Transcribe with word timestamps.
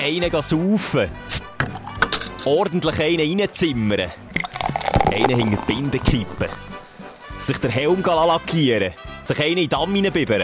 einen 0.00 0.30
saufen. 0.30 1.10
Ordentlich 2.44 3.00
einen 3.00 3.40
reinzimmern. 3.40 4.10
Einen 5.12 5.36
hinter 5.36 5.56
die 5.66 5.74
Binde 5.74 5.98
kippen. 5.98 6.48
Sich 7.38 7.58
den 7.58 7.70
Helm 7.70 8.02
lackieren. 8.02 8.92
Sich 9.24 9.40
einen 9.40 9.50
in 9.50 9.56
den 9.56 9.68
Damm 9.68 9.94
reinbibbern. 9.94 10.42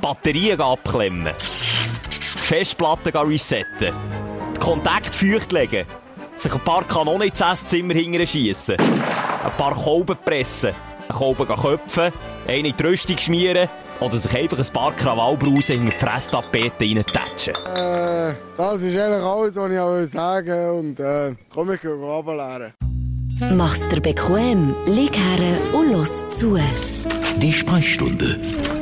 Batterien 0.00 0.60
abklemmen. 0.60 1.34
Festplatten 1.38 3.16
resetten. 3.16 3.94
Den 4.54 4.60
Kontakt 4.60 5.14
feucht 5.14 5.52
legen. 5.52 5.86
Sich 6.36 6.52
ein 6.52 6.60
paar 6.60 6.84
Kanonen 6.84 7.28
ins 7.28 7.40
Esszimmer 7.40 7.94
hinterher 7.94 8.26
schiessen. 8.26 8.76
Ein 8.78 9.52
paar 9.56 9.74
Kolben 9.74 10.16
pressen. 10.24 10.74
Einen 11.08 11.18
Kolben 11.18 11.46
köpfen. 11.46 12.12
Einen 12.46 12.66
in 12.66 12.76
die 12.76 12.82
Rüstung 12.82 13.18
schmieren. 13.18 13.68
Oder 14.00 14.16
sich 14.16 14.36
einfach 14.36 14.58
ein 14.58 14.72
paar 14.72 14.92
Krawallbrausen 14.92 15.76
in 15.76 15.86
die 15.86 15.92
Fresstapete 15.92 16.84
reintatschen. 16.84 17.54
Äh, 17.66 18.34
das 18.56 18.80
ist 18.82 18.96
eigentlich 18.96 19.22
alles, 19.24 19.56
was 19.56 19.70
ich 19.72 19.78
auch 19.78 20.06
sagen 20.06 20.70
Und 20.78 21.00
äh, 21.00 21.34
komm, 21.52 21.72
ich 21.72 21.80
gehe 21.80 21.90
runterleeren. 21.92 22.72
Mach's 23.56 23.86
dir 23.88 24.00
bequem, 24.00 24.74
lieg 24.86 25.16
her 25.16 25.56
und 25.74 25.92
los 25.92 26.28
zu. 26.28 26.58
Die 27.38 27.52
Sprechstunde 27.52 28.36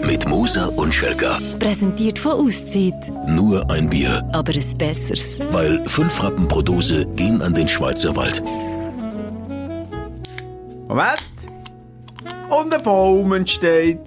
mit 0.06 0.26
Musa 0.28 0.66
und 0.76 0.94
Schelka. 0.94 1.38
Präsentiert 1.58 2.18
von 2.18 2.32
Auszeit. 2.32 2.94
Nur 3.26 3.70
ein 3.70 3.90
Bier, 3.90 4.26
Aber 4.32 4.52
ein 4.52 4.78
besseres. 4.78 5.40
weil 5.50 5.84
fünf 5.86 6.22
Rappen 6.22 6.48
pro 6.48 6.62
Dose 6.62 7.04
gehen 7.16 7.42
an 7.42 7.54
den 7.54 7.68
Schweizer 7.68 8.16
Wald. 8.16 8.42
Moment. 10.88 11.18
Und 12.48 12.74
ein 12.74 12.82
Baum 12.82 13.32
entsteht. 13.34 14.00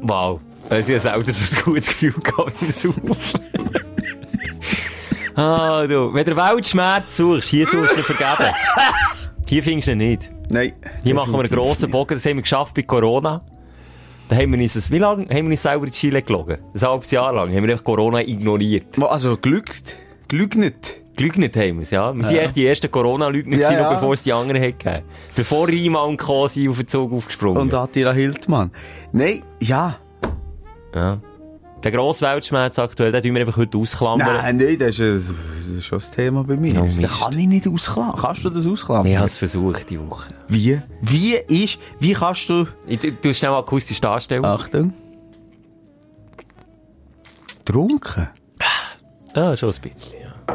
Wow. 0.00 0.40
Also 0.70 0.92
ich 0.92 1.04
habe 1.04 1.24
selten 1.24 1.32
so 1.32 1.56
ein 1.56 1.62
gutes 1.64 1.86
Gefühl 1.88 2.12
gehabt 2.12 2.52
beim 2.60 2.70
Saufen. 2.70 3.16
ah, 5.36 5.86
du. 5.86 6.12
Wenn 6.14 6.24
du 6.24 6.36
Weltschmerz 6.36 7.16
suchst, 7.16 7.48
hier 7.48 7.66
suchst 7.66 7.96
du 7.96 8.02
vergeben. 8.02 8.52
Hier 9.46 9.62
findest 9.62 9.88
du 9.88 9.92
ihn 9.92 9.98
nicht. 9.98 10.30
Nein. 10.50 10.72
Hier 11.02 11.14
machen 11.14 11.32
wir 11.32 11.40
einen 11.40 11.48
grossen 11.50 11.90
Bogen. 11.90 12.14
Das 12.14 12.24
haben 12.26 12.36
wir 12.36 12.42
geschafft 12.42 12.74
bei 12.74 12.82
Corona. 12.82 13.42
Da 14.28 14.36
haben 14.36 14.52
wir 14.52 14.58
uns, 14.60 14.72
das- 14.74 14.90
wie 14.90 14.98
lange 14.98 15.24
haben 15.24 15.44
wir 15.46 15.50
uns 15.50 15.62
selber 15.62 15.84
in 15.86 15.92
die 15.92 15.98
Chile 15.98 16.22
gelogen? 16.22 16.58
Ein 16.74 16.80
halbes 16.80 17.10
Jahr 17.10 17.32
lang 17.32 17.54
haben 17.54 17.66
wir 17.66 17.76
Corona 17.78 18.20
ignoriert. 18.20 18.98
Also, 19.02 19.36
glückt. 19.36 19.96
Glücknet. 20.28 21.00
Gelügnet 21.16 21.54
haben 21.56 21.76
wir 21.76 21.82
es, 21.82 21.90
ja. 21.90 22.12
Wir 22.12 22.24
sind 22.24 22.38
echt 22.38 22.56
die 22.56 22.66
ersten 22.66 22.90
Corona-Lügner 22.90 23.58
Ja, 23.58 23.70
ja. 23.72 23.92
bevor 23.92 24.14
es 24.14 24.24
die 24.24 24.32
anderen 24.32 24.60
hat 24.60 24.80
gegeben. 24.80 25.04
Bevor 25.36 25.68
Riemann 25.68 26.08
und 26.08 26.16
Kosi 26.16 26.68
auf 26.68 26.76
den 26.78 26.88
Zug 26.88 27.12
aufgesprungen 27.12 27.60
Und 27.62 27.72
Attila 27.72 28.12
Hildmann. 28.12 28.72
Nein, 29.12 29.42
ja. 29.60 29.98
Ja. 30.94 31.20
Der 31.82 31.92
grosse 31.92 32.24
Weltschmerz 32.24 32.78
aktuell, 32.78 33.12
den 33.12 33.22
tun 33.22 33.34
wir 33.34 33.40
einfach 33.40 33.58
heute 33.58 33.76
ausklammern. 33.76 34.26
Nein, 34.26 34.56
nein, 34.56 34.78
das 34.78 34.98
ist, 34.98 35.00
äh, 35.00 35.20
das 35.68 35.76
ist 35.76 35.84
schon 35.84 35.98
das 35.98 36.10
Thema 36.10 36.42
bei 36.44 36.56
mir. 36.56 36.80
Oh, 36.80 36.86
das 36.86 36.94
Mist. 36.94 37.20
kann 37.20 37.38
ich 37.38 37.46
nicht 37.46 37.68
ausklammern. 37.68 38.16
Kannst 38.18 38.44
du 38.44 38.48
das 38.50 38.66
ausklammern? 38.66 39.06
Ich 39.06 39.16
habe 39.16 39.26
es 39.26 39.36
versucht, 39.36 39.90
die 39.90 40.00
Woche. 40.00 40.32
Wie? 40.48 40.80
Wie 41.02 41.34
ist, 41.34 41.78
wie 42.00 42.14
kannst 42.14 42.48
du, 42.48 42.66
Ich 42.86 43.00
tu 43.00 43.10
tu 43.10 43.34
schnell 43.34 43.52
akustisch 43.52 44.00
darstellen. 44.00 44.44
Achtung, 44.46 44.94
trunken? 47.64 48.28
Ah, 49.34 49.54
schon 49.56 49.70
ein 49.70 49.80
bisschen, 49.80 50.14
ja. 50.22 50.54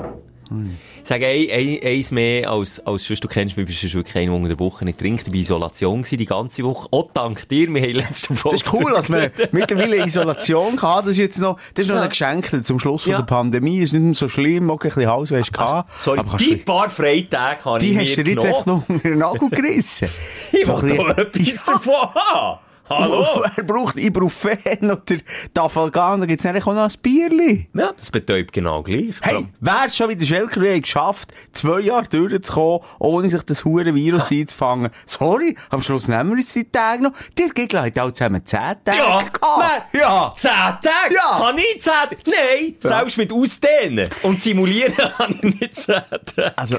Ich 0.98 0.99
sage 1.10 1.26
ein, 1.28 1.48
ein, 1.52 1.80
eins 1.84 2.12
mehr 2.12 2.50
als, 2.50 2.80
als 2.86 3.04
sonst. 3.06 3.24
Du 3.24 3.28
kennst 3.28 3.58
mich, 3.58 3.66
bist 3.66 3.84
du 3.84 3.94
wirklich 3.94 4.16
einer, 4.16 4.28
der 4.28 4.36
unter 4.36 4.50
der 4.50 4.60
Woche 4.60 4.86
nicht 4.86 5.00
trinkt. 5.00 5.22
Ich 5.22 5.28
war 5.28 5.34
in 5.36 5.42
Isolation 5.42 6.04
die 6.10 6.26
ganze 6.26 6.64
Woche. 6.64 6.88
Auch 6.92 7.10
dank 7.14 7.48
dir, 7.50 7.74
wir 7.74 7.82
haben 7.82 7.92
letzte 7.94 8.30
Woche... 8.44 8.52
Das 8.56 8.62
ist 8.62 8.74
cool, 8.74 8.92
dass 8.92 9.10
man 9.10 9.30
mittlerweile 9.52 10.06
Isolation 10.06 10.82
hat. 10.82 11.06
Das 11.06 11.12
ist 11.14 11.18
jetzt 11.18 11.40
noch, 11.40 11.58
das 11.74 11.86
ist 11.86 11.90
noch 11.90 11.96
Ja. 11.98 12.04
ein 12.04 12.10
Geschenk 12.10 12.66
zum 12.66 12.80
Schluss 12.80 13.04
von 13.04 13.12
Ja. 13.12 13.18
der 13.20 13.26
Pandemie. 13.26 13.80
Ist 13.80 13.94
nicht 13.94 14.02
mehr 14.04 14.14
so 14.14 14.28
schlimm, 14.30 14.70
okay, 14.70 14.90
ein 14.90 14.94
bisschen 14.96 15.12
Halswäsche 15.12 15.52
gehabt. 15.52 15.92
Sorry, 16.00 16.20
aber 16.20 16.38
die 16.38 16.58
du- 16.58 16.64
paar 16.64 16.90
Freitage 16.90 17.66
habe 17.66 17.80
die 17.80 17.92
ich 17.92 17.98
hast 17.98 18.16
du 18.18 18.24
dir 18.24 18.34
jetzt 18.34 18.46
echt 18.46 18.68
noch 18.68 18.84
in 18.88 19.00
den 19.00 19.18
Nagel 19.20 19.50
gerissen. 19.50 20.10
Ich 20.52 20.68
will 20.68 20.96
doch 20.98 21.18
etwas 21.18 21.66
davon 21.66 22.14
haben. 22.16 22.60
Hallo? 22.90 23.44
er 23.56 23.64
braucht 23.64 23.98
Ibuprofen 23.98 24.58
oder 24.82 25.18
Tafalgan, 25.54 26.22
da 26.22 26.26
gibt's 26.26 26.44
nämlich 26.44 26.66
auch 26.66 26.74
noch 26.74 26.84
ein 26.90 26.94
Bierli. 27.02 27.70
Ja, 27.74 27.92
das 27.96 28.10
betäubt 28.12 28.52
genau 28.52 28.82
gleich. 28.84 29.16
Hey, 29.22 29.48
wär's 29.60 29.96
schon 29.96 30.10
wieder 30.10 30.26
Schelker, 30.26 30.62
haben 30.62 30.82
geschafft, 30.82 31.32
zwei 31.54 31.82
Jahre 31.82 32.08
durchzukommen, 32.10 32.80
ohne 33.00 33.30
sich 33.30 33.44
das 33.44 33.64
hure 33.64 33.94
Virus 33.94 34.32
einzufangen. 34.32 34.90
Sorry, 35.06 35.56
am 35.70 35.82
Schluss 35.82 36.08
nehmen 36.08 36.32
wir 36.32 36.38
uns 36.38 36.54
die 36.54 36.70
Tage 36.70 37.04
noch. 37.04 37.12
Dir 37.38 37.50
Gegner 37.50 37.84
hat 37.84 38.00
auch 38.00 38.12
zusammen 38.12 38.46
zehn 38.46 38.76
Tage 38.84 38.98
Ja, 38.98 39.22
gehabt. 39.22 39.42
nein. 39.60 39.82
Ja. 40.02 40.34
Zehn 40.36 40.52
Tage? 40.52 41.16
Ja. 41.16 41.40
Habe 41.48 41.60
ich 41.60 41.82
zehn 41.82 41.94
Tage? 41.94 42.18
Nein, 42.26 42.76
selbst 42.80 43.18
mit 43.18 43.32
Ausdehnen 43.32 44.10
und 44.24 44.40
Simulieren 44.40 44.96
habe 45.20 45.34
ich 45.34 45.44
nicht 45.44 45.76
zehn 45.76 46.02
Tage. 46.36 46.58
Also, 46.58 46.78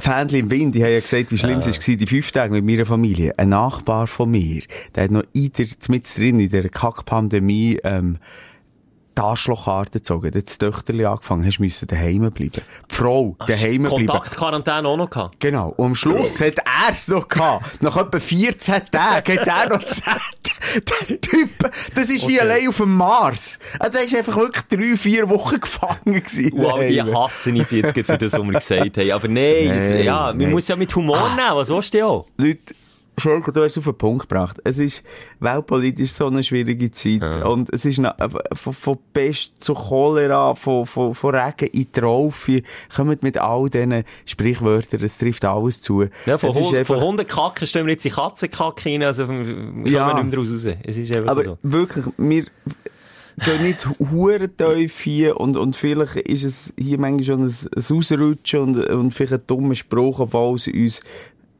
Fähnchen 0.00 0.38
im 0.38 0.50
Wind, 0.50 0.76
ich 0.76 0.82
habe 0.82 0.92
ja 0.92 1.00
gesagt, 1.00 1.30
wie 1.30 1.38
schlimm 1.38 1.58
es 1.58 1.66
war, 1.66 1.96
die 1.96 2.06
fünf 2.06 2.32
Tage 2.32 2.52
mit 2.52 2.64
meiner 2.64 2.86
Familie. 2.86 3.38
Ein 3.38 3.50
Nachbar 3.50 4.06
von 4.06 4.30
mir, 4.30 4.62
der 4.94 5.04
hat 5.04 5.10
noch 5.10 5.24
in 5.32 5.52
der, 5.52 5.66
mit 5.88 6.16
drin, 6.16 6.40
in 6.40 6.50
der 6.50 6.68
Kack-Pandemie, 6.68 7.78
ähm, 7.84 8.18
die 9.20 9.24
Arschlochkarte 9.26 9.90
gezogen. 9.98 10.26
Hat 10.34 10.46
das 10.46 10.58
Töchterli 10.58 11.04
angefangen, 11.04 11.44
hast 11.46 11.58
müssen 11.58 11.86
daheim 11.88 12.30
bleiben. 12.30 12.52
Die 12.90 12.94
Frau, 12.94 13.36
daheim 13.46 13.82
bleiben. 13.82 14.06
Kontaktquarantäne 14.06 14.88
auch 14.88 14.96
noch 14.96 15.10
gehabt. 15.10 15.40
Genau. 15.40 15.74
Und 15.76 15.86
am 15.86 15.94
Schluss 15.94 16.40
hat 16.40 16.58
er 16.58 16.90
es 16.92 17.08
noch 17.08 17.28
gehabt. 17.28 17.82
Nach 17.82 17.96
etwa 17.96 18.18
14 18.18 18.82
Tagen 18.90 19.38
hat 19.38 19.46
er 19.46 19.68
noch 19.68 19.80
gesagt, 19.84 20.50
der 21.08 21.20
Typ, 21.20 21.70
das 21.94 22.08
ist 22.10 22.26
wie 22.28 22.40
Okay. 22.40 22.40
allein 22.40 22.68
auf 22.68 22.76
dem 22.78 22.94
Mars. 22.94 23.58
Also, 23.78 23.92
Der 23.98 24.04
ist 24.06 24.14
einfach 24.14 24.36
wirklich 24.36 24.64
drei, 24.66 24.96
vier 24.96 25.28
Wochen 25.28 25.60
gefangen 25.60 25.98
gewesen. 26.04 26.64
All 26.64 26.88
die 26.88 27.02
hassen 27.02 27.56
ich 27.56 27.70
jetzt 27.70 27.94
für 28.06 28.16
das, 28.18 28.32
was 28.32 28.42
wir 28.42 28.52
gesagt 28.52 28.96
haben. 28.96 29.10
Aber 29.12 29.28
nein, 29.28 29.66
Nein, 29.68 30.04
ja, 30.04 30.26
man 30.26 30.38
nein. 30.38 30.50
muss 30.50 30.68
ja 30.68 30.76
mit 30.76 30.94
Humor 30.94 31.30
nehmen. 31.34 31.54
Was 31.54 31.68
willst 31.70 31.92
du 31.92 31.98
denn 31.98 32.06
auch? 32.06 32.26
Leute, 32.36 32.74
Schelker, 33.20 33.52
du 33.52 33.62
hast 33.62 33.72
es 33.72 33.78
auf 33.78 33.84
den 33.84 33.94
Punkt 33.98 34.28
gebracht. 34.28 34.58
Es 34.64 34.78
ist 34.78 35.04
weltpolitisch 35.38 36.10
so 36.12 36.26
eine 36.26 36.42
schwierige 36.42 36.90
Zeit. 36.90 37.44
Und 37.44 37.72
es 37.72 37.84
ist 37.84 37.98
noch, 37.98 38.18
äh, 38.18 38.28
von, 38.54 38.72
von 38.72 38.98
Pest 39.12 39.62
zu 39.62 39.74
Cholera, 39.74 40.54
von, 40.54 40.86
von, 40.86 41.14
von 41.14 41.34
Regen 41.34 41.68
in 41.72 41.92
Traufe, 41.92 42.62
kommt 42.94 43.22
mit 43.22 43.38
all 43.38 43.68
diesen 43.70 44.02
Sprichwörtern, 44.24 45.02
es 45.04 45.18
trifft 45.18 45.44
alles 45.44 45.80
zu. 45.82 46.04
Ja, 46.26 46.38
von, 46.38 46.54
Hund, 46.54 46.74
einfach- 46.74 46.94
von 46.96 47.04
Hundekacken 47.04 47.66
stellen 47.66 47.86
wir 47.86 47.92
jetzt 47.92 48.04
die 48.04 48.10
Katzenkacke 48.10 48.88
rein. 48.90 49.02
Also, 49.02 49.28
wir 49.28 49.36
kommen 49.44 49.86
Ja. 49.86 50.12
nicht 50.14 50.24
mehr 50.24 50.32
daraus 50.44 50.50
raus. 50.66 50.74
Es 50.82 50.96
ist 50.96 51.16
Aber 51.16 51.44
so. 51.44 51.58
wirklich, 51.62 52.04
wir 52.16 52.44
gehen 53.44 53.62
nicht 53.62 53.88
hure 54.10 54.48
tief 54.48 55.00
hier 55.00 55.40
und, 55.40 55.56
und 55.56 55.74
vielleicht 55.76 56.16
ist 56.16 56.44
es 56.44 56.74
hier 56.76 56.98
manchmal 56.98 57.24
schon 57.24 57.42
ein, 57.44 57.54
ein 57.76 57.96
Ausrutschen 57.96 58.60
und, 58.60 58.86
und 58.90 59.14
vielleicht 59.14 59.32
ein 59.32 59.42
dummer 59.46 59.74
Spruch, 59.74 60.20
obwohl 60.20 60.56
es 60.56 60.66
uns 60.68 61.00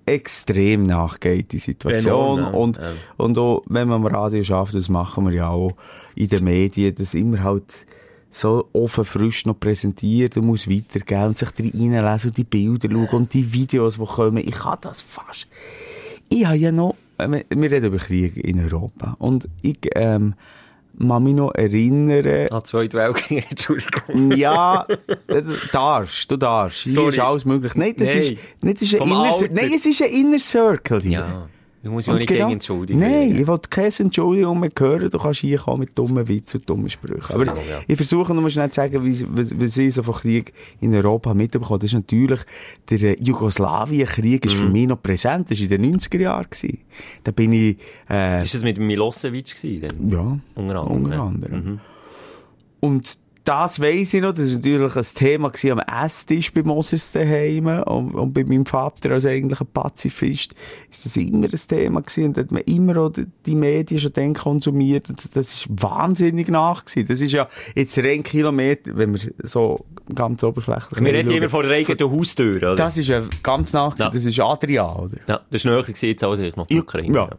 extrem 0.06 0.84
nachgeht, 0.84 1.52
die 1.52 1.58
Situation. 1.58 2.38
Enorm, 2.40 2.54
und, 2.54 2.76
Ja. 2.76 2.82
und 3.16 3.38
auch, 3.38 3.62
wenn 3.66 3.88
man 3.88 4.04
am 4.04 4.06
Radio 4.06 4.42
schafft, 4.42 4.74
das 4.74 4.88
machen 4.88 5.26
wir 5.26 5.32
ja 5.32 5.48
auch 5.48 5.72
in 6.14 6.28
den 6.28 6.44
Medien, 6.44 6.94
dass 6.94 7.14
immer 7.14 7.42
halt 7.42 7.86
so 8.30 8.68
offen 8.72 9.04
frisch 9.04 9.44
noch 9.46 9.58
präsentiert 9.58 10.36
und 10.36 10.46
muss 10.46 10.68
weitergeben 10.68 11.24
und 11.26 11.38
sich 11.38 11.48
reinlesen 11.58 12.30
und 12.30 12.36
die 12.36 12.44
Bilder 12.44 12.88
schauen 12.90 13.08
und 13.08 13.34
die 13.34 13.52
Videos, 13.52 13.96
die 13.96 14.04
kommen. 14.04 14.38
Ich 14.38 14.52
kann 14.52 14.78
das 14.80 15.00
fast. 15.00 15.48
Ich 16.28 16.46
habe 16.46 16.56
ja 16.56 16.70
noch, 16.70 16.94
wir 17.18 17.44
wir 17.48 17.70
reden 17.70 17.86
über 17.86 17.98
Krieg 17.98 18.36
in 18.36 18.60
Europa. 18.60 19.16
Und 19.18 19.48
ich, 19.62 19.78
ähm, 19.96 20.34
kann 21.08 21.24
mich 21.24 21.34
noch 21.34 21.54
erinnern, 21.54 22.48
Ah, 22.50 22.62
Zweite 22.62 22.98
Weltkrieg, 22.98 23.46
Entschuldigung. 23.50 24.32
ja, 24.32 24.86
äh, 25.26 25.42
du 25.42 25.52
darfst, 25.72 26.30
du 26.30 26.36
darfst. 26.36 26.82
Hier 26.82 26.92
Sorry. 26.92 27.08
ist 27.08 27.18
alles 27.18 27.44
möglich. 27.44 27.74
Nein, 27.74 27.94
das 27.96 28.08
Nein. 28.08 28.18
ist, 28.18 28.30
nicht, 28.62 28.76
das 28.76 28.82
ist 28.82 29.00
ein 29.00 29.08
Inner, 29.08 29.30
nein, 29.52 29.72
es 29.74 29.86
ist 29.86 30.02
ein 30.02 30.10
Inner 30.10 30.38
Circle 30.38 31.00
hier. 31.00 31.10
Ja, 31.20 31.48
ich 31.82 31.88
muss 31.90 32.06
mich 32.06 32.16
nicht 32.16 32.28
genau- 32.28 32.40
gegen 32.46 32.52
entschuldigen. 32.52 33.00
Nein, 33.00 33.36
ich 33.40 33.46
will 33.46 33.58
keine 33.70 33.90
Entschuldigung 33.98 34.60
mehr 34.60 34.70
hören. 34.78 35.08
Du 35.10 35.18
kannst 35.18 35.40
hier 35.40 35.58
kommen 35.58 35.80
mit 35.80 35.96
dummen 35.98 36.28
Witzen 36.28 36.58
und 36.60 36.68
dummen 36.68 36.90
Sprüchen. 36.90 37.32
Aber 37.34 37.42
Entschuldigung, 37.46 37.70
ja. 37.70 37.80
ich 37.86 37.96
versuche 37.96 38.34
nur 38.34 38.50
schnell 38.50 38.68
zu 38.70 38.76
sagen, 38.76 39.02
wie 39.04 39.68
sie 39.68 39.90
so 39.90 40.02
von 40.02 40.14
Krieg 40.14 40.52
in 40.80 40.94
Europa 40.94 41.32
mitbekommen. 41.32 41.80
Das 41.80 41.88
ist 41.90 41.94
natürlich, 41.94 42.40
der 42.90 43.00
äh, 43.02 43.16
Jugoslawienkrieg 43.22 44.44
ist 44.44 44.54
für 44.54 44.66
Mhm. 44.66 44.72
mich 44.72 44.86
noch 44.88 45.02
präsent. 45.02 45.50
Das 45.50 45.58
war 45.58 45.64
in 45.64 45.82
den 45.82 45.94
90er 45.98 46.18
Jahren. 46.20 46.46
Da 47.24 47.30
bin 47.30 47.52
ich, 47.52 47.76
äh, 48.10 48.42
Ist 48.42 48.54
das 48.54 48.62
mit 48.62 48.78
Milosevic 48.78 49.54
gewesen? 49.54 49.80
Dann? 49.80 50.10
ja, 50.10 50.38
Unter 50.54 50.80
anderem. 50.82 51.04
unter 51.04 51.20
anderem. 51.22 51.64
Mhm. 51.64 51.80
Und 52.80 53.18
das 53.50 53.80
weiss 53.80 54.14
ich 54.14 54.22
noch, 54.22 54.32
das 54.32 54.48
war 54.50 54.56
natürlich 54.56 54.96
ein 54.96 55.02
Thema 55.14 55.52
am 55.72 56.04
Esstisch 56.04 56.52
bei 56.52 56.62
Moses 56.62 57.10
daheim 57.12 57.66
und, 57.66 58.14
und 58.14 58.32
bei 58.32 58.44
meinem 58.44 58.64
Vater 58.64 59.10
als 59.10 59.26
eigentlicher 59.26 59.64
Pazifist 59.64 60.54
ist 60.90 61.04
das 61.04 61.16
immer 61.16 61.46
ein 61.46 61.60
Thema 61.68 62.00
gewesen 62.00 62.26
und 62.28 62.38
hat 62.38 62.52
man 62.52 62.62
immer 62.62 62.96
auch 62.98 63.08
die- 63.10 63.26
die 63.46 63.54
Medien 63.56 63.98
schon 64.00 64.12
dann 64.12 64.34
konsumiert 64.34 65.08
und 65.10 65.34
das 65.34 65.52
ist 65.52 65.66
wahnsinnig 65.82 66.48
nach 66.48 66.84
gewesen. 66.84 67.08
Das 67.08 67.20
ist 67.20 67.32
ja 67.32 67.48
jetzt 67.74 67.98
rein 67.98 68.22
Kilometer, 68.22 68.96
wenn 68.96 69.14
wir 69.14 69.20
so 69.42 69.84
ganz 70.14 70.44
oberflächlich 70.44 71.00
Wir 71.00 71.12
reden 71.12 71.30
immer 71.32 71.48
vor 71.48 71.64
der 71.64 71.72
eigenen 71.72 72.10
Haustür, 72.10 72.56
oder? 72.56 72.76
Das 72.76 72.96
ist 72.98 73.08
ja 73.08 73.22
ganz 73.42 73.72
nach. 73.72 73.98
Ja. 73.98 74.10
Das 74.10 74.24
ist 74.24 74.38
Adria, 74.38 74.94
oder? 74.94 75.16
ja, 75.26 75.40
das 75.50 75.64
ist 75.64 75.64
näher 75.64 75.82
gewesen, 75.82 76.24
als 76.24 76.40
ich 76.40 76.54
noch 76.56 76.70
Ja, 76.70 76.80
Ukraine. 76.80 77.14
ja. 77.16 77.30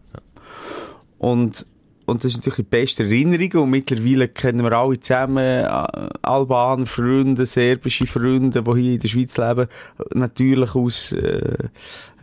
Und, 1.19 1.65
und 2.11 2.23
das 2.23 2.33
ist 2.33 2.37
natürlich 2.37 2.57
die 2.57 2.63
beste 2.63 3.03
Erinnerung. 3.03 3.63
Und 3.63 3.69
mittlerweile 3.71 4.27
kennen 4.27 4.63
wir 4.63 4.71
alle 4.73 4.99
zusammen 4.99 5.37
äh, 5.37 5.67
Albaner 6.21 6.85
Freunde, 6.85 7.45
serbische 7.45 8.05
Freunde, 8.05 8.61
die 8.61 8.79
hier 8.79 8.93
in 8.93 8.99
der 8.99 9.07
Schweiz 9.07 9.37
leben, 9.37 9.67
natürlich 10.13 10.75
aus 10.75 11.11
äh, 11.13 11.69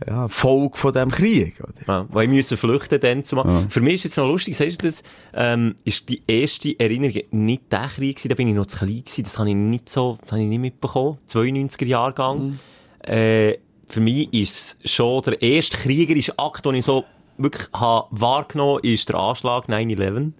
ja, 0.07 0.27
Folge 0.27 0.77
von 0.77 0.93
diesem 0.93 1.11
Krieg. 1.11 1.55
Oder? 1.61 1.73
Ja, 1.87 2.05
weil 2.09 2.27
müssen 2.27 2.57
flüchten 2.57 2.99
dann 2.99 3.23
zumal. 3.23 3.47
Ja. 3.47 3.65
Für 3.69 3.81
mich 3.81 3.95
ist 3.95 4.03
jetzt 4.05 4.17
noch 4.17 4.27
lustig, 4.27 4.55
sagst 4.55 4.81
du 4.81 4.85
das, 4.85 5.03
ähm, 5.33 5.75
ist 5.83 6.07
die 6.07 6.21
erste 6.27 6.79
Erinnerung 6.79 7.21
nicht 7.31 7.71
der 7.71 7.87
Krieg 7.87 8.15
gewesen, 8.15 8.29
da 8.29 8.35
bin 8.35 8.47
ich 8.47 8.55
noch 8.55 8.67
zu 8.67 8.77
klein 8.77 9.03
gewesen, 9.03 9.23
das 9.23 9.37
habe 9.37 9.49
ich 9.49 9.55
nicht 9.55 9.89
so, 9.89 10.17
das 10.21 10.31
habe 10.31 10.41
ich 10.41 10.47
nicht 10.47 10.59
mitbekommen, 10.59 11.17
92er 11.27 11.85
Jahrgang. 11.85 12.49
Mhm. 12.49 12.59
Äh, 13.01 13.57
für 13.87 14.01
mich 14.01 14.31
ist 14.33 14.77
schon 14.85 15.23
der 15.23 15.41
erste 15.41 15.77
kriegerische 15.77 16.37
Akt, 16.37 16.65
den 16.65 16.75
ich 16.75 16.85
so 16.85 17.05
wirklich 17.39 17.67
habe 17.73 18.07
wahrgenommen 18.11 18.81
ist 18.83 19.09
der 19.09 19.15
Anschlag 19.15 19.67
9-11 19.67 20.33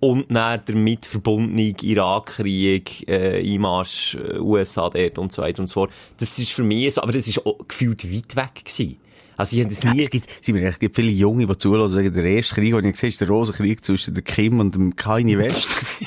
und 0.00 0.26
dann 0.28 0.64
der 0.64 0.76
mit 0.76 1.06
verbundene 1.06 1.74
Irakkrieg, 1.80 3.08
äh, 3.08 3.42
Einmarsch, 3.54 4.14
äh, 4.16 4.38
USA 4.38 4.90
dort 4.90 5.18
und 5.18 5.32
so 5.32 5.42
weiter 5.42 5.62
und 5.62 5.68
so 5.68 5.74
fort. 5.74 5.90
Das 6.18 6.38
ist 6.38 6.52
für 6.52 6.62
mich 6.62 6.94
so, 6.94 7.02
aber 7.02 7.12
das 7.12 7.26
ist 7.26 7.44
auch 7.46 7.58
gefühlt 7.66 8.04
weit 8.12 8.36
weg 8.36 8.64
gewesen. 8.64 8.98
Also 9.36 9.56
ich 9.56 9.62
habe 9.62 9.74
das 9.74 9.84
nie... 9.84 9.98
Ja, 9.98 10.02
es 10.04 10.10
gibt, 10.10 10.44
sind 10.44 10.54
mir, 10.54 10.68
es 10.68 10.78
gibt 10.78 10.94
viele 10.94 11.10
Junge, 11.10 11.46
die 11.46 11.58
zuhören, 11.58 11.88
sagen, 11.88 12.12
der 12.12 12.24
erste 12.24 12.54
Krieg, 12.54 12.74
den 12.74 12.86
ich 12.86 12.92
gesehen 12.92 13.08
ist 13.10 13.20
der 13.20 13.28
Rosenkrieg 13.28 13.84
zwischen 13.84 14.14
der 14.14 14.22
Kim 14.22 14.60
und 14.60 14.74
dem 14.74 14.96
Kanye 14.96 15.38
West. 15.38 15.96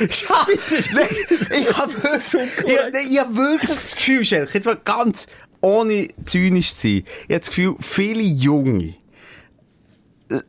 Scheiße! 0.00 0.76
ich 0.76 1.76
habe 1.76 1.92
ich 3.10 3.18
hab 3.18 3.36
wirklich 3.36 3.78
das 3.84 3.96
Gefühl, 3.96 4.24
Schelke, 4.24 4.54
jetzt 4.54 4.64
mal 4.64 4.80
ganz 4.82 5.26
ohne 5.64 6.08
zynisch 6.26 6.74
zu 6.74 6.82
sein, 6.82 6.96
ich 6.96 7.22
habe 7.22 7.38
das 7.40 7.48
Gefühl, 7.48 7.76
viele 7.80 8.22
Junge, 8.22 8.94
äh, 10.30 10.40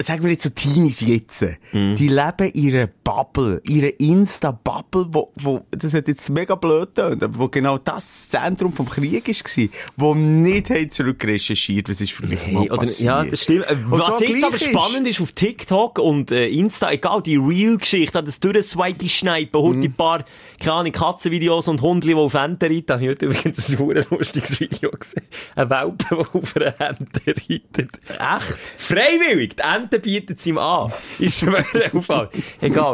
sagen 0.00 0.22
wir 0.22 0.30
jetzt 0.30 0.44
so 0.44 0.50
Teenies 0.50 1.00
jetzt, 1.00 1.42
mm. 1.72 1.96
die 1.96 2.08
leben 2.08 2.52
ihre 2.54 2.88
Bubble, 3.10 3.60
ihre 3.68 3.88
Insta-Bubble, 3.88 5.08
wo, 5.10 5.32
wo, 5.34 5.62
das 5.72 5.94
hat 5.94 6.06
jetzt 6.06 6.30
mega 6.30 6.54
blöd 6.54 6.94
getan, 6.94 7.20
aber 7.20 7.38
wo 7.38 7.48
genau 7.48 7.76
das 7.76 8.28
Zentrum 8.28 8.72
vom 8.72 8.88
Krieg 8.88 9.26
war, 9.26 9.68
wo 9.96 10.14
nicht 10.14 10.70
haben 10.70 10.90
zurückrecherchiert, 10.92 11.88
was 11.88 12.00
ist 12.00 12.12
für 12.12 12.24
mich 12.24 12.38
nee, 12.46 12.70
oder, 12.70 12.84
Ja, 12.84 13.24
das 13.24 13.42
stimmt. 13.42 13.68
Und 13.68 13.90
was 13.90 14.18
so 14.18 14.24
jetzt 14.24 14.44
aber 14.44 14.58
spannend 14.58 15.08
ist, 15.08 15.20
auf 15.20 15.32
TikTok 15.32 15.98
und 15.98 16.30
äh, 16.30 16.46
Insta, 16.48 16.92
egal, 16.92 17.20
die 17.20 17.36
Real-Geschichte, 17.36 18.22
das 18.22 18.38
durchswipe 18.38 19.08
schneiden, 19.08 19.50
heute 19.54 19.78
mm. 19.78 19.82
ein 19.82 19.92
paar, 19.92 20.24
keine 20.60 20.74
Ahnung, 20.74 20.92
Katzenvideos 20.92 21.66
und 21.66 21.82
Hundli, 21.82 22.14
die 22.14 22.14
auf 22.14 22.34
Enten 22.34 22.72
reiten, 22.72 22.86
da 22.86 22.94
habe 22.94 23.04
ich 23.04 23.10
heute 23.10 23.26
übrigens 23.26 23.76
ein 23.76 24.04
lustiges 24.10 24.60
Video 24.60 24.92
gesehen. 24.92 25.24
Ein 25.56 25.68
Welpe, 25.68 26.04
der 26.10 26.18
auf 26.18 26.56
einer 26.56 26.80
Ente 26.80 27.20
reitet. 27.26 28.00
Echt? 28.08 28.58
Freiwillig, 28.76 29.56
die 29.56 29.62
Ente 29.62 29.98
bietet 29.98 30.38
es 30.38 30.46
ihm 30.46 30.58
an. 30.58 30.92
Ist 31.18 31.42
mir 31.42 31.64
auffallen. 31.92 32.28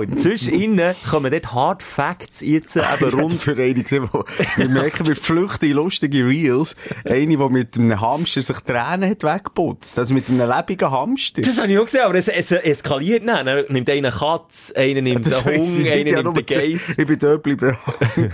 Egal. 0.06 0.16
Zwischen 0.16 0.80
kommen 1.08 1.30
dort 1.30 1.52
Hard 1.52 1.82
Facts 1.82 2.40
jetzt 2.40 2.76
eben 2.76 3.10
rund. 3.20 3.34
für 3.34 3.52
eine 3.52 3.74
gesehen, 3.74 4.08
wo 4.12 4.24
wir 4.56 4.68
merken, 4.68 5.06
wir 5.06 5.16
flüchten 5.16 5.66
in 5.66 5.72
lustige 5.72 6.26
Reels. 6.26 6.76
Eine, 7.04 7.36
die 7.36 7.36
mit 7.36 7.76
einem 7.76 8.00
Hamster 8.00 8.42
sich 8.42 8.58
Tränen 8.60 9.10
hat 9.10 9.22
weggeputzt. 9.22 9.98
Also 9.98 10.14
mit 10.14 10.28
einem 10.28 10.48
lebenden 10.48 10.90
Hamster. 10.90 11.42
Das 11.42 11.60
habe 11.60 11.72
ich 11.72 11.78
auch 11.78 11.84
gesehen, 11.84 12.02
aber 12.02 12.14
es, 12.14 12.28
es 12.28 12.52
eskaliert 12.52 13.24
nicht. 13.24 13.46
Er 13.46 13.64
nimmt 13.68 13.90
einen 13.90 14.12
Katz, 14.12 14.72
einen 14.76 15.04
nimmt 15.04 15.26
den 15.26 15.32
Hund, 15.32 15.46
einen 15.46 16.06
ja 16.06 16.22
nimmt 16.22 16.36
den 16.36 16.46
Geiss. 16.46 16.90
Ich 16.90 17.06
bin 17.06 17.18
dort 17.18 17.44
geblieben. 17.44 17.76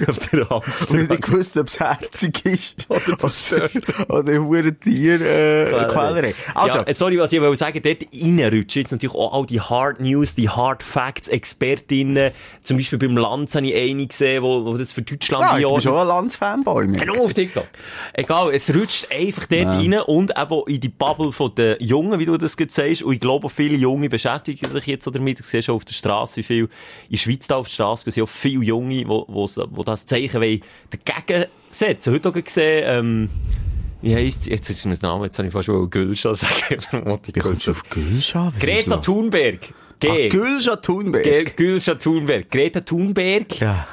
auf 0.09 0.19
der 0.33 0.49
Hamster. 0.49 0.95
Und 0.95 1.11
ich 1.11 1.21
gewusst, 1.21 1.57
ob 1.57 1.69
es 1.69 1.81
herzig 1.81 2.45
ist. 2.45 2.87
Oder 2.89 3.19
verstört. 3.19 3.73
Oder 4.09 4.33
ein 4.33 4.81
Tier, 4.81 5.21
äh, 5.21 5.87
Quälerei. 5.89 6.35
Also. 6.55 6.79
Ja, 6.81 6.95
sorry, 6.95 7.19
was 7.19 7.33
ich 7.33 7.41
will 7.41 7.57
sagen, 7.57 7.81
dort 7.83 8.03
reinrutschen 8.13 8.83
jetzt 8.83 8.93
natürlich 8.93 9.15
auch 9.15 9.33
all 9.33 9.47
die 9.47 9.61
Hard 9.61 10.01
News, 10.01 10.35
die 10.35 10.49
Hard 10.49 10.83
Facts, 10.83 11.29
Expertinnen. 11.63 12.33
Zum 12.63 12.77
Beispiel 12.77 12.99
beim 12.99 13.17
Lanz 13.17 13.55
habe 13.55 13.67
ich 13.67 13.75
eine 13.75 14.07
gesehen, 14.07 14.43
wo, 14.43 14.65
wo 14.65 14.77
das 14.77 14.93
für 14.93 15.03
Deutschland 15.03 15.61
Ja, 15.61 15.69
bist 15.71 15.85
schon 15.85 15.97
ein 15.97 16.07
Lanz-Fanboy. 16.07 16.89
Genau, 16.89 17.25
auf 17.25 17.35
TikTok. 17.35 17.67
Egal, 18.13 18.53
es 18.55 18.75
rutscht 18.75 19.07
einfach 19.13 19.47
dort 19.47 19.63
ja. 19.63 19.71
rein 19.71 19.95
und 20.03 20.33
eben 20.37 20.63
in 20.67 20.81
die 20.81 20.89
Bubble 20.89 21.33
von 21.33 21.55
den 21.55 21.77
Jungen, 21.81 22.19
wie 22.19 22.27
du 22.27 22.37
das 22.37 22.57
jetzt 22.59 22.75
sagst. 22.75 23.03
Und 23.03 23.15
ich 23.15 23.21
glaube, 23.21 23.49
viele 23.49 23.77
Junge 23.77 24.09
beschäftigen 24.09 24.69
sich 24.71 24.87
jetzt 24.87 25.05
so 25.05 25.11
damit. 25.11 25.41
Ich 25.41 25.47
sehe 25.47 25.63
schon 25.63 25.77
auf 25.77 25.85
der 25.85 25.95
Straße, 25.95 26.37
wie 26.39 26.43
viel 26.43 26.65
in 26.65 26.69
der 27.13 27.19
Schweiz 27.19 27.47
da 27.47 27.57
auf 27.57 27.67
der 27.67 27.75
Straße 27.75 28.11
sind 28.11 28.23
auch 28.23 28.29
viele 28.29 28.65
Junge, 28.65 29.05
wo, 29.07 29.25
wo, 29.29 29.49
wo 29.71 29.83
das 29.83 30.07
Zeichen 30.07 30.41
wollen, 30.41 30.61
dagegen 30.91 31.47
setzen. 31.71 32.13
Heute 32.13 32.29
auch 32.29 32.33
gesehen, 32.33 32.85
ähm, 32.87 33.31
wie 34.03 34.15
heisst 34.15 34.47
Jetzt 34.47 34.69
ist 34.69 34.85
mir 34.85 34.97
der 34.97 35.11
Name, 35.11 35.27
jetzt 35.27 35.39
habe 35.39 35.47
ich 35.47 35.53
fast 35.53 35.67
schon 35.67 35.89
Gülscha 35.89 36.35
sagen. 36.35 36.79
Du 36.91 37.71
auf 37.71 37.83
Gülscha? 37.89 38.53
Greta 38.59 38.97
Thunberg. 38.97 39.73
G. 40.03 40.29
Gülscha 40.29 40.77
Thunberg. 40.77 41.23
G 41.23 41.45
Gülscha 41.45 41.95
Thunberg. 41.95 42.51
Greta 42.51 42.81
Thunberg. 42.81 43.61
Ja. 43.61 43.87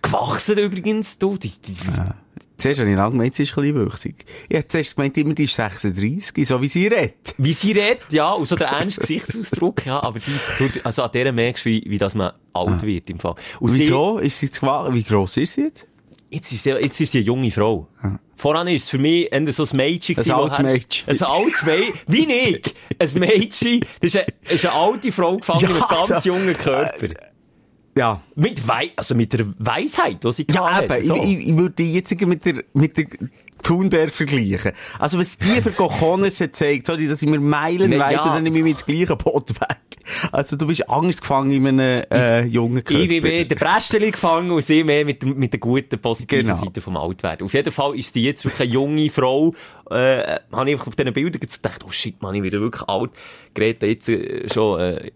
Gewachsen 0.00 0.58
übrigens, 0.58 1.18
du. 1.18 1.36
Die, 1.36 1.50
die, 1.50 1.74
ja. 1.96 2.14
Zuerst 2.56 2.80
habe 2.80 2.90
ich 2.90 2.96
lange 2.96 3.12
gemeint, 3.12 3.34
sie 3.34 3.42
ist 3.42 3.56
ein 3.56 3.62
bisschen 3.62 3.86
wüchsig. 3.86 4.14
Ich 4.48 4.56
habe 4.56 4.68
zuerst 4.68 4.94
gemeint, 4.94 5.16
immer 5.18 5.34
die 5.34 5.44
ist 5.44 5.54
36, 5.54 6.46
so 6.46 6.60
wie 6.60 6.68
sie 6.68 6.86
redet. 6.86 7.34
Wie 7.38 7.52
sie 7.52 7.72
redet, 7.72 8.12
ja, 8.12 8.32
und 8.32 8.46
so 8.46 8.54
der 8.54 8.68
ernste 8.68 9.00
Gesichtsausdruck, 9.00 9.86
ja, 9.86 10.00
aber 10.02 10.20
die, 10.20 10.84
also 10.84 11.02
an 11.02 11.10
der 11.12 11.32
merkst 11.32 11.64
du, 11.64 11.70
wie, 11.70 11.82
wie 11.86 11.98
das 11.98 12.14
man 12.14 12.32
alt 12.52 12.82
ah. 12.82 12.82
wird 12.82 13.08
im 13.08 13.18
Fall. 13.18 13.34
Und 13.60 13.74
Wieso? 13.74 14.18
Sie, 14.18 14.26
ist 14.26 14.38
sie 14.38 14.50
zu 14.50 14.66
Wie 14.66 15.02
gross 15.02 15.38
ist 15.38 15.54
sie 15.54 15.62
jetzt? 15.62 15.86
Jetzt 16.30 16.52
ist 16.52 16.62
sie, 16.62 16.70
jetzt 16.70 17.00
ist 17.00 17.12
sie 17.12 17.18
eine 17.18 17.26
junge 17.26 17.50
Frau. 17.50 17.88
Ah. 18.00 18.18
Voran 18.36 18.68
ist 18.68 18.84
es 18.84 18.88
für 18.88 18.98
mich 18.98 19.30
eher 19.32 19.52
so 19.52 19.64
ein 19.64 19.76
Mädchen. 19.76 20.16
Ein 20.16 20.30
altes 20.30 20.58
Mädchen. 20.60 21.08
Ein 21.08 21.22
altes 21.22 21.66
Mädchen. 21.66 21.94
Wie 22.06 22.32
ich. 22.32 22.74
Ein 22.98 23.18
Mädchen. 23.18 23.80
Das 24.00 24.14
ist 24.14 24.16
eine, 24.16 24.26
ist 24.48 24.64
eine 24.64 24.74
alte 24.74 25.12
Frau 25.12 25.36
gefangen 25.36 25.60
ja, 25.62 25.68
mit 25.68 25.76
einem 25.76 25.88
ganz 25.88 26.10
also, 26.10 26.28
jungen 26.28 26.56
Körper. 26.56 27.06
Äh, 27.06 27.14
ja. 27.98 28.22
Mit 28.36 28.66
Wei 28.66 28.92
also 28.96 29.14
mit 29.14 29.32
der 29.32 29.46
Weisheit, 29.58 30.22
die 30.22 30.32
sie 30.32 30.46
ja, 30.50 30.82
eben. 30.82 31.02
So. 31.02 31.16
Ich, 31.16 31.48
ich, 31.48 31.56
würde 31.56 31.82
jetzt 31.82 32.18
mit 32.20 32.44
der, 32.44 32.62
mit 32.72 32.96
der 32.96 33.06
Thunberg 33.62 34.14
vergleichen. 34.14 34.72
Also, 34.98 35.18
was 35.18 35.36
die 35.36 35.60
für 35.60 35.72
Cojones 35.72 36.40
hat 36.40 36.52
gezeigt, 36.52 36.86
sorry, 36.86 37.08
dass 37.08 37.20
ich 37.20 37.28
mir 37.28 37.40
Meilen 37.40 37.98
weit 37.98 38.12
ja. 38.12 38.22
und 38.22 38.34
dann 38.34 38.42
nehme 38.44 38.58
ich 38.58 38.64
mir 38.64 38.72
das 38.74 38.86
gleiche 38.86 39.16
Boot 39.16 39.50
weg. 39.60 39.89
Also, 40.32 40.56
du 40.56 40.66
bist 40.66 40.88
Angst 40.88 41.22
gefangen 41.22 41.52
in 41.52 41.66
einem, 41.66 42.02
äh, 42.10 42.44
jungen 42.44 42.84
Körper. 42.84 43.02
Ich 43.02 43.08
bin 43.08 43.22
mehr 43.22 43.44
der 43.44 43.56
Brästeli 43.56 44.10
gefangen 44.10 44.50
und 44.50 44.62
sie 44.62 44.84
mehr 44.84 45.04
mit, 45.04 45.24
mit 45.24 45.52
der 45.52 45.60
guten, 45.60 45.98
positiven 45.98 46.46
genau. 46.46 46.56
Seite 46.56 46.80
vom 46.80 46.96
Altwerden. 46.96 47.44
Auf 47.44 47.54
jeden 47.54 47.72
Fall 47.72 47.98
ist 47.98 48.12
sie 48.14 48.22
jetzt 48.22 48.44
wirklich 48.44 48.60
eine 48.60 48.70
junge 48.70 49.10
Frau, 49.10 49.54
äh, 49.90 50.38
habe 50.52 50.68
ich 50.68 50.74
einfach 50.74 50.86
auf 50.86 50.96
diesen 50.96 51.12
Bildern 51.12 51.40
gedacht, 51.40 51.84
oh 51.84 51.90
shit, 51.90 52.20
man, 52.22 52.34
ich 52.34 52.42
werde 52.42 52.60
wirklich 52.60 52.88
alt. 52.88 53.10
Greta 53.54 53.86
jetzt 53.86 54.08
äh, 54.08 54.48
schon, 54.48 54.80
äh, 54.80 55.10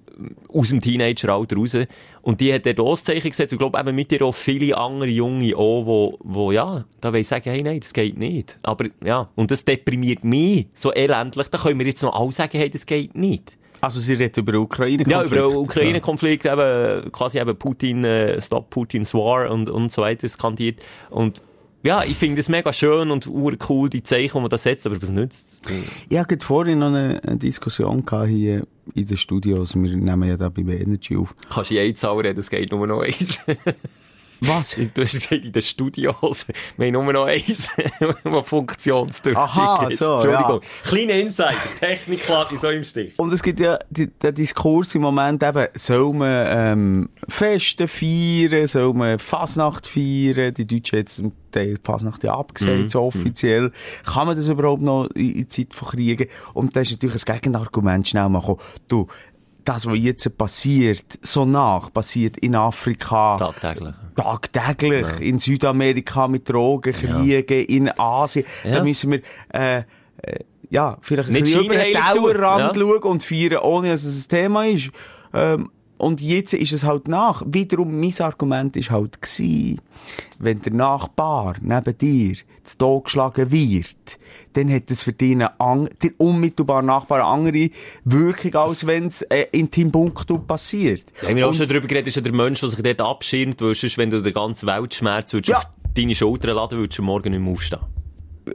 aus 0.49 0.69
dem 0.71 0.81
Teenageralter 0.81 1.57
raus. 1.57 1.77
Und 2.23 2.41
die 2.41 2.53
hat 2.53 2.67
dort 2.67 2.81
Auszeichen 2.81 3.31
gesetzt. 3.31 3.53
Und 3.53 3.57
ich 3.57 3.59
glaube 3.59 3.79
eben 3.79 3.95
mit 3.95 4.13
ihr 4.13 4.23
auch 4.23 4.35
viele 4.35 4.77
andere 4.77 5.11
Junge 5.11 5.56
auch, 5.56 5.87
wo, 5.87 6.19
wo 6.23 6.53
ja, 6.53 6.85
da 7.01 7.13
will 7.13 7.20
ich 7.20 7.29
sagen, 7.29 7.51
hey, 7.51 7.63
nein, 7.63 7.81
das 7.81 7.93
geht 7.93 8.19
nicht. 8.19 8.58
Aber, 8.63 8.87
ja, 9.05 9.29
und 9.35 9.51
das 9.51 9.65
deprimiert 9.65 10.25
mich 10.25 10.67
so 10.75 10.93
elendlich. 10.93 11.49
Da 11.49 11.58
können 11.58 11.79
wir 11.79 11.87
jetzt 11.87 12.03
noch 12.03 12.19
alle 12.19 12.32
sagen, 12.32 12.58
hey, 12.58 12.70
das 12.70 12.87
geht 12.87 13.17
nicht. 13.17 13.53
Also 13.84 14.00
sie 14.00 14.14
redet 14.14 14.38
über 14.38 14.53
den 14.53 14.62
Ukraine-Konflikt? 14.62 15.10
Ja, 15.10 15.22
über 15.22 15.36
den 15.50 15.58
Ukraine-Konflikt, 15.58 16.46
eben, 16.46 17.12
quasi 17.12 17.38
eben 17.38 17.55
Putin, 17.55 18.03
äh, 18.03 18.41
Stop 18.41 18.70
Putin's 18.70 19.12
War 19.12 19.50
und, 19.50 19.69
und 19.69 19.93
so 19.93 20.00
weiter 20.00 20.26
skandiert. 20.26 20.82
Und 21.10 21.43
ja, 21.82 22.03
ich 22.03 22.17
finde 22.17 22.41
es 22.41 22.48
mega 22.48 22.72
schön 22.72 23.10
und 23.10 23.29
cool, 23.29 23.91
die 23.91 24.03
Zeichen, 24.03 24.38
die 24.38 24.41
man 24.41 24.48
da 24.48 24.56
setzt, 24.56 24.86
aber 24.86 25.00
was 25.03 25.10
nützt? 25.10 25.60
Ich 26.08 26.19
hatte 26.19 26.38
vorhin 26.41 26.79
noch 26.79 26.86
eine, 26.86 27.20
Diskussion 27.36 28.03
hier 28.26 28.67
in 28.94 29.06
den 29.06 29.17
Studios. 29.19 29.74
Wir 29.74 29.94
nehmen 29.94 30.29
ja 30.31 30.38
da 30.38 30.48
bei 30.48 30.62
Energy 30.62 31.19
auf. 31.19 31.34
Kannst 31.50 31.70
du 31.70 31.74
je 31.74 31.93
Zahl 31.93 32.17
reden, 32.20 32.41
es 32.41 32.48
geht 32.48 32.72
nur 32.72 32.86
noch 32.86 33.03
eins. 33.03 33.43
Was? 34.46 34.77
Du 34.94 35.03
hast 35.03 35.13
gesagt, 35.13 35.44
in 35.44 35.53
den 35.53 35.63
Studios, 35.63 36.46
wir 36.77 36.86
haben 36.86 36.93
nur 36.93 37.13
noch 37.13 37.24
eins, 37.24 37.69
was 38.24 38.48
funktionstüchtig 38.48 39.36
Aha, 39.36 39.89
ist. 39.89 39.98
So, 39.98 40.13
Entschuldigung. 40.15 40.60
Ja. 40.63 40.89
Kleiner 40.89 41.15
Insight, 41.15 41.56
Technik 41.81 42.29
lässt 42.29 42.60
so 42.60 42.69
im 42.69 42.84
Stich. 42.84 43.15
Und 43.19 43.32
es 43.32 43.43
gibt 43.43 43.60
ja 43.60 43.79
den 43.91 44.34
Diskurs 44.34 44.94
im 44.94 45.03
Moment 45.03 45.43
eben, 45.43 45.67
soll 45.74 46.13
man 46.15 46.46
ähm, 46.48 47.08
Feste 47.29 47.89
feiern, 47.89 48.67
soll 48.67 48.94
man 48.94 49.19
Fasnacht 49.19 49.86
feiern, 49.86 50.55
die 50.55 50.67
Deutschen 50.67 50.98
jetzt 50.98 51.22
die 51.55 51.77
Fasnacht 51.82 52.24
ja 52.24 52.34
abgesagt, 52.34 52.82
mhm. 52.82 52.91
so 52.91 53.03
offiziell. 53.03 53.63
Mhm. 53.63 53.72
Kann 54.05 54.27
man 54.27 54.36
das 54.36 54.48
überhaupt 54.48 54.82
noch 54.82 55.06
in, 55.15 55.34
in 55.34 55.51
Zeit 55.51 55.74
von 55.74 55.89
Kriegen? 55.89 56.29
Und 56.53 56.74
da 56.74 56.81
ist 56.81 56.93
natürlich 56.93 57.29
ein 57.29 57.34
Gegenargument 57.34 58.08
schnell 58.08 58.29
mal 58.29 58.41
gekommen. 58.41 58.60
Du, 58.89 59.06
das, 59.65 59.86
was 59.86 59.98
jetzt 59.98 60.36
passiert, 60.36 61.19
so 61.22 61.44
nach, 61.44 61.93
passiert 61.93 62.36
in 62.39 62.55
Afrika. 62.55 63.36
Tagtäglich. 63.36 63.94
Tagtäglich. 64.15 65.03
Ja. 65.03 65.19
In 65.21 65.39
Südamerika 65.39 66.29
mit 66.29 66.49
Drogenkriegen, 66.49 67.59
ja. 67.59 67.65
in 67.67 67.91
Asien. 67.99 68.44
Ja. 68.65 68.77
Da 68.77 68.85
müssen 68.85 69.13
wir, 69.13 69.21
äh, 69.53 69.79
äh 69.79 69.83
ja, 70.71 70.99
vielleicht 71.03 71.29
Nicht 71.29 71.41
ein 71.41 71.44
bisschen 71.44 71.65
über 71.67 71.75
den 71.75 71.94
Tellerrand 71.94 72.77
ja. 72.77 72.81
schauen 72.81 73.03
und 73.03 73.23
feiern, 73.23 73.59
ohne 73.59 73.91
dass 73.91 74.05
es 74.05 74.25
ein 74.25 74.29
Thema 74.29 74.67
ist. 74.67 74.91
Ähm, 75.33 75.71
und 75.98 76.20
jetzt 76.20 76.53
ist 76.55 76.72
es 76.72 76.84
halt 76.84 77.08
nach. 77.08 77.43
Wiederum, 77.46 77.98
mein 78.01 78.15
Argument 78.20 78.77
ist 78.77 78.91
halt 78.91 79.20
gewesen, 79.22 79.81
wenn 80.39 80.60
der 80.60 80.74
Nachbar 80.74 81.55
neben 81.60 81.96
dir 81.96 82.36
zu 82.65 82.79
Tod 82.79 83.05
geschlagen 83.05 83.51
wird, 83.53 84.19
dann 84.55 84.72
hat 84.72 84.91
es 84.91 85.03
für 85.03 85.13
dich 85.13 85.32
eine 85.32 85.58
an, 85.60 85.89
der 86.03 86.10
unmittelbare 86.19 86.82
Nachbar 86.82 87.19
eine 87.19 87.27
andere 87.29 87.70
Wirkung, 88.05 88.55
als 88.55 88.86
wenn 88.86 89.06
es 89.06 89.22
äh, 89.22 89.46
in 89.53 89.70
Timbuktu 89.70 90.39
passiert. 90.39 91.05
Haben 91.27 91.36
wir 91.36 91.48
auch 91.48 91.55
schon 91.55 91.69
darüber 91.69 91.86
geredet, 91.86 92.08
ist 92.08 92.17
ja 92.17 92.22
der 92.22 92.34
Mensch, 92.34 92.60
der 92.60 92.69
sich 92.70 92.82
dort 92.82 93.01
abschirmt, 93.01 93.60
sonst, 93.60 93.96
wenn 93.98 94.10
du 94.10 94.20
den 94.22 94.32
ganzen 94.34 94.67
Weltschmerz 94.67 95.32
würdest 95.32 95.51
Ja. 95.51 95.58
auf 95.58 95.65
deine 95.94 96.15
Schultern 96.15 96.56
laden, 96.56 96.79
würdest 96.79 96.98
du 96.98 97.03
morgen 97.03 97.31
nicht 97.31 97.41
mehr 97.41 97.53
aufstehen. 97.53 97.81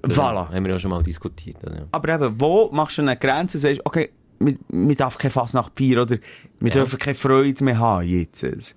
Das 0.04 0.18
Voilà. 0.18 0.50
Haben 0.54 0.66
wir 0.66 0.72
ja 0.74 0.80
schon 0.80 0.92
mal 0.92 1.02
diskutiert. 1.02 1.58
Ja. 1.64 1.86
Aber 1.92 2.14
eben, 2.14 2.36
wo 2.40 2.70
machst 2.72 2.98
du 3.00 3.02
eine 3.02 3.18
Grenze 3.18 3.58
und 3.58 3.62
sagst, 3.62 3.82
okay, 3.86 4.10
wir, 4.40 4.56
wir 4.70 4.96
darf 4.96 5.18
kein 5.18 5.32
Fass 5.32 5.54
nach 5.54 5.70
Bier 5.70 6.02
oder 6.02 6.18
wir 6.60 6.72
dürfen 6.72 7.00
keine 7.00 7.16
Freude 7.16 7.64
mehr 7.64 7.78
haben 7.78 8.08
jetzt. 8.08 8.76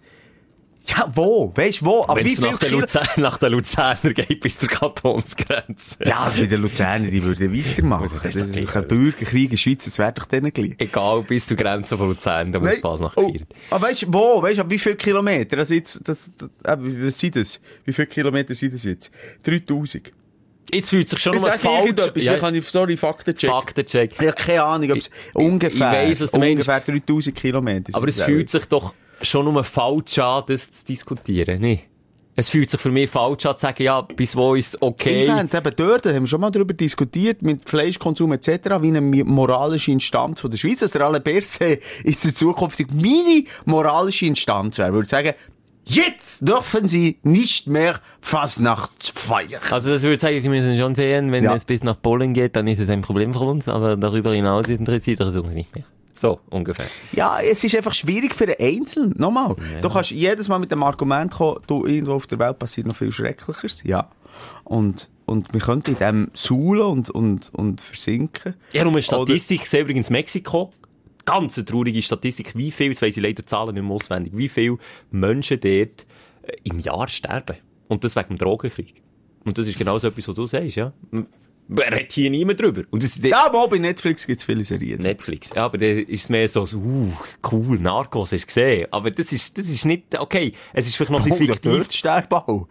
Ja, 0.87 1.11
wo? 1.15 1.53
Weißt 1.55 1.83
du, 1.83 1.87
wo? 1.87 2.05
Aber 2.09 2.25
wie 2.25 2.35
viel 2.35 2.51
nach, 2.51 2.59
der 2.59 2.71
Luzern, 2.71 3.07
nach 3.17 3.39
der 3.39 3.51
Luzerner 3.51 4.13
geht 4.13 4.41
bis 4.41 4.59
zur 4.59 4.69
Kantonsgrenze. 4.69 5.99
Ja, 6.05 6.21
also 6.21 6.41
bei 6.41 6.47
den 6.47 6.61
Luzerner, 6.61 7.09
die 7.09 7.23
würden 7.23 7.57
weitermachen. 7.57 8.11
Das 8.23 8.35
ist 8.35 8.57
doch 8.57 8.75
ein 8.75 8.89
Bürgerkrieg 8.89 9.45
in 9.45 9.51
der 9.51 9.57
Schweiz, 9.59 9.85
das 9.85 9.99
wäre 9.99 10.13
doch 10.13 10.25
denen 10.25 10.53
gleich. 10.53 10.75
Egal, 10.79 11.23
bis 11.23 11.47
zur 11.47 11.57
Grenze 11.57 11.97
von 11.97 12.09
Luzern, 12.09 12.51
da 12.51 12.59
muss 12.59 12.77
Spaß 12.77 13.01
nach 13.01 13.17
oh, 13.17 13.27
gefeiert. 13.27 13.49
aber 13.71 13.87
weißt 13.87 14.03
du, 14.03 14.07
wo? 14.13 14.43
Weißt 14.43 14.59
du, 14.59 14.71
wie 14.71 14.79
viele 14.79 14.97
Kilometer? 14.97 15.59
Also 15.59 15.75
jetzt, 15.75 16.01
das, 16.05 16.33
das, 16.37 16.49
äh, 16.65 16.77
was 16.81 17.19
sind 17.19 17.37
das? 17.37 17.61
Wie 17.85 17.93
viele 17.93 18.09
Kilometer 18.09 18.55
sind 18.55 18.75
das 18.75 18.83
jetzt? 18.83 19.13
3000. 19.45 20.13
Jetzt 20.73 20.91
fühlt 20.91 21.09
sich 21.09 21.19
schon 21.19 21.35
Ich 21.37 21.43
mal 21.43 21.53
falsch. 21.59 21.87
irgendetwas, 21.87 22.25
Ja, 22.25 22.39
kann 22.39 22.55
ich, 22.55 22.67
sorry, 22.69 22.97
Fakten 22.97 23.35
checken. 23.35 23.55
Faktencheck. 23.55 24.13
Ich 24.13 24.19
habe 24.27 24.33
keine 24.33 24.63
Ahnung, 24.65 24.91
ob 24.93 24.99
es 24.99 25.11
ungefähr, 25.35 26.09
ich 26.09 26.21
weiss, 26.21 26.31
ungefähr 26.31 26.81
3000 26.81 27.37
Kilometer. 27.37 27.95
Aber 27.95 28.09
es 28.09 28.23
fühlt 28.23 28.49
sich 28.49 28.65
doch 28.67 28.95
schon 29.21 29.45
nur 29.53 29.63
falsch 29.65 30.19
an, 30.19 30.45
das 30.47 30.73
zu 30.73 30.85
diskutieren, 30.87 31.61
nicht? 31.61 31.85
Es 32.35 32.49
fühlt 32.49 32.71
sich 32.71 32.81
für 32.81 32.91
mich 32.91 33.11
falsch 33.11 33.45
an, 33.45 33.57
zu 33.59 33.61
sagen, 33.61 33.83
ja, 33.83 34.01
bis 34.01 34.35
wo 34.35 34.55
ist 34.55 34.77
Ich 34.77 34.83
okay. 34.83 35.27
fände 35.27 35.55
eben 35.59 35.73
dort, 35.77 36.07
da 36.07 36.15
haben 36.15 36.23
wir 36.23 36.27
schon 36.27 36.41
mal 36.41 36.51
darüber 36.51 36.73
diskutiert, 36.73 37.43
mit 37.43 37.69
Fleischkonsum 37.69 38.33
etc., 38.33 38.49
wie 38.81 38.89
eine 38.89 39.03
moralische 39.03 39.91
Instanz 39.93 40.41
von 40.41 40.51
der 40.51 40.57
Schweiz, 40.57 40.81
dass 40.81 40.93
der 40.93 41.03
Allerberse 41.03 41.65
in 42.05 42.17
der 42.25 42.35
Zukunft 42.35 42.81
meine 42.95 43.45
moralische 43.67 44.25
Instanz 44.25 44.79
wäre. 44.79 44.95
Würde 44.95 45.09
sagen, 45.09 45.35
jetzt 45.85 46.47
dürfen 46.47 46.89
Sie 46.89 47.19
nicht 47.23 47.67
mehr 47.67 47.99
Fasnacht 48.21 49.13
feiern. 49.15 49.61
Also 49.71 49.91
das 49.91 50.03
würde 50.03 50.19
sagen, 50.19 50.43
wir 50.43 50.51
müssen 50.51 50.79
schon 50.79 50.95
sehen, 50.95 51.33
wenn 51.33 51.45
Ja. 51.45 51.55
es 51.55 51.65
bis 51.65 51.83
nach 51.83 52.01
Polen 52.01 52.35
geht, 52.35 52.57
dann 52.57 52.67
ist 52.67 52.79
es 52.81 52.89
ein 52.89 53.03
Problem 53.03 53.33
für 53.33 53.41
uns, 53.41 53.69
aber 53.69 53.97
darüber 53.97 54.33
hinaus 54.35 54.67
interessiert 54.69 55.21
es 55.21 55.35
uns 55.37 55.55
nicht 55.55 55.75
mehr. 55.75 55.85
So, 56.15 56.39
ungefähr. 56.51 56.87
Ja, 57.13 57.41
es 57.41 57.65
ist 57.65 57.75
einfach 57.75 57.95
schwierig 57.95 58.35
für 58.35 58.47
den 58.47 58.57
Einzelnen. 58.61 59.15
Nochmal. 59.17 59.57
Du 59.81 59.89
kannst 59.89 60.11
jedes 60.11 60.47
Mal 60.47 60.59
mit 60.59 60.71
dem 60.71 60.83
Argument 60.83 61.33
kommen, 61.33 61.61
du, 61.67 61.87
irgendwo 61.87 62.13
auf 62.15 62.27
der 62.27 62.39
Welt 62.39 62.59
passiert 62.59 62.87
noch 62.87 62.95
viel 62.95 63.11
Schrecklicheres. 63.11 63.83
Ja. 63.85 64.09
Und, 64.65 65.09
und 65.27 65.53
wir 65.53 65.61
könnten 65.61 65.93
in 65.93 65.99
dem 65.99 66.31
suhlen 66.35 66.83
und, 66.87 67.11
und, 67.11 67.51
und 67.55 67.81
versinken. 67.81 68.55
Ja, 68.73 68.85
nur 68.85 68.93
eine 68.93 69.03
Statistik, 69.03 69.63
ich 69.63 69.71
sehe 69.71 69.81
übrigens 69.83 70.11
Mexiko, 70.11 70.71
ganz 71.25 71.57
eine 71.59 71.65
traurige 71.65 72.03
Statistik, 72.03 72.57
wie 72.57 72.71
viel, 72.71 72.91
das 72.91 73.03
weiss 73.03 73.17
ich 73.17 73.23
leider 73.23 73.47
Zahlen 73.47 73.75
nicht 73.75 73.85
mehr 73.85 73.93
auswendig, 73.93 74.33
wie 74.37 74.49
viele 74.49 74.79
Menschen 75.11 75.61
dort 75.61 76.07
äh, 76.43 76.53
im 76.65 76.79
Jahr 76.79 77.09
sterben. 77.09 77.57
Und 77.89 78.05
das 78.05 78.17
wegen 78.17 78.29
dem 78.29 78.39
Drogenkrieg. 78.39 79.03
Und 79.45 79.59
das 79.59 79.67
ist 79.67 79.77
genau 79.77 79.99
so 79.99 80.09
etwas, 80.09 80.29
was 80.29 80.35
du 80.35 80.47
sagst, 80.47 80.77
ja. 80.77 80.93
Man 81.11 81.25
redet 81.89 82.13
hier 82.13 82.31
niemand 82.31 82.61
drüber. 82.61 82.83
Und 82.91 83.03
das, 83.03 83.19
Ja, 83.23 83.47
aber 83.47 83.63
auch 83.63 83.69
bei 83.69 83.79
Netflix 83.79 84.27
gibt 84.27 84.39
es 84.39 84.45
viele 84.45 84.65
Serien. 84.65 85.01
Netflix. 85.01 85.51
Ja, 85.55 85.65
aber 85.65 85.79
dann 85.79 85.99
ist 85.99 86.25
es 86.25 86.31
mehr 86.31 86.49
so, 86.49 86.67
so 86.67 86.79
uh, 86.79 87.13
cool, 87.51 87.79
Narcos, 87.79 88.33
hast 88.33 88.43
du 88.43 88.47
gesehen. 88.47 88.89
Aber 88.91 89.11
das 89.11 89.33
ist, 89.33 89.57
das 89.57 89.69
ist 89.69 89.85
nicht, 89.85 90.19
okay, 90.19 90.53
es 90.73 90.87
ist 90.87 90.97
vielleicht 90.97 91.13
noch 91.13 91.21
ein 91.21 91.29
bisschen 91.29 91.47
da 91.47 91.53
fiktiv. 91.55 91.93
Sterben 91.93 92.67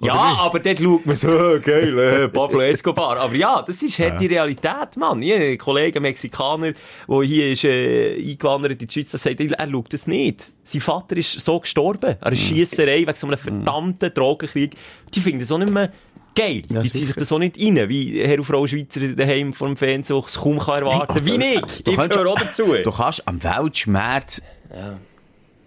Ja, 0.00 0.36
aber 0.40 0.58
dort 0.58 0.78
schaut 0.80 1.06
man 1.06 1.16
so, 1.16 1.28
geil, 1.62 1.98
äh, 1.98 2.28
Pablo 2.28 2.60
Escobar. 2.60 3.18
Aber 3.18 3.34
ja, 3.34 3.62
das 3.62 3.82
ist 3.82 3.98
halt 3.98 4.20
die 4.20 4.26
Realität, 4.26 4.96
Mann. 4.96 5.22
Ich 5.22 5.32
habe 5.32 5.44
einen 5.44 5.58
Kollegen, 5.58 6.02
Mexikaner, 6.02 6.72
der 7.08 7.22
hier 7.22 7.52
ist, 7.52 7.64
äh, 7.64 8.16
eingewandert 8.16 8.82
in 8.82 8.88
die 8.88 8.92
Schweiz, 8.92 9.10
der 9.10 9.20
sagt, 9.20 9.40
er 9.40 9.70
schaut 9.70 9.92
das 9.92 10.06
nicht. 10.06 10.50
Sein 10.64 10.80
Vater 10.80 11.16
ist 11.16 11.40
so 11.40 11.60
gestorben. 11.60 12.16
An 12.20 12.28
einer 12.28 12.36
Schiesserei 12.36 12.98
wegen 12.98 13.14
so 13.14 13.26
einem 13.26 13.38
verdammten 13.38 14.12
Drogenkrieg. 14.12 14.74
Die 15.14 15.20
finden 15.20 15.40
das 15.40 15.52
auch 15.52 15.58
nicht 15.58 15.72
mehr 15.72 15.92
geil. 16.34 16.62
Ja, 16.68 16.82
die 16.82 16.90
ziehen 16.90 17.06
sich 17.06 17.16
das 17.16 17.30
auch 17.30 17.38
nicht 17.38 17.56
rein, 17.58 17.88
wie 17.88 18.20
Herr 18.20 18.38
und 18.38 18.44
Frau 18.44 18.66
Schweizer 18.66 19.00
daheim 19.08 19.52
vor 19.52 19.68
dem 19.68 19.76
Fernsehen 19.76 20.20
es 20.26 20.38
kaum 20.38 20.58
kann 20.58 20.80
erwarten. 20.80 21.14
Hey, 21.14 21.24
wie 21.24 21.38
nicht. 21.38 21.86
Ich 21.86 21.96
gehöre 21.96 22.30
auch 22.30 22.38
dazu. 22.38 22.74
Du 22.82 22.90
kannst 22.90 23.26
am 23.28 23.42
Weltschmerz 23.42 24.42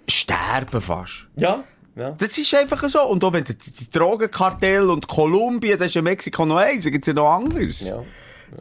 sterben 0.09 0.81
fast. 0.81 1.27
Ja. 1.35 1.63
Ja. 1.97 2.11
Das 2.11 2.37
ist 2.37 2.53
einfach 2.53 2.87
so. 2.87 3.01
Und 3.03 3.23
auch 3.23 3.33
wenn 3.33 3.43
die, 3.43 3.55
die 3.55 3.89
Drogenkartell 3.89 4.89
und 4.89 5.07
Kolumbien, 5.07 5.79
das 5.79 5.87
ist 5.87 5.95
ja 5.95 6.01
Mexiko 6.01 6.45
noch 6.45 6.57
eins, 6.57 6.83
da 6.83 6.89
gibt's 6.91 7.07
ja 7.07 7.13
noch 7.13 7.29
anderes. 7.29 7.81
Ja. 7.81 8.03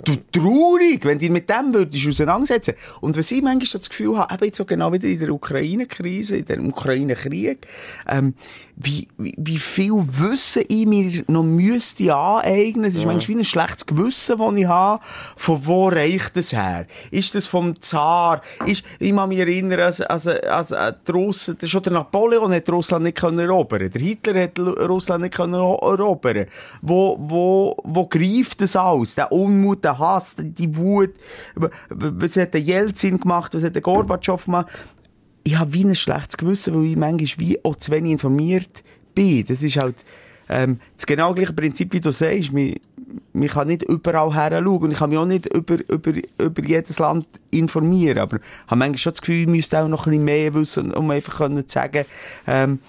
Du 0.05 0.17
traurig, 0.33 1.05
wenn 1.05 1.19
du 1.19 1.31
mit 1.31 1.49
dem 1.49 1.73
würdest 1.73 2.09
auseinandersetzen. 2.09 2.75
Und 3.01 3.17
was 3.17 3.31
ich 3.31 3.41
manchmal 3.41 3.67
so 3.67 3.79
das 3.79 3.89
Gefühl 3.89 4.19
habe, 4.19 4.35
eben 4.35 4.45
jetzt 4.47 4.57
so 4.57 4.65
genau 4.65 4.93
wieder 4.93 5.07
in 5.07 5.19
der 5.19 5.31
Ukraine-Krise, 5.31 6.39
in 6.39 6.45
dem 6.45 6.69
Ukraine-Krieg, 6.69 7.67
ähm, 8.09 8.35
wie, 8.79 9.09
wie, 9.17 9.35
wie 9.39 9.57
viel 9.59 9.93
Wissen 9.95 10.63
ich 10.69 10.85
mir 10.87 11.25
noch 11.29 11.43
müsste 11.43 12.15
aneignen. 12.15 12.85
Es 12.85 12.95
ist 12.97 13.07
manchmal 13.07 13.37
wie 13.37 13.41
ein 13.41 13.45
schlechtes 13.47 13.87
Gewissen, 13.87 14.37
das 14.37 14.53
ich 14.55 14.67
habe. 14.67 15.03
Von 15.37 15.65
wo 15.67 15.89
reicht 15.89 16.37
das 16.37 16.53
her? 16.53 16.87
Ist 17.11 17.35
das 17.35 17.47
vom 17.47 17.81
Zar? 17.81 18.43
Ist, 18.67 18.85
ich 18.99 19.15
kann 19.17 19.31
mich 19.31 19.39
erinnern, 19.39 19.81
als, 19.81 20.03
als, 20.03 20.27
als, 20.27 20.73
als 20.73 20.97
die 21.09 21.13
Russen, 21.13 21.57
schon 21.65 21.83
der 21.83 21.93
Napoleon 21.95 22.53
hat 22.53 22.69
Russland 22.69 23.05
nicht 23.05 23.17
können 23.17 23.39
erobern. 23.39 23.91
Der 23.91 24.03
Hitler 24.03 24.43
hat 24.43 24.59
Russland 24.59 25.23
nicht 25.23 25.35
können 25.35 25.55
ero- 25.55 25.93
erobern. 25.93 26.45
Wo, 26.83 27.17
wo, 27.19 27.77
wo 27.83 28.07
greift 28.07 28.61
das 28.61 28.77
aus? 28.77 29.15
Der 29.15 29.33
Unmut, 29.33 29.85
der 29.85 29.99
Hass, 29.99 30.37
die 30.39 30.77
Wut. 30.77 31.15
Was 31.89 32.37
hat 32.37 32.53
der 32.53 32.61
Jelzin 32.61 33.19
gemacht? 33.19 33.55
Was 33.55 33.63
hat 33.63 33.75
der 33.75 33.83
Gorbatschow 33.83 34.45
gemacht? 34.45 34.67
Ich 35.47 35.57
habe 35.57 35.73
wie 35.73 35.85
ein 35.85 35.95
schlechtes 35.95 36.37
Gewissen, 36.37 36.75
weil 36.75 36.87
ich 36.87 36.97
manchmal 36.97 37.47
wie 37.47 37.65
auch 37.65 37.77
zu 37.77 37.93
wenig 37.93 38.11
informiert 38.11 38.83
bin. 39.15 39.47
Das 39.47 39.63
ist 39.63 39.77
halt 39.77 40.05
ähm, 40.49 40.81
das 40.97 41.07
genau 41.07 41.35
gleiche 41.35 41.53
Prinzip, 41.53 41.93
wie 41.93 42.01
du 42.01 42.11
sagst. 42.11 42.53
Man, 42.53 42.75
man 43.33 43.47
kann 43.47 43.69
nicht 43.69 43.85
überall 43.85 44.35
her 44.35 44.61
schauen 44.61 44.83
und 44.83 44.91
ich 44.91 44.99
kann 44.99 45.11
mich 45.11 45.19
auch 45.21 45.25
nicht 45.25 45.47
über, 45.55 45.79
über, 45.89 46.15
über 46.39 46.65
jedes 46.65 46.99
Land 46.99 47.29
informieren. 47.53 48.19
Aber 48.19 48.39
ich 48.39 48.43
habe 48.67 48.77
manchmal 48.77 48.99
schon 48.99 49.13
das 49.13 49.21
Gefühl, 49.21 49.43
ich 49.43 49.47
müsste 49.47 49.79
auch 49.79 49.87
noch 49.87 50.07
ein 50.07 50.11
bisschen 50.11 50.25
mehr 50.25 50.53
wissen, 50.53 50.93
um 50.93 51.09
einfach 51.13 51.49
zu 51.49 51.65
sagen, 51.69 52.07
ähm, 52.49 52.81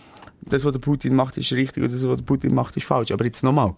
das, 0.41 0.65
was 0.65 0.71
der 0.71 0.79
Putin 0.79 1.13
macht, 1.13 1.37
ist 1.37 1.51
richtig 1.53 1.83
und 1.83 1.93
das, 1.93 2.07
was 2.07 2.17
der 2.17 2.25
Putin 2.25 2.55
macht, 2.55 2.75
ist 2.75 2.87
falsch. 2.87 3.11
Aber 3.11 3.23
jetzt 3.23 3.43
nochmal. 3.43 3.75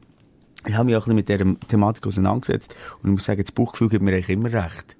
Ich 0.66 0.74
habe 0.74 0.86
mich 0.86 0.96
auch 0.96 1.06
ein 1.06 1.16
bisschen 1.16 1.38
mit 1.44 1.58
dieser 1.58 1.68
Thematik 1.68 2.08
auseinandergesetzt 2.08 2.74
und 3.04 3.10
ich 3.10 3.14
muss 3.14 3.26
sagen, 3.26 3.42
das 3.42 3.52
Buchgefühl 3.52 3.90
gibt 3.90 4.04
mir 4.04 4.14
eigentlich 4.14 4.30
immer 4.30 4.54
recht. 4.54 4.96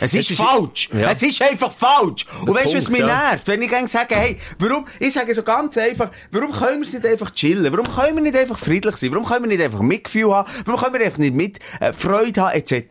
Es 0.00 0.14
ist, 0.14 0.30
ist- 0.30 0.40
falsch. 0.40 0.88
Ja. 0.92 1.10
Es 1.10 1.22
ist 1.22 1.40
einfach 1.42 1.72
falsch. 1.72 2.26
Und 2.46 2.54
weißt 2.54 2.74
du, 2.74 2.78
was 2.78 2.88
mich 2.88 3.00
ja. 3.00 3.30
nervt? 3.30 3.48
Wenn 3.48 3.62
ich 3.62 3.70
sage, 3.88 4.14
hey, 4.14 4.36
warum, 4.58 4.86
ich 4.98 5.12
sage 5.12 5.34
so 5.34 5.42
ganz 5.42 5.76
einfach, 5.78 6.10
warum 6.30 6.52
können 6.52 6.80
wir 6.80 6.86
es 6.86 6.92
nicht 6.92 7.06
einfach 7.06 7.30
chillen? 7.30 7.72
Warum 7.72 7.86
können 7.86 8.16
wir 8.16 8.22
nicht 8.22 8.36
einfach 8.36 8.58
friedlich 8.58 8.96
sein? 8.96 9.10
Warum 9.12 9.24
können 9.24 9.44
wir 9.44 9.48
nicht 9.48 9.62
einfach 9.62 9.80
Mitgefühl 9.80 10.32
haben? 10.32 10.50
Warum 10.64 10.80
können 10.80 10.94
wir 10.94 11.04
einfach 11.04 11.18
nicht 11.18 11.34
mit 11.34 11.58
äh, 11.80 11.92
Freude 11.92 12.42
haben, 12.42 12.56
etc.? 12.56 12.82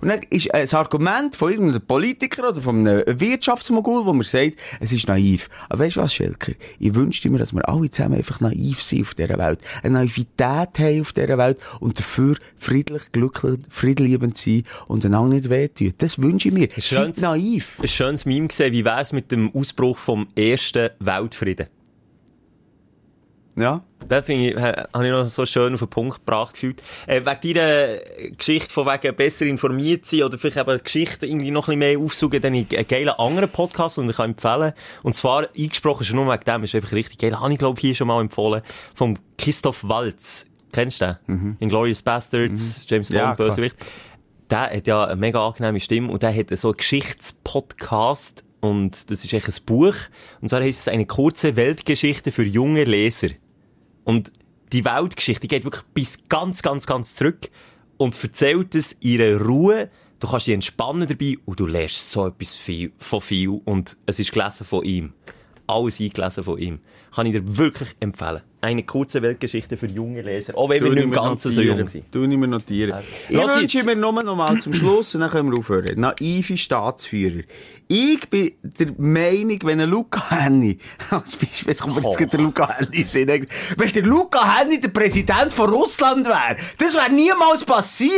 Und 0.00 0.08
dann 0.08 0.20
ist 0.30 0.46
äh, 0.46 0.62
das 0.62 0.74
Argument 0.74 1.36
von 1.36 1.50
irgendeinem 1.50 1.82
Politiker 1.82 2.48
oder 2.48 2.60
von 2.60 2.86
einem 2.86 3.04
Wirtschaftsmogul, 3.06 4.04
wo 4.04 4.12
man 4.12 4.24
sagt, 4.24 4.54
es 4.80 4.92
ist 4.92 5.08
naiv. 5.08 5.48
Aber 5.68 5.84
weißt 5.84 5.96
du 5.96 6.00
was, 6.00 6.14
Schelker? 6.14 6.52
Ich 6.78 6.94
wünschte 6.94 7.30
mir, 7.30 7.38
dass 7.38 7.52
wir 7.52 7.68
alle 7.68 7.90
zusammen 7.90 8.16
einfach 8.16 8.40
naiv 8.40 8.82
sind 8.82 9.02
auf 9.02 9.14
dieser 9.14 9.38
Welt. 9.38 9.60
Eine 9.82 9.98
Naivität 9.98 10.78
haben 10.78 11.00
auf 11.00 11.12
dieser 11.12 11.38
Welt 11.38 11.58
und 11.80 11.98
dafür 11.98 12.36
friedlich, 12.58 13.12
glücklich, 13.12 13.60
friedliebend 13.70 14.36
sein 14.36 14.64
und 14.86 15.04
einander 15.04 15.34
nicht 15.36 15.50
wehtun. 15.50 15.92
Das 15.98 16.20
wünsche 16.20 16.39
ich 16.48 16.54
mir. 16.54 16.68
Schön- 16.78 17.12
Seid 17.14 17.18
naiv. 17.22 17.78
Ein 17.80 17.88
schönes 17.88 18.26
Meme 18.26 18.48
gesehen, 18.48 18.72
wie 18.72 18.84
wär's 18.84 19.12
mit 19.12 19.30
dem 19.32 19.54
Ausbruch 19.54 19.96
vom 19.98 20.26
ersten 20.36 20.90
Weltfrieden? 20.98 21.66
Ja. 23.56 23.82
Da 24.08 24.22
finde 24.22 24.50
ich, 24.50 24.56
ha- 24.56 24.88
habe 24.94 25.04
ich 25.04 25.10
noch 25.10 25.26
so 25.26 25.44
schön 25.44 25.74
auf 25.74 25.80
den 25.80 25.88
Punkt 25.88 26.18
gebracht 26.24 26.54
gefühlt. 26.54 26.82
Äh, 27.06 27.20
wegen 27.26 27.54
deiner 27.54 27.98
Geschichte 28.36 28.70
von 28.70 28.86
wegen 28.86 29.14
besser 29.14 29.44
informiert 29.44 30.06
sein 30.06 30.22
oder 30.22 30.38
vielleicht 30.38 30.56
eben 30.56 30.82
Geschichten 30.82 31.26
irgendwie 31.26 31.50
noch 31.50 31.68
ein 31.68 31.78
bisschen 31.78 31.98
mehr 31.98 31.98
aufsuchen, 31.98 32.40
dann 32.40 32.54
ich 32.54 32.74
einen 32.76 32.86
geilen 32.86 33.10
anderen 33.10 33.50
Podcast 33.50 33.98
und 33.98 34.08
ich 34.08 34.16
kann 34.16 34.30
empfehlen. 34.30 34.72
Und 35.02 35.14
zwar, 35.14 35.48
eingesprochen 35.56 36.04
schon 36.06 36.16
nur 36.16 36.32
wegen 36.32 36.44
dem, 36.44 36.64
ist 36.64 36.74
einfach 36.74 36.92
richtig 36.92 37.18
geil. 37.18 37.38
Habe 37.38 37.52
ich 37.52 37.58
glaube 37.58 37.78
hier 37.80 37.94
schon 37.94 38.06
mal 38.08 38.20
empfohlen. 38.20 38.62
Vom 38.94 39.16
Christoph 39.36 39.86
Waltz. 39.86 40.46
Kennst 40.72 41.00
du 41.02 41.18
den? 41.26 41.56
Inglourious 41.58 42.00
Bastards, 42.00 42.86
James 42.88 43.10
Mhm. 43.10 43.16
Ja, 43.16 43.34
Bond, 43.34 43.36
klar. 43.56 43.70
Der 44.50 44.70
hat 44.70 44.86
ja 44.86 45.04
eine 45.04 45.16
mega 45.16 45.46
angenehme 45.46 45.78
Stimme 45.78 46.10
und 46.10 46.22
der 46.22 46.34
hat 46.34 46.50
so 46.58 46.68
einen 46.68 46.76
Geschichtspodcast 46.76 48.42
und 48.60 49.10
das 49.10 49.24
ist 49.24 49.32
echt 49.32 49.48
ein 49.48 49.64
Buch. 49.64 49.94
Und 50.40 50.48
zwar 50.48 50.60
heisst 50.60 50.80
es 50.80 50.88
eine 50.88 51.06
kurze 51.06 51.54
Weltgeschichte 51.56 52.32
für 52.32 52.42
junge 52.42 52.84
Leser. 52.84 53.28
Und 54.04 54.32
die 54.72 54.84
Weltgeschichte 54.84 55.46
geht 55.46 55.64
wirklich 55.64 55.84
bis 55.94 56.28
ganz, 56.28 56.62
ganz, 56.62 56.86
ganz 56.86 57.14
zurück 57.14 57.48
und 57.96 58.22
erzählt 58.22 58.74
es 58.74 58.92
in 58.92 59.20
ihrer 59.20 59.40
Ruhe. 59.40 59.88
Du 60.18 60.28
kannst 60.28 60.46
dich 60.46 60.54
entspannen 60.54 61.08
dabei 61.08 61.36
und 61.44 61.60
du 61.60 61.66
lernst 61.66 62.10
so 62.10 62.26
etwas 62.26 62.54
viel, 62.54 62.92
von 62.98 63.20
viel 63.20 63.48
und 63.64 63.96
es 64.06 64.18
ist 64.18 64.32
gelesen 64.32 64.66
von 64.66 64.84
ihm. 64.84 65.12
Alles 65.70 66.00
eingelesen 66.00 66.44
von 66.44 66.58
ihm. 66.58 66.80
Kann 67.14 67.26
ich 67.26 67.32
dir 67.32 67.58
wirklich 67.58 67.88
empfehlen. 67.98 68.40
Eine 68.60 68.82
kurze 68.84 69.22
Weltgeschichte 69.22 69.76
für 69.76 69.86
junge 69.86 70.22
Leser. 70.22 70.56
Auch 70.56 70.68
wenn 70.68 70.84
wir 70.84 70.90
nicht 70.92 71.02
im 71.04 71.10
Ganzen 71.12 71.50
so 71.50 71.60
jung 71.60 71.88
sind. 71.88 72.04
Du 72.12 72.26
nicht 72.26 72.38
mehr 72.38 72.46
notieren. 72.46 73.00
Ich 73.28 73.36
Lass 73.36 73.56
wünsche 73.56 73.78
jetzt. 73.78 73.86
mir 73.86 73.96
nur 73.96 74.12
noch 74.12 74.36
mal 74.36 74.60
zum 74.60 74.72
Schluss, 74.74 75.14
und 75.14 75.22
dann 75.22 75.30
können 75.30 75.50
wir 75.50 75.58
aufhören. 75.58 75.98
Naive 75.98 76.56
Staatsführer. 76.56 77.42
Ich 77.88 78.28
bin 78.28 78.52
der 78.62 78.92
Meinung, 78.98 79.58
wenn 79.64 79.80
ein 79.80 79.90
Luca 79.90 80.30
Henny, 80.30 80.78
als 81.10 81.36
Beispiel, 81.36 81.68
jetzt 81.70 81.82
kommt 81.82 81.96
mir 82.00 82.08
jetzt 82.08 82.32
der 82.32 82.40
Luca 82.40 82.76
in 82.92 83.06
Sinn. 83.06 83.28
wenn 83.28 83.92
der 83.92 84.02
Luca 84.02 84.58
Henny 84.58 84.80
der 84.80 84.88
Präsident 84.88 85.52
von 85.52 85.70
Russland 85.70 86.26
wäre, 86.26 86.56
das 86.78 86.94
wäre 86.94 87.10
niemals 87.12 87.64
passiert. 87.64 88.12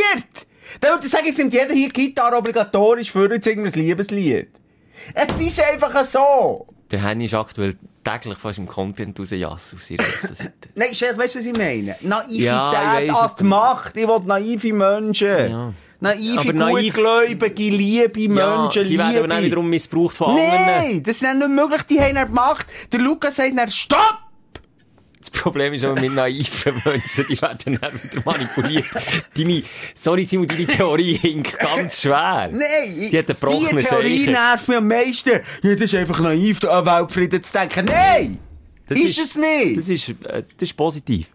Dann 0.80 0.92
würde 0.94 1.06
ich 1.06 1.12
sagen, 1.12 1.26
es 1.28 1.38
nimmt 1.38 1.54
jeder 1.54 1.73
hier 1.73 1.88
Gitarre 1.88 2.37
obligatorisch 2.37 3.11
für 3.11 3.32
jetzt 3.32 3.47
irgendein 3.47 3.73
Liebeslied. 3.80 4.49
Es 5.14 5.40
ist 5.40 5.61
einfach 5.62 6.04
so. 6.04 6.66
Der 6.92 7.02
Henny 7.02 7.25
ist 7.25 7.34
aktuell 7.34 7.75
täglich 8.04 8.37
fast 8.38 8.58
im 8.58 8.66
Content 8.66 9.18
rausjassen 9.18 9.78
auf 9.78 9.82
seiner 9.84 10.02
Seite. 10.34 10.52
Nein, 10.75 10.94
Chef, 10.94 11.16
weißt 11.16 11.34
du, 11.34 11.38
was 11.38 11.46
ich 11.46 11.56
meine? 11.56 11.96
Naivität 12.02 12.40
Ja, 12.44 13.00
ich 13.00 13.12
weiss, 13.12 13.34
die 13.37 13.44
Macht. 13.44 13.96
Ich 13.96 14.06
will 14.06 14.20
naive 14.26 14.72
Menschen. 14.72 15.26
Ja. 15.50 15.72
Naive, 16.00 16.38
Aber 16.40 16.52
naiv- 16.52 16.92
gutgläubige, 16.94 17.62
liebe 17.70 18.20
Ja, 18.20 18.28
Menschen, 18.62 18.84
die 18.88 18.99
werden 18.99 19.16
aber 19.18 19.28
dann 19.28 19.38
liebe. 19.38 19.46
wiederum 19.46 19.70
missbraucht 19.70 20.16
von 20.16 20.30
anderen. 20.30 20.49
Nein, 20.50 21.02
das 21.02 21.16
ist 21.16 21.22
nicht 21.22 21.49
möglich. 21.49 21.82
Die 21.84 22.00
haben 22.00 22.14
dann 22.16 22.26
gemacht. 22.26 22.66
Der 22.92 23.00
Lukas 23.00 23.37
sagt 23.37 23.56
dann, 23.56 23.70
stopp! 23.70 24.18
Das 25.23 25.31
Problem 25.31 25.73
ist 25.73 25.85
aber 25.85 26.00
mit 26.00 26.12
naiven 26.12 26.83
Menschen, 26.85 27.26
die 27.31 27.41
werden 27.41 27.79
dann 27.81 27.93
wieder 28.02 28.23
manipuliert. 28.25 28.87
Deine, 29.37 29.62
sorry 29.95 30.25
Simon, 30.25 30.49
deine 30.49 30.67
Theorie 30.67 31.14
hinkt 31.14 31.57
ganz 31.61 32.00
schwer. 32.00 32.50
Nein, 32.50 33.09
Die 33.11 33.17
hat 33.17 33.29
die 33.29 33.35
Theorie 33.35 34.19
Scheichen. 34.19 34.33
nervt 34.33 34.67
mich 34.69 34.76
am 34.76 34.88
meisten. 34.88 35.31
Ja, 35.62 35.73
das 35.75 35.81
ist 35.83 35.95
einfach 35.95 36.19
naiv, 36.19 36.64
an 36.64 36.85
Weltfrieden 36.85 37.41
zu 37.45 37.52
denken. 37.52 37.85
Nein! 37.87 38.38
Das 38.88 38.99
ist, 38.99 39.17
es 39.17 39.37
nicht! 39.37 39.76
Das 39.79 39.88
ist, 39.88 40.09
äh, 40.09 40.43
das 40.43 40.69
ist 40.69 40.76
positiv. 40.76 41.29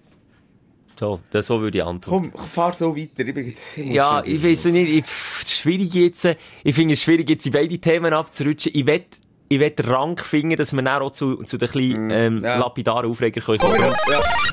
So, 0.99 1.21
das, 1.31 1.45
so 1.47 1.61
würde 1.61 1.77
ich 1.77 1.83
antworten. 1.83 2.31
Komm, 2.33 2.49
fahr 2.49 2.73
so 2.73 2.93
weiter. 2.95 3.25
Ich, 3.25 3.33
bin, 3.33 3.55
ich 3.77 3.85
Ja, 3.85 4.21
ich 4.25 4.43
weiß 4.43 4.65
nicht, 4.65 4.89
ich, 4.89 5.05
ist 5.43 5.51
schwierig 5.61 5.93
jetzt, 5.93 6.27
ich 6.63 6.75
finde 6.75 6.93
es 6.95 7.03
schwierig 7.03 7.29
jetzt 7.29 7.45
in 7.45 7.53
beide 7.53 7.77
Themen 7.77 8.11
abzurutschen. 8.13 8.73
Ich 8.75 8.85
will, 8.85 9.05
ich 9.49 9.59
will 9.59 9.69
den 9.69 9.85
Rang 9.85 10.17
finden, 10.17 10.57
dass 10.57 10.73
wir 10.73 10.81
dann 10.81 11.01
auch 11.01 11.11
zu, 11.11 11.43
zu 11.43 11.57
den 11.57 11.69
kleinen, 11.69 12.09
ähm, 12.09 12.43
ja. 12.43 12.57
lapidaren 12.57 13.09
Aufreger 13.09 13.41
kommen. 13.41 13.59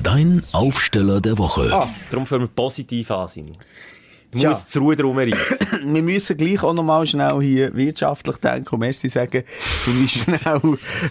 Dein 0.03 0.43
Aufsteller 0.51 1.21
der 1.21 1.37
Woche. 1.37 1.69
darum 2.09 2.25
fangen 2.25 2.43
wir 2.43 2.47
positiv 2.47 3.11
an, 3.11 3.27
Simon. 3.27 3.57
Ich 4.35 4.41
Ja. 4.41 4.49
muss 4.49 4.75
Ruhe 4.77 4.95
drum 4.95 5.17
reissen. 5.17 5.83
wir 5.93 6.01
müssen 6.03 6.35
gleich 6.37 6.61
auch 6.63 6.73
noch 6.73 6.83
mal 6.83 7.05
schnell 7.07 7.39
hier 7.41 7.73
wirtschaftlich 7.75 8.37
denken 8.37 8.67
und 8.75 8.79
merci 8.79 9.07
sagen, 9.09 9.43
für 9.47 9.91
wie 9.95 10.07
schnell, 10.09 10.59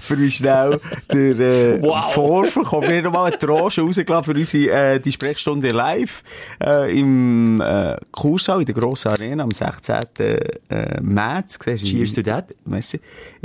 für 0.00 0.18
wie 0.18 0.30
schnell 0.30 0.80
der, 1.10 1.40
äh, 1.40 1.82
Wow. 1.82 2.12
Vorverkauf. 2.12 2.82
Wir 2.86 2.96
haben 2.98 3.04
noch 3.04 3.12
mal 3.12 3.24
eine 3.26 3.38
Tranche 3.38 3.80
rausgelassen 3.82 4.24
für 4.34 4.38
unsere, 4.38 4.94
äh, 4.94 5.00
die 5.00 5.12
Sprechstunde 5.12 5.70
live, 5.70 6.22
äh, 6.62 6.98
im, 6.98 7.60
äh, 7.60 7.96
Kursau 8.12 8.58
in 8.58 8.66
der 8.66 8.74
grossen 8.74 9.08
Arena 9.12 9.42
am 9.44 9.50
16. 9.52 10.00
Äh, 10.18 11.00
März. 11.00 11.58
Siehst 11.64 11.82
du? 11.84 11.86
Cheers 11.86 12.14
to 12.14 12.22
that. 12.22 12.54
Merci. 12.64 13.00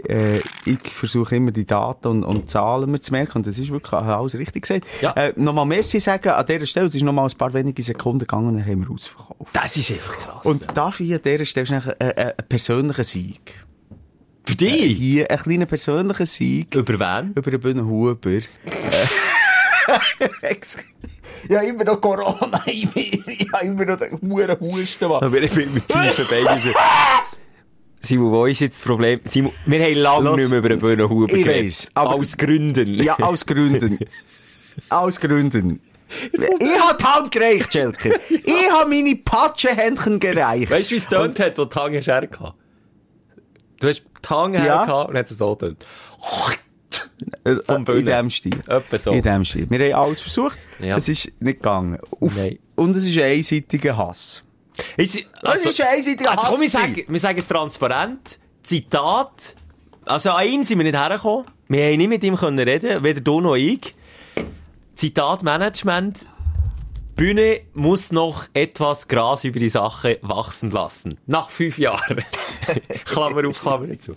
Äh, 0.08 0.40
ich 0.66 0.80
versuche 0.90 1.36
immer 1.36 1.52
die 1.52 1.66
Daten 1.66 2.08
und, 2.10 2.24
und 2.24 2.50
Zahlen 2.50 2.90
mir 2.92 3.00
zu 3.00 3.12
merken 3.12 3.38
und 3.40 3.48
das 3.48 3.58
ist 3.58 3.70
wirklich 3.72 3.94
alles 3.94 4.36
richtig 4.36 4.64
gesagt. 4.64 4.86
Ja. 5.02 5.12
Äh, 5.14 5.34
nochmal 5.36 5.66
merci 5.66 6.00
sagen 6.00 6.30
an 6.30 6.46
dieser 6.46 6.66
Stelle, 6.66 6.88
es 6.88 6.96
ist 6.96 7.04
nochmal 7.04 7.28
ein 7.30 7.38
paar 7.38 7.54
wenige 7.54 7.82
Sekunden 7.84 8.20
gegangen, 8.20 8.58
dann 8.58 8.66
haben 8.66 8.84
wir 8.84 8.92
ausverkauft. 8.94 9.50
Das 9.54 9.69
ist 9.78 9.92
einfach 9.92 10.18
krass. 10.18 10.46
Und 10.46 10.66
darf 10.76 11.00
ich 11.00 11.14
an 11.14 11.22
dieser 11.24 11.46
Stelle 11.46 11.66
schnell 11.66 11.96
einen, 12.00 12.12
einen 12.12 12.34
persönlichen 12.48 13.04
Sieg? 13.04 13.56
für 14.50 14.56
dich? 14.56 14.98
Hier 14.98 15.30
einen 15.30 15.40
kleinen 15.40 15.68
persönlichen 15.68 16.26
Sieg 16.26 16.74
Über 16.76 17.00
wen? 17.00 17.34
über 17.36 17.52
den 17.52 17.60
Bühne 17.60 17.86
Huber. 17.86 18.30
Äh, 18.30 18.44
ja, 21.50 21.62
immer 21.62 21.84
noch 21.84 22.02
Corona 22.02 22.62
in 22.66 22.90
mir. 22.96 23.20
Ich 23.28 23.52
habe 23.54 23.66
immer 23.66 23.86
noch 23.86 23.98
den 23.98 24.20
Huren 24.22 24.60
Husten. 24.60 25.06
Aber 25.06 25.42
ich 25.42 25.52
bin 25.52 25.74
mit 25.74 25.88
tiefen 25.88 26.26
Beinen. 26.30 26.74
Simon, 28.02 28.32
wo 28.32 28.46
ist 28.46 28.62
jetzt 28.62 28.80
das 28.80 28.88
Problem? 28.88 29.20
Simon, 29.26 29.52
wir 29.66 29.84
haben 29.84 29.96
lange 29.96 30.36
nicht 30.38 30.50
mehr 30.50 30.60
über 30.60 30.70
den 30.70 30.80
Bühnenhuber 30.80 31.28
geredet. 31.28 31.88
Aus 31.94 32.38
Gründen. 32.38 32.96
Ja, 32.96 33.18
aus 33.20 33.46
Gründen. 33.46 34.00
aus 34.90 35.20
Gründen. 35.20 35.82
Ich 36.32 36.80
habe 36.80 36.98
die 36.98 37.04
Hand 37.06 37.32
gereicht, 37.32 37.72
Schelker. 37.74 38.12
Ich 38.30 38.72
habe 38.72 38.90
meine 38.90 39.16
Patschehändchen 39.16 40.20
gereicht. 40.20 40.72
Weißt 40.72 40.90
du, 40.90 40.96
wie 40.96 40.98
es 41.00 41.08
tönt 41.08 41.40
hat, 41.40 41.58
wo 41.58 41.66
die 41.66 41.76
Hange 41.80 42.00
her? 42.00 42.28
Du 43.80 43.88
hast 43.88 44.04
die 44.04 44.30
Hange 44.30 44.66
Ja. 44.66 44.84
und 45.04 45.18
hat 45.18 45.30
es 45.30 45.38
so 45.38 45.56
tönt. 45.56 45.86
Vom 47.66 47.86
Bühne. 47.86 48.00
In 48.00 48.06
dem 48.06 48.30
Stil. 48.30 48.60
Etwa 48.68 48.98
so. 48.98 49.12
In 49.12 49.22
dem 49.22 49.46
Stil. 49.46 49.68
Wir 49.70 49.94
haben 49.96 50.04
alles 50.06 50.22
versucht. 50.22 50.58
Ja. 50.80 50.98
Es 50.98 51.08
ist 51.08 51.26
nicht 51.40 51.60
gegangen. 51.60 52.00
Auf, 52.20 52.36
Nein. 52.36 52.60
und 52.76 52.96
es 52.96 53.06
ist 53.06 53.18
ein 53.18 53.32
einseitiger 53.32 53.98
Hass. 53.98 54.44
Es 54.98 55.16
ist, 55.16 55.30
Es 55.44 55.66
ist 55.66 55.82
ein 55.82 55.88
einseitiger 55.96 56.32
also 56.32 56.44
Hass. 56.44 56.50
komm, 56.52 56.62
wir 56.62 56.70
sagen, 56.70 57.04
wir 57.08 57.20
sagen 57.20 57.40
es 57.40 57.48
transparent. 57.48 58.40
Zitat. 58.64 59.56
Also 60.06 60.32
an 60.32 60.48
ihn 60.48 60.64
sind 60.64 60.78
wir 60.80 60.86
nicht 60.86 60.98
hergekommen. 60.98 61.46
Wir 61.68 61.86
haben 61.86 61.98
nicht 61.98 62.08
mit 62.10 62.24
ihm 62.24 62.36
können 62.36 62.60
reden, 62.60 63.04
weder 63.04 63.22
du 63.22 63.42
noch 63.42 63.56
ich. 63.56 63.96
Zitat 65.00 65.44
Management. 65.44 66.26
Bühne 67.16 67.62
muss 67.74 68.12
noch 68.12 68.50
etwas 68.54 69.08
Gras 69.08 69.46
über 69.46 69.58
die 69.58 69.70
Sache 69.70 70.20
wachsen 70.22 70.72
lassen. 70.72 71.18
Nach 71.26 71.50
fünf 71.50 71.78
Jahren. 71.80 72.18
Klammer 73.06 73.48
auf, 73.48 73.62
Klammer 73.62 73.98
zu. 73.98 74.14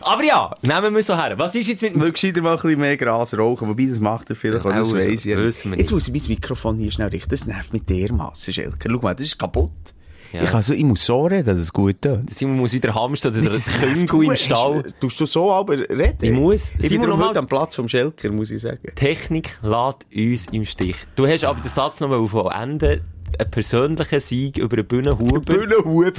Aber 0.00 0.24
ja, 0.24 0.54
nehmen 0.62 0.94
wir 0.94 1.02
so 1.02 1.14
her. 1.18 1.38
Was 1.38 1.54
ist 1.54 1.68
jetzt 1.68 1.82
mit 1.82 2.00
Will 2.00 2.12
gescheiter 2.12 2.40
mal 2.40 2.52
ein 2.52 2.62
bisschen 2.62 2.80
mehr 2.80 2.96
Gras 2.96 3.36
rauchen, 3.36 3.68
wobei 3.68 3.84
das 3.84 4.00
macht 4.00 4.30
er 4.30 4.36
vielleicht, 4.36 4.64
auch, 4.64 4.70
das 4.70 4.94
Auch, 4.94 4.96
weiss 4.96 5.26
ich. 5.26 5.76
Jetzt 5.76 5.92
muss 5.92 6.08
ich 6.08 6.14
mein 6.14 6.28
Mikrofon 6.28 6.78
hier 6.78 6.90
schnell 6.90 7.08
richten, 7.08 7.28
das 7.28 7.46
nervt 7.46 7.74
mich 7.74 7.84
dermassen, 7.84 8.54
Schelker. 8.54 8.88
Schau 8.90 9.00
mal, 9.02 9.14
das 9.14 9.26
ist 9.26 9.38
kaputt. 9.38 9.92
Ja. 10.32 10.42
Ich, 10.44 10.50
kann 10.50 10.62
so, 10.62 10.72
ich 10.74 10.84
muss 10.84 11.04
so 11.04 11.26
reden, 11.26 11.44
dass 11.46 11.58
es 11.58 11.72
gut 11.72 12.00
tönt. 12.00 12.30
Simon 12.30 12.56
muss 12.56 12.72
wieder 12.72 12.94
Hamster 12.94 13.28
oder 13.30 13.42
Das 13.50 13.66
Küngel 13.66 14.22
im 14.24 14.28
du. 14.30 14.36
Stall. 14.36 14.82
Hast- 14.84 15.00
Tust 15.00 15.20
du 15.20 15.26
so 15.26 15.52
aber 15.52 15.74
reden? 15.78 16.16
Ich 16.22 16.30
muss. 16.32 16.70
Ich 16.72 16.78
bin 16.78 16.88
Simon, 16.88 17.08
noch 17.10 17.28
heute 17.28 17.38
am 17.38 17.46
Platz 17.46 17.76
vom 17.76 17.86
Schelker, 17.88 18.30
muss 18.32 18.50
ich 18.50 18.62
sagen. 18.62 18.80
Technik 18.94 19.58
lässt 19.62 20.06
uns 20.14 20.46
im 20.52 20.64
Stich. 20.64 20.96
Du 21.16 21.26
hast 21.26 21.44
aber 21.44 21.60
den 21.60 21.68
Satz 21.68 22.00
noch 22.00 22.08
mal 22.08 22.26
vollenden. 22.26 23.02
Einen 23.38 23.50
persönlichen 23.50 24.20
Sieg 24.20 24.58
über 24.58 24.76
den 24.76 24.86
Bühnenhuber. 24.86 25.40
Bühnenhuber 25.40 26.12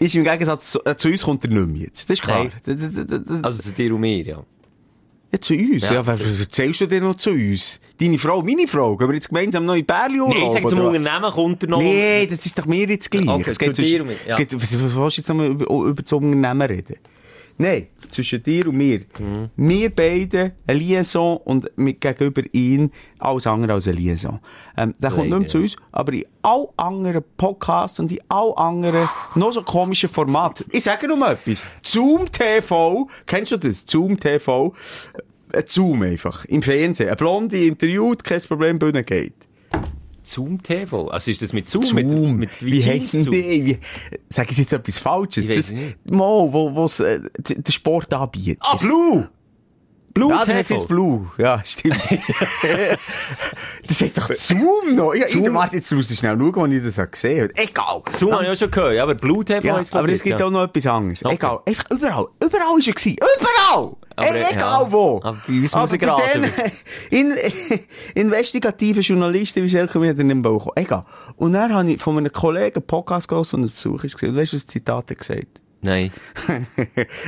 ist 0.00 0.14
im 0.14 0.24
Gegensatz 0.24 0.70
zu, 0.72 0.84
äh, 0.86 0.96
zu 0.96 1.08
uns 1.08 1.22
kommt 1.22 1.44
er 1.44 1.50
nicht 1.50 1.66
mehr 1.68 1.82
jetzt. 1.82 2.08
Das 2.08 2.14
ist 2.18 2.22
klar. 2.22 2.46
Nein. 2.66 3.40
Also 3.42 3.62
zu 3.62 3.72
dir 3.72 3.94
und 3.94 4.00
mir, 4.00 4.22
ja. 4.22 4.42
Ja, 5.34 5.40
zu 5.40 5.54
uns. 5.54 5.82
Ja, 5.82 5.94
Ja, 5.94 6.06
was 6.06 6.18
zu- 6.18 6.24
was 6.30 6.40
erzählst 6.40 6.80
du 6.80 6.86
denn 6.86 7.02
noch 7.02 7.16
zu 7.16 7.30
uns? 7.30 7.80
Deine 8.00 8.18
Frau, 8.18 8.42
meine 8.42 8.66
Frau? 8.68 8.96
Gehen 8.96 9.08
wir 9.08 9.14
jetzt 9.14 9.28
gemeinsam 9.28 9.64
noch 9.64 9.74
in 9.74 9.84
Berli 9.84 10.18
Nein, 10.18 10.30
ich 10.46 10.52
sag 10.52 10.68
zum? 10.68 10.80
Unternehmen 10.80 11.30
kommt 11.32 11.62
er 11.64 11.68
noch. 11.70 11.78
Nee, 11.78 12.26
das 12.26 12.46
ist 12.46 12.58
doch 12.58 12.66
mir 12.66 12.86
jetzt 12.86 13.10
gleich. 13.10 13.26
Okay, 13.28 13.50
es 13.50 13.58
zu 13.58 13.64
geht 13.64 13.78
dir 13.78 14.00
und 14.02 14.06
mir, 14.08 14.12
es 14.14 14.26
ja. 14.26 14.36
geht, 14.36 14.54
was, 14.54 14.62
was 14.82 14.94
willst 14.96 15.16
du 15.16 15.20
jetzt 15.22 15.28
noch 15.28 15.44
über, 15.44 15.64
über 15.90 16.02
das 16.02 16.12
Unternehmen 16.12 16.62
reden? 16.62 16.96
Nein, 17.56 17.86
zwischen 18.10 18.42
dir 18.42 18.66
und 18.66 18.76
mir. 18.76 19.00
Mhm. 19.18 19.50
Wir 19.56 19.94
beide, 19.94 20.52
eine 20.66 20.78
Liaison 20.78 21.36
und 21.38 21.70
mit 21.76 22.00
gegenüber 22.00 22.42
ihn 22.52 22.90
alles 23.18 23.46
andere 23.46 23.74
als 23.74 23.86
eine 23.86 23.98
Liaison. 23.98 24.40
Ähm, 24.76 24.94
der 24.98 25.10
kommt 25.10 25.28
nicht 25.28 25.38
mehr 25.38 25.48
zu 25.48 25.58
uns, 25.58 25.76
aber 25.92 26.12
in 26.14 26.24
all 26.42 26.68
anderen 26.76 27.22
Podcasts 27.36 28.00
und 28.00 28.10
in 28.10 28.18
all 28.28 28.52
anderen 28.56 29.08
noch 29.36 29.52
so 29.52 29.62
komischen 29.62 30.08
Formaten. 30.08 30.66
Ich 30.70 30.82
sage 30.82 31.06
nur 31.06 31.16
mal 31.16 31.34
etwas. 31.34 31.64
Zoom 31.82 32.30
TV, 32.30 33.08
kennst 33.26 33.52
du 33.52 33.56
das? 33.56 33.84
Zoom 33.86 34.18
TV. 34.18 34.74
Äh, 35.52 35.62
Zoom 35.66 36.02
einfach. 36.02 36.44
Im 36.46 36.62
Fernsehen. 36.62 37.08
Eine 37.08 37.16
Blonde 37.16 37.64
interviewt, 37.64 38.24
kein 38.24 38.40
Problem, 38.42 38.78
Bühne 38.78 39.04
geht. 39.04 39.34
Zoom 40.26 40.62
TV. 40.62 41.08
Also 41.08 41.30
ist 41.30 41.42
das 41.42 41.52
mit 41.52 41.68
Zoom? 41.68 41.82
Zoom. 41.82 42.36
Mit, 42.36 42.60
mit 42.60 42.64
wie 42.64 42.80
Teams 42.80 42.86
heisst 42.86 43.24
Zoom? 43.24 43.34
nee, 43.34 43.64
wie, 43.64 43.78
sag 44.28 44.50
ich 44.50 44.58
jetzt 44.58 44.72
etwas 44.72 44.98
Falsches? 44.98 45.48
Ich 45.48 45.56
das. 45.56 45.72
Mal, 46.10 46.52
wo, 46.52 46.74
wo's, 46.74 47.00
äh, 47.00 47.20
der 47.38 47.72
Sport 47.72 48.12
anbietet. 48.12 48.58
Ah, 48.62 48.76
Blue! 48.76 49.28
Blue 50.14 50.30
ja, 50.30 50.44
das 50.44 50.68
jetzt 50.68 50.86
Blue. 50.86 51.28
Ja, 51.38 51.60
stimmt. 51.64 51.98
das 53.88 54.00
ist 54.00 54.16
doch 54.16 54.32
Zoom 54.32 54.94
noch. 54.94 55.12
Ja, 55.12 55.26
ich 55.26 55.52
warte 55.52 55.76
jetzt 55.76 55.92
raus 55.92 56.16
schnell 56.16 56.38
schauen, 56.38 56.52
wann 56.54 56.70
ich 56.70 56.84
das 56.84 57.10
gesehen 57.10 57.42
habe. 57.42 57.56
Egal. 57.56 58.02
Zoom 58.14 58.32
habe 58.32 58.44
ich 58.44 58.50
auch 58.50 58.56
schon 58.56 58.70
gehört, 58.70 58.98
aber 58.98 59.16
Blue 59.16 59.44
TV 59.44 59.66
Ja, 59.66 59.78
ist 59.78 59.94
aber 59.94 60.06
ich, 60.06 60.14
es 60.14 60.22
gibt 60.22 60.38
ja. 60.38 60.46
auch 60.46 60.50
noch 60.50 60.62
etwas 60.62 60.86
anderes. 60.86 61.24
Okay. 61.24 61.34
Egal. 61.34 61.58
Einfach 61.66 61.84
überall. 61.92 62.26
Überall 62.40 62.78
ist 62.78 62.86
er 62.86 62.94
gewesen. 62.94 63.16
Überall! 63.16 63.96
Aber, 64.16 64.28
Ey, 64.28 64.42
ja. 64.42 64.50
egal 64.50 64.92
wo. 64.92 65.20
Aber 65.22 65.38
bei 65.46 65.52
uns 65.54 65.74
muss 65.74 65.92
Aber 65.92 65.98
den, 65.98 66.44
in, 67.10 67.34
investigativen 68.14 69.02
Journalisten, 69.02 69.62
wie 69.64 69.68
Schelke 69.68 69.98
mir 69.98 70.10
in 70.10 70.28
den 70.28 70.42
Bau 70.42 70.58
kommen. 70.58 70.76
Egal. 70.76 71.04
Und 71.36 71.54
dann 71.54 71.74
habe 71.74 71.90
ich 71.90 72.00
von 72.00 72.16
einem 72.16 72.32
Kollegen 72.32 72.76
einen 72.76 72.86
Podcast 72.86 73.28
gehört 73.28 73.52
und 73.54 73.64
ein 73.64 73.70
Besuch 73.70 74.04
ist. 74.04 74.22
Weißt 74.22 74.52
du, 74.52 74.56
was 74.56 74.66
Zitat 74.66 75.10
hat 75.10 75.18
gesagt? 75.18 75.60
Nein. 75.84 76.10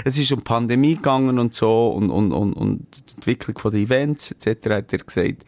es 0.04 0.16
ist 0.16 0.32
um 0.32 0.42
Pandemie 0.42 0.96
gegangen 0.96 1.38
und 1.38 1.54
so 1.54 1.88
und, 1.88 2.10
und, 2.10 2.32
und, 2.32 2.54
und 2.54 2.86
die 2.94 3.14
Entwicklung 3.16 3.58
von 3.58 3.70
den 3.70 3.84
Events 3.84 4.30
etc. 4.30 4.70
hat 4.70 4.92
er 4.92 4.98
gesagt, 4.98 5.44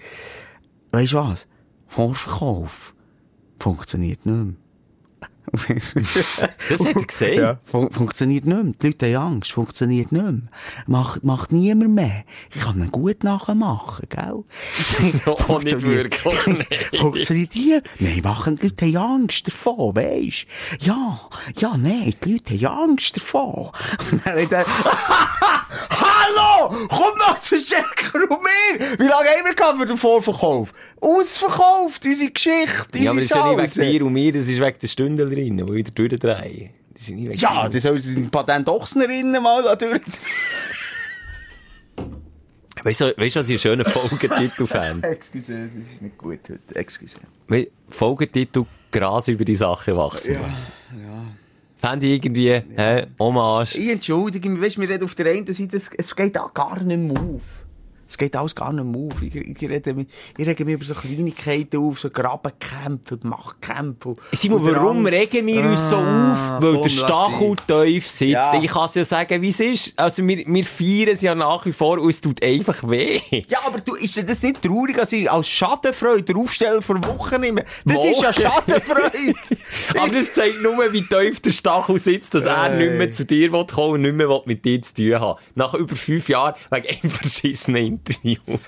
weisst 0.93 1.13
du 1.15 1.17
was? 1.17 1.47
Vorverkauf 1.87 2.95
funktioniert 3.59 4.27
nicht 4.27 4.37
mehr. 4.37 4.55
Das 6.69 6.81
hat 6.81 6.97
er 6.97 7.05
gesehen. 7.05 7.41
Ja, 7.41 7.59
fun 7.63 7.91
funktioniert 7.91 8.45
nicht 8.45 8.63
mehr. 8.63 8.73
Die 8.81 8.87
Leute 8.87 9.15
haben 9.17 9.35
Angst, 9.35 9.53
funktioniert 9.53 10.13
nicht 10.13 10.23
mehr. 10.23 10.43
Macht, 10.87 11.25
macht 11.25 11.53
niemand 11.53 11.95
mehr. 11.95 12.25
Ich 12.55 12.61
kann 12.61 12.81
ihn 12.81 12.91
gut 12.91 13.25
nachmachen, 13.25 14.07
gell? 14.09 14.45
Oh, 15.27 15.59
nicht 15.59 15.81
wirklich. 15.83 16.23
Funktioniert 16.99 17.55
die? 17.55 17.81
Nein, 17.99 18.21
machen, 18.23 18.57
die 18.57 18.69
Leute 18.69 18.87
haben 18.87 19.23
Angst 19.23 19.47
davon, 19.47 19.97
weisst? 19.97 20.47
Ja, 20.81 21.21
ja, 21.57 21.77
nein, 21.77 22.15
die 22.25 22.33
Leute 22.35 22.67
haben 22.67 22.91
Angst 22.91 23.17
davon. 23.17 23.71
Und 24.11 24.27
dann 24.27 24.43
hat 24.43 24.53
er 24.53 24.67
Hallo! 25.91 26.75
Komm 26.89 27.19
noch 27.19 27.41
zu 27.41 27.57
Schenker 27.57 28.21
und 28.31 28.43
mir! 28.43 28.99
Wie 28.99 29.05
lange 29.05 29.29
haben 29.29 29.45
wir 29.45 29.55
gehabt 29.55 29.79
für 29.79 29.87
den 29.87 29.97
Vorverkauf? 29.97 30.73
Ausverkauft, 31.01 32.05
unsere 32.05 32.31
Geschichte, 32.31 32.99
Ja, 32.99 33.11
aber 33.11 33.21
unsere 33.21 33.21
das 33.21 33.25
ist 33.25 33.31
ja 33.35 33.53
nicht 33.53 33.77
wegen 33.77 33.91
dir 33.91 34.07
und 34.07 34.13
mir, 34.13 34.33
das 34.33 34.49
ist 34.49 34.61
wegen 34.61 34.79
der 34.81 34.89
Stündlerinnen, 35.39 35.67
die 35.67 35.73
wieder 35.73 35.91
durchdrehen. 35.93 36.71
Nicht 36.95 37.09
wegen 37.09 37.33
Ja, 37.35 37.69
das 37.69 37.83
soll 37.83 38.01
sie 38.01 38.15
den 38.15 38.31
Patent 38.31 38.69
Ochsnerinnen 38.69 39.43
mal 39.43 39.63
natürlich. 39.63 40.03
Weißt 42.83 43.01
du, 43.01 43.17
weißt 43.17 43.37
du, 43.37 43.41
was 43.41 43.49
ich 43.49 43.67
einen 43.67 43.83
schönen 43.83 43.85
Folgetitel-Fan? 43.85 45.03
Excuse, 45.03 45.69
das 45.75 45.93
ist 45.93 46.03
nicht 46.03 46.17
gut 46.17 46.39
heute. 46.49 46.77
Excuse. 46.77 47.19
Folgetitel 47.89 48.65
Gras 48.91 49.29
über 49.29 49.45
die 49.45 49.57
Sache 49.57 49.97
wachsen. 49.97 50.35
Ja, 50.35 50.41
ja. 50.41 51.25
Fände 51.77 52.07
ich 52.07 52.25
irgendwie, 52.25 52.51
hä, 52.51 53.07
Hommage. 53.19 53.77
Ich 53.77 53.91
entschuldige 53.91 54.49
mich, 54.49 54.61
weißt 54.61 54.77
du, 54.77 54.81
wir 54.83 54.89
reden 54.89 55.05
auf 55.05 55.15
der 55.15 55.27
einen 55.27 55.53
Seite, 55.53 55.77
es, 55.77 55.91
es 55.97 56.17
geht 56.17 56.39
auch 56.39 56.55
gar 56.55 56.83
nicht 56.83 56.99
mehr 56.99 57.21
auf. 57.21 57.65
Es 58.09 58.17
geht 58.17 58.35
alles 58.37 58.55
gar 58.55 58.73
nicht 58.73 58.85
mehr 58.85 59.01
auf. 59.01 59.21
Ich, 59.23 59.35
ich, 59.35 59.69
rede, 59.69 60.07
ich 60.39 60.47
rege 60.47 60.65
mich 60.65 60.75
über 60.75 60.85
so 60.85 60.95
Kleinigkeiten 60.95 61.79
auf, 61.79 62.01
so 62.01 62.09
Grabenkämpfe, 62.09 63.19
Machtkämpfe. 63.23 64.15
Simon, 64.33 64.65
warum 64.65 65.05
regen 65.05 65.47
wir 65.47 65.65
uns 65.65 65.91
so 65.91 65.97
Ah, 65.97 66.57
auf? 66.57 66.63
Weil 66.63 66.81
der 66.81 66.89
Stachel 66.89 67.55
tief 67.67 68.09
sitzt. 68.09 68.31
Ja. 68.33 68.61
Ich 68.63 68.71
kann 68.71 68.87
es 68.87 68.95
ja 68.95 69.05
sagen, 69.05 69.43
wie 69.43 69.51
es 69.51 69.61
ist. 69.61 69.93
Also, 69.97 70.27
wir, 70.27 70.39
wir 70.47 70.65
feiern 70.65 71.09
es 71.13 71.21
ja 71.21 71.35
nach 71.35 71.67
wie 71.67 71.73
vor 71.73 71.99
und 71.99 72.09
es 72.09 72.21
tut 72.21 72.43
einfach 72.43 72.89
weh. 72.89 73.21
Ja, 73.49 73.59
aber 73.67 73.79
du, 73.81 73.95
ist 73.95 74.17
das 74.17 74.43
nicht 74.43 74.63
traurig, 74.63 74.99
als 74.99 75.13
ich 75.13 75.31
als 75.31 75.47
Schadenfreude 75.49 76.23
den 76.23 76.37
Aufsteller 76.37 76.81
vor 76.81 76.97
Wochen 77.05 77.41
nehme? 77.41 77.65
Das 77.85 77.97
Mal. 77.97 78.11
ist 78.11 78.23
ja 78.23 78.33
Schadenfreude. 78.33 79.35
Aber 79.99 80.09
das 80.13 80.33
zeigt 80.33 80.63
nur, 80.63 80.93
wie 80.93 81.03
tief 81.03 81.41
der 81.41 81.51
Stachel 81.51 81.99
sitzt, 81.99 82.35
dass 82.35 82.45
er 82.45 82.71
nicht 82.71 82.93
mehr 82.93 83.13
zu 83.13 83.25
dir 83.25 83.53
will 83.53 83.67
kommen 83.67 83.95
und 83.95 84.03
nicht 84.03 84.15
mehr 84.15 84.43
mit 84.45 84.65
dir 84.65 84.81
zu 84.83 84.95
tun 84.95 85.21
haben. 85.21 85.39
Nach 85.55 85.75
über 85.75 85.95
fünf 85.95 86.29
Jahren 86.29 86.55
wegen 86.71 86.87
einem 87.03 87.11
verschissenen 87.11 87.98
Interview. 88.05 88.41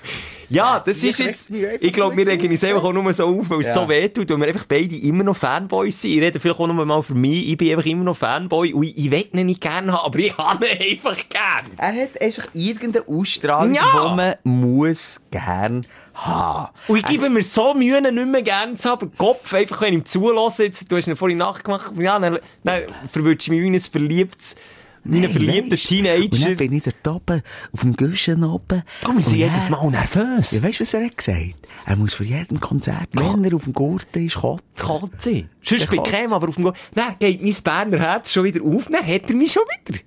Ja, 0.49 0.81
das 0.85 0.99
Sie 0.99 1.07
ist 1.07 1.19
jetzt, 1.19 1.49
ich 1.49 1.93
glaube, 1.93 2.17
wir 2.17 2.27
regen 2.27 2.51
uns 2.51 2.61
einfach 2.65 2.83
auch 2.83 2.91
nur 2.91 3.13
so 3.13 3.23
auf, 3.23 3.49
weil 3.49 3.61
es 3.61 3.67
Ja. 3.67 3.73
so 3.73 3.87
weh 3.87 4.09
tut, 4.09 4.29
weil 4.31 4.37
wir 4.41 4.47
einfach 4.47 4.65
beide 4.65 4.93
immer 4.97 5.23
noch 5.23 5.37
Fanboys 5.37 6.01
sind. 6.01 6.11
Ich 6.11 6.19
rede 6.19 6.41
vielleicht 6.41 6.59
auch 6.59 6.67
noch 6.67 6.73
mal 6.73 7.01
für 7.01 7.13
mich, 7.13 7.49
ich 7.51 7.55
bin 7.55 7.71
einfach 7.71 7.85
immer 7.85 8.03
noch 8.03 8.17
Fanboy 8.17 8.73
und 8.73 8.83
ich, 8.83 8.97
ich 8.97 9.11
will 9.11 9.29
ihn 9.31 9.45
nicht 9.45 9.61
gerne 9.61 9.93
haben, 9.93 10.05
aber 10.07 10.19
ich 10.19 10.37
habe 10.37 10.65
ihn 10.67 10.91
einfach 10.99 11.15
gern. 11.29 11.71
er 11.77 12.03
hat 12.03 12.21
einfach 12.21 12.47
irgendeine 12.53 13.07
Ausstrahlung, 13.07 13.73
Ja. 13.75 14.09
die 14.09 14.15
man 14.17 14.35
muss 14.43 15.21
gern 15.31 15.87
haben. 16.15 16.73
Und 16.89 16.97
ich 16.97 17.05
gebe 17.05 17.29
mir 17.29 17.43
so 17.43 17.73
Mühe, 17.73 18.01
nicht 18.01 18.27
mehr 18.27 18.41
gerne 18.41 18.73
zu 18.73 18.89
haben. 18.89 19.09
Kopf, 19.17 19.53
einfach, 19.53 19.79
wenn 19.79 19.93
ich 19.93 19.99
ihm 19.99 20.05
zulasse, 20.05 20.65
jetzt, 20.65 20.91
du 20.91 20.97
hast 20.97 21.07
ihn 21.07 21.15
vorhin 21.15 21.37
nachgemacht, 21.37 21.93
ja, 21.97 22.19
dann, 22.19 22.39
dann 22.65 22.81
verwünsche 23.09 23.45
ich 23.53 23.57
mich 23.57 23.61
wie 23.61 23.73
ein 23.73 23.79
verliebtes, 23.79 24.55
wie 25.03 25.17
ein 25.17 25.21
Nein, 25.23 25.31
verliebter 25.31 25.71
weisst, 25.71 25.91
Und 25.91 25.97
Teenager. 26.03 26.45
dann 26.47 26.55
bin 26.57 26.73
ich 26.73 26.83
dort 26.83 27.07
oben, 27.07 27.41
auf 27.73 27.81
dem 27.81 27.95
Güschen 27.95 28.43
oben. 28.43 28.83
Komm, 29.03 29.17
wir 29.17 29.23
sind 29.23 29.37
jedes 29.37 29.69
Mal 29.69 29.89
nervös. 29.89 30.51
Ja, 30.51 30.63
weißt 30.63 30.79
du, 30.79 30.83
was 30.83 30.93
er 30.93 31.05
hat 31.05 31.17
gesagt? 31.17 31.55
Er 31.85 31.95
muss 31.95 32.13
für 32.13 32.23
jedem 32.23 32.59
Konzert, 32.59 33.09
wenn 33.13 33.43
er 33.43 33.55
auf 33.55 33.63
dem 33.63 33.73
Gurten 33.73 34.25
ist, 34.25 34.35
kotzen. 34.35 34.63
Katze. 34.77 35.45
Sonst 35.63 35.89
Katze. 35.89 36.03
Creme, 36.03 36.33
aber 36.33 36.49
auf 36.49 36.55
dem 36.55 36.65
Go 36.65 36.73
Dann 36.93 37.15
geht 37.19 37.41
mein 37.41 37.55
Berner 37.63 37.99
Herz 37.99 38.31
schon 38.31 38.43
wieder 38.43 38.63
auf, 38.63 38.85
dann 38.91 39.05
hat 39.05 39.29
er 39.29 39.35
mich 39.35 39.51
schon 39.51 39.63
wieder. 39.85 39.99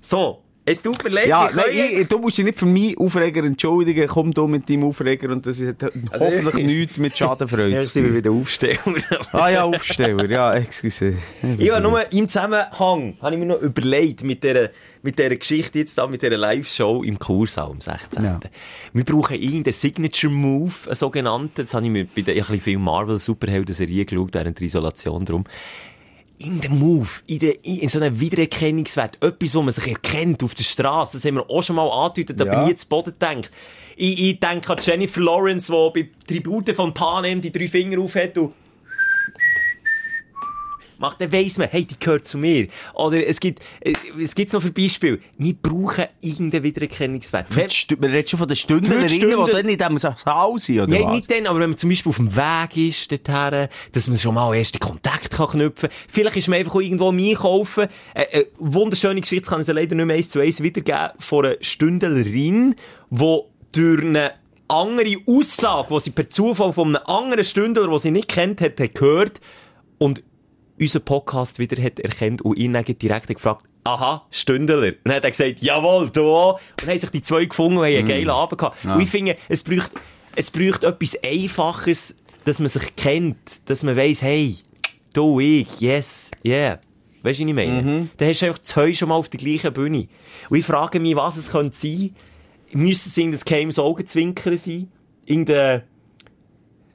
So. 0.00 0.43
Es 0.66 0.80
tut 0.80 1.04
mir 1.04 1.10
leid. 1.10 1.26
Ja, 1.26 1.50
nein, 1.54 1.64
ich, 2.00 2.08
du 2.08 2.18
musst 2.18 2.38
dich 2.38 2.44
nicht 2.46 2.58
für 2.58 2.64
meinen 2.64 2.96
Aufreger 2.96 3.44
entschuldigen. 3.44 4.06
Komm 4.08 4.32
du 4.32 4.46
mit 4.48 4.70
deinem 4.70 4.84
Aufreger 4.84 5.30
und 5.30 5.44
das 5.44 5.60
hat 5.60 5.82
hoffentlich 6.18 6.54
ich- 6.54 6.64
nichts 6.64 6.96
mit 6.96 7.18
Schadenfreude 7.18 7.68
Jetzt 7.68 7.88
zu 7.88 7.92
sind 8.00 8.04
wir 8.04 8.10
tun. 8.10 8.16
wieder 8.16 8.30
aufstehen. 8.30 8.78
Ah 9.32 9.50
ja, 9.50 9.64
Aufsteller, 9.64 10.24
ja, 10.30 10.54
excuse. 10.54 11.14
Ich 11.58 11.70
habe 11.70 11.82
nur 11.82 12.10
im 12.12 12.28
Zusammenhang, 12.28 13.16
habe 13.20 13.34
ich 13.34 13.38
mir 13.38 13.44
noch 13.46 13.60
überlegt, 13.60 14.22
mit 14.24 14.42
dieser, 14.42 14.70
mit 15.02 15.18
dieser 15.18 15.36
Geschichte 15.36 15.80
jetzt 15.80 15.98
da, 15.98 16.06
mit 16.06 16.22
dieser 16.22 16.38
Live-Show 16.38 17.02
im 17.02 17.18
Kursaal 17.18 17.70
am 17.70 17.80
16. 17.82 18.24
Ja. 18.24 18.40
Wir 18.94 19.04
brauchen 19.04 19.36
irgendeinen 19.38 19.74
Signature-Move, 19.74 20.72
einen 20.86 20.94
sogenannten. 20.94 21.50
Das 21.56 21.74
habe 21.74 21.84
ich 21.84 21.90
mir 21.92 22.06
bei 22.06 22.22
der, 22.22 22.36
ich 22.36 22.40
habe 22.42 22.52
ein 22.54 22.58
bisschen 22.58 22.76
viel 22.76 22.78
Marvel-Superhelden-Serie 22.78 24.06
geschaut, 24.06 24.30
während 24.32 24.58
der 24.58 24.66
Isolation 24.66 25.24
drum. 25.26 25.44
In 26.38 26.60
der 26.60 26.70
Move, 26.70 27.08
in, 27.26 27.38
der, 27.38 27.64
in 27.64 27.88
so 27.88 28.00
einem 28.00 28.18
Wiedererkennungswert, 28.18 29.22
etwas, 29.22 29.54
wo 29.54 29.62
man 29.62 29.72
sich 29.72 29.86
erkennt 29.86 30.42
auf 30.42 30.54
der 30.54 30.64
Straße, 30.64 31.16
das 31.18 31.24
haben 31.24 31.36
wir 31.36 31.48
auch 31.48 31.62
schon 31.62 31.76
mal 31.76 31.88
angedeutet, 31.88 32.40
aber 32.40 32.52
Ja. 32.52 32.64
nie 32.66 32.74
zu 32.74 32.88
Boden 32.88 33.14
denkt. 33.20 33.50
Ich, 33.96 34.20
ich 34.20 34.40
denke 34.40 34.72
an 34.72 34.78
Jennifer 34.82 35.20
Lawrence, 35.20 35.72
die 35.72 36.02
bei 36.02 36.08
Tribute 36.26 36.70
von 36.74 36.92
Panem 36.92 37.40
die 37.40 37.52
drei 37.52 37.68
Finger 37.68 38.00
aufhat 38.00 38.36
und 38.38 38.52
macht, 40.98 41.20
dann 41.20 41.32
weiss 41.32 41.58
man, 41.58 41.68
hey, 41.70 41.84
die 41.84 41.98
gehört 41.98 42.26
zu 42.26 42.38
mir. 42.38 42.68
Oder 42.94 43.26
es 43.26 43.40
gibt, 43.40 43.60
äh, 43.80 43.92
es 44.20 44.34
gibt 44.34 44.52
noch 44.52 44.62
für 44.62 44.72
Beispiele. 44.72 45.18
Wir 45.38 45.54
brauchen 45.54 46.06
irgendeinen 46.20 46.62
Wiedererkennungswert. 46.62 47.46
Wenn, 47.50 47.68
Man 48.00 48.10
redet 48.10 48.30
schon 48.30 48.38
von 48.38 48.48
den 48.48 48.56
Stündlerinnen, 48.56 49.08
die 49.08 49.52
dann 49.52 49.68
in 49.68 49.78
diesem 49.78 49.98
Saal 49.98 50.58
sind, 50.58 50.80
oder 50.80 50.90
Nein, 50.90 51.04
was? 51.04 51.16
nicht 51.16 51.30
dann, 51.30 51.46
aber 51.46 51.60
wenn 51.60 51.70
man 51.70 51.78
zum 51.78 51.90
Beispiel 51.90 52.10
auf 52.10 52.16
dem 52.16 52.34
Weg 52.34 52.76
ist, 52.76 53.10
dorthin, 53.10 53.68
dass 53.92 54.08
man 54.08 54.18
schon 54.18 54.34
mal 54.34 54.54
erste 54.54 54.78
Kontakt 54.78 55.30
kann 55.30 55.48
knüpfen 55.48 55.88
kann. 55.88 55.98
Vielleicht 56.08 56.36
ist 56.36 56.48
man 56.48 56.58
einfach 56.58 56.74
auch 56.74 56.80
irgendwo 56.80 57.08
am 57.08 57.18
Einkaufen. 57.18 57.88
Äh, 58.14 58.22
äh, 58.22 58.46
wunderschöne 58.58 59.20
Geschichte 59.20 59.48
kann 59.48 59.60
ich 59.60 59.66
sie 59.66 59.72
leider 59.72 59.94
nicht 59.94 60.06
mehr 60.06 60.16
eins 60.16 60.30
zu 60.30 60.40
eins 60.40 60.62
wiedergeben, 60.62 61.10
von 61.18 61.46
einer 61.46 61.56
Stündlerin, 61.60 62.74
die 63.10 63.38
durch 63.72 64.04
eine 64.04 64.32
andere 64.68 65.16
Aussage, 65.26 65.88
die 65.94 66.00
sie 66.00 66.10
per 66.10 66.30
Zufall 66.30 66.72
von 66.72 66.96
einem 66.96 67.06
anderen 67.06 67.44
Stündler, 67.44 67.86
den 67.88 67.98
sie 67.98 68.10
nicht 68.10 68.28
kennt 68.28 68.60
hat, 68.60 68.80
hat 68.80 68.94
gehört 68.94 69.40
und 69.98 70.22
unseren 70.78 71.04
Podcast 71.04 71.58
wieder 71.58 71.82
hat 71.82 72.00
erkannt 72.00 72.42
und 72.42 72.56
ihn 72.58 72.72
dann 72.72 72.84
direkt 72.84 73.28
gefragt, 73.28 73.64
aha, 73.84 74.26
Stündler. 74.30 74.78
Und 74.78 74.96
dann 75.04 75.14
hat 75.14 75.24
er 75.24 75.30
gesagt, 75.30 75.60
jawohl, 75.60 76.10
du 76.10 76.22
auch. 76.34 76.54
Und 76.54 76.82
dann 76.82 76.88
haben 76.90 76.98
sich 76.98 77.10
die 77.10 77.22
zwei 77.22 77.44
gefunden 77.44 77.78
und 77.78 77.84
haben 77.84 77.96
einen 77.96 78.08
geilen 78.08 78.30
Abend 78.30 78.58
gehabt. 78.58 78.84
Und 78.84 79.00
ich 79.00 79.10
finde, 79.10 79.36
es 79.48 79.62
braucht, 79.62 79.92
es 80.36 80.50
braucht 80.50 80.84
etwas 80.84 81.18
Einfaches, 81.22 82.16
dass 82.44 82.58
man 82.58 82.68
sich 82.68 82.96
kennt, 82.96 83.68
dass 83.68 83.82
man 83.82 83.96
weiss, 83.96 84.22
hey, 84.22 84.56
du, 85.12 85.40
ich, 85.40 85.80
yes, 85.80 86.30
yeah. 86.44 86.78
Weißt 87.22 87.40
du, 87.40 87.44
was 87.44 87.48
ich 87.48 87.54
meine? 87.54 88.08
Dann 88.18 88.28
hast 88.28 88.42
du 88.42 88.46
einfach 88.46 88.60
zwei 88.60 88.92
schon 88.92 89.08
mal 89.08 89.14
auf 89.14 89.30
der 89.30 89.40
gleichen 89.40 89.72
Bühne. 89.72 90.08
Und 90.50 90.58
ich 90.58 90.66
frage 90.66 91.00
mich, 91.00 91.16
was 91.16 91.38
es 91.38 91.50
könnte 91.50 91.76
sein. 91.76 92.14
Müsste 92.72 93.08
es 93.08 93.16
irgendein 93.16 93.40
geheimes 93.44 93.78
Augenzwinkern 93.78 94.56
sein? 94.58 94.92
Irgendein, 95.24 95.84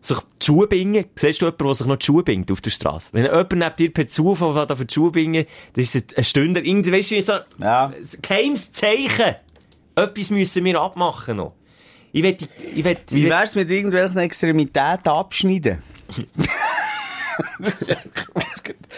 sich 0.02 0.18
die 0.42 0.46
Schuhe 0.46 0.68
bingen. 0.68 1.06
Siehst 1.16 1.42
du 1.42 1.46
jemanden, 1.46 1.66
der 1.66 1.74
sich 1.76 1.88
noch 1.88 1.96
die 1.98 2.06
Schuhe 2.06 2.24
bingt 2.24 2.52
auf 2.52 2.62
der 2.62 2.72
Straße? 2.72 3.10
Wenn 3.14 3.26
jemand 3.26 3.52
neben 3.54 3.76
dir 3.76 3.94
per 3.94 4.08
Zufall 4.08 4.68
für 4.76 4.86
die 4.86 4.94
Schuhe 4.94 5.12
bingen, 5.12 5.46
dann 5.74 5.84
ist 5.84 5.96
es 5.96 6.04
eine 6.16 6.24
Stunde, 6.24 6.60
irgendwie, 6.62 6.92
weißt 6.92 7.12
du, 7.12 7.16
wie 7.16 7.22
so, 7.22 7.34
Ja. 7.60 7.88
ein 7.88 7.96
geheimes 8.22 8.72
Zeichen. 8.72 9.36
Etwas 9.96 10.30
müssen 10.30 10.64
wir 10.64 10.80
abmachen 10.80 11.38
noch. 11.38 11.54
Ich 12.12 12.24
will, 12.24 12.38
ich 12.76 12.84
will, 12.84 12.98
ich 13.10 13.14
Wie 13.14 13.30
wär's 13.30 13.56
mit 13.56 13.70
irgendwelchen 13.70 14.18
Extremitäten 14.18 15.10
abschneiden? 15.12 15.84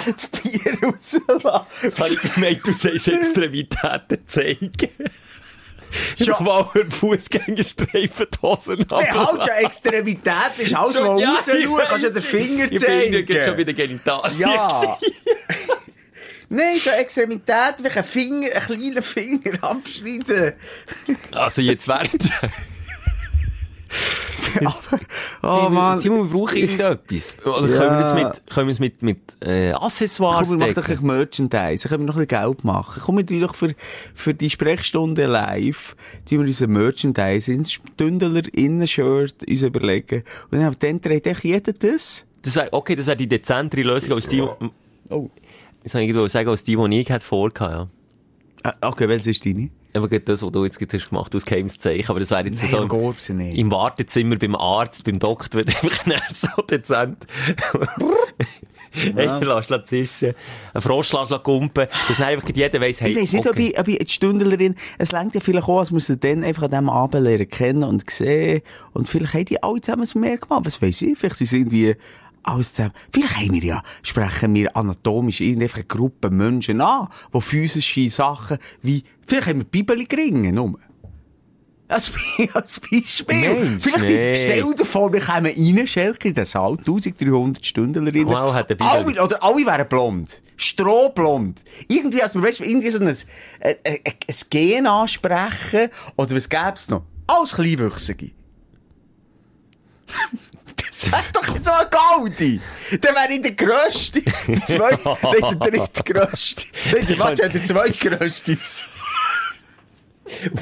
das 0.06 0.28
Bier 0.28 0.78
rauslassen. 0.82 1.66
Jetzt 1.84 2.00
habe 2.00 2.10
ich 2.10 2.34
gemeint, 2.34 2.62
du 2.66 2.74
sagst 2.74 3.08
Extremitäten 3.08 4.20
zeigen. 4.26 4.72
Ja. 6.17 6.39
mal 6.41 6.67
einen 6.73 6.91
Fußgängerstreifen 6.91 8.27
die 8.32 8.41
Hosen 8.41 8.88
halt 8.89 9.63
Extremität 9.65 10.34
ist 10.58 10.75
alles, 10.75 10.95
Schon- 10.97 11.08
was 11.17 11.21
ja, 11.21 11.54
ich 11.58 11.88
kannst 11.88 12.04
du 12.04 12.10
den. 12.12 12.23
Finger 12.23 12.63
Ich 12.71 12.80
bin 12.82 13.13
jetzt 13.13 13.27
schon 13.27 13.32
zeigen. 13.43 13.58
bei 13.58 13.63
den 13.63 13.75
Genitalien. 13.75 14.39
Ja. 14.39 14.97
Nein, 16.49 16.80
so 16.80 16.89
Extremität, 16.89 17.75
wie 17.82 17.88
ein 17.89 18.04
Finger, 18.04 18.49
einen 18.56 18.65
kleinen 18.65 19.04
Finger 19.04 19.63
abschneiden. 19.63 20.54
Also 21.32 21.62
jetzt 21.62 21.88
während... 21.88 22.23
Oh 25.44 25.70
Mann. 25.70 25.98
Simon, 26.00 26.32
wir 26.32 26.38
brauchen 26.40 26.58
irgendetwas. 26.58 27.34
Oder 27.46 27.68
Ja. 27.68 27.78
können 27.78 27.98
wir 27.98 28.06
es 28.06 28.14
mit, 28.14 28.48
können 28.48 28.68
wir 28.68 28.72
es 28.74 28.80
mit, 28.80 29.02
mit 29.02 29.20
äh, 29.44 29.72
Accessoires 29.72 30.50
Komm, 30.50 30.60
wir 30.60 30.68
machen 30.68 30.76
doch 30.76 30.90
ein 30.90 31.06
Merchandise. 31.06 31.88
Können 31.88 32.04
wir 32.04 32.08
noch 32.08 32.18
ein 32.18 32.28
bisschen 32.28 32.44
Geld 32.44 32.64
machen? 32.64 33.02
Komm, 33.04 33.18
wir 33.18 33.42
doch 33.42 33.56
für, 33.56 33.74
für 34.14 34.34
die 34.34 34.50
Sprechstunde 34.50 35.26
live, 35.26 35.96
tun 36.30 36.40
wir 36.40 36.48
unser 36.48 36.68
Merchandise 36.68 37.52
ins 37.52 37.72
Stündler 37.74 38.42
Innenshirt 38.54 39.44
uns 39.48 39.62
überlegen. 39.62 40.24
Und 40.52 40.60
dann, 40.60 40.76
dann 40.80 41.02
trägt 41.02 41.28
echt 41.28 41.44
jeder 41.44 41.74
das. 41.74 42.26
Das 42.44 42.56
wär, 42.56 42.70
okay, 42.72 42.96
das 42.96 43.08
wäre 43.08 43.18
die 43.18 43.28
dezentere 43.28 43.82
Lösung 43.84 44.14
als 44.14 44.28
die... 44.28 44.42
Oh. 44.42 45.30
Das 45.84 45.96
wollte 45.96 46.26
ich 46.26 46.32
sagen, 46.32 46.50
als 46.50 46.64
die, 46.64 46.76
die 46.76 47.00
ich 47.00 47.24
vorgehabt, 47.24 47.74
ja. 47.74 47.88
Ah, 48.64 48.90
okay, 48.90 49.10
welches 49.10 49.28
ist 49.28 49.46
deine? 49.46 49.70
Gerade 49.93 50.19
das, 50.21 50.41
was 50.41 50.51
du 50.51 50.63
jetzt 50.63 50.80
gerade 50.80 50.97
hast 50.97 51.10
gemacht 51.10 51.34
hast, 51.34 51.45
geheimes 51.45 51.77
Zeichen. 51.77 52.10
Aber 52.10 52.19
das 52.19 52.32
wäre 52.32 52.45
jetzt 52.45 52.62
so... 52.67 52.86
Nein, 52.86 52.88
geht's 52.88 53.27
ja 53.27 53.36
nicht. 53.36 53.58
Im 53.58 53.71
Wartezimmer 53.71 54.38
beim 54.38 54.56
Arzt, 54.56 55.04
beim 55.04 55.19
Doktor, 55.19 55.60
wird 55.60 55.69
einfach 55.84 56.06
nicht 56.06 56.36
so 56.36 56.62
dezent. 56.63 57.25
Ja. 59.15 59.39
Lass 59.39 59.69
lass 59.69 59.86
zischen, 59.86 60.34
einen 60.73 60.82
Frosch 60.82 61.13
lass 61.13 61.30
kumpen, 61.43 61.88
dass 62.08 62.17
dann 62.17 62.27
einfach 62.27 62.49
jeder 62.54 62.82
weiss, 62.82 62.99
hey, 62.99 63.12
Ich 63.12 63.17
weiss 63.17 63.32
nicht, 63.32 63.49
ob 63.49 63.58
ich, 63.58 63.80
ob 63.80 63.88
ich 63.88 63.97
die 63.97 64.10
Stündlerin, 64.10 64.75
es 64.97 65.13
längt 65.13 65.34
ja 65.34 65.39
vielleicht 65.39 65.67
auch, 65.67 65.80
als 65.80 65.89
sie 65.89 66.17
dann 66.17 66.43
einfach 66.43 66.63
an 66.63 66.71
diesem 66.71 66.89
Abend 66.89 67.23
lernen 67.23 67.47
kennen 67.47 67.84
und 67.84 68.10
sehen. 68.10 68.62
Und 68.91 69.08
vielleicht 69.08 69.34
haben 69.34 69.45
die 69.45 69.63
alle 69.63 69.80
zusammen 69.80 70.04
es 70.04 70.15
mehr 70.15 70.38
gemacht. 70.38 70.65
Was 70.65 70.82
weiss 70.82 71.01
ich? 71.01 71.17
Vielleicht 71.17 71.38
sind 71.38 71.47
sie 71.47 71.58
irgendwie 71.60 71.95
alles 72.43 72.73
zusammen. 72.73 72.93
Vielleicht 73.12 73.36
haben 73.36 73.54
wir 73.54 73.63
ja, 73.63 73.84
sprechen 74.04 74.54
wir 74.56 74.75
anatomisch 74.75 75.41
irgendeine 75.41 75.84
Gruppe 75.86 76.30
Menschen 76.30 76.82
an, 76.82 77.08
die 77.34 77.41
physische 77.41 78.10
Sachen 78.10 78.58
wie, 78.82 79.04
vielleicht 79.27 79.47
haben 79.47 79.60
wir 79.60 79.63
die 79.65 79.69
Bibel 79.69 80.06
geringen, 80.06 80.56
nur. 80.56 80.80
Als, 81.88 82.13
als 82.54 82.80
Beispiel. 82.80 83.36
Mensch, 83.36 83.84
vielleicht 83.84 84.06
nee. 84.06 84.34
sind, 84.34 84.43
stell 84.43 84.75
dir 84.75 84.86
vor, 84.86 85.12
wir 85.12 85.19
kommen 85.19 85.47
rein, 85.47 85.88
Schelker, 85.88 86.30
in 86.30 86.34
den 86.34 86.45
Saal, 86.45 86.77
1300 86.77 87.65
Stündlerinnen. 87.65 88.27
Wow, 88.27 88.54
hat 88.54 88.69
der 88.69 88.75
Bibel- 88.75 88.88
Alle, 88.88 89.23
oder 89.23 89.43
alle 89.43 89.65
wären 89.65 89.89
blond. 89.89 90.41
Strohblond. 90.56 91.62
Irgendwie, 91.89 92.21
also, 92.23 92.41
weißt 92.41 92.62
du, 92.62 92.63
irgendwie 92.63 92.89
so 92.91 92.99
ein, 92.99 93.08
ein, 93.08 93.15
ein, 93.62 93.75
ein 94.06 94.36
Gen 94.49 94.88
ansprechen. 94.88 95.89
Oder 96.15 96.36
was 96.36 96.47
gäb's 96.47 96.88
noch? 96.88 97.04
Alles 97.27 97.56
Kleinwüchsige. 97.56 98.32
Wäre 100.91 101.23
doch 101.34 101.56
jetzt 101.56 101.67
mal 101.67 101.89
Gaudi. 101.89 102.60
Dann 102.99 103.15
wäre 103.15 103.32
ich 103.34 103.41
der 103.41 103.51
Grösste. 103.54 104.21
Der 104.67 104.77
nein, 104.77 104.97
der 105.62 105.71
dritte 105.71 106.04
Grösste. 106.04 106.65
Nein, 106.91 107.06
der, 107.08 107.19
warte, 107.19 107.49
der 107.49 107.63
zweitgrösste. 107.63 108.58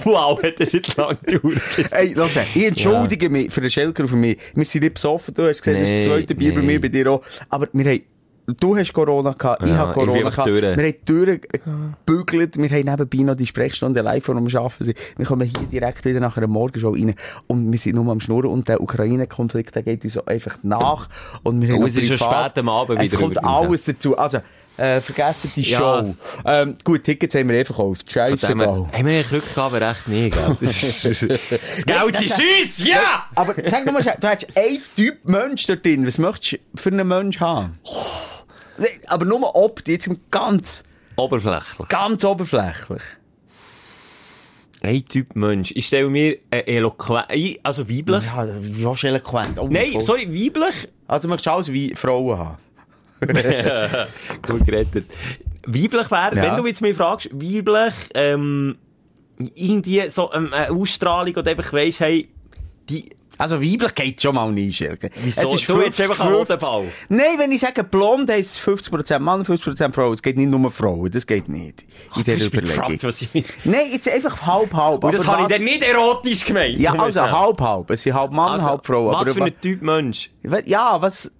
Wow, 0.03 0.41
hat 0.41 0.59
das 0.59 0.71
jetzt 0.73 0.95
lang 0.97 1.17
gedauert. 1.25 1.57
Hey, 1.91 2.13
lass 2.15 2.35
ich 2.35 2.63
entschuldige 2.63 3.29
mich 3.29 3.51
für 3.51 3.61
den 3.61 3.69
Schelker 3.69 4.07
für 4.07 4.15
mich. 4.15 4.37
Wir 4.55 4.65
sind 4.65 4.81
nicht 4.83 4.95
besoffen, 4.95 5.33
du 5.33 5.47
hast 5.47 5.61
gesehen, 5.61 5.83
ist 5.83 5.91
das 5.91 5.99
Nee, 6.01 6.05
zweite 6.05 6.35
Bier 6.35 6.53
bei 6.53 6.61
nee. 6.61 6.65
mir, 6.67 6.81
bei 6.81 6.87
dir 6.87 7.11
auch. 7.11 7.23
Aber 7.49 7.67
wir 7.71 7.85
haben, 7.85 8.01
du 8.57 8.77
hast 8.77 8.93
Corona 8.93 9.31
gehabt, 9.33 9.63
ich 9.63 9.69
Ja, 9.71 9.77
habe 9.77 9.93
Corona 9.93 10.29
gehabt. 10.29 10.47
durch. 10.47 10.61
Wir 10.61 10.69
haben 10.71 10.93
durchgebügelt, 11.05 12.57
wir 12.57 12.69
haben 12.69 12.85
nebenbei 12.85 13.17
noch 13.23 13.35
die 13.35 13.45
Sprechstunde 13.45 14.01
live, 14.01 14.23
die 14.25 14.29
wir 14.29 14.37
am 14.37 14.47
Arbeiten 14.47 14.85
sind. 14.85 14.97
Wir 15.17 15.25
kommen 15.25 15.47
hier 15.47 15.67
direkt 15.67 16.05
wieder 16.05 16.19
nach 16.19 16.37
einer 16.37 16.47
Morgenshow 16.47 16.91
rein 16.91 17.15
und 17.47 17.71
wir 17.71 17.79
sind 17.79 17.95
nur 17.95 18.11
am 18.11 18.19
Schnurren 18.19 18.51
und 18.51 18.67
der 18.67 18.81
Ukraine-Konflikt, 18.81 19.75
der 19.75 19.83
geht 19.83 20.03
uns 20.03 20.17
einfach 20.27 20.57
nach. 20.63 21.07
Und 21.43 21.61
wir 21.61 21.73
haben 21.73 21.83
Oh, 21.83 21.85
es 21.85 21.95
ist 21.95 22.07
schon 22.07 22.17
spät 22.17 22.57
am 22.57 22.69
Abend 22.69 22.99
Es 22.99 23.05
wieder 23.11 23.17
kommt 23.17 23.37
übrigens, 23.37 23.51
ja. 23.51 23.57
alles 23.67 23.83
dazu. 23.85 24.17
Also, 24.17 24.39
äh, 24.77 25.01
vergessen 25.01 25.51
die 25.55 25.61
Ja. 25.63 25.79
Show. 26.03 26.15
Ähm, 26.45 26.75
gut, 26.85 27.03
Tickets 27.03 27.35
haben 27.35 27.49
wir 27.49 27.63
dem 27.63 27.73
Scheißegal. 28.07 28.57
her- 28.57 28.89
Haben 28.93 29.05
wir 29.07 29.23
Glück 29.23 29.43
gehabt, 29.53 29.57
aber 29.75 29.89
echt 29.91 30.07
nie, 30.07 30.29
gell? 30.29 30.55
Das, 30.59 30.81
Geld 31.85 32.21
ist 32.21 32.39
uns, 32.39 32.87
ja! 32.87 33.25
Aber 33.35 33.53
sag 33.67 33.85
doch 33.85 33.91
mal, 33.91 34.01
schnell, 34.01 34.15
du 34.21 34.27
hast 34.27 34.47
einen 34.55 34.79
Typ 34.95 35.17
Mensch 35.25 35.67
dort 35.67 35.85
drin. 35.85 36.07
Was 36.07 36.17
möchtest 36.17 36.53
du 36.53 36.57
für 36.75 36.89
einen 36.91 37.07
Mensch 37.07 37.39
haben? 37.41 37.77
Nee, 38.79 38.87
Aber 39.07 39.25
nur 39.25 39.55
ob, 39.55 39.87
jetzt 39.87 40.07
im 40.07 40.19
ganz, 40.31 40.83
Oberflächlich. 41.15 41.87
ganz 41.89 42.23
oberflächlich. 42.23 43.01
Ein 44.81 45.03
Typ 45.05 45.35
Mensch. 45.35 45.71
Ich 45.75 45.87
stelle 45.87 46.09
mir 46.09 46.37
äh, 46.51 46.59
eloquent, 46.77 47.25
also 47.63 47.89
weiblich. 47.89 48.23
Ja, 48.23 48.45
du 49.03 49.07
eloquent? 49.07 49.59
Oh, 49.59 49.67
Nein, 49.69 49.91
voll. 49.93 50.01
sorry, 50.01 50.27
weiblich? 50.29 50.87
Also 51.07 51.27
möchtest 51.27 51.47
du 51.47 51.51
alles 51.51 51.71
wie 51.73 51.93
Frauen 51.95 52.37
haben? 52.37 52.57
Gut 54.47 54.65
gerettet. 54.65 55.05
Weiblich 55.65 56.09
wäre, 56.09 56.35
Ja. 56.37 56.43
wenn 56.43 56.55
du 56.55 56.65
jetzt 56.67 56.81
mich 56.81 56.95
fragst, 56.95 57.29
weiblich, 57.33 57.93
ähm, 58.13 58.77
irgendwie 59.55 60.09
so 60.09 60.31
ähm, 60.33 60.53
eine 60.53 60.71
Ausstrahlung 60.71 61.35
oder 61.35 61.51
einfach 61.51 61.73
weisst, 61.73 61.99
hey, 61.99 62.29
die, 62.89 63.09
Also 63.39 63.61
weiblich 63.61 63.95
geht 63.95 64.21
schon 64.21 64.35
mal 64.35 64.51
nicht. 64.51 64.83
Wieso? 65.23 65.55
Du 65.55 65.81
jetzt 65.81 66.01
einfach 66.01 66.19
einen 66.19 66.35
Hodenball. 66.35 66.83
Nein, 67.07 67.37
wenn 67.37 67.51
ich 67.53 67.61
sage 67.61 67.85
blond, 67.85 68.29
heisst 68.29 68.57
es 68.57 68.61
50% 68.61 69.19
Mann, 69.19 69.43
50% 69.43 69.93
Frau. 69.93 70.11
Es 70.11 70.21
geht 70.21 70.35
nicht 70.35 70.49
nur 70.49 70.59
um 70.59 70.69
Frauen, 70.69 71.09
das 71.09 71.25
geht 71.25 71.47
nicht. 71.47 71.81
In 71.81 71.87
du 72.15 72.23
dieser 72.23 72.35
hast 72.35 72.53
mich 72.53 72.63
Überlegung. 72.63 72.97
gefragt, 72.97 73.21
ich. 73.33 73.45
Nein, 73.63 73.87
jetzt 73.93 74.09
einfach 74.09 74.41
halb, 74.45 74.73
halb. 74.73 75.03
Und 75.05 75.15
das 75.15 75.25
habe 75.25 75.43
ich 75.43 75.47
dann 75.57 75.63
nicht 75.63 75.81
erotisch 75.83 76.43
gemeint. 76.43 76.79
Ja, 76.79 76.93
also 76.93 77.21
halb, 77.21 77.61
halb. 77.61 77.89
Es 77.91 78.03
sind 78.03 78.13
halb 78.13 78.31
Mann, 78.31 78.51
Also, 78.53 78.65
halb 78.71 78.85
Frau. 78.85 79.07
Was 79.07 79.27
aber 79.27 79.33
für 79.35 79.43
ein 79.45 79.61
Typ 79.61 79.81
Mensch? 79.81 80.29
Ja, 80.65 81.01
was, 81.01 81.31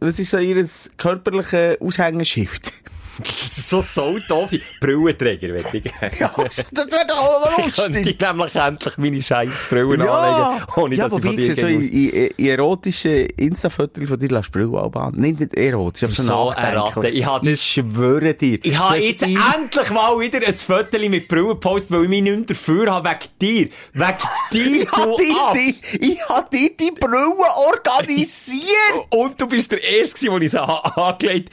was 0.00 0.18
ist 0.18 0.30
so 0.32 0.38
ihr 0.38 0.66
körperliches 0.96 1.80
Aushängeschild? 1.80 2.72
Das 3.18 3.58
ist 3.58 3.68
so 3.70 3.80
so 3.80 4.18
doof. 4.28 4.50
Brillenträger, 4.80 5.54
wette 5.54 5.76
ich. 5.78 5.84
Ja, 6.20 6.30
das 6.36 6.70
wäre 6.72 7.06
doch 7.08 7.18
auch 7.18 7.58
Ich 7.66 7.74
könnte 7.76 7.98
lustig. 7.98 8.20
nämlich 8.20 8.54
endlich 8.54 8.98
meine 8.98 9.22
scheiß 9.22 9.64
Brillen 9.70 10.00
Ja, 10.00 10.12
anlegen, 10.14 10.66
ohne 10.76 10.94
ja 10.94 11.08
dass 11.08 11.18
ich 11.18 11.24
von 11.24 11.36
dir 11.36 11.52
ich 11.52 11.60
so 11.60 11.66
in, 11.66 11.82
in, 11.82 12.10
in 12.36 12.46
erotischen 12.46 13.26
Insta-Fotos 13.36 14.08
von 14.08 14.18
dir 14.18 14.28
lässt 14.28 14.52
Brille 14.52 14.78
auch 14.80 14.92
an. 14.94 15.14
Nicht, 15.16 15.40
nicht 15.40 15.54
erotisch, 15.54 16.04
aber 16.04 16.12
so, 16.12 16.22
so. 16.22 16.44
Ratte. 16.48 17.08
Ich 17.08 17.24
hab 17.26 17.42
das- 17.42 17.52
Ich 17.52 17.62
schwöre 17.62 18.34
dir. 18.34 18.58
Ich 18.62 18.78
habe 18.78 18.96
jetzt 18.98 19.22
ein- 19.22 19.38
endlich 19.54 19.90
mal 19.90 20.18
wieder 20.20 20.46
ein 20.46 20.54
Foto 20.54 20.98
mit 21.08 21.28
Brillen 21.28 21.48
gepostet, 21.48 21.92
weil 21.92 22.04
ich 22.04 22.08
mich 22.08 22.22
nicht 22.22 22.36
mehr 22.36 22.46
dafür 22.46 22.92
habe, 22.92 23.08
wegen 23.08 23.28
dir. 23.40 23.68
Wegen 23.92 24.18
dir, 24.52 24.82
Ich 24.82 24.90
du 24.90 25.16
die, 25.54 25.74
ich 26.00 26.28
hab 26.28 26.50
dir 26.50 26.70
die 26.78 26.90
Brille 26.92 27.34
organisiert. 27.68 28.66
Und 29.10 29.40
du 29.40 29.46
bist 29.46 29.70
der 29.72 29.82
Erste, 29.82 30.26
der 30.28 30.40
ich 30.40 30.50
sie 30.50 30.60
angelegt 30.60 31.50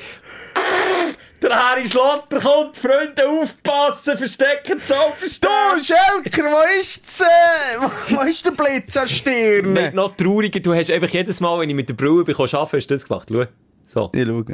Der 1.43 1.51
Harry 1.71 1.85
Slotter 1.85 2.39
kommt, 2.39 2.77
Freunde, 2.77 3.27
aufpassen, 3.27 4.17
verstecken, 4.17 4.77
Du, 4.77 4.79
Zauberstab. 4.79 5.77
Schelker, 5.83 6.49
wo 6.49 6.79
ist 6.79 7.05
das, 7.05 7.21
äh, 7.21 8.15
wo 8.15 8.21
ist 8.21 8.45
der 8.45 8.51
Blitz 8.51 8.95
an 8.95 9.03
der 9.03 9.13
Stirn? 9.13 9.73
Nicht 9.73 9.93
noch 9.93 10.15
trauriger, 10.15 10.61
du 10.61 10.73
hast 10.73 10.89
einfach 10.89 11.09
jedes 11.09 11.41
Mal, 11.41 11.59
wenn 11.59 11.69
ich 11.69 11.75
mit 11.75 11.89
der 11.89 11.95
Brille 11.95 12.23
bin, 12.23 12.33
arbeiten, 12.35 12.77
hast 12.77 12.87
du 12.87 12.93
das 12.93 13.05
gemacht. 13.05 13.27
Schau. 13.29 13.43
So. 13.87 14.11
Ich 14.13 14.25
schaue. 14.25 14.45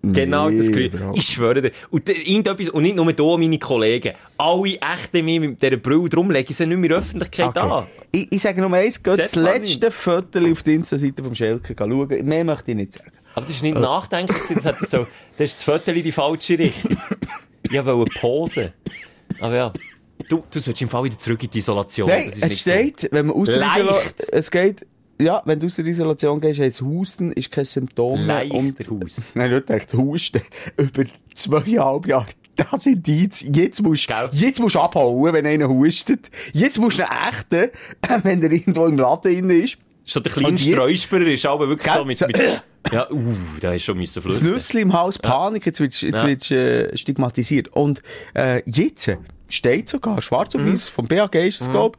Genau 0.00 0.48
das 0.48 0.68
Nee, 0.68 0.88
Gefühl. 0.88 0.90
Bro. 0.90 1.14
Ich 1.16 1.26
schwöre 1.28 1.60
dir. 1.60 1.72
Und, 1.90 2.08
irgendetwas, 2.08 2.68
und 2.70 2.82
nicht 2.82 2.96
nur 2.96 3.12
du, 3.12 3.36
meine 3.36 3.58
Kollegen. 3.58 4.14
Alle 4.38 4.78
echten 4.80 5.24
mir 5.24 5.40
mit 5.40 5.60
dieser 5.60 5.76
Brille, 5.76 6.08
darum 6.08 6.30
lege 6.30 6.50
ich 6.50 6.56
sie 6.56 6.66
nicht 6.66 6.76
mehr 6.78 6.84
in 6.84 6.88
der 6.90 6.98
Öffentlichkeit 6.98 7.58
an. 7.58 7.70
Okay. 7.70 7.86
Ich, 8.12 8.32
ich 8.32 8.40
sage 8.40 8.60
nur 8.60 8.72
eins, 8.72 9.02
geht 9.02 9.18
das 9.18 9.34
letzte 9.34 9.90
Foto 9.90 10.38
auf 10.50 10.62
die 10.62 10.74
Insta-Seite 10.76 11.22
vom 11.22 11.34
Schelker 11.34 11.74
schauen. 11.76 12.08
Mehr 12.24 12.44
möchte 12.44 12.70
ich 12.70 12.76
nicht 12.76 12.92
sagen. 12.94 13.10
Aber 13.38 13.46
das 13.46 13.56
ist 13.56 13.62
nicht 13.62 13.74
nachdenklich, 13.78 14.42
gewesen, 14.42 14.54
das, 14.56 14.64
hat 14.66 14.78
so, 14.88 15.06
das 15.36 15.50
ist 15.50 15.56
das 15.56 15.62
Foto 15.64 15.90
in 15.92 16.02
die 16.02 16.12
falsche 16.12 16.58
Richtung. 16.58 16.96
Ich 17.62 17.84
wollte 17.84 18.18
posen. 18.20 18.72
Aber 19.40 19.54
ja. 19.56 19.72
Du, 20.28 20.42
du 20.50 20.58
sollst 20.58 20.82
im 20.82 20.88
Fall 20.88 21.04
wieder 21.04 21.16
zurück 21.18 21.42
in 21.42 21.50
die 21.50 21.58
Isolation. 21.58 22.08
Nein, 22.08 22.26
das 22.26 22.36
ist 22.38 22.44
es 22.50 22.60
steht, 22.60 23.08
wenn 23.12 23.26
man 23.26 23.36
aus 23.36 23.46
der 23.48 23.58
Leicht. 23.58 23.76
Isolation, 23.78 24.12
es 24.32 24.50
geht, 24.50 24.86
ja, 25.20 25.42
wenn 25.44 25.58
du 25.60 25.66
aus 25.66 25.76
der 25.76 25.86
Isolation 25.86 26.40
gehst, 26.40 26.60
heisst 26.60 26.80
Husten, 26.82 27.32
ist 27.32 27.50
kein 27.50 27.64
Symptom 27.64 28.26
mehr. 28.26 28.44
Leichter 28.44 28.92
und, 28.92 29.02
Husten. 29.04 29.22
Nein, 29.34 29.50
nicht 29.52 29.70
echt 29.70 29.94
Husten. 29.94 30.40
Über 30.76 31.04
zweieinhalb 31.34 32.06
Jahre. 32.06 32.26
Das 32.56 32.82
sind 32.82 33.06
die, 33.06 33.28
jetzt 33.52 33.80
musst, 33.82 34.08
Gell? 34.08 34.28
jetzt 34.32 34.58
musst 34.58 34.74
du 34.74 34.80
abhauen, 34.80 35.32
wenn 35.32 35.46
einer 35.46 35.68
hustet. 35.68 36.28
Jetzt 36.52 36.78
musst 36.78 36.98
du 36.98 37.08
einen 37.08 37.28
echten, 37.32 37.70
wenn 38.24 38.42
er 38.42 38.50
irgendwo 38.50 38.86
im 38.86 38.98
Laden 38.98 39.22
drin 39.32 39.50
ist. 39.50 39.78
so. 40.04 40.14
Schon 40.14 40.22
der 40.24 40.32
kleine 40.32 40.58
Streusperer 40.58 41.26
ist 41.28 41.46
aber 41.46 41.68
wirklich 41.68 41.86
Gell? 41.92 42.00
so 42.00 42.04
mit, 42.04 42.18
So- 42.18 42.26
mit 42.26 42.36
ja, 42.92 43.10
uh, 43.10 43.34
da 43.60 43.74
ist 43.74 43.84
schon 43.84 43.98
müssen 43.98 44.14
Das 44.14 44.24
flüchten. 44.24 44.50
Nüssli 44.52 44.80
im 44.82 44.92
Haus, 44.92 45.18
Panik, 45.18 45.66
jetzt 45.66 45.80
wirst, 45.80 46.02
jetzt 46.02 46.22
Ja. 46.22 46.26
wirst 46.26 46.50
äh, 46.50 46.96
stigmatisiert. 46.96 47.68
Und 47.68 48.02
äh, 48.34 48.62
jetzt 48.66 49.10
steht 49.48 49.88
sogar 49.88 50.20
schwarz 50.20 50.54
auf 50.54 50.64
weiß, 50.64 50.88
vom 50.88 51.06
BAG 51.06 51.34
ist 51.34 51.60
es, 51.60 51.70
glaub 51.70 51.96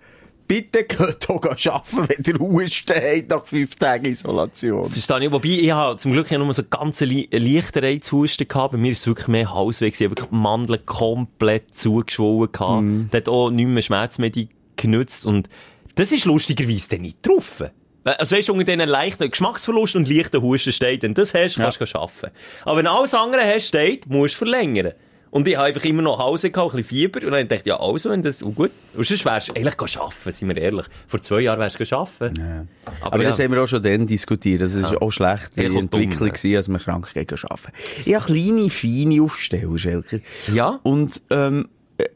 bitte 0.49 0.83
geht 0.83 1.27
hier 1.27 1.73
arbeiten, 1.73 2.09
wenn 2.09 2.25
ihr 2.25 2.39
Husten 2.39 2.93
habt 2.95 3.29
nach 3.29 3.45
fünf 3.45 3.75
Tagen 3.75 4.05
Isolation. 4.05 4.83
Verstehe 4.83 5.25
ich. 5.25 5.31
Wobei, 5.31 5.49
ich 5.49 5.71
habe 5.71 5.95
zum 5.97 6.11
Glück 6.11 6.29
ja 6.31 6.39
nur 6.39 6.51
so 6.53 6.63
ganz 6.67 7.01
leichten 7.01 7.79
Reizhusten 7.79 8.47
gehabt. 8.47 8.71
Bei 8.71 8.77
mir 8.77 8.91
ist 8.91 9.01
es 9.01 9.07
wirklich 9.07 9.27
mehr 9.27 9.53
Halsweg. 9.53 9.93
Ich 9.93 10.01
habe 10.01 10.11
wirklich 10.11 10.29
die 10.29 10.35
Mandeln 10.35 10.83
komplett 10.85 11.75
zugeschwollen 11.75 12.51
gehabt. 12.51 12.81
Mhm. 12.81 13.09
Der 13.11 13.21
hat 13.21 13.29
auch 13.29 13.51
nicht 13.51 13.67
mehr 13.67 13.83
Schmerzmedizin 13.83 14.49
genutzt. 14.75 15.25
Und 15.25 15.49
das 15.95 16.11
ist 16.11 16.25
lustigerweise 16.25 16.89
dann 16.89 17.01
nicht 17.01 17.21
getroffen. 17.21 17.69
Also 18.03 18.35
weißt 18.35 18.47
du, 18.47 18.53
unter 18.53 18.65
diesen 18.65 18.87
leichten 18.89 19.29
Geschmacksverlust 19.29 19.95
und 19.95 20.09
leichten 20.09 20.41
Husten 20.41 20.71
steht, 20.71 21.03
wenn 21.03 21.13
du 21.13 21.21
das 21.21 21.33
hast, 21.33 21.57
kannst 21.57 21.79
du 21.81 21.99
arbeiten. 21.99 22.31
Aber 22.63 22.77
wenn 22.77 22.87
alles 22.87 23.13
andere 23.13 23.43
hast, 23.43 23.67
steht, 23.67 24.07
musst 24.07 24.35
du 24.35 24.39
verlängern. 24.39 24.93
Und 25.31 25.47
ich 25.47 25.55
habe 25.57 25.67
einfach 25.67 25.83
immer 25.83 26.01
noch 26.01 26.17
Hause 26.17 26.49
gehabt, 26.49 26.73
ein 26.73 26.77
bisschen 26.77 26.97
Fieber. 26.97 27.25
Und 27.25 27.33
dann 27.33 27.47
dachte 27.47 27.61
ich, 27.61 27.67
ja, 27.67 27.79
also, 27.79 28.09
wenn 28.09 28.23
das, 28.23 28.41
oh 28.41 28.49
gut. 28.49 28.71
Und 28.95 29.05
sonst 29.05 29.23
wärst 29.25 29.49
du 29.49 29.53
eigentlich 29.53 29.97
arbeiten, 29.99 30.31
sind 30.31 30.47
wir 30.47 30.57
ehrlich. 30.57 30.85
Vor 31.07 31.21
zwei 31.21 31.41
Jahren 31.41 31.59
wärst 31.59 31.79
du 31.79 31.95
arbeiten. 31.95 32.67
Aber, 33.01 33.23
das 33.23 33.37
haben 33.39 33.51
wir 33.53 33.61
auch 33.61 33.67
schon 33.67 33.83
dann 33.83 34.07
diskutiert. 34.07 34.61
Das 34.61 34.73
ist 34.73 34.99
auch 34.99 35.11
schlecht, 35.11 35.55
Ja, 35.55 35.69
die 35.69 35.77
Entwicklung 35.77 36.29
gewesen, 36.29 36.55
als 36.55 36.67
wir 36.67 36.79
krank 36.79 37.13
gegen 37.13 37.35
arbeiten. 37.43 37.71
Ich 38.05 38.15
habe 38.15 38.25
kleine, 38.25 38.69
feine 38.71 39.21
Aufsteller, 39.21 39.77
Schelker. 39.77 40.19
Ja? 40.51 40.79
Und, 40.81 41.21
ähm, 41.29 41.69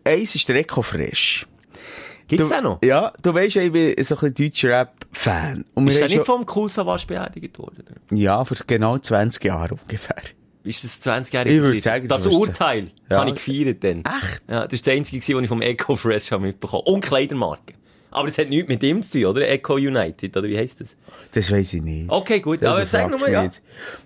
eins 0.04 0.34
ist 0.34 0.50
der 0.50 0.56
Eco 0.56 0.82
Fresh. 0.82 1.46
Gibt's 2.28 2.48
Du- 2.48 2.54
den 2.54 2.64
noch? 2.64 2.80
Ja, 2.84 3.12
du 3.22 3.34
weisst 3.34 3.56
ja, 3.56 3.62
ich 3.64 3.72
bin 3.72 3.94
so 4.04 4.16
ein 4.16 4.20
bisschen 4.32 4.34
deutscher 4.36 4.70
Rap-Fan. 4.70 5.66
Ist 5.76 6.00
der 6.00 6.08
nicht 6.08 6.16
schon- 6.16 6.26
vom 6.26 6.46
Cool 6.56 6.70
Savage 6.70 7.06
beerdigt 7.08 7.60
worden? 7.60 7.84
Ja, 8.12 8.44
vor 8.46 8.58
genau 8.66 8.98
20 8.98 9.44
Jahren 9.46 9.78
ungefähr. 9.82 10.22
Ist 10.64 10.84
das 10.84 11.02
20-jährige? 11.02 11.54
Ich 11.56 11.60
würde 11.62 11.70
gewesen? 11.72 11.84
sagen, 11.84 12.08
das 12.08 12.26
Urteil 12.26 12.92
Ja. 13.10 13.18
habe 13.20 13.30
ich 13.32 13.36
gefeiert 13.36 13.84
dann. 13.84 14.04
Echt? 14.06 14.42
Ja, 14.50 14.64
das 14.64 14.74
ist 14.74 14.88
das 14.88 14.94
einzige, 14.94 15.18
was 15.36 15.42
ich 15.44 15.48
vom 15.50 15.62
Eco 15.62 15.96
Fresh 15.98 16.32
habe 16.32 16.44
mitbekommen. 16.46 16.84
Und 16.86 17.02
Kleidermarke. 17.02 17.74
Aber 18.14 18.28
es 18.28 18.38
hat 18.38 18.48
nichts 18.50 18.70
mit 18.70 18.84
ihm 18.84 19.02
zu 19.02 19.20
tun, 19.20 19.26
oder? 19.26 19.50
Echo 19.50 19.74
United, 19.74 20.38
oder 20.38 20.48
wie 20.48 20.58
heisst 20.58 20.80
das? 20.82 20.96
Das 21.34 21.52
weiss 21.52 21.74
ich 21.74 21.82
nicht. 21.82 22.10
Okay, 22.10 22.40
gut, 22.40 22.62
Ja, 22.62 22.72
aber 22.72 22.82
das 22.82 22.92
sag 22.92 23.10
nochmal, 23.10 23.32
ja. 23.32 23.50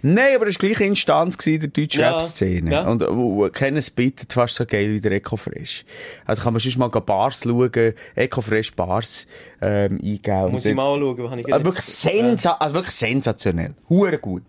Nein, 0.02 0.36
aber 0.36 0.48
es 0.48 0.56
war 0.62 0.70
gleich 0.70 0.80
Instanz 0.80 1.38
gewesen, 1.38 1.60
der 1.60 1.70
deutschen 1.70 2.00
Ja, 2.00 2.18
Rap-Szene. 2.18 2.72
ja. 2.72 2.88
Und, 2.90 3.02
wo, 3.02 3.36
wo 3.36 3.50
keines 3.50 3.90
bietet 3.92 4.32
fast 4.32 4.56
so 4.56 4.66
geil 4.66 4.92
wie 4.94 5.02
der 5.02 5.12
Ecofresh. 5.12 5.84
Also 6.26 6.42
kann 6.42 6.54
man 6.54 6.62
sonst 6.62 6.78
mal 6.78 6.88
Bars 6.88 7.42
schauen, 7.44 7.94
Ecofresh 8.16 8.74
Bars, 8.76 9.28
ähm, 9.62 10.00
eingeben. 10.02 10.52
Muss 10.52 10.66
ich 10.66 10.74
mal 10.74 10.98
schauen, 11.00 11.18
was 11.24 11.38
ich 11.38 11.54
Also 11.54 11.66
wirklich, 11.66 11.86
sensa 11.86 12.52
also 12.54 12.76
wirklich 12.76 12.96
sensationell. 12.96 13.74
Hure 13.90 14.18
gut. 14.20 14.44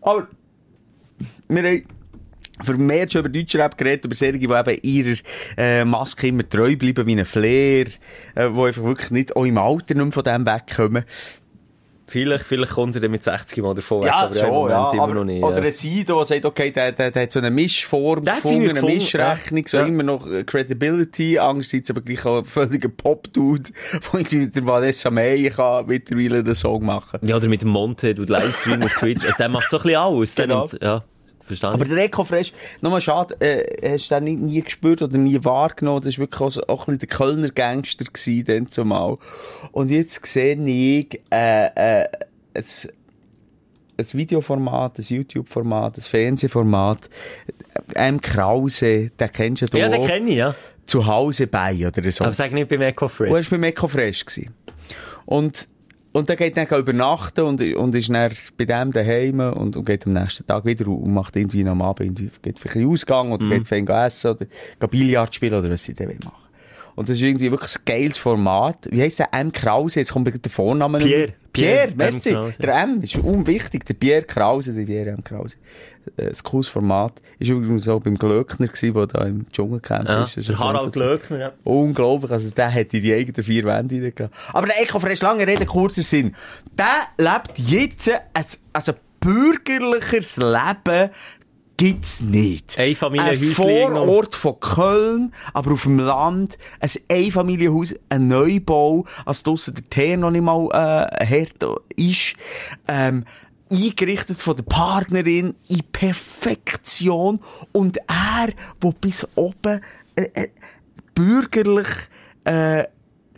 Aber, 0.00 0.26
wir 1.48 1.62
haben 1.62 1.84
vermehrt 2.62 3.12
schon 3.12 3.20
über 3.20 3.28
Deutschrap 3.28 3.76
geredet, 3.76 4.04
über 4.04 4.14
Serien, 4.14 4.40
die 4.40 4.46
eben 4.46 4.78
ihrer 4.82 5.18
äh, 5.56 5.84
Maske 5.84 6.28
immer 6.28 6.48
treu 6.48 6.76
bleiben, 6.76 7.06
wie 7.06 7.16
ein 7.18 7.24
Flair, 7.24 7.86
äh, 8.34 8.50
die 8.50 8.60
einfach 8.60 8.82
wirklich 8.84 9.10
nicht 9.10 9.34
auch 9.36 9.44
im 9.44 9.58
Alter 9.58 9.94
nicht 9.94 10.04
mehr 10.04 10.12
von 10.12 10.22
dem 10.24 10.46
wegkommen. 10.46 11.04
Vielleicht, 12.06 12.44
vielleicht 12.44 12.72
kommt 12.72 12.94
er 12.94 13.00
dann 13.00 13.10
mit 13.10 13.22
60 13.22 13.62
Mal 13.62 13.74
davon 13.74 14.00
weg, 14.02 14.08
Ja, 14.08 14.14
aber 14.26 14.34
im 14.34 14.40
schon, 14.40 14.50
Moment 14.50 14.70
ja. 14.72 14.92
immer 14.92 15.02
Aber, 15.02 15.14
noch 15.14 15.24
nicht. 15.24 15.42
oder 15.42 15.58
ja. 15.58 15.64
ein 15.64 15.72
Sido, 15.72 16.16
der 16.18 16.26
sagt, 16.26 16.44
okay, 16.44 16.70
der, 16.70 16.92
der, 16.92 17.10
der 17.10 17.22
hat 17.22 17.32
so 17.32 17.38
eine 17.40 17.50
Mischform 17.50 18.22
Der 18.24 18.34
gefunden, 18.34 18.60
eine 18.64 18.74
gefunden, 18.74 18.94
Mischrechnung, 18.96 19.66
so 19.66 19.78
ja. 19.78 19.86
immer 19.86 20.02
noch 20.02 20.30
äh, 20.30 20.44
Credibility, 20.44 21.38
andererseits 21.38 21.88
aber 21.90 22.02
gleich 22.02 22.24
auch 22.26 22.38
ein 22.40 22.44
völliger 22.44 22.90
Pop-Dude, 22.90 23.70
wo 24.12 24.18
irgendwie 24.18 24.36
mit 24.36 24.54
der 24.54 24.66
Vanessa 24.66 25.10
May 25.10 25.48
kann 25.48 25.86
mittlerweile 25.86 26.40
einen 26.40 26.54
Song 26.54 26.84
machen 26.84 27.20
Ja, 27.22 27.36
oder 27.36 27.48
mit 27.48 27.62
dem 27.62 27.70
Monte, 27.70 28.14
du 28.14 28.24
Livestream 28.24 28.82
auf 28.82 28.94
Twitch. 28.94 29.24
Also, 29.24 29.36
der 29.38 29.48
macht 29.48 29.70
so 29.70 29.78
ein 29.78 29.82
bisschen 29.84 29.98
alles. 29.98 30.34
Genau. 30.34 30.66
nimmt- 30.66 30.82
ja, 30.82 31.04
verstanden. 31.46 31.80
Aber 31.80 31.88
der 31.88 32.04
Ecofresh, 32.04 32.52
nochmal 32.80 33.00
schade, 33.00 33.36
äh, 33.40 33.92
hast 33.92 34.10
du 34.10 34.14
den 34.16 34.24
nie, 34.24 34.36
nie 34.36 34.62
gespürt 34.62 35.02
oder 35.02 35.16
nie 35.18 35.42
wahrgenommen? 35.44 36.02
Das 36.02 36.14
war 36.14 36.20
wirklich 36.20 36.40
auch, 36.40 36.50
so, 36.50 36.62
auch 36.66 36.88
ein 36.88 36.96
bisschen 36.96 36.98
der 37.00 37.08
Kölner 37.08 37.48
Gangster 37.48 38.04
gewesen, 38.04 38.44
dann 38.46 38.68
zumal. 38.70 39.16
Und 39.72 39.90
jetzt 39.90 40.24
sehe 40.26 40.56
ich, 40.56 41.20
äh, 41.30 41.66
äh, 42.02 42.08
ein, 42.54 42.64
ein 43.96 44.06
Videoformat, 44.12 44.98
ein 44.98 45.04
YouTube-Format, 45.06 45.98
ein 45.98 46.02
Fernsehformat, 46.02 47.08
M. 47.94 48.20
Krause, 48.20 49.10
den 49.10 49.32
kennst 49.32 49.72
du 49.72 49.78
ja, 49.78 49.88
auch, 49.88 49.92
den 49.92 50.06
kenne 50.06 50.30
ich, 50.30 50.36
ja. 50.36 50.54
zu 50.86 51.06
Hause 51.06 51.46
bei, 51.46 51.86
oder 51.86 52.10
so. 52.10 52.24
Aber 52.24 52.32
sag 52.32 52.52
nicht 52.52 52.68
beim 52.68 52.82
Echo 52.82 53.06
Und 53.06 53.10
er 53.10 53.16
Fresh. 53.16 53.50
war 53.50 53.58
beim 53.58 53.64
Ecofresh. 53.64 54.24
Und, 55.26 55.68
und 56.14 56.28
der 56.28 56.36
geht 56.36 56.56
dann 56.56 56.68
übernachten 56.68 57.40
und, 57.40 57.60
und 57.60 57.94
ist 57.96 58.08
dann 58.08 58.32
bei 58.56 58.64
dem 58.64 58.92
daheim 58.92 59.40
und, 59.40 59.76
und 59.76 59.84
geht 59.84 60.06
am 60.06 60.12
nächsten 60.12 60.46
Tag 60.46 60.64
wieder 60.64 60.86
und 60.86 61.12
macht 61.12 61.34
irgendwie 61.34 61.64
noch 61.64 61.72
am 61.72 61.82
Abend, 61.82 62.02
irgendwie, 62.02 62.30
geht 62.40 62.64
in 62.64 62.82
den 62.82 62.88
Ausgang 62.88 63.32
oder 63.32 63.44
geht 63.48 63.66
fein 63.66 63.86
essen 63.88 64.30
oder 64.30 64.46
geht 64.78 64.90
Billard 64.90 65.34
spielen 65.34 65.54
oder 65.54 65.68
was 65.68 65.82
sie 65.82 65.92
dann 65.92 66.16
machen. 66.22 66.44
Und 66.94 67.08
das 67.08 67.16
ist 67.16 67.22
irgendwie 67.22 67.50
wirklich 67.50 67.74
ein 67.74 67.82
geiles 67.84 68.16
Format. 68.16 68.88
Wie 68.92 69.02
heisst 69.02 69.18
der? 69.18 69.34
M. 69.34 69.50
Krause, 69.50 69.98
jetzt 69.98 70.12
kommt 70.12 70.28
der 70.28 70.52
Vorname. 70.52 70.98
Pierre. 70.98 71.32
Pierre, 71.52 71.88
Pierre 71.88 71.88
M. 71.88 71.96
merci. 71.96 72.30
Krause. 72.30 72.54
Der 72.60 72.74
M 72.82 73.00
ist 73.02 73.16
unwichtig. 73.16 73.84
Der 73.84 73.94
Pierre 73.94 74.22
Krause, 74.22 74.72
der 74.72 74.84
Pierre 74.84 75.10
M. 75.10 75.24
Krause. 75.24 75.56
Äh, 76.16 76.28
Ein 76.28 76.34
cooles 76.42 76.68
Format. 76.68 77.20
Ist 77.38 77.50
übrigens 77.50 77.84
so 77.84 77.98
beim 78.00 78.16
Glöckner 78.16 78.68
gewesen, 78.68 78.94
der 78.94 79.06
da 79.06 79.24
im 79.24 79.46
Dschungelcamp 79.50 80.08
Ja, 80.08 80.22
ist. 80.22 80.36
Harald. 80.58 80.92
Glöckner, 80.92 81.38
ja. 81.38 81.52
Unglaublich, 81.64 82.30
also 82.30 82.50
der 82.50 82.68
hätte 82.68 83.00
die 83.00 83.12
eigenen 83.12 83.42
vier 83.42 83.64
Wände 83.64 84.12
gehabt. 84.12 84.34
Aber 84.52 84.66
der 84.66 84.80
Ecofresh, 84.82 85.20
lange 85.22 85.46
Rede, 85.46 85.66
kurzer 85.66 86.02
Sinn. 86.02 86.34
Der 86.76 86.86
lebt 87.18 87.58
jetzt 87.58 88.10
ein, 88.10 88.44
also 88.72 88.92
bürgerlicheres 89.20 90.36
Leben 90.36 91.10
gibt's 91.76 92.20
nicht. 92.20 92.78
Ein 92.78 92.94
Familienhäuschen 92.94 93.48
Ein. 93.48 93.54
Vorort 93.54 94.34
von 94.34 94.60
Köln, 94.60 95.34
aber 95.52 95.72
auf 95.72 95.82
dem 95.82 95.98
Land, 95.98 96.56
ein 96.80 96.90
Einfamilienhaus, 97.10 97.94
ein 98.08 98.28
Neubau, 98.28 99.04
als 99.24 99.42
draussen 99.42 99.74
der 99.74 99.84
Teer 99.90 100.16
noch 100.16 100.30
nicht 100.30 100.42
mal, 100.42 100.68
äh, 100.70 101.26
hart 101.26 101.80
ist, 101.96 102.34
ähm, 102.86 103.24
eingerichtet 103.74 104.36
von 104.38 104.56
der 104.56 104.64
Partnerin 104.64 105.54
in 105.68 105.82
Perfektion 105.92 107.40
und 107.72 107.98
er, 108.08 108.52
wo 108.80 108.92
bis 108.92 109.26
oben, 109.34 109.80
äh, 110.16 110.28
äh, 110.34 110.48
bürgerlich, 111.14 111.88
äh, 112.44 112.84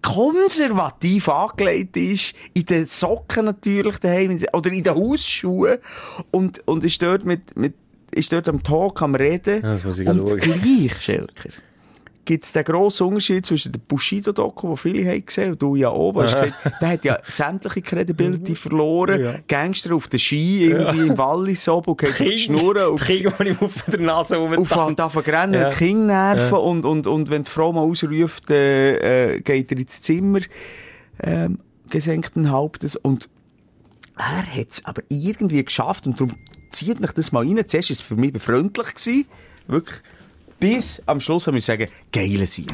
konservativ 0.03 1.29
angelegt 1.29 1.97
ist, 1.97 2.35
in 2.55 2.65
den 2.65 2.87
Socken 2.87 3.47
natürlich 3.47 3.99
daheim, 3.99 4.39
oder 4.53 4.71
in 4.71 4.85
den 4.85 4.95
Hausschuhen, 4.95 5.79
und, 6.31 6.67
und 6.67 6.85
ist 6.85 7.03
dort 7.03 7.25
mit, 7.25 7.57
mit, 7.57 7.75
ist 8.13 8.33
dort 8.33 8.49
am 8.49 8.63
Talk, 8.63 9.03
am 9.03 9.17
Reden. 9.17 9.63
Ja, 9.63 9.73
das 9.73 9.85
muss 9.85 9.99
ich 9.99 10.09
und 10.09 10.29
schauen. 10.29 10.39
gleich, 10.39 11.01
Schelker, 11.01 11.51
gibt 12.27 12.45
es 12.45 12.53
den 12.53 12.65
grossen 12.65 13.07
Unterschied 13.07 13.47
zwischen 13.47 13.73
dem 13.73 13.81
Bushido-Doku, 13.89 14.69
den 14.69 14.77
viele 14.77 15.11
haben 15.11 15.25
gesehen, 15.25 15.53
und 15.53 15.63
du 15.63 15.77
ja 15.77 15.89
auch, 15.89 16.15
wo 16.15 16.21
gesagt, 16.23 16.53
der 16.81 16.89
hat 16.89 17.05
ja 17.05 17.19
sämtliche 17.25 17.81
Credibility 17.83 18.55
verloren, 18.55 19.23
Ja. 19.23 19.35
Gangster 19.49 19.95
auf 19.95 20.09
den 20.09 20.19
Ski, 20.21 20.67
irgendwie 20.67 21.07
im 21.07 21.17
Wallis 21.17 21.69
oben, 21.69 21.93
und 21.93 21.99
geht 22.01 22.11
auf 22.11 22.17
die 22.19 22.37
Schnurren, 22.39 22.93
auf 22.93 23.05
King, 23.05 23.33
die 23.41 23.49
ich 23.49 23.63
auf 23.63 23.83
der 23.87 24.01
Nase 24.01 24.37
auf 24.39 24.51
halt 24.51 24.59
rumtanzt. 24.59 25.01
anfangen 25.01 25.27
rennen, 25.35 25.55
Ja. 25.55 25.61
ja. 25.71 25.71
King 25.75 26.07
nerven 26.07 26.59
und, 26.59 26.85
und, 26.85 27.07
und 27.07 27.31
wenn 27.31 27.45
die 27.45 27.51
Frau 27.51 27.73
mal 27.73 27.81
ausruft, 27.81 28.51
äh, 28.51 29.37
äh, 29.37 29.41
geht 29.41 29.73
er 29.73 29.79
ins 29.79 30.03
Zimmer, 30.03 30.41
ähm, 31.23 31.61
gesenkten 31.89 32.51
Hauptes 32.51 32.97
und 32.97 33.29
er 34.19 34.45
hat 34.61 34.69
es 34.71 34.85
aber 34.85 35.03
irgendwie 35.09 35.65
geschafft 35.65 36.07
und 36.07 36.21
darum 36.21 36.35
zieht 36.71 37.01
mich 37.01 37.13
das 37.13 37.33
mal 37.33 37.47
rein. 37.47 37.63
Zuerst 37.67 37.91
war 37.91 37.95
es 37.95 38.01
für 38.01 38.17
mich 38.17 38.33
befreundlich 38.33 38.95
gewesen, 38.95 39.27
wirklich. 39.69 40.03
Bis 40.59 41.03
am 41.07 41.21
Schluss 41.21 41.47
haben 41.47 41.55
wir 41.55 41.61
sagen, 41.61 41.89
geile 42.13 42.47
Sieg. 42.47 42.73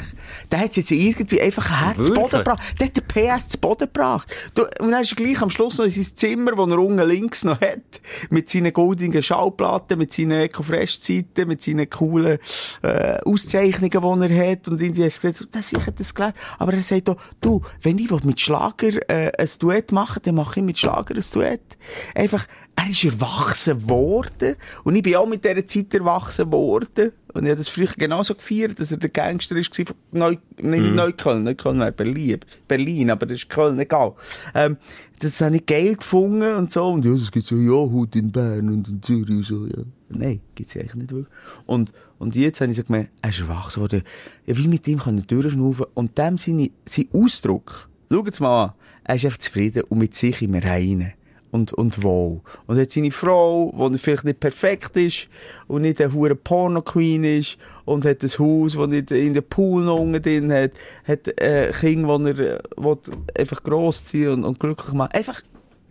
Der 0.51 0.61
hat 0.61 0.77
jetzt 0.77 0.91
irgendwie 0.91 1.41
einfach 1.41 1.69
ein 1.71 1.95
Herz 1.95 2.07
zu? 2.07 2.15
Boden 2.15 2.39
gebracht. 2.39 2.63
Der 2.79 2.87
hat 2.87 2.97
den 2.97 3.07
PS 3.07 3.49
zu 3.49 3.59
Boden 3.59 3.87
gebracht. 3.93 4.33
Du, 4.55 4.63
und 4.81 4.93
dann 4.93 5.03
ist 5.03 5.13
er 5.13 5.17
gleich 5.17 5.43
am 5.43 5.51
Schluss 5.51 5.79
noch 5.79 5.87
in 5.87 5.91
sein 5.91 6.05
Zimmer, 6.05 6.53
das 6.53 6.69
er 6.69 6.79
unten 6.79 7.09
links 7.09 7.45
noch 7.45 7.61
hat, 7.61 8.01
mit 8.31 8.49
seinen 8.49 8.73
goldenen 8.73 9.23
Schallplatten, 9.23 9.99
mit 9.99 10.13
seinen 10.13 10.43
Eco-Fresh-Zeiten, 10.43 11.49
mit 11.49 11.63
seinen 11.63 11.91
coolen 11.91 12.39
äh, 12.83 13.19
Auszeichnungen, 13.25 13.91
die 14.29 14.35
er 14.35 14.51
hat. 14.53 14.69
Und 14.69 14.81
irgendwie 14.81 15.05
hat 15.05 15.13
er 15.13 15.31
gesagt, 15.33 15.55
das 15.55 15.73
ich 15.73 15.95
das 15.97 16.15
gelernt. 16.15 16.37
Aber 16.59 16.75
er 16.75 16.83
sagt 16.83 17.09
doch, 17.09 17.17
du, 17.41 17.63
wenn 17.83 17.99
ich 17.99 18.11
mit 18.25 18.41
Schlager 18.41 19.11
äh, 19.11 19.33
ein 19.37 19.49
Duett 19.59 19.91
mache, 19.91 20.21
dann 20.21 20.37
mache 20.37 20.61
ich 20.61 20.67
mit 20.67 20.79
Schlager 20.79 21.15
ein 21.17 21.25
Duett. 21.33 21.77
Einfach, 22.15 22.47
er 22.83 22.91
ist 22.91 23.05
erwachsen 23.05 23.89
worden. 23.89 24.57
Und 24.85 24.97
ich 24.97 25.03
bin 25.03 25.17
auch 25.17 25.27
mit 25.27 25.45
dieser 25.45 25.67
Zeit 25.67 25.95
erwachsen 25.95 26.51
worden. 26.51 27.13
Und 27.33 27.45
ich 27.45 27.51
habe 27.51 27.59
das 27.59 27.69
früher 27.69 27.89
genauso 27.97 28.35
gefeiert, 28.35 28.79
dass 28.79 28.93
er 28.93 28.99
der 28.99 29.11
Gangster 29.11 29.57
ist 29.57 29.75
von 29.75 29.87
Neu, 30.11 30.37
nicht 30.61 30.95
Neukölln, 30.95 31.45
Neukölln 31.45 31.79
wäre 31.79 31.93
Berlin, 31.93 32.41
Berlin, 32.69 33.11
aber 33.11 33.25
das 33.25 33.39
ist 33.39 33.49
Köln, 33.49 33.79
egal. 33.79 34.15
Ähm, 34.55 34.77
das 35.19 35.41
habe 35.41 35.57
ich 35.57 35.65
geil 35.65 35.97
gefunden 35.97 36.57
und 36.57 36.71
so. 36.71 36.87
Und 36.89 37.05
ja, 37.05 37.15
das 37.15 37.31
gibt's 37.31 37.51
ja, 37.51 37.57
ja, 37.57 37.91
heute 37.91 38.19
in 38.19 38.33
Bern 38.33 38.69
und 38.69 38.89
in 38.89 39.03
Zürich 39.03 39.31
und 39.31 39.45
so, 39.45 39.67
ja. 39.67 39.83
Nein, 40.11 40.41
gibt's 40.55 40.75
ja 40.75 40.83
eigentlich 40.83 40.95
nicht 40.95 41.11
wirklich. 41.13 41.35
Und, 41.65 41.93
und 42.19 42.35
jetzt 42.35 42.61
habe 42.61 42.71
ich 42.71 42.77
so 42.77 42.85
gemerkt, 42.85 43.11
er 43.23 43.31
ist 43.31 43.41
erwachsen 43.41 43.81
worden. 43.81 44.03
Ja, 44.45 44.59
wie 44.59 44.69
mit 44.69 44.87
ihm 44.87 44.99
kann 44.99 45.17
er 45.17 45.25
durchschnaufen. 45.25 45.87
Und 45.95 46.19
dem 46.19 46.37
seine, 46.37 46.71
sein 46.85 47.09
Ausdruck, 47.13 47.89
schaut's 48.11 48.41
mal 48.41 48.65
an, 48.65 48.73
er 49.05 49.15
ist 49.15 49.25
einfach 49.25 49.39
zufrieden 49.39 49.85
und 49.89 49.99
mit 49.99 50.15
sich 50.15 50.43
im 50.43 50.55
Reinen 50.55 51.13
und, 51.53 51.73
und 51.75 52.03
wohl. 52.03 52.41
Und 52.67 52.79
hat 52.79 52.91
seine 52.91 53.11
Frau, 53.13 53.73
die 53.93 53.99
vielleicht 53.99 54.25
nicht 54.25 54.41
perfekt 54.41 54.97
ist 54.97 55.29
und 55.69 55.83
nicht 55.83 56.01
eine 56.01 56.13
hure 56.13 56.35
Porno-Queen 56.35 57.23
ist 57.23 57.59
und 57.85 58.05
hat 58.05 58.23
ein 58.23 58.31
Haus, 58.39 58.73
das 58.73 58.89
nicht 58.89 59.11
in 59.11 59.35
den 59.35 59.45
Pool 59.45 59.85
noch 59.85 59.99
unten 60.01 60.21
drin 60.21 60.53
hat, 60.53 60.73
hat 61.07 61.29
äh, 61.41 61.71
Kinder, 61.79 62.09
wo 62.09 62.25
er 62.25 62.37
will 62.77 62.99
einfach 63.39 63.63
grossziehen 63.63 64.33
und, 64.33 64.45
und 64.45 64.59
glücklich 64.59 64.95
machen. 64.95 65.13
Einfach 65.13 65.43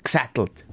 gesettelt. 0.04 0.66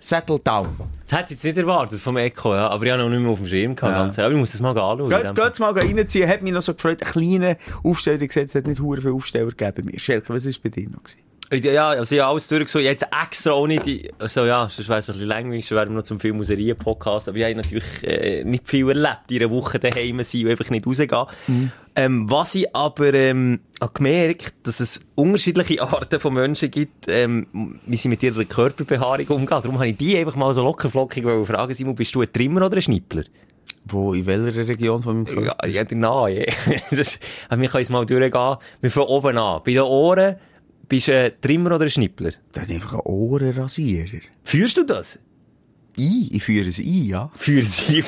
Settled 0.00 0.44
down. 0.44 0.76
Das 1.06 1.20
hätte 1.20 1.34
ich 1.34 1.42
jetzt 1.42 1.44
nicht 1.44 1.58
erwartet 1.58 2.00
vom 2.00 2.16
Echo, 2.16 2.52
ja. 2.52 2.68
Aber 2.68 2.84
ich 2.84 2.90
habe 2.90 3.00
noch 3.04 3.08
nicht 3.08 3.20
mehr 3.20 3.30
auf 3.30 3.38
dem 3.38 3.46
Schirm 3.46 3.76
gehabt. 3.76 3.92
Ja. 3.92 4.02
ganz. 4.02 4.18
Aber 4.18 4.32
ich 4.32 4.36
muss 4.36 4.50
das 4.50 4.60
mal 4.60 4.70
anschauen. 4.70 5.08
Geht, 5.08 5.34
geht's 5.36 5.60
mal 5.60 5.72
reinziehen. 5.72 6.28
Hat 6.28 6.42
mich 6.42 6.52
noch 6.52 6.62
so 6.62 6.74
gefreut. 6.74 7.00
Ein 7.00 7.12
kleiner 7.12 7.56
Aufsteller 7.84 8.20
es 8.20 8.54
hat 8.56 8.66
nicht 8.66 8.80
hure 8.80 9.00
viele 9.00 9.12
Aufsteller 9.12 9.52
gegeben 9.52 9.86
mir. 9.86 10.00
Schelke, 10.00 10.34
was 10.34 10.44
ist 10.44 10.60
bei 10.60 10.70
dir 10.70 10.90
noch 10.90 11.04
gewesen? 11.04 11.31
Ja, 11.52 11.90
also 11.90 12.14
ich 12.14 12.20
habe 12.22 12.30
alles 12.32 12.48
durchgesucht. 12.48 12.82
Jetzt 12.84 13.04
extra 13.22 13.52
auch 13.52 13.66
nicht, 13.66 13.84
die, 13.84 14.10
also 14.18 14.46
ja, 14.46 14.68
sonst 14.70 14.88
es 14.88 14.90
ein 14.90 14.96
bisschen 15.12 15.28
langweilig, 15.28 15.66
sonst 15.68 15.76
wären 15.78 15.90
wir 15.90 15.96
noch 15.96 16.02
zum 16.04 16.18
Filmmuserien-Podcast. 16.18 17.28
Aber 17.28 17.36
ich 17.36 17.44
habe 17.44 17.56
natürlich 17.56 17.84
äh, 18.04 18.42
nicht 18.44 18.66
viel 18.66 18.88
erlebt, 18.88 19.30
in 19.30 19.42
einer 19.42 19.50
Woche 19.50 19.78
daheim 19.78 20.22
sein 20.22 20.44
und 20.44 20.50
einfach 20.50 20.70
nicht 20.70 20.86
rausgehen. 20.86 21.26
Ähm, 21.94 22.30
was 22.30 22.54
ich 22.54 22.74
aber 22.74 23.12
ähm, 23.12 23.60
habe 23.80 23.92
gemerkt, 23.92 24.54
dass 24.62 24.80
es 24.80 25.00
unterschiedliche 25.14 25.82
Arten 25.82 26.20
von 26.20 26.32
Menschen 26.32 26.70
gibt, 26.70 27.06
ähm, 27.08 27.78
wie 27.84 27.98
sie 27.98 28.08
mit 28.08 28.22
ihrer 28.22 28.44
Körperbehaarung 28.46 29.26
umgehen. 29.28 29.48
Darum 29.62 29.74
habe 29.74 29.88
ich 29.88 29.96
die 29.98 30.16
einfach 30.16 30.36
mal 30.36 30.54
so 30.54 30.62
lockerflockig 30.62 31.22
fragen, 31.46 31.74
Simon, 31.74 31.94
bist 31.94 32.14
du 32.14 32.22
ein 32.22 32.32
Trimmer 32.32 32.64
oder 32.64 32.76
ein 32.76 32.82
Schnippler? 32.82 33.24
Wo, 33.84 34.14
in 34.14 34.24
welcher 34.24 34.66
Region 34.66 35.02
von 35.02 35.22
meinem 35.22 35.26
Körper? 35.26 35.66
Ja, 35.68 35.82
ja, 35.82 35.96
Nahe. 35.96 36.46
Das- 36.90 37.18
Aber 37.50 37.60
wir 37.60 37.68
können 37.68 37.82
es 37.82 37.90
mal 37.90 38.06
durchgehen. 38.06 38.56
Wir 38.80 38.90
fangen 38.90 39.06
oben 39.08 39.36
an. 39.36 39.60
Bei 39.64 39.72
den 39.72 39.82
Ohren, 39.82 40.36
bist 40.92 41.08
du 41.08 41.18
ein 41.18 41.32
Trimmer 41.40 41.76
oder 41.76 41.84
ein 41.84 41.90
Schnippler? 41.90 42.32
Dann 42.52 42.68
einfach 42.68 42.92
ein 42.92 43.00
Ohrenrasierer. 43.06 44.20
Führst 44.44 44.76
du 44.76 44.84
das? 44.84 45.18
ein, 45.98 46.28
ich 46.30 46.42
führe 46.42 46.68
es 46.68 46.78
ein, 46.78 47.04
ja. 47.06 47.30
Für 47.34 47.62
sie. 47.62 48.04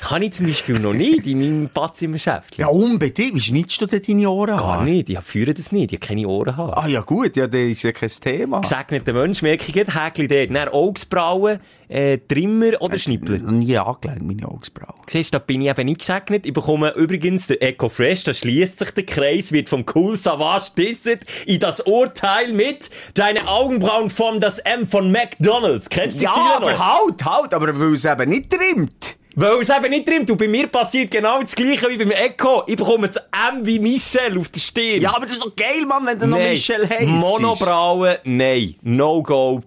Kann 0.00 0.22
ich 0.22 0.32
zum 0.32 0.46
Beispiel 0.46 0.78
noch 0.78 0.94
nicht 0.94 1.26
in 1.26 1.40
meinem 1.40 1.68
Badzimmerschäft. 1.68 2.56
Ja, 2.56 2.68
unbedingt. 2.68 3.34
Wie 3.34 3.40
schneidest 3.40 3.80
du 3.80 3.86
denn 3.86 4.02
deine 4.06 4.30
Ohren 4.30 4.56
Gar 4.56 4.84
nicht. 4.84 5.08
Ich 5.08 5.18
führe 5.20 5.54
das 5.54 5.72
nicht. 5.72 5.92
Ich 5.92 5.98
habe 5.98 6.06
keine 6.06 6.28
Ohren 6.28 6.56
haben. 6.56 6.72
Ah 6.74 6.86
ja 6.86 7.00
gut, 7.00 7.36
ja, 7.36 7.46
das 7.46 7.60
ist 7.60 7.82
ja 7.82 7.92
kein 7.92 8.08
Thema. 8.08 8.60
Gesegneter 8.60 9.12
Mensch, 9.12 9.42
merke 9.42 9.64
ich. 9.66 9.74
Häkli 9.74 10.28
dort. 10.28 10.54
Dann 10.54 10.68
Augsbrauen, 10.68 11.58
äh, 11.94 12.18
Trimmer 12.18 12.72
oder 12.80 12.98
Schnippler. 12.98 13.38
noch 13.38 13.52
nie 13.52 13.76
angelegt, 13.78 14.22
meine 14.22 14.48
Augsbrauen. 14.48 15.00
Siehst 15.06 15.32
du, 15.32 15.38
da 15.38 15.44
bin 15.44 15.62
ich 15.62 15.68
eben 15.68 15.86
nicht 15.86 16.00
gesegnet. 16.00 16.44
Ich 16.44 16.52
bekomme 16.52 16.90
übrigens 16.94 17.46
der 17.46 17.62
Eco 17.62 17.88
Fresh, 17.88 18.24
da 18.24 18.34
schließt 18.34 18.80
sich 18.80 18.90
der 18.90 19.06
Kreis, 19.06 19.52
wird 19.52 19.68
vom 19.68 19.84
Cool 19.94 20.16
Savage 20.16 20.72
disset 20.76 21.24
in 21.46 21.60
das 21.60 21.80
Urteil 21.80 22.52
mit 22.52 22.90
Deine 23.14 23.46
Augenbrauen 23.46 24.10
formen 24.10 24.40
das 24.40 24.58
M 24.58 24.86
von 24.86 25.12
McDonalds. 25.12 25.88
Kennst 25.88 26.16
du 26.16 26.20
die 26.20 26.24
Ja, 26.24 26.56
aber 26.56 26.72
noch? 26.72 26.78
halt, 26.78 27.24
halt, 27.24 27.54
aber 27.54 27.78
weil 27.78 27.94
es 27.94 28.04
eben 28.04 28.30
nicht 28.30 28.50
trimmt. 28.50 29.16
Weil 29.36 29.60
es 29.60 29.68
eben 29.68 29.90
nicht 29.90 30.08
drin. 30.08 30.26
Du, 30.26 30.36
bei 30.36 30.46
mir 30.48 30.68
passiert 30.68 31.10
genau 31.10 31.40
das 31.40 31.56
Gleiche 31.56 31.88
wie 31.90 31.96
beim 31.96 32.10
Eco. 32.12 32.62
Ich 32.66 32.76
bekomme 32.76 33.08
das 33.08 33.16
M 33.16 33.64
wie 33.66 33.78
Michel 33.80 34.38
auf 34.38 34.48
der 34.48 34.60
Stirn. 34.60 35.00
Ja, 35.00 35.14
aber 35.16 35.26
das 35.26 35.36
ist 35.36 35.44
doch 35.44 35.54
geil, 35.56 35.84
Mann, 35.86 36.06
wenn 36.06 36.18
du 36.18 36.26
noch 36.26 36.38
Michel 36.38 36.88
heisst. 36.88 37.08
Monobrauen, 37.08 38.16
nein. 38.24 38.76
No-go. 38.82 39.62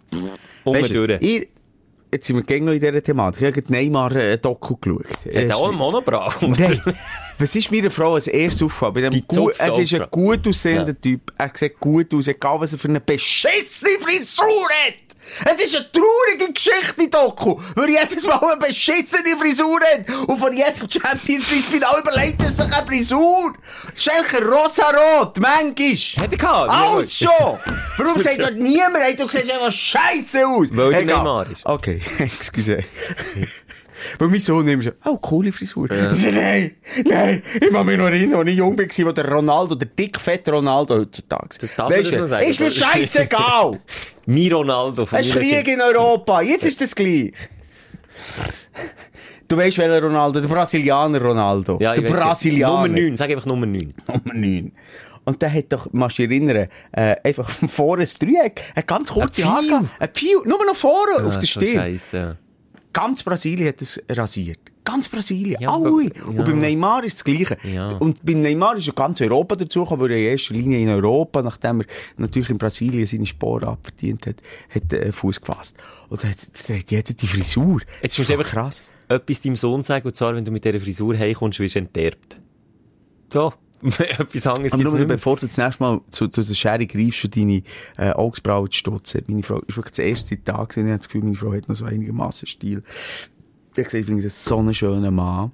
Um 0.64 0.76
Weißt 0.76 0.92
du. 0.94 1.20
Jetzt 2.12 2.28
sind 2.28 2.48
wir 2.50 2.60
noch 2.62 2.74
in 2.74 2.80
dieser 2.80 3.02
Thematik. 3.04 3.42
Ich 3.42 3.48
habe 3.48 3.62
die 3.62 3.72
Neymar-Doku 3.72 4.76
geschaut. 4.78 5.06
Hat 5.10 5.18
Es- 5.26 5.54
auch 5.54 5.68
eine 5.70 5.78
Monobrauen? 5.78 6.52
Nein. 6.58 6.82
Was 7.38 7.56
ist 7.56 7.72
meiner 7.72 7.92
Frau 7.92 8.16
als 8.16 8.28
erstes 8.28 8.64
aufgefallen? 8.64 9.14
Es 9.14 9.78
ist 9.78 9.94
ein 9.94 10.08
gut 10.10 10.48
aussehender 10.48 10.88
Ja. 10.88 10.94
Typ. 10.94 11.34
Er 11.38 11.52
sieht 11.54 11.80
gut 11.80 12.14
aus, 12.14 12.28
egal 12.28 12.60
was 12.60 12.74
er 12.74 12.80
für 12.80 12.88
eine 12.90 13.00
beschissene 13.02 13.92
Frisur 14.00 14.46
hat. 14.86 15.07
Es 15.46 15.62
ist 15.62 15.76
eine 15.76 15.92
traurige 15.92 16.54
Geschichte, 16.54 17.08
Doku, 17.10 17.60
weil 17.76 17.90
er 17.96 18.04
jedes 18.04 18.24
Mal 18.24 18.40
eine 18.40 18.58
beschissene 18.58 19.38
Frisur 19.38 19.80
hat. 19.82 20.10
Und 20.28 20.40
von 20.40 20.56
jedem 20.56 20.90
Champions 20.90 21.52
League 21.52 21.66
Final 21.66 22.00
überlegt 22.02 22.42
er 22.42 22.50
sich 22.52 22.74
eine 22.74 22.86
Frisur. 22.86 23.54
Schelker 23.96 24.46
rosarot, 24.46 25.40
manchmal. 25.40 26.24
Hat 26.24 26.32
er 26.32 26.38
gehabt? 26.38 26.72
Alles 26.72 27.18
schon! 27.18 27.60
Warum 27.98 28.22
sagt 28.24 28.40
dort 28.40 28.56
niemand, 28.56 28.98
hey, 28.98 29.16
du 29.16 29.28
siehst 29.30 29.50
einfach 29.50 29.72
scheiße 29.72 30.48
aus? 30.48 30.68
Weil 30.72 30.94
Egal. 30.94 31.06
Neymar 31.06 31.52
ist. 31.52 31.66
Okay, 31.66 32.02
excuse. 32.20 32.78
Weil 34.20 34.28
mein 34.28 34.40
Sohn 34.40 34.68
immer 34.68 34.84
so, 34.84 34.92
oh, 35.06 35.18
coole 35.18 35.52
Frisur. 35.52 35.90
Ich 35.90 36.22
so, 36.22 36.30
nein, 36.30 36.76
nein, 37.06 37.44
ich 37.60 37.70
kann 37.72 37.86
mich 37.86 37.98
noch 37.98 38.06
erinnern, 38.06 38.40
als 38.40 38.50
ich 38.50 38.58
jung 38.58 38.78
war, 38.78 39.06
wo 39.06 39.12
der 39.12 39.32
Ronaldo, 39.32 39.76
der 39.76 39.88
dickfette 39.88 40.52
Ronaldo 40.52 40.96
heutzutage. 40.96 41.58
Das 41.60 41.76
darf 41.76 41.90
man 41.90 42.04
du, 42.04 42.18
noch 42.20 42.28
sagen. 42.28 42.50
Ist 42.50 42.60
mir 42.60 42.72
scheißegal. 42.72 43.80
Mi 44.26 44.50
Ronaldo 44.50 45.06
von 45.06 45.20
Es 45.20 45.28
ist 45.28 45.36
Krieg 45.36 45.68
in 45.68 45.82
Europa. 45.82 46.42
Jetzt 46.42 46.66
ist 46.66 46.82
das 46.82 46.94
gleich. 46.94 47.32
Du 49.48 49.56
weißt, 49.56 49.78
welcher 49.78 50.02
Ronaldo? 50.02 50.42
Der 50.42 50.48
Brasilianer 50.48 51.22
Ronaldo. 51.22 51.78
Ja, 51.80 51.96
der 51.96 52.10
Brasilianer. 52.10 52.88
Nummer 52.88 52.88
9. 52.90 53.16
Sag 53.16 53.30
einfach 53.30 53.46
Nummer 53.46 53.66
9. 53.66 53.94
Nummer 54.08 54.34
9. 54.34 54.72
Und 55.24 55.42
der 55.42 55.54
hat 55.54 55.66
doch, 55.70 55.92
machst 55.92 56.20
du 56.20 56.24
erinnern, 56.24 56.68
äh, 56.94 57.16
einfach 57.24 57.50
vorne 57.68 58.04
ein 58.04 58.10
Dreieck, 58.20 58.64
eine 58.76 58.86
ganz 58.86 59.12
kurze 59.12 59.44
Haare, 59.44 59.86
ein 60.00 60.10
Pfeil, 60.10 60.38
nur 60.46 60.66
noch 60.66 60.76
vorne 60.76 61.26
auf 61.26 61.38
der 61.38 61.48
Stirn. 61.48 61.76
Scheisse. 61.76 62.38
Ganz 62.98 63.22
Brasilien 63.24 63.68
hat 63.68 63.82
es 63.82 64.02
rasiert. 64.10 64.60
Ganz 64.84 65.08
Brasilien. 65.10 65.58
Ja, 65.62 65.70
Alle. 65.70 65.88
aber- 65.88 66.28
Und 66.28 66.38
ja. 66.38 66.44
beim 66.44 66.60
Neymar 66.60 67.04
ist 67.04 67.18
das 67.18 67.24
Gleiche. 67.24 67.58
Ja. 67.64 67.90
Und 67.98 68.26
beim 68.26 68.42
Neymar 68.42 68.78
ist 68.78 68.88
ja 68.88 68.94
ganz 68.94 69.22
Europa 69.22 69.56
dazugekommen, 69.56 70.02
weil 70.04 70.12
er 70.12 70.18
in 70.18 70.24
erster 70.32 70.54
Linie 70.56 70.80
in 70.80 70.90
Europa, 70.90 71.42
nachdem 71.44 71.82
er 71.82 71.86
natürlich 72.18 72.50
in 72.50 72.58
Brasilien 72.58 73.06
seine 73.06 73.26
Sporen 73.26 73.66
abverdient 73.70 74.26
hat, 74.26 74.38
hat 74.74 74.92
er 74.94 75.14
Fuß 75.14 75.42
gefasst. 75.42 75.78
Und 76.10 76.24
da 76.24 76.28
hat, 76.30 76.38
jeder 76.90 77.14
die 77.14 77.28
Frisur. 77.28 77.82
Jetzt 78.02 78.18
ist 78.18 78.32
einfach 78.32 78.48
krass. 78.48 78.82
etwas 79.10 79.42
deinem 79.42 79.58
Sohn 79.58 79.84
sagen, 79.84 80.08
und 80.08 80.16
zwar, 80.16 80.34
wenn 80.36 80.46
du 80.46 80.52
mit 80.52 80.64
dieser 80.66 80.80
Frisur 80.80 81.18
heimkommst, 81.18 81.60
wirst 81.60 81.76
du 81.76 81.80
enterbt. 81.80 82.40
So. 83.32 83.54
etwas 84.00 84.48
anderes 84.48 84.74
Und 84.74 84.80
gibt's 84.80 84.94
nur, 84.94 85.06
bevor 85.06 85.36
du 85.38 85.48
das 85.48 85.58
nächste 85.58 85.84
Mal 85.84 86.02
zu, 86.10 86.28
zu 86.28 86.44
der 86.44 86.54
Schere 86.54 86.86
greifst, 86.88 87.20
für 87.20 87.30
deine 87.30 87.62
äh, 87.98 88.12
Augsbrauen 88.12 88.72
zu 88.72 88.78
stutzen. 88.80 89.24
Meine 89.28 89.44
Frau 89.44 89.60
ist 89.60 89.78
wirklich 89.78 89.92
das 89.92 90.00
erste 90.00 90.44
Tag 90.44 90.70
gewesen. 90.70 90.88
Ich 90.88 90.92
habe 90.92 90.98
das 91.00 91.08
Gefühl, 91.08 91.24
meine 91.24 91.36
Frau 91.36 91.54
hat 91.54 91.70
noch 91.70 91.76
so 91.76 91.86
einigermaßen 91.86 92.48
Stil. 92.48 92.84
Ich 93.76 93.80
habe 93.80 93.84
gesagt, 93.84 93.94
ich 93.94 94.06
finde 94.06 94.24
das 94.24 94.44
so 94.44 94.58
einen 94.58 94.74
schönen 94.74 95.14
Mann. 95.14 95.52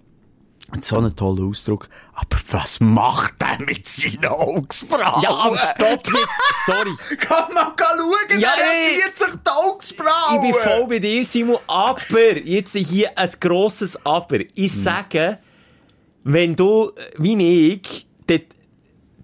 Und 0.74 0.84
so 0.84 0.98
einen 0.98 1.16
tollen 1.16 1.50
Ausdruck. 1.50 1.88
Aber 2.14 2.38
was 2.50 2.80
macht 2.80 3.36
der 3.40 3.64
mit 3.64 3.86
seinen 3.86 4.26
Augsbrauen? 4.26 5.22
Ja, 5.22 5.30
aber 5.30 5.58
stopp 5.58 6.08
jetzt, 6.08 6.66
sorry. 6.66 6.96
Kann 7.18 7.54
man 7.54 7.74
schauen, 7.78 8.40
Ja, 8.40 8.50
der 8.58 8.66
ey. 8.74 8.96
rasiert 8.96 9.18
sich 9.18 9.42
die 9.46 9.50
Augsbrauen. 9.52 10.36
Ich 10.36 10.42
bin 10.42 10.54
voll 10.54 10.88
bei 10.88 11.00
dir, 11.00 11.24
Simon. 11.26 11.58
Aber, 11.68 12.38
jetzt 12.38 12.74
hier 12.76 13.16
ein 13.16 13.30
grosses 13.40 14.04
Aber. 14.06 14.40
Ich 14.56 14.74
sage, 14.74 15.38
wenn 16.24 16.56
du, 16.56 16.92
äh, 16.96 17.12
wie 17.20 17.74
ich, 17.74 18.08
die 18.40 18.46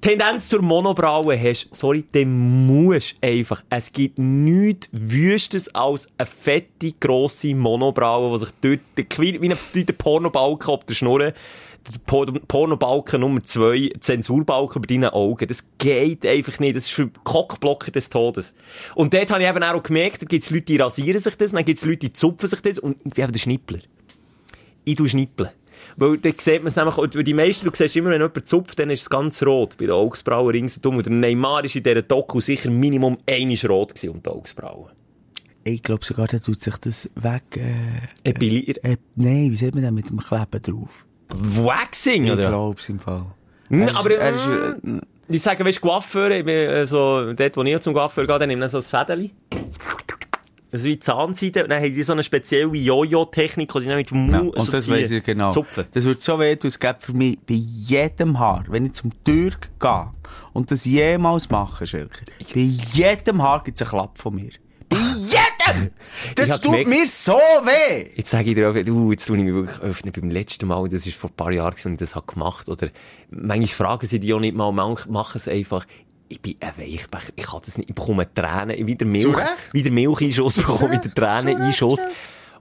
Tendenz 0.01 0.47
zur 0.47 0.62
Monobraue 0.62 1.38
hast, 1.38 1.68
sorry, 1.76 2.05
dann 2.14 2.66
musst 2.66 3.16
einfach, 3.22 3.64
es 3.70 3.91
gibt 3.91 4.18
nichts 4.18 4.88
Wüstes 4.93 5.74
als 5.76 6.07
eine 6.18 6.26
fette, 6.26 6.93
grosse 6.99 7.53
Monobraue, 7.53 8.32
die 8.32 8.45
sich 8.45 8.53
dort, 8.62 9.41
wie 9.41 9.49
ein 9.49 9.57
wie 9.74 9.84
Pornobalken 9.84 10.74
auf 10.74 10.86
der 10.86 10.93
Schnurre, 10.93 11.34
Pornobalken 12.05 13.22
Nummer 13.22 13.43
zwei, 13.43 13.91
Zensurbalken 13.99 14.82
bei 14.82 14.88
deinen 14.88 15.10
Augen. 15.10 15.47
Das 15.47 15.68
geht 15.78 16.26
einfach 16.26 16.60
nicht. 16.60 16.76
Das 16.76 16.86
ist 16.86 16.91
für 16.91 17.10
Cockblocken 17.24 17.91
des 17.93 18.10
Todes. 18.10 18.53
Und 18.95 19.14
dort 19.14 19.32
habe 19.32 19.41
ich 19.41 19.49
eben 19.49 19.64
auch 19.64 19.82
gemerkt, 19.82 20.22
da 20.22 20.26
gibt 20.26 20.43
es 20.43 20.51
Leute, 20.51 20.66
die 20.66 20.78
rasieren 20.78 21.20
sich 21.20 21.36
das, 21.36 21.51
dann 21.51 21.66
gibt 21.66 21.78
es 21.78 21.86
Leute, 21.86 21.99
die 21.99 22.14
zupfen 22.14 22.47
sich 22.47 22.62
das 22.62 22.80
und 22.80 22.97
ich 23.03 23.14
bin 23.14 23.24
eben 23.24 23.34
der 23.34 23.39
Schnippler. 23.39 23.80
Ich 24.86 24.95
tu 24.95 25.07
schnippeln. 25.07 25.49
Weil 26.00 26.18
dann 26.18 26.34
sieht 26.38 26.60
man 26.64 26.68
es 26.68 26.76
nämlich, 26.76 26.97
und 26.97 27.14
die 27.28 27.34
meisten, 27.34 27.66
du 27.70 27.72
siehst 27.76 27.95
immer, 27.97 28.10
wenn 28.12 28.22
jemand 28.22 28.47
zupft, 28.47 28.80
dann 28.80 28.89
ist 28.89 29.02
es 29.02 29.10
ganz 29.10 29.43
rot. 29.43 29.76
Bei 29.78 29.86
den 29.86 29.91
Augsbrauen 29.95 30.50
ringsherum. 30.52 30.97
Und 30.97 31.06
der 31.06 31.14
Neymar 31.14 31.66
ist 31.66 31.76
in 31.76 31.84
dieser 31.84 32.02
Doku 32.02 32.39
sicher 32.41 32.70
Minimum 32.72 33.18
einisch 33.30 33.66
rot 33.68 33.93
gewesen 33.95 34.12
um 34.16 34.24
die 34.24 34.30
Augsbrauen. 34.30 34.91
Ich 35.66 35.84
glaube 35.84 36.06
sogar, 36.06 36.28
der 36.28 36.41
tut 36.41 36.62
sich 36.64 36.78
das 36.78 37.10
weg, 37.16 37.43
äh, 37.58 38.30
Epilier. 38.30 38.76
äh, 38.84 38.95
nein, 39.16 39.52
wie 39.52 39.56
sagt 39.56 39.76
man 39.76 39.84
das 39.84 39.91
mit 39.91 40.10
dem 40.10 40.20
Kleben 40.20 40.62
drauf? 40.64 41.06
Waxing, 41.36 42.26
Ich 42.26 42.32
oder? 42.32 42.47
glaube 42.47 42.80
es 42.80 42.89
im 42.89 43.00
Fall. 43.00 43.26
Hm, 43.68 43.82
Er 43.82 43.88
ist- 43.89 43.95
aber, 43.97 44.12
er 44.18 44.32
ist, 44.36 44.47
mm, 44.84 44.97
äh, 44.97 45.02
Ich 45.32 45.41
sage, 45.43 45.64
weißt 45.64 45.78
du, 45.78 45.82
Coiffeur, 45.88 46.32
ich 46.32 46.43
bin, 46.45 46.56
äh, 46.56 46.88
so, 46.88 47.34
dort, 47.34 47.56
wo 47.58 47.62
ich 47.64 47.80
zum 47.82 47.93
Coiffeur 47.93 48.26
gehe, 48.26 48.39
dann 48.39 48.47
nehme 48.50 48.66
ich 48.66 48.72
so 48.72 48.78
ein 48.78 48.84
Fädeli. 48.84 49.32
Das 50.72 50.82
ist 50.82 50.86
wie 50.88 51.00
Zahnseide. 51.00 51.64
Und 51.64 51.70
dann 51.70 51.82
haben 51.84 51.94
die 51.96 52.04
so 52.04 52.14
eine 52.14 52.24
spezielle 52.24 52.72
Jojo-Technik, 52.76 53.72
die 53.74 53.80
sie 53.80 53.88
dann 53.88 53.98
mit 53.98 54.12
dem 54.12 54.30
Ja, 54.32 54.44
Mund 54.44 54.56
und 54.56 54.62
so 54.66 54.72
das 54.72 54.88
weiss 54.90 55.10
ich 55.12 55.24
genau. 55.24 55.50
Zupfen. 55.50 55.86
Das 55.92 56.04
wird 56.06 56.22
so 56.22 56.38
weh, 56.40 56.56
es 56.64 56.80
gibt 56.80 57.02
für 57.02 57.14
mich 57.14 57.40
bei 57.40 57.56
jedem 57.56 58.38
Haar, 58.40 58.66
wenn 58.70 58.86
ich 58.86 58.94
zum 58.94 59.12
Türk 59.24 59.70
gehe 59.80 60.10
und 60.54 60.70
das 60.72 60.86
jemals 60.86 61.50
mache, 61.50 61.88
Schelke, 61.88 62.26
bei 62.54 62.60
jedem 62.94 63.42
Haar 63.42 63.64
gibt 63.64 63.80
es 63.80 63.82
einen 63.82 63.90
Klapp 63.98 64.18
von 64.18 64.36
mir. 64.36 64.52
Bei 64.88 64.98
jedem! 64.98 65.92
Das 66.36 66.50
tut 66.62 66.72
gemerkt- 66.72 66.90
mir 66.90 67.06
so 67.08 67.34
weh! 67.34 68.10
Jetzt 68.16 68.32
sage 68.32 68.50
ich 68.50 68.56
dir 68.56 68.70
auch, 68.72 68.74
du, 68.84 69.12
jetzt 69.12 69.26
tue 69.28 69.38
ich 69.38 69.44
mich 69.44 69.54
wirklich 69.54 69.80
öffnen. 69.82 70.12
Beim 70.12 70.30
letzten 70.32 70.68
Mal, 70.68 70.88
das 70.90 71.06
ist 71.06 71.16
vor 71.16 71.30
ein 71.30 71.36
paar 71.36 71.52
Jahren, 71.52 71.74
als 71.74 71.86
ich 71.86 71.98
das 71.98 72.16
habe 72.16 72.26
gemacht 72.26 72.68
Oder, 72.68 72.90
manchmal 73.30 73.68
fragen 73.68 74.08
sie 74.08 74.20
die 74.20 74.34
auch 74.34 74.40
nicht 74.40 74.56
mal, 74.56 74.72
machen 74.72 75.08
es 75.36 75.48
einfach. 75.48 75.86
Ich 76.30 76.42
bin 76.42 76.56
ein 76.60 76.78
Weichbecher. 76.78 77.34
Ich 77.36 77.46
kann 77.48 77.62
das 77.66 77.78
nicht. 77.78 77.90
Ich 77.90 77.96
bekomme 77.96 78.32
Tränen. 78.34 78.86
Wieder 78.86 79.06
Milch, 79.06 79.38
wieder 79.74 79.92
Milcheinschuss 79.92 80.58
bekomme 80.58 81.00
den 81.00 81.14
Träneneinschuss. 81.14 82.06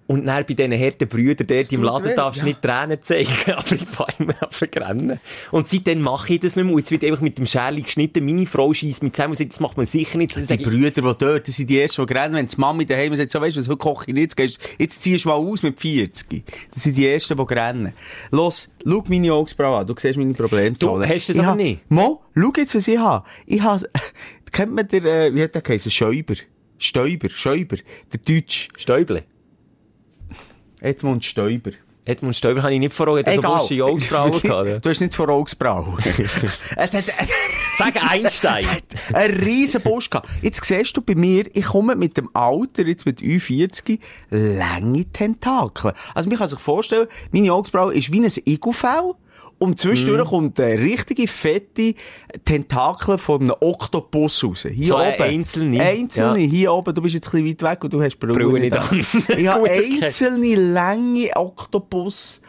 Und 0.08 0.26
dann 0.26 0.44
bei 0.46 0.54
diesen 0.54 0.72
harten 0.72 1.06
Brüdern 1.06 1.46
dort 1.46 1.70
im 1.70 1.82
Laden 1.82 2.06
weh, 2.06 2.14
darfst 2.14 2.40
du 2.40 2.46
ja. 2.46 2.48
nicht 2.48 2.62
Tränen 2.62 3.00
zeigen. 3.02 3.28
Aber 3.56 3.72
ich 3.72 3.84
fahre 3.84 4.12
immer 4.18 4.42
an 4.42 4.48
verrennen. 4.50 5.20
Und 5.50 5.68
seitdem 5.68 6.00
mache 6.00 6.32
ich 6.32 6.40
das 6.40 6.56
nicht 6.56 6.64
mehr. 6.64 6.74
Und 6.74 6.80
Jetzt 6.80 7.02
wird 7.02 7.04
einfach 7.04 7.20
mit 7.20 7.36
dem 7.36 7.44
Scherli 7.44 7.82
geschnitten. 7.82 8.24
Meine 8.24 8.46
Frau 8.46 8.72
schießt 8.72 9.02
mich 9.02 9.12
zusammen 9.12 9.32
und 9.32 9.36
sagt, 9.36 9.52
das 9.52 9.60
macht 9.60 9.76
man 9.76 9.84
sicher 9.84 10.16
nicht. 10.16 10.34
Dann 10.34 10.46
Die 10.46 10.56
Brüder, 10.64 10.90
die 10.90 11.00
dort 11.02 11.46
das 11.46 11.56
sind, 11.56 11.68
die 11.68 11.78
ersten, 11.78 12.06
die 12.06 12.12
rennen, 12.14 12.34
wenn 12.36 12.46
die 12.46 12.56
Mami 12.56 12.86
daheim 12.86 13.14
sagt, 13.16 13.30
so, 13.30 13.38
weißt 13.38 13.56
du 13.56 13.60
was, 13.60 13.68
heute 13.68 13.76
koche 13.76 14.04
ich 14.08 14.14
nicht, 14.14 14.38
jetzt, 14.38 14.60
jetzt 14.78 15.02
ziehst 15.02 15.26
du 15.26 15.28
mal 15.28 15.34
aus 15.34 15.62
mit 15.62 15.78
40. 15.78 16.42
Das 16.72 16.84
sind 16.84 16.96
die 16.96 17.06
ersten, 17.06 17.36
die 17.36 17.54
rennen. 17.54 17.92
Los, 18.30 18.70
schau 18.86 19.04
meine 19.08 19.30
Augsbrauen 19.34 19.80
an, 19.80 19.86
du 19.86 19.94
siehst 19.98 20.18
meine 20.18 20.32
Problemzone. 20.32 21.06
Du 21.06 21.14
hast 21.14 21.28
das 21.28 21.36
Ich 21.36 21.42
aber 21.42 21.54
nicht. 21.54 21.90
Mo, 21.90 22.22
schau 22.34 22.52
jetzt, 22.56 22.74
was 22.74 22.88
ich 22.88 22.96
habe. 22.96 23.26
Ich 23.44 23.60
habe, 23.60 23.90
kennt 24.52 24.74
man 24.74 24.88
der, 24.88 25.04
äh, 25.04 25.34
wie 25.34 25.42
hat 25.42 25.54
der 25.54 25.60
geheißen? 25.60 25.92
Schäuber. 25.92 26.34
Stäuber, 26.78 27.28
Schäuber. 27.28 27.76
Der 28.12 28.20
Deutsch. 28.20 28.68
Stäuble. 28.78 29.24
Edmund 30.80 31.24
Stäuber. 31.24 31.70
Edmund 32.04 32.34
Stäuber 32.34 32.62
habe 32.62 32.72
ich 32.72 32.80
nicht 32.80 32.94
vor 32.94 33.08
Augen. 33.08 33.22
Er 33.24 33.26
hat 33.26 33.34
so 33.34 33.40
Egal. 33.40 33.60
buschige 33.60 33.84
Augsbrauen 33.84 34.40
gehabt. 34.42 34.84
du 34.86 34.88
hast 34.90 35.00
nicht 35.00 35.14
vor 35.14 35.28
Augsbrauen. 35.28 35.98
Hat- 36.76 36.90
Sag 37.76 38.10
Einstein. 38.10 38.64
Ein 39.12 39.30
riesen 39.32 39.82
Busch 39.82 40.08
gehabt. 40.08 40.28
Jetzt 40.42 40.64
siehst 40.64 40.96
du 40.96 41.02
bei 41.02 41.14
mir, 41.14 41.44
ich 41.52 41.66
komme 41.66 41.94
mit 41.96 42.16
dem 42.16 42.30
Alter, 42.34 42.86
jetzt 42.86 43.04
mit 43.06 43.20
40 43.20 44.00
lange 44.30 45.04
Tentakel. 45.12 45.92
Also, 46.14 46.28
man 46.30 46.38
kann 46.38 46.48
sich 46.48 46.58
vorstellen, 46.58 47.06
meine 47.30 47.52
Augsbraue 47.52 47.92
ist 47.94 48.10
wie 48.10 48.24
ein 48.24 48.32
Igelfell. 48.46 49.12
Und 49.58 49.78
zwischendurch 49.78 50.28
kommt 50.28 50.58
eine 50.60 50.78
richtige 50.78 51.26
fette 51.26 51.94
Tentakel 52.44 53.18
von 53.18 53.40
einem 53.42 53.54
Oktopus 53.60 54.44
raus. 54.44 54.66
Hier 54.70 54.86
So 54.86 54.94
oben. 54.96 55.04
eine 55.04 55.22
einzelne? 55.24 55.82
Einzelne, 55.82 56.38
Ja. 56.40 56.48
hier 56.50 56.72
oben. 56.72 56.94
Du 56.94 57.02
bist 57.02 57.14
jetzt 57.14 57.34
ein 57.34 57.42
bisschen 57.44 57.60
weit 57.66 57.72
weg 57.72 57.84
und 57.84 57.92
du 57.92 58.02
hast 58.02 58.16
Brille, 58.18 58.34
Brille 58.34 58.60
nicht 58.60 58.76
an. 58.78 59.00
ich 59.36 59.48
habe 59.48 59.68
einzelne, 59.70 60.54
lange 60.54 61.30
Oktopushaare. 61.34 62.40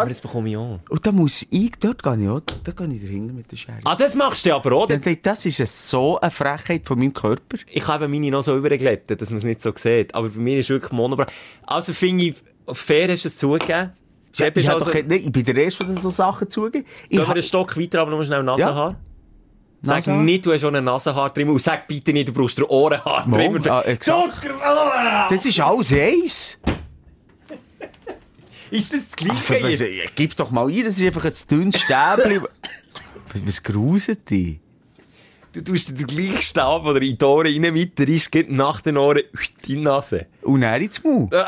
Aber 0.00 0.08
das 0.08 0.20
bekomme 0.20 0.48
ich 0.50 0.56
auch. 0.56 0.80
Und 0.88 1.06
da 1.06 1.12
muss 1.12 1.46
ich, 1.50 1.72
dort 1.78 2.02
gehe 2.02 2.22
ich 2.22 2.28
auch, 2.28 2.40
dort 2.40 2.76
gehe 2.76 2.92
ich 2.94 3.02
dahinter 3.02 3.34
mit 3.34 3.52
der 3.52 3.56
Schere. 3.56 3.78
Ah, 3.84 3.94
das 3.94 4.14
machst 4.14 4.46
du 4.46 4.54
aber, 4.54 4.72
oder? 4.76 4.98
Ja, 5.04 5.14
Das 5.22 5.44
ist 5.46 5.88
so 5.88 6.18
eine 6.20 6.30
Frechheit 6.30 6.86
von 6.86 6.98
meinem 6.98 7.12
Körper. 7.12 7.58
Ich 7.70 7.86
habe 7.86 8.08
meine 8.08 8.30
noch 8.30 8.42
so 8.42 8.56
überglättet, 8.56 9.20
dass 9.20 9.30
man 9.30 9.38
es 9.38 9.44
nicht 9.44 9.60
so 9.60 9.72
sieht. 9.76 10.14
Aber 10.14 10.28
bei 10.30 10.40
mir 10.40 10.58
ist 10.58 10.70
wirklich 10.70 10.90
Monobra. 10.92 11.26
Also 11.66 11.92
finde 11.92 12.24
ich, 12.24 12.34
fair 12.72 13.08
hast 13.12 13.24
du 13.24 13.28
es 13.28 13.36
zugegeben. 13.36 13.92
Ja, 14.34 14.48
ich, 14.54 14.68
hab 14.68 14.74
also, 14.74 14.90
doch, 14.90 14.94
nicht- 14.94 15.26
ich 15.26 15.32
bin 15.32 15.44
der 15.44 15.56
Erste, 15.56 15.84
der 15.84 15.96
so 15.98 16.10
Sachen 16.10 16.48
zugeht. 16.48 16.86
Ich 17.04 17.10
gehen 17.10 17.20
wir 17.20 17.28
einen 17.28 17.42
Stock 17.42 17.78
weiter, 17.78 18.00
aber 18.00 18.10
nur 18.12 18.24
schnell 18.24 18.42
Nasenhaar. 18.42 18.96
Sag 19.82 19.96
Nasenhaar? 19.96 20.22
nicht, 20.22 20.46
du 20.46 20.52
hast 20.52 20.60
schon 20.60 20.74
ein 20.74 20.84
Nasenhaar 20.84 21.30
drin 21.30 21.48
und 21.48 21.60
sag 21.60 21.86
bitte 21.86 22.12
nicht, 22.12 22.28
du 22.28 22.32
brauchst 22.32 22.58
ein 22.58 22.64
Ohrenhaar 22.64 23.26
drin. 23.28 23.68
ah, 23.68 23.82
exakt. 23.82 24.46
Das 25.28 25.44
ist 25.44 25.60
alles 25.60 25.92
eins. 25.92 26.58
Ist 28.70 28.94
das 28.94 29.04
das 29.04 29.16
Gleiche? 29.16 29.64
Also, 29.64 29.84
was, 29.84 30.14
gib 30.14 30.34
doch 30.36 30.50
mal 30.50 30.66
ein, 30.66 30.84
das 30.84 30.98
ist 30.98 31.06
einfach 31.06 31.26
ein 31.26 31.34
dünnes 31.50 31.78
Stäbchen. 31.78 32.42
was, 33.32 33.46
was 33.46 33.62
gruselt 33.62 34.30
dich? 34.30 34.60
du 35.52 35.62
tust 35.62 35.88
dir 35.90 35.92
den 35.92 36.06
gleichen 36.06 36.42
Stab, 36.42 36.84
der 36.84 37.02
in 37.02 37.18
die 37.18 37.24
Ohren 37.24 37.46
rein 37.46 37.76
weiter 37.76 38.08
ist, 38.08 38.32
geht 38.32 38.50
nach 38.50 38.80
den 38.80 38.96
Ohren 38.96 39.18
in 39.18 39.26
die 39.66 39.76
Nase. 39.76 40.26
Und 40.42 40.62
er 40.62 40.80
ins 40.80 41.02
Maul. 41.04 41.28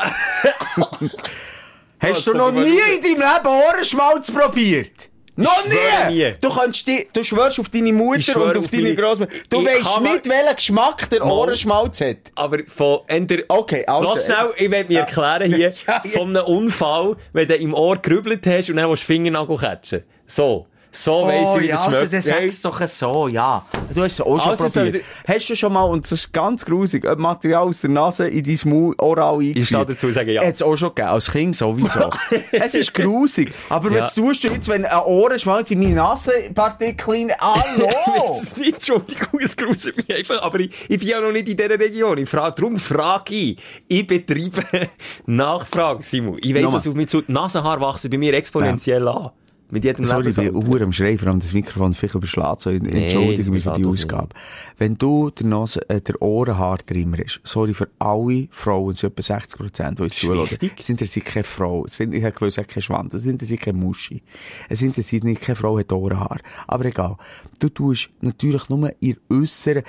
Hast 2.13 2.27
du 2.27 2.33
noch 2.33 2.51
nie 2.51 2.69
in 2.69 3.01
deinem 3.03 3.33
Leben 3.33 3.47
Ohrenschmalz 3.47 4.31
probiert? 4.31 5.09
Noch 5.37 5.65
nie. 5.67 6.13
nie. 6.15 6.33
Du, 6.39 6.49
kannst 6.49 6.87
die, 6.87 7.07
du 7.11 7.21
schwörst 7.21 7.59
auf 7.59 7.67
deine 7.67 7.91
Mutter 7.91 8.41
und 8.41 8.51
auf 8.57 8.63
auf 8.65 8.71
deine 8.71 8.95
Großmutter. 8.95 9.33
Du 9.49 9.59
Ich 9.61 9.67
weißt 9.67 10.01
nicht, 10.01 10.29
welchen 10.29 10.55
Geschmack 10.55 11.09
der 11.09 11.19
Mal. 11.25 11.31
Ohrenschmalz 11.31 11.99
hat. 11.99 12.17
Aber 12.35 12.59
von 12.67 12.99
entweder... 13.07 13.43
Okay, 13.49 13.85
also, 13.85 14.13
Lass 14.13 14.25
schnell, 14.25 14.51
ich 14.55 14.71
will 14.71 14.85
mir 14.87 14.99
erklären 14.99 15.53
hier, 15.53 15.73
Ja, 15.87 16.01
ja. 16.03 16.09
von 16.11 16.35
einem 16.35 16.45
Unfall, 16.45 17.17
wenn 17.33 17.47
du 17.49 17.55
im 17.55 17.73
Ohr 17.73 17.97
gerübelt 17.97 18.47
hast 18.47 18.69
und 18.69 18.77
dann 18.77 18.89
willst 18.89 19.03
du 19.03 19.07
Fingernagel 19.07 19.57
catchen. 19.57 20.03
So. 20.25 20.67
So 20.97 21.27
weiss 21.27 21.47
Oh, 21.49 21.57
ich, 21.57 21.63
wie 21.63 21.67
ja, 21.67 21.75
das 21.75 21.85
also, 21.87 21.97
schmeckt. 21.97 22.13
dann 22.13 22.21
sag's 22.21 22.61
doch 22.61 22.81
so, 22.87 23.27
ja. 23.27 23.65
Du 23.93 24.01
hast 24.01 24.13
es 24.13 24.21
auch 24.21 24.39
schon 24.39 24.49
Also, 24.49 24.69
probiert. 24.69 25.03
Hast 25.27 25.49
du 25.49 25.55
schon 25.55 25.73
mal, 25.73 25.83
und 25.83 26.05
das 26.05 26.11
ist 26.13 26.31
ganz 26.31 26.65
grusig, 26.65 27.03
Material 27.17 27.63
aus 27.67 27.81
der 27.81 27.89
Nase 27.89 28.27
in 28.29 28.43
dein 28.45 28.57
Maul 28.71 28.95
oral 28.97 29.33
eingeführt? 29.35 29.57
Ich 29.57 29.67
stehe 29.67 29.85
dazu, 29.85 30.11
sage 30.11 30.31
ja. 30.31 30.41
Hat's 30.41 30.61
auch 30.61 30.75
schon 30.77 30.89
gegeben, 30.95 31.09
als 31.09 31.29
Kind 31.31 31.55
sowieso. 31.55 32.09
es 32.51 32.75
ist 32.75 32.93
grusig. 32.93 33.53
Aber 33.69 33.91
Ja. 33.91 34.05
was 34.05 34.13
tust 34.15 34.43
du 34.45 34.47
jetzt, 34.47 34.69
wenn 34.69 34.85
ein 34.85 35.01
Ohrenschmalz 35.03 35.69
in 35.71 35.79
meine 35.79 35.95
Nasenpartikel. 35.95 37.27
Hallo! 37.39 37.89
Das 38.29 38.41
ist 38.43 38.57
nicht, 38.57 38.75
Entschuldigung, 38.75 39.39
es 39.41 39.55
gruselt 39.57 39.97
mich 39.97 40.13
einfach, 40.15 40.41
aber 40.41 40.59
ich, 40.59 40.71
ich 40.89 40.99
bin 40.99 41.07
ja 41.07 41.19
noch 41.21 41.31
nicht 41.31 41.47
in 41.49 41.57
dieser 41.57 41.77
Region. 41.79 42.17
Ich 42.17 42.29
frage, 42.29 42.55
darum 42.55 42.77
frage 42.77 43.33
ich. 43.35 43.57
Ich 43.87 44.07
betreibe 44.07 44.61
Nachfrage, 45.25 46.03
Simon. 46.03 46.37
Ich 46.41 46.53
weiss, 46.55 46.71
was 46.71 46.87
auf 46.87 46.93
mich 46.95 47.07
zu... 47.07 47.21
Die 47.21 47.31
Nasenhaare 47.31 47.81
wachsen 47.81 48.09
bei 48.09 48.17
mir 48.17 48.33
exponentiell 48.33 49.07
an. 49.07 49.31
Mit 49.69 49.83
jedem 49.83 50.05
Sorry, 50.05 50.29
ich 50.29 50.35
bin. 50.35 50.55
Uhr 50.55 50.81
am 50.81 50.91
Schreien, 50.91 51.17
vor 51.17 51.29
allem 51.29 51.39
das 51.39 51.53
Mikrofon 51.53 51.93
vielleicht 51.93 52.15
überschlägt, 52.15 52.61
so 52.61 52.69
entschuldige 52.69 53.49
mich 53.49 53.63
für 53.63 53.73
die 53.73 53.85
Ausgabe. 53.85 54.29
Wenn 54.77 54.97
du 54.97 55.31
der 55.31 55.47
Nase, 55.47 55.89
äh, 55.89 56.01
der 56.01 56.21
Ohrenhaartrimmer 56.21 57.17
hast, 57.23 57.39
sorry 57.43 57.73
für 57.73 57.87
alle 57.97 58.47
Frauen, 58.51 58.93
sind 58.93 59.11
etwa 59.11 59.21
60 59.23 59.59
Prozent, 59.59 59.99
die 59.99 60.03
uns 60.03 60.15
zuhören, 60.15 60.47
es 60.77 60.89
interessiert 60.89 61.25
keine 61.25 61.43
Frau, 61.43 61.85
es 61.85 61.97
sind, 61.97 62.13
ich 62.13 62.23
habe 62.23 62.33
gewusst, 62.33 62.57
keine 62.67 62.81
Schwanz, 62.81 63.13
es 63.15 63.25
interessiert 63.25 63.61
keine 63.61 63.77
Muschi, 63.77 64.21
es 64.69 64.81
interessiert 64.81 65.23
nicht, 65.23 65.41
keine 65.41 65.55
Frau 65.55 65.79
hat 65.79 65.91
Ohrenhaar. 65.91 66.39
Aber 66.67 66.85
egal. 66.85 67.17
Du 67.59 67.69
tust 67.69 68.09
natürlich 68.21 68.69
nur 68.69 68.91
ihr 68.99 69.15
Äußeren, 69.31 69.83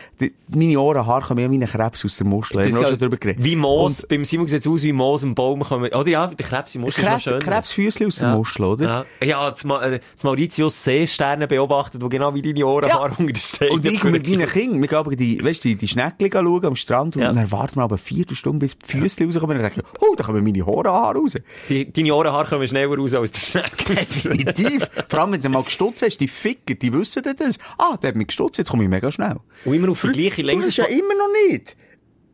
meine 0.49 0.81
Ohrenhaare 0.81 1.27
kommen 1.27 1.41
ja 1.41 1.49
meine 1.49 1.67
Krebs 1.67 2.05
aus 2.05 2.17
der 2.17 2.27
Muschel, 2.27 2.61
haben 2.61 2.71
wir 2.71 2.79
auch 2.79 2.83
ja 2.83 2.89
schon 2.91 2.99
drüber 2.99 3.17
geredet. 3.17 3.45
Wie 3.45 3.57
Moos, 3.57 4.05
Und 4.05 4.09
beim 4.09 4.25
Simon 4.25 4.49
sieht 4.49 4.61
es 4.61 4.67
aus 4.67 4.83
wie 4.85 4.93
Moos 4.93 5.23
im 5.23 5.35
Baum 5.35 5.61
kommen. 5.61 5.93
Oder 5.93 6.09
ja, 6.09 6.27
der 6.29 6.47
Krebs 6.47 6.75
im 6.77 6.83
Muschel 6.83 7.05
ist 7.05 7.11
noch 7.11 7.21
schöner. 7.21 7.39
Krebsfüßchen 7.41 8.07
aus 8.07 8.17
der 8.17 8.35
Muschel, 8.35 8.65
oder? 8.65 9.07
Ja, 9.21 9.27
ja 9.27 9.51
das, 9.51 9.66
Ma 9.67 9.83
äh, 9.83 10.01
das 10.15 10.25
Mauritius 10.25 10.83
Seesterne 10.83 11.47
beobachtet, 11.47 12.01
wo 12.03 12.09
genau 12.09 12.35
wie 12.35 12.43
deine 12.43 12.65
Ohrenhaare 12.67 13.11
unter 13.19 13.25
den 13.33 13.37
Steinen 13.37 13.73
Und 13.75 13.85
ich 13.87 14.03
mit 14.05 14.27
meinen 14.29 14.47
Kindern, 14.49 14.81
wir 14.81 14.89
gehen 14.89 15.17
die, 15.17 15.45
weißt, 15.45 15.65
die, 15.65 15.77
die 15.77 15.89
Schneckchen 15.89 16.31
schauen 16.33 16.65
am 16.65 16.77
Strand 16.77 17.17
und 17.17 17.23
Ja. 17.23 17.33
dann 17.33 17.51
warten 17.53 17.77
wir 17.77 17.83
aber 17.83 17.97
eine 17.97 18.03
Viertelstunde, 18.03 18.59
bis 18.61 18.79
die 18.79 18.87
Füße 18.87 19.25
rauskommen 19.25 19.57
und 19.57 19.63
dann 19.63 19.73
denke 19.73 19.85
ich, 19.93 20.03
oh, 20.03 20.15
da 20.17 20.25
kommen 20.25 20.43
meine 20.43 20.65
Haare 20.65 21.19
raus. 21.19 21.35
Die, 21.69 21.93
deine 21.93 22.15
Ohrenhaare 22.15 22.49
kommen 22.49 22.67
schneller 22.67 22.97
raus 22.97 23.13
als 23.15 23.33
der 23.33 23.39
Schneck. 23.61 23.77
Definitiv. 23.87 24.89
Vor 25.09 25.19
allem, 25.21 25.33
wenn 25.33 25.41
du 25.41 25.49
mal 25.49 25.63
gestutzt 25.63 26.03
hast, 26.03 26.19
die 26.19 26.29
Ficker, 26.29 26.75
die 26.75 26.93
wissen 26.93 27.23
das. 27.37 27.59
Ah, 27.79 27.97
der 27.97 28.09
hat 28.09 28.17
mich 28.17 28.29
gestutzt, 28.29 28.59
jetzt 28.59 28.71
komme 28.71 28.85
ich 28.85 28.91
mega 28.91 29.11
schnell. 29.11 29.37
Und 29.65 29.75
immer 29.75 29.91
auf 29.91 30.01
die 30.03 30.09
gleiche 30.13 30.43
Du 30.43 30.47
Länge. 30.49 30.67
hast 30.67 30.77
ja 30.77 30.85
immer 30.87 31.15
noch 31.15 31.29
nicht. 31.51 31.77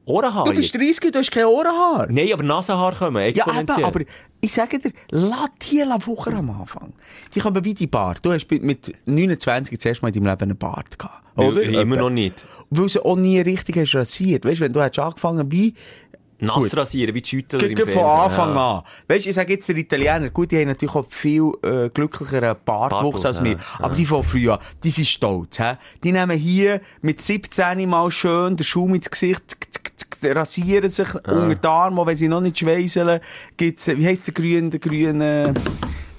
Ohrenhaare? 0.05 0.50
Du 0.50 0.57
bist 0.57 0.74
30, 0.74 1.12
du 1.12 1.18
hast 1.18 1.30
keine 1.30 1.48
Ohrenhaar. 1.48 2.07
Nein, 2.11 2.30
aber 2.32 2.42
Nasenhaare 2.42 2.96
kommen, 2.96 3.16
Ja, 3.16 3.28
eben, 3.28 3.36
exponentiell. 3.38 3.84
aber 3.84 4.00
ich 4.40 4.53
sage 4.53 4.78
dir, 4.78 4.92
lass 5.11 5.48
die 5.62 5.78
Woche 6.07 6.32
am 6.34 6.50
Anfang. 6.50 6.92
Die 7.34 7.40
kommen 7.40 7.64
wie 7.64 7.74
die 7.74 7.86
Bart. 7.86 8.18
Du 8.24 8.32
hast 8.32 8.50
mit- 8.50 8.62
mit 8.62 8.92
29 9.07 9.78
zuerst 9.78 10.03
mal 10.03 10.09
in 10.09 10.14
deinem 10.14 10.26
Leben 10.26 10.42
einen 10.50 10.59
Bart 10.59 10.98
gehabt. 10.98 11.22
Oder? 11.38 11.62
Ja, 11.62 11.82
immer 11.82 11.96
noch 11.96 12.11
nicht. 12.11 12.34
Weil 12.70 12.88
du 12.88 13.05
auch 13.05 13.16
nie 13.16 13.40
richtig 13.40 13.76
hast 13.76 13.94
rasiert. 13.94 14.44
Weißt 14.44 14.61
du, 14.61 14.64
wenn 14.64 14.72
du 14.72 14.82
hättest 14.82 14.98
angefangen 14.98 15.50
wie, 15.53 15.74
Nass 16.40 16.76
rasieren, 16.76 17.14
wie 17.14 17.22
die 17.22 17.28
Schüttler 17.28 17.62
im 17.62 17.76
Fernsehen. 17.76 17.98
von 18.00 18.11
Anfang 18.11 18.55
ja. 18.57 18.78
an. 18.78 18.82
Weißt 19.07 19.24
du, 19.26 19.30
ich 19.30 19.36
sage 19.36 19.53
jetzt 19.53 19.68
der 19.68 19.76
Italiener, 19.76 20.28
gut, 20.30 20.50
die 20.50 20.59
haben 20.59 20.66
natürlich 20.68 20.94
auch 20.94 21.07
viel 21.09 21.53
äh, 21.62 21.88
glücklicheren 21.88 22.57
Bartwuchs 22.64 23.24
als 23.24 23.42
wir. 23.44 23.53
ja, 23.53 23.59
Aber 23.78 23.94
die 23.94 24.05
von 24.05 24.24
früher, 24.24 24.59
die 24.82 24.90
sind 24.90 25.07
stolz. 25.07 25.61
Hä? 25.61 25.74
Die 26.03 26.11
nehmen 26.11 26.36
hier 26.36 26.80
mit 27.00 27.20
17 27.22 27.88
mal 27.88 28.11
schön 28.11 28.57
den 28.57 28.64
Schaum 28.64 28.92
ins 28.96 29.09
Gesicht, 29.09 29.82
rasieren 30.25 30.91
sich 30.91 31.14
unter 31.14 31.55
die 31.55 31.66
Arme, 31.66 32.01
auch 32.01 32.07
wenn 32.07 32.16
sie 32.16 32.29
noch 32.29 32.41
nicht 32.41 32.59
schweiseln. 32.59 33.20
Gibt's, 33.57 33.89
wie 33.89 34.07
heisst 34.07 34.27
der 34.29 34.35
grüne, 34.35 34.70
der 34.70 34.81
grüne, 34.81 35.55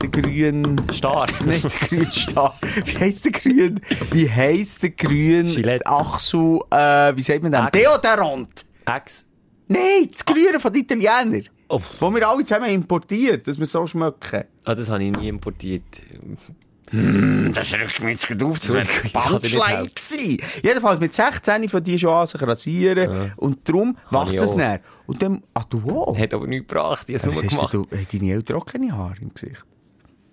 der 0.01 0.10
grüne... 0.10 0.76
Star. 0.91 1.28
Nicht 1.45 1.64
der 1.64 1.88
grüne 1.88 2.12
Star. 2.12 2.60
Wie 2.86 2.97
heisst 2.97 3.26
der 3.26 3.32
grüne, 3.32 3.82
wie 4.12 4.30
heisst 4.30 4.84
der 4.84 4.91
grüne... 4.91 5.49
Gillette. 5.49 5.86
Achsel, 5.86 6.60
äh, 6.72 7.16
wie 7.16 7.22
sagt 7.22 7.43
man? 7.43 7.54
Axe. 7.54 7.80
Deodorant! 7.80 8.66
Ex. 8.86 9.26
Nein, 9.68 10.10
das 10.12 10.26
Grüne 10.26 10.60
von 10.60 10.74
den 10.74 10.84
Italienern. 10.84 11.43
Oh. 11.70 11.82
Wo 11.99 12.14
wir 12.14 12.28
alle 12.28 12.45
zusammen 12.45 12.70
importiert, 12.70 13.47
dass 13.47 13.58
wir 13.58 13.66
so 13.66 13.88
schmecken. 13.88 14.43
Ah, 14.66 14.76
das 14.76 14.89
habe 14.89 15.04
ich 15.04 15.12
nie 15.18 15.28
importiert. 15.30 15.84
Das 16.93 17.73
rückt 17.73 18.01
mir 18.01 18.11
jetzt 18.11 18.27
gerade 18.27 18.45
auf, 18.45 18.59
das 18.59 18.71
wäre 18.71 18.85
Punchline 18.85 19.77
helfen. 19.77 19.91
gewesen. 19.95 20.37
Jedenfalls 20.63 20.99
mit 20.99 21.13
16 21.13 21.67
von 21.69 21.83
die 21.83 21.97
schon 21.97 22.13
an 22.13 22.27
sich 22.27 22.41
rasieren. 22.41 23.31
Und 23.35 23.67
darum 23.67 23.97
wächst 24.11 24.37
es 24.41 24.53
näher. 24.53 24.79
Und 25.07 25.21
dann, 25.21 25.43
ah, 25.55 25.63
du 25.67 25.81
auch? 25.89 26.17
Hat 26.17 26.33
aber 26.35 26.45
nichts 26.45 26.67
gebracht, 26.67 27.09
ich 27.09 27.15
habe 27.15 27.29
es 27.29 27.35
nur 27.35 27.43
hast 27.43 27.49
gemacht. 27.49 27.73
du, 27.73 27.87
deine 28.11 28.31
Eltern 28.31 28.57
auch 28.57 28.65
keine 28.65 28.91
Haare 28.95 29.15
im 29.21 29.33
Gesicht? 29.33 29.65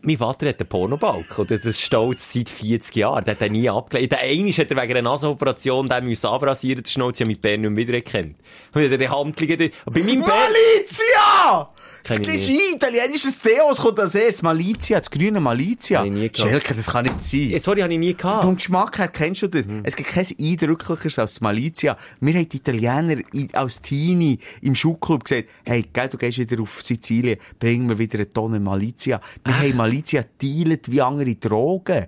Mein 0.03 0.17
Vater 0.17 0.49
hat 0.49 0.59
einen 0.59 0.69
Pornobalk, 0.69 1.39
oder? 1.39 1.59
Das 1.59 1.79
stolz 1.79 2.33
seit 2.33 2.49
40 2.49 2.97
Jahren. 2.97 3.25
Der 3.25 3.35
hat 3.35 3.41
den 3.43 3.53
nie 3.53 3.69
abgelehnt. 3.69 4.13
Der 4.13 4.21
eine 4.21 4.51
hat 4.51 4.71
er 4.71 4.83
wegen 4.83 4.97
einer 4.97 5.03
Nasenoperation 5.11 5.89
den 5.89 6.07
müssen 6.07 6.27
abrasieren, 6.27 6.83
der 6.83 6.91
Schnauze 6.91 7.25
ja 7.25 7.27
mit 7.27 7.43
Bern 7.43 7.61
nicht 7.61 7.71
mehr 7.71 7.77
wiedererkannt. 7.77 8.37
Und 8.73 8.83
er 8.83 8.91
hat 8.91 9.01
die 9.01 9.09
Handlungen, 9.09 9.71
bei 9.87 10.01
meinem 10.03 10.25
Bern, 10.25 10.53
Malizia! 10.53 11.71
Das 12.03 12.19
ein 12.19 12.25
italienisches 12.75 13.39
Theo, 13.39 13.71
es 13.73 13.79
kommt 13.79 13.99
als 14.01 14.15
erstes. 14.15 14.43
Malizia, 14.43 14.99
das 14.99 15.11
grüne 15.11 15.41
Malizia. 15.41 16.05
Schelke, 16.33 16.75
das 16.75 16.87
kann 16.87 17.05
nicht 17.05 17.21
sein. 17.21 17.51
Eh, 17.51 17.59
sorry, 17.59 17.81
habe 17.83 17.93
ich 17.93 17.99
nie 17.99 18.15
gehabt. 18.15 18.45
Vom 18.45 18.57
Geschmack 18.57 18.99
her 18.99 19.09
kennst 19.09 19.43
du 19.43 19.49
das. 19.49 19.65
Es 19.83 19.97
gibt 19.97 20.09
kein 20.11 20.27
eindrücklicheres 20.41 21.19
als 21.19 21.35
das 21.35 21.41
Malizia. 21.41 21.97
Wir 22.21 22.35
haben 22.35 22.49
die 22.49 22.57
Italiener 22.57 23.17
als 23.53 23.83
Teenie 23.83 24.39
im 24.63 24.75
Schulclub 24.75 25.25
gesagt, 25.25 25.49
hey, 25.65 25.85
gell, 25.93 26.09
du 26.09 26.17
gehst 26.19 26.39
wieder 26.39 26.63
auf 26.63 26.83
Sizilien, 26.83 27.39
bring 27.59 27.87
mir 27.87 27.99
wieder 27.99 28.19
eine 28.19 28.31
Tonne 28.31 28.61
Malizia. 28.61 29.21
Wir 29.45 29.59
haben 29.59 29.77
Malizia 29.77 30.25
dealet 30.41 30.91
wie 30.91 31.01
andere 31.03 31.35
Drogen. 31.37 32.07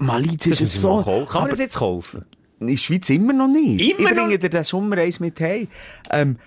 Malizia 0.00 0.50
Das 0.50 0.60
ist 0.60 0.80
so... 0.80 1.02
Kann 1.28 1.42
man 1.42 1.50
das 1.50 1.58
jetzt 1.58 1.76
kaufen? 1.76 2.24
in 2.60 2.66
der 2.66 2.76
Schweiz 2.76 3.08
immer 3.10 3.32
noch 3.32 3.46
nicht. 3.46 3.80
Immer 3.80 4.10
ich 4.10 4.16
noch- 4.16 4.22
bringe 4.24 4.38
dir 4.38 4.50
den 4.50 4.64
Sommer 4.64 4.96
eins 4.98 5.20
mit 5.20 5.38
hey. 5.38 5.68
Ähm, 6.10 6.38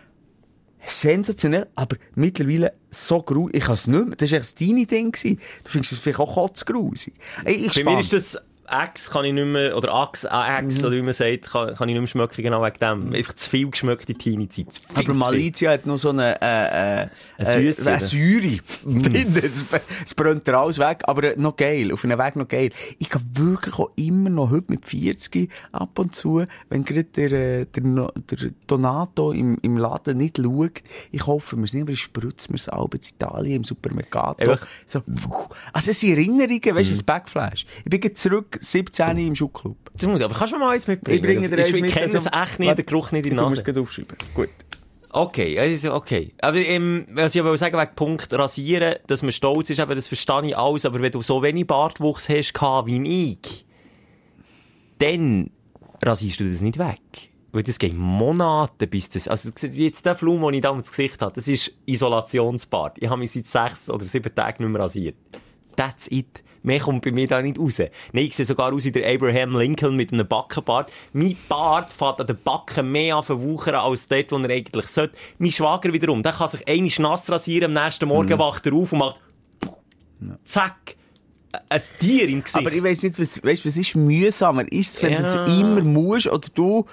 sensationell, 0.88 1.68
aber 1.76 1.98
mittlerweile 2.16 2.74
so 2.90 3.22
grusig. 3.22 3.56
Ich 3.58 3.64
kann 3.64 3.74
es 3.74 3.88
nicht 3.88 4.06
mehr. 4.06 4.16
Das 4.16 4.32
war 4.32 4.40
echt 4.40 4.46
das 4.46 4.56
deine 4.56 4.86
Ding. 4.86 5.12
gewesen. 5.12 5.40
Du 5.64 5.70
findest 5.70 5.94
es 5.94 6.00
vielleicht 6.00 6.20
auch 6.20 6.36
ich 7.46 7.84
Bei 7.84 7.94
mir 7.94 8.00
ist 8.00 8.14
das 8.14 8.38
Ex 8.72 9.10
kann 9.10 9.26
ich 9.26 9.34
nicht 9.34 9.46
mehr, 9.46 9.76
oder 9.78 9.94
Ax, 9.94 10.24
äh, 10.24 10.30
Ex, 10.30 10.80
Mhm. 10.80 10.86
oder 10.86 10.96
wie 10.98 11.02
man 11.02 11.14
sagt, 11.14 11.52
kann, 11.52 11.76
kann 11.76 11.90
ich 11.90 11.94
nicht 11.94 12.02
mehr 12.02 12.08
schmecken, 12.08 12.42
genau 12.44 12.64
wegen 12.64 12.80
dem. 12.80 13.14
Einfach 13.14 13.36
zu 13.36 13.50
viel 13.50 13.70
geschmückte 13.70 14.14
Teenie-Zeit. 14.14 14.82
Aber. 14.96 15.14
Malizia 15.14 15.72
hat 15.72 15.86
noch 15.86 15.98
so 15.98 16.10
eine, 16.10 16.40
äh, 16.42 16.46
äh, 16.46 17.08
Eine 17.38 17.50
äh, 17.64 17.74
eine? 17.86 18.00
Säure 18.02 18.60
drin. 18.86 19.36
Es, 19.44 19.66
es 20.06 20.14
brennt 20.16 20.48
dir 20.48 20.58
alles 20.58 20.80
weg, 20.80 21.02
aber 21.06 21.36
noch 21.38 21.56
geil. 21.56 21.92
Auf 21.92 22.04
einem 22.04 22.18
Weg 22.20 22.36
noch 22.36 22.48
geil. 22.48 22.72
Ich 23.00 23.10
kann 23.10 23.24
wirklich 23.34 23.76
auch 23.78 23.90
immer 23.96 24.30
noch 24.30 24.50
heute 24.52 24.66
mit 24.72 24.86
40 24.86 25.50
ab 25.72 25.98
und 26.00 26.16
zu, 26.16 26.44
wenn 26.70 26.86
gerade 26.86 27.04
der, 27.06 27.32
äh, 27.32 27.66
der, 27.66 28.12
der 28.30 28.52
Donato 28.68 29.32
im, 29.32 29.58
im 29.62 29.78
Laden 29.78 30.18
nicht 30.18 30.38
schaut, 30.38 30.82
ich 31.12 31.26
hoffe 31.28 31.56
mir 31.58 31.66
es 31.66 31.74
nicht, 31.74 31.84
aber 31.84 31.92
ich 31.92 32.02
spritze 32.02 32.52
mir 32.52 32.58
das 32.58 32.70
Albe 32.70 32.98
in 32.98 33.04
Italien 33.04 33.56
im 33.58 33.64
Supermercato. 33.64 34.56
So, 34.86 35.02
also 35.74 35.92
es 35.92 36.00
sind 36.00 36.12
Erinnerungen, 36.12 36.76
weißt 36.76 36.90
du, 36.90 36.94
das 36.94 37.04
Backflash. 37.04 37.66
Ich 37.84 37.90
bin 37.90 38.16
zurück, 38.16 38.58
17 38.62 39.18
im 39.18 39.36
Schuhclub. 39.36 39.78
Das 39.94 40.08
muss, 40.08 40.22
aber 40.22 40.36
kannst 40.36 40.54
du 40.54 40.58
mir 40.58 40.66
mal 40.66 40.74
eins 40.74 40.88
mitbringen? 40.88 41.18
Ich 41.18 41.22
bringe 41.22 41.50
dir 41.50 41.56
ich, 41.58 41.66
eins 41.66 41.76
ich 41.76 41.82
mit, 41.82 41.92
kenne 41.92 42.06
also- 42.06 42.18
es 42.20 42.26
echt 42.26 42.60
nicht, 42.60 42.78
den 42.78 42.86
Geruch 42.86 43.12
nicht 43.12 43.26
in 43.26 43.34
Ich 43.34 43.38
die 43.38 43.44
tu 43.44 43.50
mir's 43.50 43.60
Nase. 43.60 43.64
gleich 43.74 43.84
aufschreiben. 43.84 44.18
Gut. 44.34 44.50
Okay, 45.14 45.60
also 45.60 45.94
okay. 45.94 46.34
Aber 46.42 46.58
ähm, 46.58 47.06
was 47.12 47.36
ich 47.36 47.42
aber 47.42 47.58
sagen 47.58 47.78
wegen 47.78 47.96
Punkt 47.96 48.32
rasieren, 48.32 48.96
dass 49.08 49.24
man 49.24 49.32
stolz 49.34 49.70
ist, 49.70 49.80
eben, 49.80 49.94
das 49.96 50.08
verstehe 50.08 50.46
ich 50.48 50.58
alles, 50.58 50.86
aber 50.86 51.02
wenn 51.02 51.12
du 51.12 51.22
so 51.22 51.44
wenig 51.44 51.68
Bartwuchs 51.68 52.30
hast 52.30 52.54
wie 52.86 53.32
ich, 53.34 53.66
dann 55.00 55.50
rasierst 56.04 56.40
du 56.40 56.50
das 56.50 56.62
nicht 56.62 56.78
weg. 56.78 57.02
Weil 57.52 57.64
das 57.64 57.78
geht 57.80 57.94
Monate, 57.94 58.88
bis 58.88 59.10
das, 59.10 59.28
also 59.28 59.50
du 59.50 59.56
siehst, 59.58 59.76
jetzt 59.78 60.06
der 60.06 60.16
Flum, 60.16 60.42
den 60.44 60.54
ich 60.54 60.62
damals 60.62 60.88
ins 60.88 60.96
Gesicht 60.96 61.22
habe, 61.22 61.34
das 61.34 61.50
ist 61.50 61.74
Isolationsbart. 61.86 62.98
Ich 63.02 63.10
habe 63.10 63.20
mich 63.20 63.32
seit 63.32 63.48
sechs 63.48 63.90
oder 63.90 64.06
sieben 64.06 64.34
Tagen 64.34 64.64
nicht 64.64 64.72
mehr 64.72 64.82
rasiert. 64.82 65.18
That's 65.76 66.10
it. 66.10 66.44
Mehr 66.64 66.80
kommt 66.80 67.04
bei 67.04 67.12
mir 67.12 67.28
da 67.28 67.42
nicht 67.42 67.58
raus. 67.58 67.80
Nein, 67.80 68.26
ich 68.26 68.36
sehe 68.36 68.46
sogar 68.46 68.74
aus 68.74 68.86
wie 68.86 68.92
der 68.92 69.12
Abraham 69.12 69.58
Lincoln 69.58 69.96
mit 69.96 70.14
einem 70.14 70.28
Backenbart. 70.28 70.92
Mein 71.14 71.36
Bart 71.50 71.92
fährt 71.92 72.22
an 72.22 72.28
den 72.28 72.38
Backen 72.44 72.92
mehr 72.92 73.16
an 73.18 73.24
verwuchern 73.24 73.76
als 73.76 74.08
dort, 74.08 74.32
wo 74.32 74.38
er 74.38 74.50
eigentlich 74.50 74.88
sollte. 74.88 75.16
Mein 75.40 75.52
Schwager 75.52 75.92
wiederum, 75.92 76.22
der 76.22 76.34
kann 76.34 76.50
sich 76.50 76.68
einmal 76.68 76.92
nass 77.00 77.32
rasieren, 77.32 77.76
am 77.76 77.84
nächsten 77.84 78.08
Morgen 78.08 78.38
wacht 78.38 78.66
er 78.68 78.74
auf 78.74 78.92
und 78.94 79.00
macht 79.00 79.20
zack, 80.44 80.96
ein 81.70 81.82
Tier 82.00 82.30
im 82.30 82.44
Gesicht. 82.44 82.66
Aber 82.66 82.72
ich 82.74 82.84
weiss 82.84 83.04
nicht, 83.04 83.20
was, 83.20 83.44
weißt, 83.44 83.66
was 83.66 83.76
ist 83.76 83.96
mühsamer? 83.96 84.72
Ist 84.72 84.96
es, 84.96 85.04
wenn 85.04 85.14
du 85.16 85.22
Ja. 85.22 85.46
das 85.46 85.52
immer 85.58 85.82
musst, 85.84 86.28
oder 86.28 86.48
du, 86.54 86.86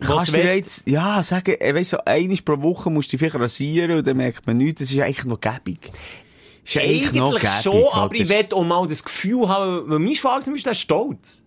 kannst 0.00 0.32
will. 0.32 0.44
jetzt, 0.44 0.88
ja, 0.88 1.22
sagen, 1.22 1.56
äh, 1.60 1.74
weißt, 1.74 1.90
so 1.90 1.98
einmal 2.04 2.38
pro 2.44 2.62
Woche 2.62 2.90
musst 2.90 3.08
du 3.08 3.16
dich 3.16 3.20
vielleicht 3.20 3.42
rasieren 3.42 3.98
und 3.98 4.06
dann 4.06 4.16
merkt 4.16 4.46
man 4.46 4.56
nichts, 4.56 4.78
das 4.80 4.90
ist 4.92 5.00
eigentlich 5.00 5.24
noch 5.24 5.40
gäbig. 5.40 5.90
Ist 6.64 6.76
Eigentlich 6.76 7.12
gäbig, 7.12 7.48
schon, 7.62 7.84
aber 7.92 8.14
ich 8.14 8.28
will 8.28 8.46
auch 8.52 8.64
mal 8.64 8.86
das 8.86 9.02
Gefühl 9.02 9.48
haben, 9.48 9.90
weil 9.90 9.98
mein 9.98 10.14
Schwager 10.14 10.44
zum 10.44 10.54
Beispiel, 10.54 10.64
der 10.64 10.72
ist 10.72 10.80
stolz. 10.80 11.42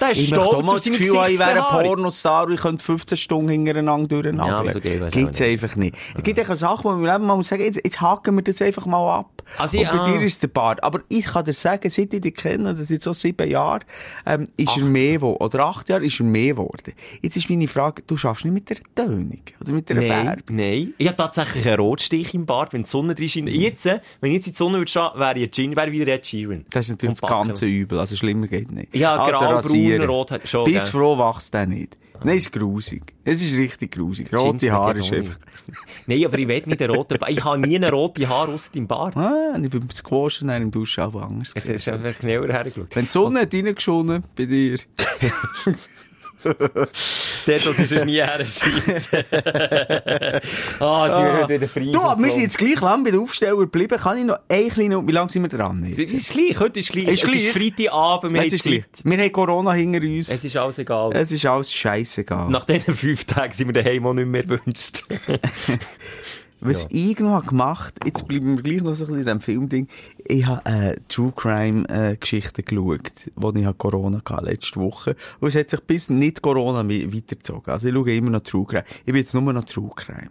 Der 0.00 0.10
ist 0.10 0.18
Ich 0.18 0.26
stolz 0.28 0.54
auf 0.54 0.64
das 0.64 0.84
Gefühl 0.84 1.20
ich 1.28 1.38
wäre 1.38 1.70
ein. 1.70 1.84
Pornostar 1.84 2.46
und 2.46 2.54
ich 2.54 2.60
könnte 2.60 2.84
15 2.84 3.18
Stunden 3.18 3.50
hintereinander 3.50 4.08
durcheinander. 4.08 4.64
Ja, 4.64 4.70
so 4.70 4.82
wär's 4.82 5.12
Gibt's 5.12 5.40
auch 5.40 5.44
einfach 5.46 5.76
nicht. 5.76 5.96
Es 6.16 6.22
gibt 6.22 6.38
einfach 6.38 6.56
Sachen, 6.56 6.84
wo 6.84 6.90
man 6.92 7.22
mal 7.22 7.36
muss 7.36 7.48
sagen, 7.48 7.62
jetzt, 7.62 7.80
jetzt 7.84 8.00
haken 8.00 8.36
wir 8.36 8.42
das 8.42 8.62
einfach 8.62 8.86
mal 8.86 9.18
ab. 9.18 9.42
Also 9.58 9.78
und 9.78 9.84
ich- 9.84 9.90
bei 9.90 9.98
ah. 9.98 10.12
dir 10.12 10.22
ist 10.22 10.42
der 10.42 10.48
Bart. 10.48 10.82
Aber 10.82 11.00
ich 11.08 11.24
kann 11.26 11.44
dir 11.44 11.52
sagen, 11.52 11.90
seit 11.90 12.14
ich 12.14 12.20
dich 12.20 12.34
kenne, 12.34 12.74
das 12.74 12.88
jetzt 12.88 13.04
so 13.04 13.12
sieben 13.12 13.48
Jahre, 13.48 13.80
ähm, 14.26 14.48
ist 14.56 14.76
er 14.76 14.84
mehr 14.84 15.14
geworden. 15.14 15.42
Oder 15.42 15.64
acht 15.66 15.88
Jahre 15.88 16.04
ist 16.04 16.20
er 16.20 16.26
mehr 16.26 16.54
geworden. 16.54 16.92
Jetzt 17.20 17.36
ist 17.36 17.50
meine 17.50 17.68
Frage, 17.68 18.02
du 18.06 18.16
schaffst 18.16 18.44
nicht 18.44 18.54
mit 18.54 18.70
der 18.70 18.78
Tönung 18.94 19.40
oder 19.60 19.72
mit 19.72 19.88
der 19.88 19.96
Nein, 19.96 20.06
Färbung. 20.08 20.56
nein. 20.56 20.94
Ich 20.98 21.06
habe 21.06 21.16
tatsächlich 21.16 21.66
einen 21.66 21.80
Rotstich 21.80 22.34
im 22.34 22.46
Bart, 22.46 22.72
wenn 22.72 22.84
die 22.84 22.88
Sonne 22.88 23.14
drin 23.14 23.28
scheint. 23.28 23.48
Jetzt, 23.48 23.86
äh, 23.86 24.00
wenn 24.20 24.30
ich 24.30 24.36
jetzt 24.36 24.46
in 24.46 24.52
die 24.52 24.56
Sonne 24.56 24.78
würde 24.78 24.90
stehen, 24.90 25.08
wäre 25.16 25.38
ich 25.38 25.48
ein 25.48 25.52
Gin, 25.52 25.76
wäre 25.76 25.92
wieder 25.92 26.12
Ed 26.12 26.26
Sheeran. 26.26 26.64
Das 26.70 26.86
ist 26.86 26.90
natürlich 26.90 27.18
das 27.20 27.28
ganze 27.28 27.66
Übel. 27.66 27.98
Also 27.98 28.16
schlimmer 28.16 28.46
geht 28.46 28.70
nicht. 28.70 28.94
Ja, 28.94 29.16
also 29.16 29.32
grau, 29.32 29.60
rasieren. 29.92 30.10
rot 30.10 30.30
hat 30.30 30.48
schon, 30.48 30.64
Bis 30.64 30.88
froh 30.88 31.18
wächst 31.18 31.54
der 31.54 31.66
nicht. 31.66 31.96
Nein, 32.22 32.36
es 32.36 32.44
ist 32.44 32.52
grusig. 32.52 33.14
Es 33.24 33.40
ist 33.40 33.56
richtig 33.56 33.92
grusig. 33.92 34.30
Rote 34.32 34.70
Haare 34.70 34.98
ist 34.98 35.10
einfach... 35.12 35.38
Nein, 36.06 36.24
aber 36.26 36.38
ich 36.38 36.48
will 36.48 36.62
nicht 36.66 36.82
einen 36.82 36.94
roten 36.94 37.18
Bart. 37.18 37.30
Ich 37.30 37.42
habe 37.42 37.58
nie 37.58 37.76
einen 37.76 37.90
roten 37.90 38.28
Haar 38.28 38.48
außer 38.48 38.70
deinem 38.74 38.86
Bart. 38.86 39.16
Ah, 39.16 39.52
und 39.54 39.64
ich 39.64 39.70
bin 39.70 39.88
das 39.88 40.04
Gewaschen 40.04 40.48
nach 40.48 40.58
dem 40.58 40.70
Duschen 40.70 41.02
auch 41.02 41.14
anders. 41.14 41.52
Es 41.54 41.66
ist 41.66 41.88
einfach 41.88 42.18
genauer 42.18 42.48
hergeschaut. 42.48 42.94
Wenn 42.94 43.06
die 43.06 43.10
Sonne 43.10 43.40
hat 43.40 43.54
reingeschonen 43.54 44.24
bei 44.36 44.44
dir. 44.44 44.78
Dort, 46.42 47.66
wo 47.66 47.72
sie 47.72 47.84
sonst 47.84 48.04
nie 48.04 48.20
her 48.22 48.44
scheint. 48.44 49.08
ah, 50.80 51.08
sie 51.08 51.42
heute 51.42 51.48
wieder 51.48 51.68
frei. 51.68 51.90
Du, 51.92 52.00
aber 52.00 52.22
wir 52.22 52.32
sind 52.32 52.42
jetzt 52.42 52.58
gleich 52.58 52.80
lang 52.80 53.04
bei 53.04 53.10
den 53.10 53.20
Aufsteller 53.20 53.56
geblieben. 53.56 53.98
Kann 53.98 54.18
ich 54.18 54.24
noch 54.24 54.38
ein 54.48 54.68
kleines... 54.68 54.98
Wie 55.06 55.12
lange 55.12 55.30
sind 55.30 55.42
wir 55.42 55.48
dran? 55.48 55.84
Es 55.84 56.10
ist 56.10 56.32
gleich, 56.32 56.58
heute 56.58 56.80
ist 56.80 56.90
gleich. 56.90 57.08
Ist 57.08 57.24
es 57.24 57.34
ist 57.34 57.52
Freitagabend, 57.52 58.34
wir 58.34 58.40
Es 58.40 58.46
haben 58.46 58.54
ist 58.54 58.62
gleich. 58.64 58.84
Wir 59.04 59.18
haben 59.18 59.32
Corona 59.32 59.72
hinter 59.72 60.00
uns. 60.00 60.28
Es 60.28 60.44
ist 60.44 60.56
alles 60.56 60.78
egal. 60.78 61.12
es 61.14 61.32
ist 61.32 61.46
alles 61.46 61.72
scheissegal. 61.72 62.48
Nach 62.50 62.64
diesen 62.64 62.94
fünf 62.94 63.24
Tagen 63.24 63.52
sind 63.52 63.74
wir 63.74 63.82
daheim 63.82 64.06
auch 64.06 64.14
nicht 64.14 64.26
mehr 64.26 64.42
erwünscht. 64.42 65.04
Was 66.62 66.86
ich 66.90 67.18
noch 67.18 67.30
habe 67.30 67.46
gemacht, 67.46 67.94
jetzt 68.04 68.28
bleiben 68.28 68.56
wir 68.56 68.62
gleich 68.62 68.82
noch 68.82 68.94
so 68.94 69.04
ein 69.04 69.12
bisschen 69.12 69.18
in 69.20 69.24
diesem 69.24 69.40
Filmding. 69.40 69.88
Ich 70.26 70.44
habe 70.46 70.68
äh, 70.70 70.96
True 71.08 71.32
Crime 71.34 71.88
äh, 71.88 72.16
Geschichten 72.16 72.64
geschaut, 72.64 73.12
wo 73.36 73.50
ich 73.54 73.78
Corona 73.78 74.20
hatte, 74.28 74.44
letzte 74.44 74.78
Woche. 74.80 75.16
Und 75.40 75.48
es 75.48 75.54
hat 75.54 75.70
sich 75.70 75.80
bis 75.80 76.10
nicht 76.10 76.42
Corona 76.42 76.86
we- 76.86 77.12
weitergezogen. 77.14 77.72
Also 77.72 77.88
ich 77.88 77.94
schaue 77.94 78.14
immer 78.14 78.30
noch 78.30 78.40
True 78.40 78.66
Crime. 78.66 78.84
Ich 79.00 79.04
bin 79.06 79.16
jetzt 79.16 79.32
nur 79.34 79.52
noch 79.52 79.64
True 79.64 79.90
Crime. 79.96 80.30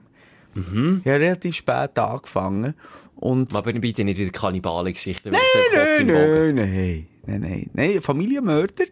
Mhm. 0.53 1.01
Ich 1.03 1.11
habe 1.11 1.19
relativ 1.23 1.55
spät 1.55 1.97
angefangen. 1.97 2.73
Und 3.15 3.53
Aber 3.55 3.73
bitte 3.73 4.03
nicht 4.05 4.17
wieder 4.17 4.31
Kannibalen-Geschichten. 4.31 5.31
nein, 5.31 5.41
nein, 5.73 6.05
nein, 6.07 6.55
nein, 6.55 7.07
nein, 7.25 7.41
nein, 7.41 7.69
nein, 7.73 8.01
Familienmörder. 8.01 8.85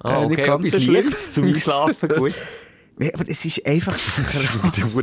Ah, 0.00 0.22
Äh, 0.22 0.28
nicht 0.28 0.38
okay, 0.38 0.46
ganz 0.46 0.66
etwas. 0.72 0.86
Leichtes 0.86 1.32
zum 1.32 1.44
Einschlafen, 1.44 2.08
gut. 2.16 2.34
Aber 2.96 3.24
es 3.28 3.44
ist 3.44 3.66
einfach 3.66 3.96
krass. 3.96 4.96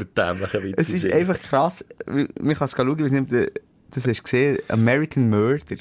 Es 0.77 0.89
ist 0.89 1.11
einfach 1.11 1.39
krass. 1.39 1.85
Man 2.05 2.27
kann 2.55 2.65
es 2.65 2.71
schauen, 2.71 2.89
ob 2.89 2.97
du 2.97 3.51
das 3.93 4.07
hast 4.07 4.23
gesehen, 4.23 4.57
American 4.69 5.29
Murder. 5.29 5.75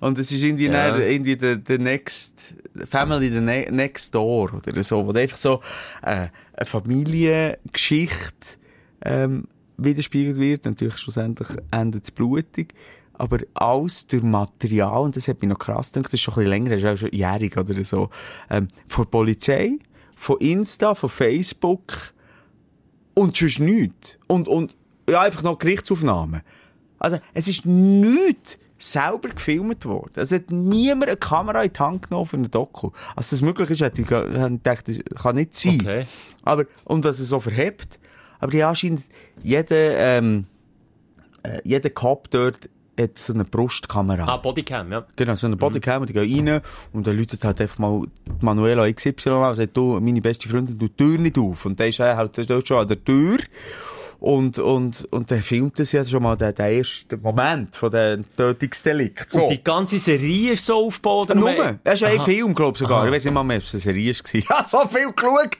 Und 0.00 0.18
es 0.18 0.30
ist 0.32 0.42
irgendwie, 0.42 0.66
Ja. 0.66 0.90
dann 0.90 1.00
irgendwie 1.00 1.38
the, 1.40 1.56
the 1.66 1.78
next, 1.78 2.54
Family 2.86 3.30
the 3.32 3.40
ne 3.40 3.66
next 3.70 4.14
door 4.14 4.52
oder 4.52 4.82
so, 4.82 5.06
wo 5.06 5.12
du 5.12 5.20
einfach 5.20 5.38
so 5.38 5.62
äh, 6.02 6.26
eine 6.52 6.66
Familiengeschichte 6.66 8.58
ähm, 9.02 9.44
widerspiegelt 9.78 10.36
wird. 10.38 10.64
Natürlich 10.66 10.98
schlussendlich 10.98 11.48
endet 11.70 12.04
es 12.04 12.10
blutig. 12.10 12.74
Aber 13.14 13.38
alles 13.54 14.06
durch 14.08 14.22
Material, 14.24 15.02
und 15.02 15.16
das 15.16 15.28
hat 15.28 15.40
mich 15.40 15.48
noch 15.48 15.58
krass 15.58 15.92
gedacht, 15.92 16.06
das 16.06 16.14
ist 16.14 16.20
schon 16.22 16.34
ein 16.34 16.38
bisschen 16.38 16.50
länger, 16.50 16.70
das 16.70 16.80
ist 16.80 16.86
auch 16.86 16.96
schon 16.96 17.12
jährig 17.16 17.56
oder 17.56 17.84
so, 17.84 18.10
ähm, 18.50 18.66
von 18.88 19.04
der 19.04 19.10
Polizei, 19.10 19.78
von 20.24 20.38
Insta, 20.38 20.94
von 20.94 21.10
Facebook, 21.10 22.14
und 23.12 23.36
sonst 23.36 23.60
nichts. 23.60 24.16
Und, 24.26 24.48
und, 24.48 24.74
ja, 25.08 25.20
einfach 25.20 25.42
noch 25.42 25.58
Gerichtsaufnahmen. 25.58 26.40
Also, 26.98 27.18
es 27.34 27.46
ist 27.46 27.66
nichts 27.66 28.58
selber 28.78 29.28
gefilmt 29.28 29.84
worden. 29.84 30.12
Es 30.14 30.32
hat 30.32 30.50
niemand 30.50 31.10
eine 31.10 31.18
Kamera 31.18 31.62
in 31.62 31.72
die 31.74 31.78
Hand 31.78 32.08
genommen 32.08 32.26
für 32.26 32.36
einen 32.38 32.50
Doku. 32.50 32.90
Also, 33.14 33.36
das 33.36 33.42
möglich 33.42 33.68
ist, 33.68 33.82
hätte 33.82 34.00
ich 34.00 34.08
gedacht, 34.08 34.88
das 34.88 35.22
kann 35.22 35.36
nicht 35.36 35.54
sein. 35.54 35.80
Okay. 35.82 36.06
Aber, 36.42 36.64
und 36.84 37.04
dass 37.04 37.18
es 37.18 37.28
so 37.28 37.38
verhebt. 37.38 38.00
Aber 38.40 38.50
die 38.50 38.62
anscheinend, 38.62 39.02
jeder, 39.42 39.98
ähm, 39.98 40.46
äh, 41.42 41.60
jeder 41.64 41.90
Cop 41.90 42.30
dort 42.30 42.70
hat 42.98 43.18
so 43.18 43.32
eine 43.32 43.44
Brustkamera. 43.44 44.26
Ah, 44.26 44.36
Bodycam, 44.36 44.92
ja. 44.92 45.04
Genau, 45.16 45.34
so 45.34 45.46
eine 45.46 45.56
Bodycam, 45.56 46.02
und 46.02 46.10
die 46.10 46.12
gehen 46.12 46.48
rein 46.48 46.60
und 46.92 47.06
dann 47.06 47.16
läutet 47.16 47.44
halt 47.44 47.60
einfach 47.60 47.78
mal 47.78 48.02
Manuela 48.40 48.90
XY 48.90 49.30
an 49.30 49.50
und 49.50 49.56
sagt, 49.56 49.76
du, 49.76 50.00
meine 50.00 50.20
beste 50.20 50.48
Freundin, 50.48 50.78
du 50.78 50.88
Tür 50.88 51.18
nicht 51.18 51.38
auf. 51.38 51.64
Und 51.64 51.80
dann 51.80 51.88
ist 51.88 52.00
er 52.00 52.16
halt 52.16 52.38
dort 52.50 52.68
schon 52.68 52.78
an 52.78 52.88
der 52.88 53.02
Tür. 53.02 53.38
Und, 54.24 54.58
und, 54.58 55.06
und 55.10 55.30
dann 55.30 55.42
filmt 55.42 55.78
es 55.80 55.92
ja 55.92 56.02
schon 56.02 56.22
mal 56.22 56.34
den, 56.34 56.54
den 56.54 56.78
ersten 56.78 57.20
Moment 57.20 57.76
von 57.76 57.90
dem 57.90 58.24
Tötungsdelikt. 58.38 59.30
So. 59.30 59.42
Und 59.42 59.50
die 59.50 59.62
ganze 59.62 59.98
Serie 59.98 60.54
ist 60.54 60.64
so 60.64 60.86
aufgebaut. 60.86 61.34
Nur. 61.34 61.52
mehr? 61.52 61.78
Das 61.84 62.00
ist 62.00 62.06
ein 62.06 62.16
Aha. 62.16 62.24
Film, 62.24 62.54
glaube 62.54 62.72
ich 62.72 62.78
sogar. 62.78 63.04
Ich 63.04 63.12
weiß 63.12 63.26
nicht 63.26 63.34
mal 63.34 63.44
mehr, 63.44 63.58
ob 63.58 63.64
es 63.64 63.74
eine 63.74 63.80
Serie 63.80 64.14
war. 64.14 64.24
Ich 64.32 64.48
habe 64.48 64.66
so 64.66 64.88
viel 64.88 65.12
geschaut. 65.12 65.58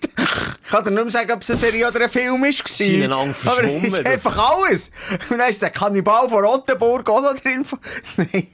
Ich 0.65 0.71
kann 0.71 0.83
dir 0.83 0.93
nicht 0.93 1.03
mehr 1.03 1.11
sagen, 1.11 1.33
ob 1.33 1.43
es 1.43 1.51
eine 1.51 1.57
Serie 1.59 1.89
oder 1.89 2.05
ein 2.05 2.09
Film 2.09 2.41
war. 2.41 2.53
sind 2.65 3.03
einander 3.03 3.35
Aber 3.45 3.65
es 3.65 3.71
verschwommen. 3.71 3.85
ist 3.85 4.07
einfach 4.07 4.39
alles. 4.57 4.91
Und 5.29 5.39
dann 5.39 5.51
ist 5.51 5.61
der 5.61 5.69
Kannibal 5.69 6.29
von 6.31 6.43
Rottenburg 6.43 7.11
auch 7.11 7.21
noch 7.21 7.39
drin. 7.39 7.67
Nein. 8.17 8.47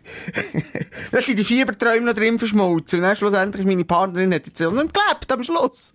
Dann 1.13 1.23
sind 1.23 1.39
die 1.39 1.45
Fieberträume 1.45 2.07
noch 2.07 2.15
drin 2.15 2.37
verschmolzen. 2.37 2.99
Und 2.99 3.05
dann 3.05 3.15
schlussendlich 3.15 3.65
meine 3.65 3.85
Partnerin 3.85 4.35
hat 4.35 4.45
jetzt 4.45 4.61
auch 4.61 4.73
nicht 4.73 4.93
gelebt 4.93 5.31
am 5.31 5.45
Schluss. 5.45 5.93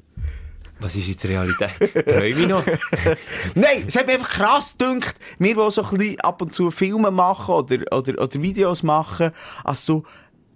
Was 0.79 0.95
ist 0.95 1.07
jetzt 1.07 1.25
Realität? 1.25 1.71
Träume 2.05 2.27
ich 2.27 2.47
noch? 2.47 2.65
Nein, 3.55 3.85
es 3.87 3.95
hat 3.95 4.07
mir 4.07 4.13
einfach 4.13 4.29
krass 4.29 4.77
gedacht, 4.77 5.15
wir, 5.39 5.55
die 5.55 5.71
so 5.71 5.83
ein 5.83 5.97
bisschen 5.97 6.19
ab 6.21 6.41
und 6.41 6.53
zu 6.53 6.69
Filme 6.69 7.11
machen 7.11 7.55
oder, 7.55 7.77
oder, 7.91 8.21
oder 8.21 8.41
Videos 8.41 8.83
machen, 8.83 9.31
als 9.63 9.85
du 9.85 10.03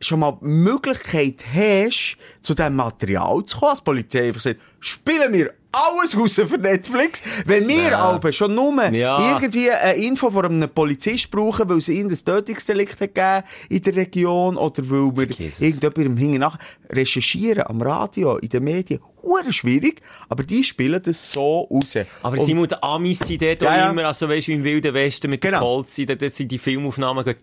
schon 0.01 0.20
mal 0.20 0.38
die 0.41 0.45
Möglichkeit 0.45 1.43
hast, 1.53 2.17
zu 2.41 2.53
diesem 2.53 2.76
Material 2.76 3.43
zu 3.45 3.59
kommen, 3.59 3.72
als 3.72 3.82
Polizei 3.82 4.28
einfach 4.28 4.41
sagt, 4.41 4.59
spielen 4.80 5.34
wir 5.34 5.53
alles 5.72 6.17
raus 6.17 6.36
für 6.36 6.57
Netflix. 6.57 7.22
Wenn 7.45 7.67
wir 7.67 7.97
aber 7.97 8.32
schon 8.32 8.55
nur 8.55 8.84
Ja. 8.91 9.34
irgendwie 9.34 9.70
eine 9.72 9.93
Info 10.01 10.30
von 10.32 10.45
einem 10.45 10.70
Polizist 10.70 11.30
brauchen, 11.32 11.70
weil 11.70 11.78
es 11.78 11.88
irgendein 11.88 12.24
Tötungsdelikt 12.26 12.99
hat 13.01 13.13
gegeben 13.15 13.43
in 13.70 13.82
der 13.84 13.95
Region 13.95 14.57
oder 14.57 14.84
weil 14.89 15.11
wir 15.15 15.30
irgendjemandem 15.59 16.17
hinten 16.17 16.39
nach 16.39 16.57
recherchieren 16.91 17.63
am 17.67 17.82
Radio, 17.82 18.38
in 18.38 18.49
den 18.49 18.63
Medien, 18.63 18.99
hure 19.22 19.51
schwierig, 19.53 20.01
aber 20.28 20.43
die 20.43 20.63
spielen 20.63 21.01
das 21.03 21.32
so 21.32 21.67
raus. 21.72 21.95
Aber 22.24 22.38
Und- 22.38 22.45
Simon, 22.45 22.67
die 22.67 22.82
Amis 22.82 23.20
sind 23.20 23.41
dort 23.41 23.61
Ja, 23.61 23.78
ja. 23.78 23.89
immer, 23.91 24.05
also 24.05 24.28
weißt 24.28 24.47
du, 24.47 24.53
im 24.53 24.63
Wilden 24.63 24.93
Westen 24.93 25.30
mit 25.30 25.41
Genau. 25.41 25.57
den 25.59 25.63
Colts, 25.63 25.95
dort 26.20 26.34
sind 26.34 26.51
die 26.51 26.57
Filmaufnahmen 26.59 27.24
gehen 27.26 27.36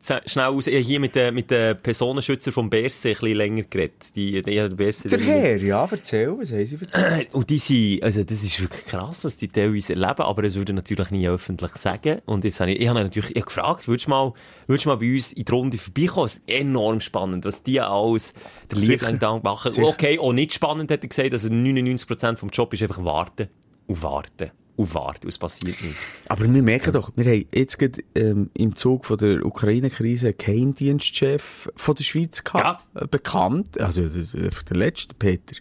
schnell 0.00 0.46
raus. 0.46 0.66
Ich 0.66 0.74
habe 0.74 0.84
hier 0.84 1.00
mit 1.00 1.14
den, 1.14 1.34
mit 1.34 1.50
den 1.50 1.76
Personenschützern 1.80 2.52
vom 2.52 2.70
Berse 2.70 3.08
ein 3.08 3.14
bisschen 3.14 3.36
länger 3.36 3.62
geredet. 3.64 4.14
Die, 4.14 4.42
die, 4.42 4.68
die 4.68 4.74
Berse, 4.74 5.08
Der 5.08 5.20
Herr, 5.20 5.56
ja, 5.58 5.86
erzähl, 5.90 6.36
was 6.38 6.50
haben 6.50 6.66
sie 6.66 6.78
erzählt? 6.80 7.34
Und 7.34 7.50
die 7.50 7.58
sind, 7.58 8.02
also 8.02 8.24
das 8.24 8.42
ist 8.42 8.60
wirklich 8.60 8.84
krass, 8.86 9.24
was 9.24 9.36
die 9.36 9.48
teilweise 9.48 9.92
erleben, 9.92 10.22
aber 10.22 10.44
es 10.44 10.54
würde 10.54 10.72
natürlich 10.72 11.10
nie 11.10 11.28
öffentlich 11.28 11.72
sagen. 11.76 12.20
Und 12.24 12.44
jetzt 12.44 12.60
habe 12.60 12.72
ich, 12.72 12.80
ich 12.80 12.88
habe 12.88 13.00
natürlich 13.00 13.30
ich 13.30 13.36
habe 13.36 13.46
gefragt, 13.46 13.88
würdest 13.88 14.06
du 14.06 14.10
mal, 14.10 14.32
würdest 14.66 14.86
du 14.86 14.88
mal 14.88 14.96
bei 14.96 15.12
uns 15.12 15.32
in 15.32 15.44
die 15.44 15.52
Runde 15.52 15.78
vorbeikommen? 15.78 16.26
Es 16.26 16.34
ist 16.34 16.42
enorm 16.46 17.00
spannend, 17.00 17.44
was 17.44 17.62
die 17.62 17.80
alles 17.80 18.32
der 18.70 18.78
Liebling 18.78 19.18
machen. 19.42 19.72
Sicher. 19.72 19.86
Okay, 19.86 20.18
auch 20.18 20.32
nicht 20.32 20.54
spannend, 20.54 20.90
hat 20.90 21.02
er 21.02 21.08
gesagt, 21.08 21.32
also 21.32 21.48
99% 21.48 22.36
vom 22.36 22.48
Job 22.48 22.72
ist 22.72 22.82
einfach 22.82 23.04
warten 23.04 23.48
und 23.86 24.02
warten 24.02 24.50
und 24.80 24.94
warten, 24.94 25.24
und 25.24 25.28
es 25.28 25.38
passiert 25.38 25.80
nichts. 25.82 25.98
Aber 26.28 26.52
wir 26.52 26.62
merken 26.62 26.92
doch, 26.92 27.10
wir 27.14 27.24
haben 27.26 27.44
jetzt 27.54 27.78
gerade, 27.78 28.02
ähm, 28.14 28.50
im 28.54 28.74
Zug 28.76 29.04
von 29.04 29.18
der 29.18 29.44
Ukraine-Krise 29.44 30.28
einen 30.28 30.38
Geheimdienstchef 30.38 31.70
von 31.76 31.94
der 31.94 32.04
Schweiz 32.04 32.42
gehabt, 32.42 32.86
äh, 32.94 33.06
bekannt, 33.06 33.80
also 33.80 34.02
ist 34.02 34.34
der 34.34 34.76
letzte, 34.76 35.14
Peter. 35.14 35.56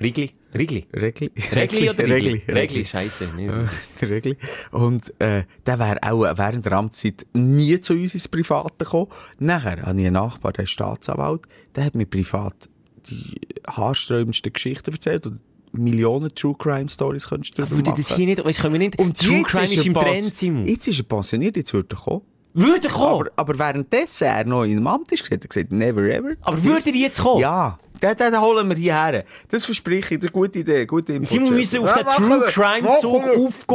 Rigli? 0.00 0.30
Rigli? 0.56 0.86
Regli? 0.94 1.30
Regli 1.52 1.90
oder 1.90 2.04
Rigli? 2.04 2.30
Regli. 2.30 2.52
Regli, 2.52 2.84
scheisse. 2.84 3.26
nicht. 3.34 3.52
der 4.00 4.10
Regli. 4.10 4.36
Und 4.70 5.12
äh, 5.20 5.44
der 5.66 5.78
wäre 5.78 5.98
auch 6.02 6.20
während 6.38 6.64
der 6.64 6.72
Amtszeit 6.72 7.26
nie 7.32 7.80
zu 7.80 7.94
uns 7.94 8.14
ins 8.14 8.28
Private 8.28 8.84
gekommen. 8.84 9.08
Nachher 9.38 9.82
habe 9.82 9.98
ich 9.98 10.06
einen 10.06 10.14
Nachbar, 10.14 10.52
der 10.52 10.64
ist 10.64 10.70
Staatsanwalt, 10.70 11.42
der 11.74 11.84
hat 11.84 11.94
mir 11.94 12.06
privat 12.06 12.68
die 13.08 13.40
haarsträubendsten 13.66 14.52
Geschichten 14.52 14.92
erzählt 14.92 15.26
und 15.26 15.40
Millionen 15.72 16.34
True 16.34 16.54
Crime 16.58 16.88
Stories 16.88 17.28
könntest 17.28 17.58
du 17.58 17.70
Würde 17.70 17.90
machen. 17.90 17.94
das 17.96 18.14
hier 18.16 18.26
nicht, 18.26 18.44
weißt, 18.44 18.60
können 18.60 18.74
wir 18.74 18.78
nicht, 18.78 18.98
Und 18.98 19.18
True 19.18 19.42
Crime 19.42 19.64
ist 19.64 19.86
im 19.86 19.94
Trend, 19.94 20.34
Simon. 20.34 20.66
Jetzt 20.66 20.86
ist 20.88 20.98
er 20.98 21.04
pensioniert, 21.04 21.56
jetzt 21.56 21.72
wird 21.72 21.92
er 21.92 21.98
kommen. 21.98 22.22
Würde 22.54 22.88
er 22.88 22.92
kommen? 22.92 23.12
Aber, 23.12 23.30
aber 23.36 23.58
währenddessen 23.58 24.24
er 24.24 24.44
noch 24.44 24.64
in 24.64 24.72
einem 24.72 24.86
Amt 24.86 25.12
ist, 25.12 25.24
hat 25.30 25.42
er 25.42 25.48
gesagt, 25.48 25.70
never 25.70 26.02
ever. 26.02 26.34
Aber 26.42 26.62
würde 26.64 26.90
er 26.90 26.96
jetzt 26.96 27.20
kommen? 27.20 27.40
Ja. 27.40 27.78
Den, 28.02 28.16
den 28.16 28.40
holen 28.40 28.68
wir 28.68 28.76
hierher. 28.76 29.24
Das 29.48 29.64
verspreche 29.64 30.14
ich. 30.14 30.20
Das 30.20 30.30
ist 30.30 30.34
eine 30.34 30.42
gute 30.42 30.58
Idee, 30.60 30.86
gute 30.86 31.12
wir 31.14 31.20
müssen 31.20 31.82
auf 31.84 31.92
den 31.92 32.04
machen 32.04 32.28
True. 32.28 32.46
Crime 32.48 32.92
Zug. 33.00 33.22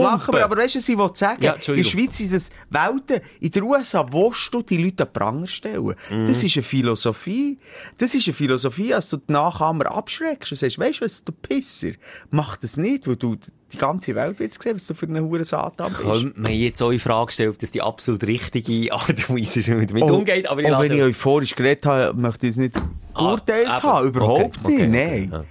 Machen 0.01 0.33
wir. 0.33 0.45
Aber 0.45 0.57
weißt 0.57 0.75
du, 0.75 0.79
was 0.79 0.89
ich 0.89 0.97
will 0.97 1.09
sagen? 1.13 1.43
Ja, 1.43 1.53
in 1.53 1.75
der 1.75 1.83
Schweiz 1.83 2.17
sind 2.17 2.33
das 2.33 2.49
Welten. 2.69 3.21
In 3.39 3.51
den 3.51 3.63
USA 3.63 4.05
willst 4.11 4.53
du 4.53 4.61
die 4.61 4.77
Leute 4.77 5.03
an 5.03 5.09
den 5.09 5.13
Pranger 5.13 5.47
stellen. 5.47 5.95
Mhm. 6.09 6.25
Das 6.25 6.43
ist 6.43 6.55
eine 6.55 6.63
Philosophie. 6.63 7.57
Das 7.97 8.13
ist 8.15 8.27
eine 8.27 8.33
Philosophie, 8.33 8.89
dass 8.89 9.09
du 9.09 9.17
die 9.17 9.31
Nachahmer 9.31 9.91
abschreckst 9.91 10.51
und 10.51 10.57
sagst, 10.57 10.79
weißt 10.79 11.01
du 11.01 11.05
was, 11.05 11.23
du 11.23 11.31
Pisser, 11.31 11.91
mach 12.31 12.57
das 12.57 12.77
nicht, 12.77 13.07
weil 13.07 13.15
du 13.15 13.35
die 13.73 13.77
ganze 13.77 14.13
Welt 14.15 14.39
wird 14.39 14.53
sehen, 14.53 14.75
was 14.75 14.85
du 14.87 14.93
für 14.93 15.07
einen 15.07 15.23
Huren 15.23 15.43
Satan 15.43 15.91
bist. 15.91 16.01
Könnte 16.03 16.39
man 16.39 16.51
jetzt 16.51 16.81
auch 16.81 16.91
in 16.91 16.99
Frage 16.99 17.31
stellen, 17.31 17.49
ob 17.49 17.59
das 17.59 17.71
die 17.71 17.81
absolut 17.81 18.23
richtige 18.23 18.93
Art 18.93 19.09
und 19.09 19.29
Weise 19.29 19.59
ist, 19.59 19.67
wie 19.67 19.73
man 19.73 19.87
damit 19.87 20.03
umgeht, 20.03 20.47
aber 20.47 20.61
ich 20.61 20.71
Oh, 20.73 20.79
wenn 20.79 20.91
ich 20.91 21.01
euphorisch 21.01 21.55
geredet 21.55 21.85
habe, 21.85 22.19
möchte 22.19 22.47
ich 22.47 22.51
es 22.51 22.57
nicht 22.57 22.75
geurteilt 23.13 23.67
eben. 23.67 23.83
haben. 23.83 24.07
Überhaupt 24.07 24.41
Okay, 24.41 24.59
okay, 24.63 24.87
nicht. 24.87 24.91
okay, 24.93 25.27
Nein. 25.27 25.29
ja. 25.31 25.43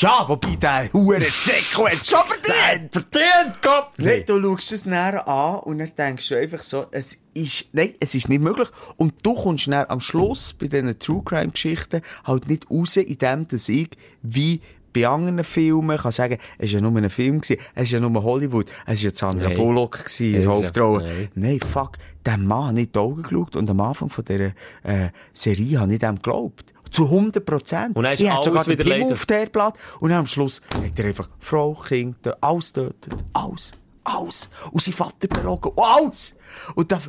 Ja, 0.00 0.24
wobei 0.28 0.54
der 0.54 0.92
Huren 0.92 1.20
Zecko 1.20 1.88
hat 1.88 2.06
schon 2.06 2.20
verdient. 2.20 2.92
verdient, 2.92 3.60
Kopf! 3.60 3.94
Nein, 3.96 4.22
du 4.26 4.40
schaust 4.40 4.70
es 4.70 4.86
näher 4.86 5.26
an 5.26 5.58
und 5.64 5.78
dann 5.78 5.90
denkst 5.96 6.28
du 6.28 6.36
einfach 6.38 6.60
so, 6.60 6.86
es 6.92 7.18
ist, 7.34 7.64
nein, 7.72 7.94
es 7.98 8.14
ist 8.14 8.28
nicht 8.28 8.40
möglich. 8.40 8.68
Und 8.96 9.14
du 9.24 9.34
kommst 9.34 9.66
dann 9.66 9.86
am 9.88 9.98
Schluss 9.98 10.52
bei 10.52 10.68
diesen 10.68 10.96
True 11.00 11.22
Crime 11.24 11.50
Geschichten 11.50 12.02
halt 12.24 12.46
nicht 12.48 12.70
raus, 12.70 12.96
indem 12.96 13.48
dass 13.48 13.68
ich, 13.68 13.88
wie 14.22 14.60
bei 14.92 15.06
anderen 15.08 15.42
Filmen, 15.42 15.98
kann 15.98 16.12
sagen, 16.12 16.38
es 16.58 16.72
war 16.72 16.80
ja 16.80 16.88
nur 16.88 16.96
ein 16.96 17.10
Film, 17.10 17.40
gewesen, 17.40 17.60
es 17.74 17.92
war 17.92 18.00
ja 18.00 18.08
nur 18.08 18.22
Hollywood, 18.22 18.66
es 18.86 19.00
war 19.02 19.10
ja 19.10 19.16
Sandra 19.16 19.48
Nein. 19.48 19.56
Bullock 19.56 20.04
gewesen, 20.04 20.26
in 20.26 20.32
der 20.32 20.40
ist 20.42 20.46
ja- 20.46 20.52
Hauptrolle. 20.66 21.04
nein. 21.04 21.28
Nein, 21.34 21.60
fuck, 21.60 21.92
der 22.24 22.38
Mann 22.38 22.68
hat 22.68 22.74
nicht 22.74 22.86
in 22.86 22.92
die 22.92 22.98
Augen 23.00 23.22
geschaut 23.24 23.56
und 23.56 23.68
am 23.68 23.80
Anfang 23.80 24.08
von 24.10 24.24
dieser 24.24 24.52
äh, 24.84 25.10
Serie 25.32 25.80
habe 25.80 25.92
ich 25.92 25.98
dem 25.98 26.14
geglaubt. 26.16 26.72
Zu 26.98 27.04
100 27.04 27.44
Prozent. 27.44 27.96
Und 27.96 28.02
dann 28.02 28.14
ist 28.14 28.20
ich 28.20 28.30
alles 28.30 28.44
sogar 28.44 28.66
wieder 28.66 28.84
leider- 28.84 29.12
auf 29.12 29.24
der 29.26 29.46
Blatt 29.46 29.74
und 30.00 30.10
dann 30.10 30.18
am 30.20 30.26
Schluss 30.26 30.60
hat 30.74 30.98
er 30.98 31.04
einfach 31.06 31.28
Frau, 31.38 31.74
Kind, 31.74 32.16
alles 32.42 32.72
tötet. 32.72 33.14
Alles. 33.32 33.72
Alles. 34.04 34.48
Und 34.72 34.82
sein 34.82 34.94
Vater 34.94 35.28
belogen. 35.28 35.70
Alles. 35.76 36.34
Und 36.74 36.90
da, 36.90 37.00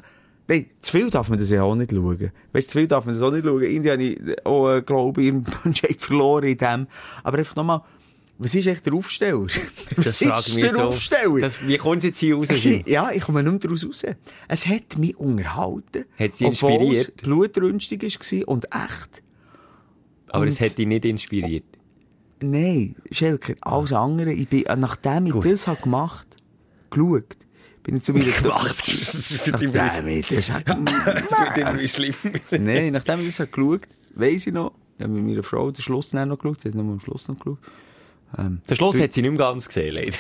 nein, 0.48 0.68
zu 0.82 0.92
viel 0.98 1.10
darf 1.10 1.30
man 1.30 1.40
das 1.40 1.50
ja 1.50 1.64
auch 1.64 1.74
nicht 1.76 1.92
schauen. 1.92 2.32
Weißt 2.54 2.68
du, 2.68 2.72
zu 2.72 2.78
viel 2.78 2.88
darf 2.88 3.06
man 3.06 3.16
das 3.16 3.24
auch 3.24 3.32
nicht 3.32 3.46
schauen. 3.46 3.62
Irgendwie 3.64 3.92
habe 3.92 4.04
ich 4.04 4.46
auch, 4.46 4.70
äh, 4.70 4.82
glaube 4.84 5.22
ich, 5.22 5.28
im 5.30 5.44
verloren 5.98 6.44
in 6.44 6.58
dem. 6.58 6.88
Aber 7.24 7.38
einfach 7.40 7.56
nochmal, 7.56 7.82
was 8.38 8.54
ist 8.56 8.68
echt 8.68 8.86
der 8.86 8.94
Aufsteller? 8.94 9.42
was 9.96 10.22
ich 10.22 10.30
ist 10.30 10.62
der 10.62 10.76
auch. 10.78 10.90
Aufsteller? 10.90 11.40
Das, 11.40 11.66
wie 11.68 11.78
kommt 11.78 11.98
es 11.98 12.04
jetzt 12.06 12.20
hier 12.20 12.36
raus? 12.36 12.50
Ist- 12.50 12.66
Ja, 12.88 13.12
ich 13.12 13.22
komme 13.24 13.42
nicht 13.44 13.52
mehr 13.52 13.60
daraus 13.60 13.86
raus. 13.86 14.04
Es 14.48 14.68
hat 14.68 14.98
mich 14.98 15.18
unterhalten. 15.18 16.06
Hat 16.18 16.32
sie 16.34 16.46
obwohl 16.46 16.72
inspiriert? 16.72 17.14
es 17.18 17.24
blutrünstig 17.24 18.04
war 18.04 18.48
und 18.50 18.66
echt. 18.66 19.24
Aber 20.32 20.48
es 20.48 20.60
hat 20.60 20.78
dich 20.78 20.88
nicht 20.88 21.06
inspiriert. 21.06 21.66
Nein, 22.42 22.96
Schelker, 23.12 23.56
alles 23.62 23.92
andere. 23.92 24.32
Ich 24.32 24.48
bin, 24.48 24.64
nachdem 24.78 25.26
ich 25.26 25.34
Gut. 25.34 25.46
das 25.46 25.68
habe 25.68 25.82
gemacht, 25.82 26.28
geschaut, 26.90 27.38
bin 27.84 27.96
ich 27.98 28.04
zu 28.04 28.14
mir 28.14 28.24
Gemacht? 28.42 28.88
Das 28.88 29.40
Nachdem 29.46 30.08
ich 30.08 30.28
das 30.28 30.52
habe 30.52 30.70
Es 30.70 31.56
wird 31.56 31.58
immer 31.58 31.88
schlimmer. 31.88 32.18
Nein, 32.52 32.94
nachdem 32.94 33.20
ich 33.22 33.28
das 33.28 33.40
habe 33.40 33.50
geschaut, 33.52 33.88
weiss 34.16 34.48
ich 34.48 34.54
noch, 34.54 34.72
ich 34.98 35.04
habe 35.04 35.14
mit 35.14 35.26
meiner 35.26 35.44
Frau 35.44 35.72
den 35.72 35.82
Schluss 35.82 36.12
dann 36.12 36.30
noch 36.30 36.40
geschaut, 36.40 36.62
sie 36.62 36.70
hat 36.70 36.76
noch 36.76 36.84
mal 36.84 36.94
am 36.94 37.00
Schluss 37.00 37.28
noch 37.28 37.38
geschaut, 37.38 37.60
Der 38.70 38.76
Schluss 38.76 39.02
hat 39.02 39.12
sie 39.14 39.22
nicht 39.22 39.32
mehr 39.32 39.40
ganz 39.40 39.68
gesehen, 39.68 39.96
leider. 39.96 40.18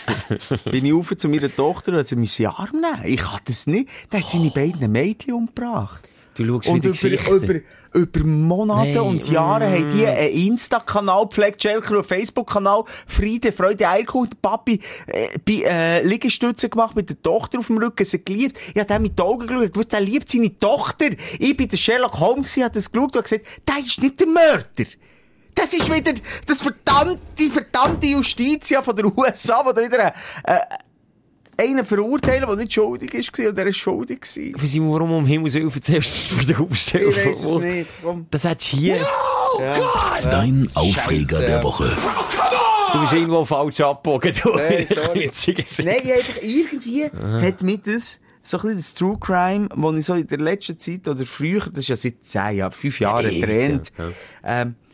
bin 0.72 0.86
ich 0.86 0.93
rauf 0.93 1.16
zu 1.16 1.30
meiner 1.30 1.53
Tochter 1.55 1.97
und 1.97 2.05
sie 2.05 2.16
müssen 2.18 2.47
Arm 2.47 2.72
nehmen. 2.82 3.01
Ich 3.05 3.22
kann 3.22 3.39
das 3.45 3.68
nicht. 3.68 3.89
Der 4.12 4.20
hat 4.22 4.30
seine 4.30 4.49
beiden 4.49 4.91
Mädchen 4.91 5.34
umgebracht. 5.36 6.09
Du 6.39 6.45
schaust 6.45 6.69
Und 6.69 6.85
über, 6.85 7.31
über, 7.31 7.59
über 7.93 8.19
Monate 8.25 8.91
Nein, 8.91 8.99
und 8.99 9.27
Jahre 9.29 9.67
mm. 9.67 9.73
haben 9.73 9.97
die 9.97 10.07
einen 10.07 10.33
Insta-Kanal 10.51 11.25
gepflegt, 11.25 11.61
Schelker, 11.61 11.95
einen 11.95 12.03
Facebook-Kanal, 12.05 12.85
Friede, 13.07 13.51
Freude, 13.51 13.75
der 13.75 14.05
Papi, 14.41 14.79
äh, 15.07 15.27
bei, 15.45 15.63
äh, 15.65 16.03
Liegestützen 16.03 16.69
gemacht 16.69 16.95
mit 16.95 17.09
der 17.09 17.21
Tochter 17.21 17.59
auf 17.59 17.67
dem 17.67 17.77
Rücken, 17.77 18.05
sie 18.05 18.23
geliebt. 18.23 18.57
Ich 18.73 18.79
habe 18.79 19.05
in 19.05 19.13
die 19.13 19.21
Augen 19.21 19.47
geschaut, 19.47 19.69
ich 19.69 19.75
wusste, 19.75 19.89
der 19.97 20.01
liebt 20.01 20.29
seine 20.29 20.57
Tochter. 20.57 21.09
Ich 21.39 21.57
bin 21.57 21.67
der 21.67 21.77
Sherlock 21.77 22.19
Holmes, 22.19 22.53
gewesen, 22.53 22.63
habe 22.63 22.73
das 22.73 22.89
geschaut 22.89 23.15
und 23.17 23.23
gesagt, 23.23 23.45
der 23.67 23.79
ist 23.79 24.01
nicht 24.01 24.19
der 24.19 24.27
Mörder. 24.27 24.89
Das 25.55 25.73
ist 25.73 25.93
wieder 25.93 26.13
das 26.45 26.61
verdammte, 26.61 27.49
verdammte 27.51 28.07
Justitia 28.07 28.81
von 28.81 28.95
der 28.95 29.05
USA, 29.17 29.61
wo 29.65 29.73
da 29.73 29.81
wieder 29.81 30.13
äh, 30.45 30.59
einen 31.60 31.86
verurteilen, 31.86 32.45
der 32.47 32.55
nicht 32.55 32.74
schuldig 32.74 33.14
war 33.14 33.47
und 33.49 33.57
der 33.57 33.68
ist 33.68 33.78
schuldig 33.78 34.26
Simon, 34.26 34.93
warum 34.93 35.12
um 35.12 35.26
Himmels 35.26 35.53
Willen 35.53 35.72
erzählst 35.72 36.32
du 36.32 36.36
das 36.36 36.47
mit 36.47 36.49
der 36.49 36.60
Aufstellung? 36.60 37.10
Ich 37.12 37.26
weiss 37.26 37.43
es 37.43 37.55
nicht. 37.57 37.89
Komm. 38.01 38.26
Das 38.32 38.45
du 38.45 38.55
hier... 38.64 39.07
Dein 40.24 40.70
Aufreger 40.74 41.41
der 41.41 41.64
Woche. 41.64 41.91
Du 42.93 43.01
bist 43.01 43.14
irgendwo 43.14 43.45
falsch 43.45 43.82
abgebogen. 43.82 44.34
Du. 44.41 44.49
Nein, 44.55 44.86
sorry. 44.93 45.32
Nein, 45.84 45.97
ich 46.03 46.14
einfach 46.14 46.41
irgendwie 46.41 47.03
hat 47.05 47.62
mich 47.62 47.82
das, 47.82 48.20
so 48.41 48.57
ein 48.57 48.62
bisschen 48.62 48.78
das 48.78 48.93
True 48.95 49.18
Crime, 49.20 49.70
wo 49.76 49.91
ich 49.91 50.05
so 50.05 50.14
in 50.16 50.28
der 50.28 50.39
letzten 50.39 50.80
Zeit 50.80 51.07
oder 51.07 51.26
früher, 51.26 51.62
das 51.72 51.84
ist 51.84 51.89
ja 51.89 51.95
seit 51.95 52.26
zehn 52.26 52.57
Jahren, 52.57 52.72
fünf 52.72 52.99
Jahren 52.99 53.41
Trend, 53.41 53.91
ja, 53.97 54.05
ähm, 54.43 54.70
äh, 54.70 54.88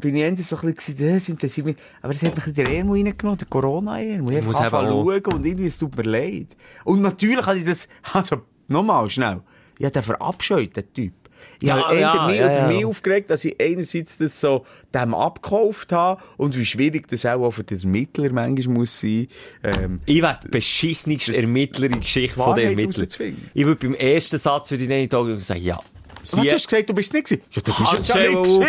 bin 0.00 0.14
ich 0.16 0.22
endlich 0.22 0.46
so 0.46 0.56
ein 0.56 0.74
bisschen 0.74 0.96
das 0.98 1.28
interessiert 1.28 1.66
mich, 1.66 1.76
aber 2.00 2.12
das 2.12 2.22
hat 2.22 2.34
mich 2.36 2.46
in 2.46 2.54
der 2.54 2.68
Ärmel 2.68 3.02
reingenommen, 3.02 3.38
der 3.38 3.48
Corona-Ärmel. 3.48 4.38
Ich 4.38 4.44
muss 4.44 4.56
einfach 4.56 4.82
schauen 4.88 5.34
und 5.34 5.46
irgendwie, 5.46 5.66
es 5.66 5.78
tut 5.78 5.96
mir 5.96 6.02
leid. 6.04 6.48
Und 6.84 7.02
natürlich 7.02 7.44
habe 7.46 7.58
ich 7.58 7.64
das, 7.64 7.88
also, 8.12 8.42
nochmal 8.68 9.08
schnell, 9.10 9.40
ich 9.78 9.84
habe 9.84 9.92
den 9.92 10.02
verabscheut, 10.02 10.76
den 10.76 10.92
Typ. 10.92 11.12
Ich 11.60 11.68
Ja, 11.68 11.88
habe 11.88 11.98
ja, 11.98 12.26
mich 12.26 12.36
ja, 12.38 12.46
oder 12.46 12.58
ja. 12.58 12.66
mich 12.68 12.84
aufgeregt, 12.84 13.30
dass 13.30 13.44
ich 13.44 13.60
einerseits 13.60 14.18
das 14.18 14.40
so 14.40 14.64
dem 14.94 15.14
abgekauft 15.14 15.92
habe 15.92 16.22
und 16.36 16.56
wie 16.56 16.64
schwierig 16.64 17.08
das 17.08 17.26
auch 17.26 17.50
für 17.50 17.64
den 17.64 17.80
Ermittler 17.80 18.30
manchmal 18.32 18.76
muss 18.76 19.00
sein. 19.00 19.26
Ähm, 19.62 20.00
Ich 20.06 20.22
werde 20.22 20.40
die 20.44 20.48
beschissenste 20.50 21.36
Ermittler 21.36 21.86
in 21.86 21.92
der 21.92 22.00
Geschichte 22.00 22.36
von 22.36 22.46
Wahrheit 22.46 22.78
den 22.78 22.78
Ermittlern. 22.78 23.36
Ich 23.54 23.64
würde 23.66 23.88
beim 23.88 23.94
ersten 23.94 24.38
Satz 24.38 24.70
würde 24.70 24.84
ich 24.84 25.10
sagen, 25.44 25.62
ja. 25.62 25.80
Was, 26.22 26.30
du 26.30 26.50
hast 26.52 26.68
gesagt, 26.68 26.88
du 26.88 26.94
bist 26.94 27.12
nicht 27.12 27.26
gewesen? 27.26 27.42
Ja, 27.50 27.62
Halt 27.90 28.00
es 28.00 28.08
ja 28.08 28.16
nicht 28.16 28.30
gewesen. 28.32 28.66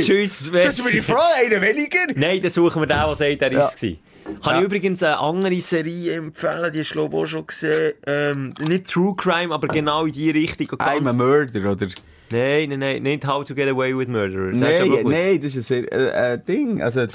Tschüss, 0.00 0.50
Das 0.52 0.76
bin 0.76 0.98
ich 0.98 1.02
froh, 1.06 1.18
einer 1.44 1.60
weniger. 1.60 1.98
Nein, 2.14 2.40
dann 2.40 2.50
suchen 2.50 2.82
wir 2.82 2.86
den, 2.86 2.96
der 2.98 3.14
sagt, 3.14 3.42
er 3.42 3.52
Ja. 3.52 3.60
ist 3.60 3.82
es. 3.82 3.96
Kann 4.42 4.54
Ja. 4.54 4.58
ich 4.60 4.64
übrigens 4.64 5.02
eine 5.02 5.18
andere 5.18 5.60
Serie 5.60 6.14
empfehlen, 6.14 6.72
die 6.72 6.80
ist 6.80 6.90
glaube 6.92 7.14
ich 7.16 7.22
auch 7.22 7.26
schon 7.26 7.46
gesehen. 7.46 7.92
Ähm, 8.06 8.54
nicht 8.66 8.90
True 8.90 9.14
Crime, 9.16 9.52
aber 9.54 9.68
genau 9.68 10.06
in 10.06 10.12
die 10.12 10.30
Richtung. 10.30 10.66
I'm 10.80 11.08
a 11.08 11.12
murder, 11.12 11.70
oder? 11.72 11.86
Nein, 12.32 12.70
nein, 12.70 12.78
nein, 12.78 13.02
nicht 13.02 13.26
How 13.26 13.44
to 13.44 13.54
Get 13.54 13.68
Away 13.68 13.96
with 13.96 14.08
Murder. 14.08 14.50
Das 14.52 14.80
ist 14.80 14.88
Nein, 14.88 15.02
nein, 15.04 15.40
das 15.42 15.56
ist 15.56 15.70
ein, 15.70 15.86
äh, 15.88 16.32
äh, 16.34 16.38
Ding, 16.38 16.80
also 16.82 17.00
ein 17.00 17.08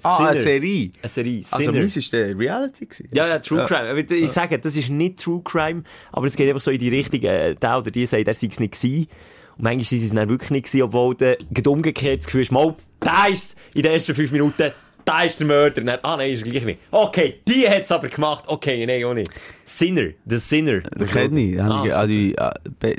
Sinner. 0.00 0.14
Ah, 0.20 0.28
eine. 0.28 0.40
Serie. 0.40 0.90
Eine 1.02 1.08
Serie. 1.08 1.42
Also 1.50 1.64
Sinner. 1.64 1.78
meins 1.78 1.96
war 1.96 2.20
der 2.20 2.38
Reality. 2.38 2.86
gewesen. 2.86 3.08
Ja, 3.12 3.28
ja, 3.28 3.38
True 3.38 3.64
Crime. 3.66 3.90
Aber 3.90 3.98
ich 3.98 4.30
sage, 4.30 4.58
das 4.58 4.76
ist 4.76 4.90
nicht 4.90 5.18
True 5.18 5.42
Crime, 5.44 5.82
aber 6.12 6.26
es 6.26 6.36
geht 6.36 6.48
einfach 6.48 6.60
so 6.60 6.70
in 6.70 6.78
die 6.78 6.88
Richtung, 6.88 7.22
äh, 7.22 7.54
der 7.54 7.78
oder 7.78 7.90
die 7.90 8.06
sagt, 8.06 8.26
er 8.26 8.34
sei 8.34 8.48
es 8.48 8.60
nicht 8.60 8.80
gewesen. 8.80 9.08
Und 9.56 9.64
manchmal 9.64 9.84
sind 9.84 9.98
sie 10.00 10.06
es 10.06 10.14
dann 10.14 10.28
wirklich 10.28 10.50
nicht 10.50 10.66
gewesen, 10.66 10.82
obwohl 10.82 11.14
du 11.16 11.72
umgekehrt 11.72 12.18
das 12.18 12.26
Gefühl 12.26 12.42
hast, 12.42 12.52
mal, 12.52 12.74
da 13.00 13.26
ist 13.26 13.56
in 13.74 13.82
den 13.82 13.92
ersten 13.92 14.14
fünf 14.14 14.30
Minuten, 14.30 14.72
da 15.06 15.22
ist 15.22 15.40
der 15.40 15.46
Mörder. 15.46 15.82
Dann, 15.82 15.98
ah, 16.02 16.16
nein, 16.16 16.32
ist 16.32 16.44
gleich 16.44 16.64
nicht. 16.64 16.80
Okay, 16.90 17.40
die 17.48 17.66
hat 17.68 17.84
es 17.84 17.92
aber 17.92 18.08
gemacht. 18.08 18.44
Okay, 18.46 18.84
nein, 18.84 19.02
auch 19.04 19.14
nicht. 19.14 19.30
Sinner, 19.64 20.10
The 20.26 20.36
Sinner. 20.36 20.80
Den 20.80 21.06
kenne 21.08 21.40
ich. 21.40 21.60
Ah, 21.62 21.84
Ah, 21.86 22.02
ah, 22.02 22.06
die, 22.06 22.34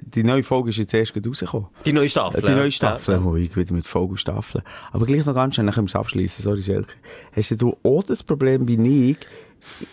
die 0.02 0.24
neue 0.24 0.44
Folge 0.44 0.70
ist 0.70 0.78
jetzt 0.78 0.94
erst 0.94 1.14
rausgekommen. 1.16 1.68
die 1.86 1.94
neue 1.94 2.10
Staffel. 2.10 2.42
Die 2.42 2.50
ja. 2.50 2.56
neue 2.56 2.72
Staffel, 2.72 3.24
wo 3.24 3.36
ich 3.36 3.56
wieder 3.56 3.74
mit 3.74 3.86
Folge 3.86 4.18
Staffel. 4.18 4.64
Aber 4.92 5.06
gleich 5.06 5.26
noch 5.26 5.36
ganz 5.36 5.56
schnell, 5.56 5.66
dann 5.68 5.76
können 5.76 5.88
wir 5.88 5.92
es 5.92 5.96
abschließen. 5.96 6.44
Sorry, 6.44 6.64
Schelke. 6.64 6.94
Hast 7.36 7.62
du 7.62 7.78
auch 7.84 8.04
das 8.04 8.24
Problem 8.24 8.68
wie 8.68 9.12
ich? 9.12 9.18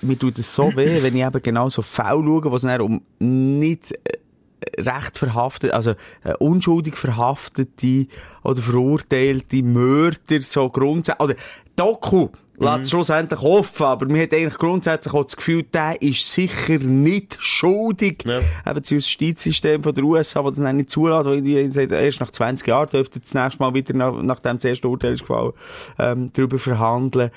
Mir 0.02 0.18
tut 0.18 0.38
es 0.38 0.54
so 0.54 0.74
weh, 0.76 1.02
wenn 1.02 1.16
ich 1.16 1.24
eben 1.24 1.42
genau 1.42 1.68
so 1.68 1.82
faul 1.82 2.24
schaue, 2.24 2.50
wo 2.50 2.56
es 2.56 2.64
um 2.64 3.02
nicht 3.18 3.92
äh, 3.92 4.80
recht 4.80 5.18
verhaftet, 5.18 5.72
also 5.72 5.92
äh, 6.22 6.34
unschuldig 6.38 6.96
verhaftete 6.96 8.06
oder 8.42 8.62
verurteilte 8.62 9.62
Mörder 9.62 10.42
so 10.42 10.68
grundsätzlich, 10.68 11.20
oder 11.24 11.34
Doku, 11.76 12.28
lässt 12.58 12.80
es 12.80 12.90
schlussendlich 12.90 13.40
offen, 13.40 13.86
aber 13.86 14.06
man 14.06 14.20
hat 14.20 14.32
eigentlich 14.32 14.58
grundsätzlich 14.58 15.12
auch 15.12 15.24
das 15.24 15.36
Gefühl, 15.36 15.64
der 15.64 16.00
ist 16.00 16.30
sicher 16.30 16.78
nicht 16.78 17.36
schuldig. 17.40 18.24
Ja. 18.24 18.38
Eben 18.38 18.80
das 18.80 18.90
Justizsystem 18.90 19.82
von 19.82 19.94
der 19.94 20.04
USA, 20.04 20.42
das 20.42 20.56
das 20.58 20.72
nicht 20.72 20.90
zulässt, 20.90 21.24
weil 21.24 21.42
die 21.42 21.54
erst 21.54 22.20
nach 22.20 22.30
20 22.30 22.66
Jahren 22.66 22.88
dürfte 22.88 23.20
das 23.20 23.34
nächste 23.34 23.62
Mal 23.62 23.74
wieder, 23.74 23.94
nach, 23.94 24.22
nachdem 24.22 24.56
das 24.56 24.64
erste 24.64 24.88
Urteil 24.88 25.14
ist 25.14 25.20
gefallen, 25.20 25.52
ähm, 25.98 26.30
darüber 26.32 26.58
verhandeln. 26.58 27.30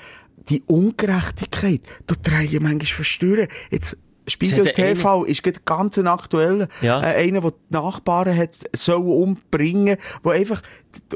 Die 0.48 0.62
Ungerechtigkeit, 0.66 1.82
da 2.06 2.14
drehe 2.22 2.44
ich 2.44 2.60
manchmal 2.60 2.86
verstören. 2.86 3.48
Jetzt, 3.70 3.98
Spiegel 4.26 4.66
TV 4.72 5.24
ist 5.24 5.42
gerade 5.42 5.60
ganz 5.64 5.98
ein 5.98 6.06
aktueller. 6.06 6.68
Ja. 6.82 7.00
Äh, 7.00 7.26
einer, 7.28 7.40
der 7.40 7.50
die 7.50 7.56
Nachbarn 7.70 8.36
hat, 8.36 8.50
soll 8.74 8.96
umbringen, 8.96 9.96
wo 10.22 10.30
einfach, 10.30 10.62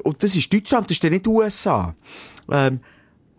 und 0.02 0.22
das 0.22 0.34
ist 0.34 0.52
Deutschland, 0.52 0.90
das 0.90 0.96
ist 0.96 1.04
ja 1.04 1.10
nicht 1.10 1.26
USA, 1.26 1.94
ähm, 2.50 2.80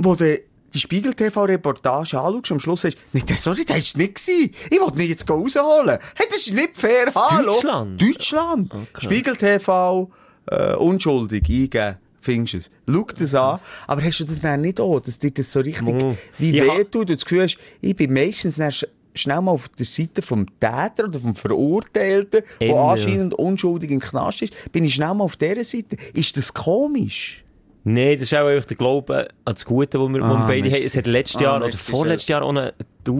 wo 0.04 0.16
der, 0.16 0.40
die 0.74 0.80
Spiegel 0.80 1.14
TV-Reportage 1.14 2.20
anschaust, 2.20 2.52
am 2.52 2.60
Schluss 2.60 2.82
sagst, 2.82 2.98
nee, 3.14 3.24
das, 3.26 3.44
sorry, 3.44 3.64
das 3.66 3.78
ist 3.78 3.98
nicht 3.98 4.16
gewesen. 4.16 4.52
Ich 4.72 4.80
wollte 4.82 4.98
nicht 4.98 5.10
jetzt 5.10 5.30
rausholen. 5.30 6.00
Hey, 6.16 6.26
das 6.30 6.48
ist 6.48 6.54
nicht 6.54 6.76
fair. 6.78 7.06
Hallo. 7.14 7.52
Deutschland? 7.52 8.02
Deutschland. 8.02 8.74
Spiegel 9.00 9.36
TV, 9.36 10.10
äh, 10.48 10.74
unschuldig 10.76 11.44
eingeben. 11.48 11.98
Findest 12.22 12.54
du 12.54 12.58
es? 12.58 12.72
Schau 12.88 13.08
das 13.20 13.36
an. 13.36 13.60
Aber 13.86 14.02
hast 14.02 14.20
du 14.20 14.24
das 14.24 14.40
dann 14.40 14.62
nicht 14.62 14.80
auch, 14.80 15.00
dass 15.02 15.18
dir 15.20 15.32
das 15.32 15.52
so 15.52 15.60
richtig 15.60 15.94
Mm. 16.02 16.12
wie 16.38 16.58
Ich 16.58 16.62
ha- 16.70 16.78
weh 16.78 16.84
tut? 16.86 17.10
Du 17.10 17.16
das 17.16 17.26
Gefühl 17.26 17.44
hast, 17.44 17.58
ich 17.82 17.96
bin 17.96 18.14
meistens 18.14 18.56
dann 18.56 18.72
sch 18.72 18.86
schnell 19.16 19.42
mal 19.42 19.52
auf 19.52 19.70
der 19.70 19.86
Seite 19.86 20.22
vom 20.24 20.48
Täter 20.60 21.04
oder 21.04 21.20
vom 21.20 21.36
Verurteilten, 21.36 22.42
der 22.60 22.68
ja. 22.68 22.88
anscheinend 22.88 23.34
unschuldig 23.36 23.92
im 23.92 24.00
Knast 24.00 24.42
ist, 24.42 24.72
bin 24.72 24.86
ich 24.86 24.96
schnell 24.96 25.14
mal 25.14 25.26
auf 25.26 25.36
dieser 25.36 25.64
Seite. 25.64 25.98
Ist 26.14 26.36
das 26.38 26.52
komisch? 26.54 27.43
Nein, 27.86 28.14
das 28.14 28.24
ist 28.24 28.34
auch 28.34 28.48
einfach 28.48 28.66
der 28.66 28.78
Glaube 28.78 29.28
an 29.46 29.54
das 29.54 29.66
Gute, 29.66 29.98
das 29.98 30.08
wir, 30.10 30.22
wo 30.22 30.26
Ah, 30.26 30.40
wir 30.40 30.48
beide 30.48 30.70
haben. 30.72 30.84
Es 30.86 30.96
hat 30.96 31.06
letztes 31.08 31.42
Ah, 31.42 31.44
Jahr 31.44 31.58
oder 31.58 31.72
vorletztes 31.72 32.30
Jahr 32.30 32.42
auch 32.44 32.56
in 32.56 32.72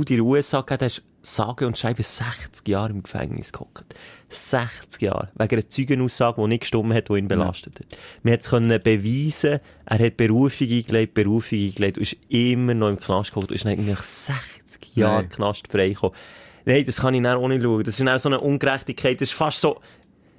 den 0.06 0.22
USA 0.22 0.62
gegeben, 0.62 0.80
der 0.80 0.88
ist 0.88 1.04
sage 1.26 1.66
und 1.66 1.78
schreibe 1.78 2.04
60 2.04 2.68
Jahre 2.68 2.92
im 2.92 3.02
Gefängnis 3.04 3.52
gehockt. 3.54 3.96
60 4.30 5.02
Jahre. 5.02 5.30
Wegen 5.36 5.56
einer 5.56 5.68
Zeugenaussage, 5.70 6.42
die 6.42 6.48
nicht 6.48 6.60
gestimmt 6.62 6.94
hat, 6.94 7.10
die 7.10 7.14
ihn 7.14 7.28
belastet 7.28 7.80
hat. 7.80 7.86
Wir 8.24 8.38
es 8.38 8.50
können 8.50 8.80
beweisen, 8.84 9.60
er 9.86 10.00
hat 10.06 10.18
Berufung 10.18 10.68
eingelegt, 10.68 11.14
Berufung 11.14 11.58
eingelegt 11.60 11.98
und 11.98 12.04
ist 12.04 12.18
immer 12.30 12.74
noch 12.74 12.90
im 12.90 12.98
Knast 13.00 13.32
gehockt 13.32 13.50
und 13.52 13.56
ist 13.56 13.66
dann 13.66 13.74
eigentlich 13.74 14.00
60 14.00 14.96
Jahre 14.96 15.22
Nein. 15.22 15.30
Knast 15.30 15.68
freigekommen. 15.70 16.16
Nein, 16.66 16.86
das 16.86 16.98
kann 17.02 17.14
ich 17.14 17.22
dann 17.22 17.38
auch 17.38 17.48
nicht 17.48 17.64
schauen. 17.64 17.84
Das 17.84 18.00
ist 18.00 18.06
dann 18.06 18.20
so 18.20 18.30
eine 18.30 18.40
Ungerechtigkeit. 18.40 19.20
Das 19.20 19.30
ist 19.30 19.36
fast 19.36 19.60
so, 19.62 19.80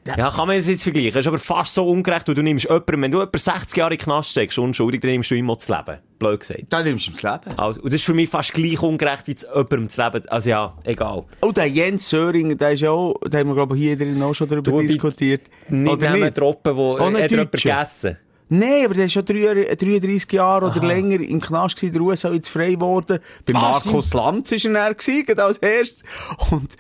ja, 0.07 0.31
kann 0.31 0.47
man 0.47 0.57
das 0.57 0.67
jetzt 0.69 0.83
vergleichen. 0.83 1.13
Das 1.15 1.21
ist 1.23 1.29
aber 1.29 1.39
fast 1.39 1.75
so 1.75 1.89
ungerecht, 1.89 2.29
weil 2.29 2.35
du 2.35 2.43
nimmst 2.43 2.65
jemanden, 2.65 3.03
wenn 3.03 3.11
du 3.11 3.19
jemanden 3.19 3.39
60 3.39 3.77
Jahre 3.77 3.95
in 3.95 3.99
den 3.99 4.05
Knast 4.05 4.31
steckst, 4.31 4.59
unschuldig, 4.59 5.01
dann 5.01 5.11
nimmst 5.13 5.31
du 5.31 5.35
ihm 5.35 5.49
auch 5.51 5.57
das 5.57 5.69
Leben. 5.69 5.99
Blöd 6.19 6.41
gesagt. 6.41 6.65
Da 6.69 6.83
nimmst 6.83 7.07
du 7.07 7.11
das 7.13 7.23
Leben. 7.23 7.59
Also, 7.59 7.81
und 7.81 7.87
das 7.93 8.01
ist 8.01 8.05
für 8.05 8.15
mich 8.15 8.29
fast 8.29 8.53
gleich 8.53 8.83
ungerecht, 8.83 9.27
wie 9.27 9.35
jemandem 9.35 9.87
das 9.89 9.97
Leben. 9.97 10.29
Also 10.29 10.51
ja, 10.51 10.75
egal. 10.85 11.25
Oh, 11.41 11.53
der 11.53 11.67
Jens 11.67 12.09
Söring, 12.09 12.57
der 12.59 12.73
ist 12.73 12.81
ja 12.81 12.91
auch, 12.91 13.15
da 13.29 13.39
haben 13.39 13.49
wir, 13.49 13.55
glaube 13.55 13.77
ich, 13.77 13.83
hier 13.83 13.97
drin 13.97 14.23
auch 14.23 14.35
schon 14.35 14.49
darüber 14.49 14.71
Du, 14.71 14.81
diskutiert. 14.83 15.43
Nicht 15.69 15.93
Oder 15.93 16.11
nicht? 16.11 16.37
droppen, 16.39 16.77
wo 16.77 16.97
ein 16.97 17.15
hat 17.15 17.23
er 17.23 17.31
jemand 17.31 17.53
gegessen. 17.53 18.19
Nein, 18.51 18.85
aber 18.85 18.93
der 18.95 19.07
ist 19.07 19.13
schon 19.15 19.25
drei- 19.25 19.75
33 19.75 20.31
Jahre 20.33 20.67
oder 20.67 20.87
länger 20.87 21.19
im 21.19 21.41
Knast 21.41 21.77
gewesen, 21.77 21.93
der 21.95 22.03
USA 22.03 22.31
jetzt 22.31 22.51
frei 22.51 22.73
geworden. 22.75 23.19
Bei 23.47 23.55
Ah, 23.55 23.61
Markus 23.83 24.13
Lanz 24.13 24.53
ist 24.53 24.67
er 24.67 24.73
dann 24.75 24.95
gewesen, 24.95 25.41
als 25.41 25.57
erstes. 25.59 26.03
Und, 26.51 26.77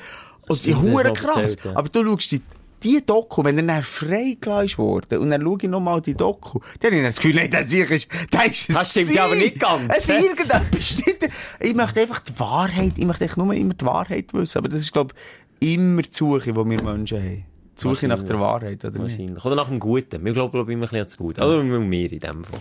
und 0.47 0.64
die 0.66 0.75
Hure 0.75 1.12
krass. 1.14 1.57
Aber 1.75 1.89
du 1.89 2.05
schaust 2.07 2.33
die, 2.33 2.43
die 2.85 3.05
Doku, 3.05 3.43
wenn 3.43 3.57
er 3.59 3.64
dann 3.64 3.82
freigelassen 3.82 4.78
wurde, 4.78 5.18
und 5.18 5.30
dann 5.30 5.43
schaue 5.43 5.59
ich 5.62 5.68
nochmal 5.68 6.01
die 6.01 6.14
Doku, 6.14 6.61
dann 6.80 6.93
habe 6.93 7.01
ich 7.01 7.07
das 7.09 7.16
Gefühl, 7.16 7.35
nein, 7.35 7.51
das 7.51 7.72
ist, 7.72 8.09
das 8.30 8.47
ist 8.47 8.68
es 8.68 8.74
Das 8.76 8.91
stimmt 8.91 9.14
ja 9.14 9.24
aber 9.24 9.35
nicht 9.35 9.59
ganz, 9.59 9.95
Es 9.97 10.09
ist 10.09 10.22
irgendetwas 10.22 10.89
stimmt. 10.89 11.28
Ich 11.61 11.74
möchte 11.74 12.01
einfach 12.03 12.20
die 12.20 12.39
Wahrheit, 12.39 12.93
ich 12.97 13.07
möchte 13.07 13.28
nur 13.37 13.55
immer 13.55 13.74
die 13.74 13.85
Wahrheit 13.85 14.32
wissen. 14.35 14.59
Aber 14.59 14.68
das 14.68 14.80
ist, 14.80 14.93
glaube 14.93 15.14
ich, 15.61 15.74
immer 15.74 16.03
die 16.03 16.09
Suche, 16.12 16.53
die 16.53 16.57
wir 16.57 16.64
Menschen 16.64 17.18
haben. 17.18 17.45
Die 17.76 17.80
Suche 17.80 18.07
nach 18.07 18.22
der 18.22 18.39
Wahrheit, 18.39 18.85
oder 18.85 18.99
nicht? 18.99 19.18
Wahrscheinlich. 19.18 19.45
Oder 19.45 19.57
nach 19.57 19.68
dem 19.68 19.80
Guten. 19.80 20.24
Wir 20.24 20.32
glauben, 20.32 20.53
glaube 20.53 20.70
ich, 20.70 20.74
immer 20.76 20.85
ein 20.85 20.91
bisschen 20.91 21.01
an 21.01 21.07
das 21.07 21.16
Gute. 21.16 21.41
Oder 21.43 21.64
wir 21.64 21.76
in 21.80 22.18
dem 22.20 22.45
Fall. 22.45 22.61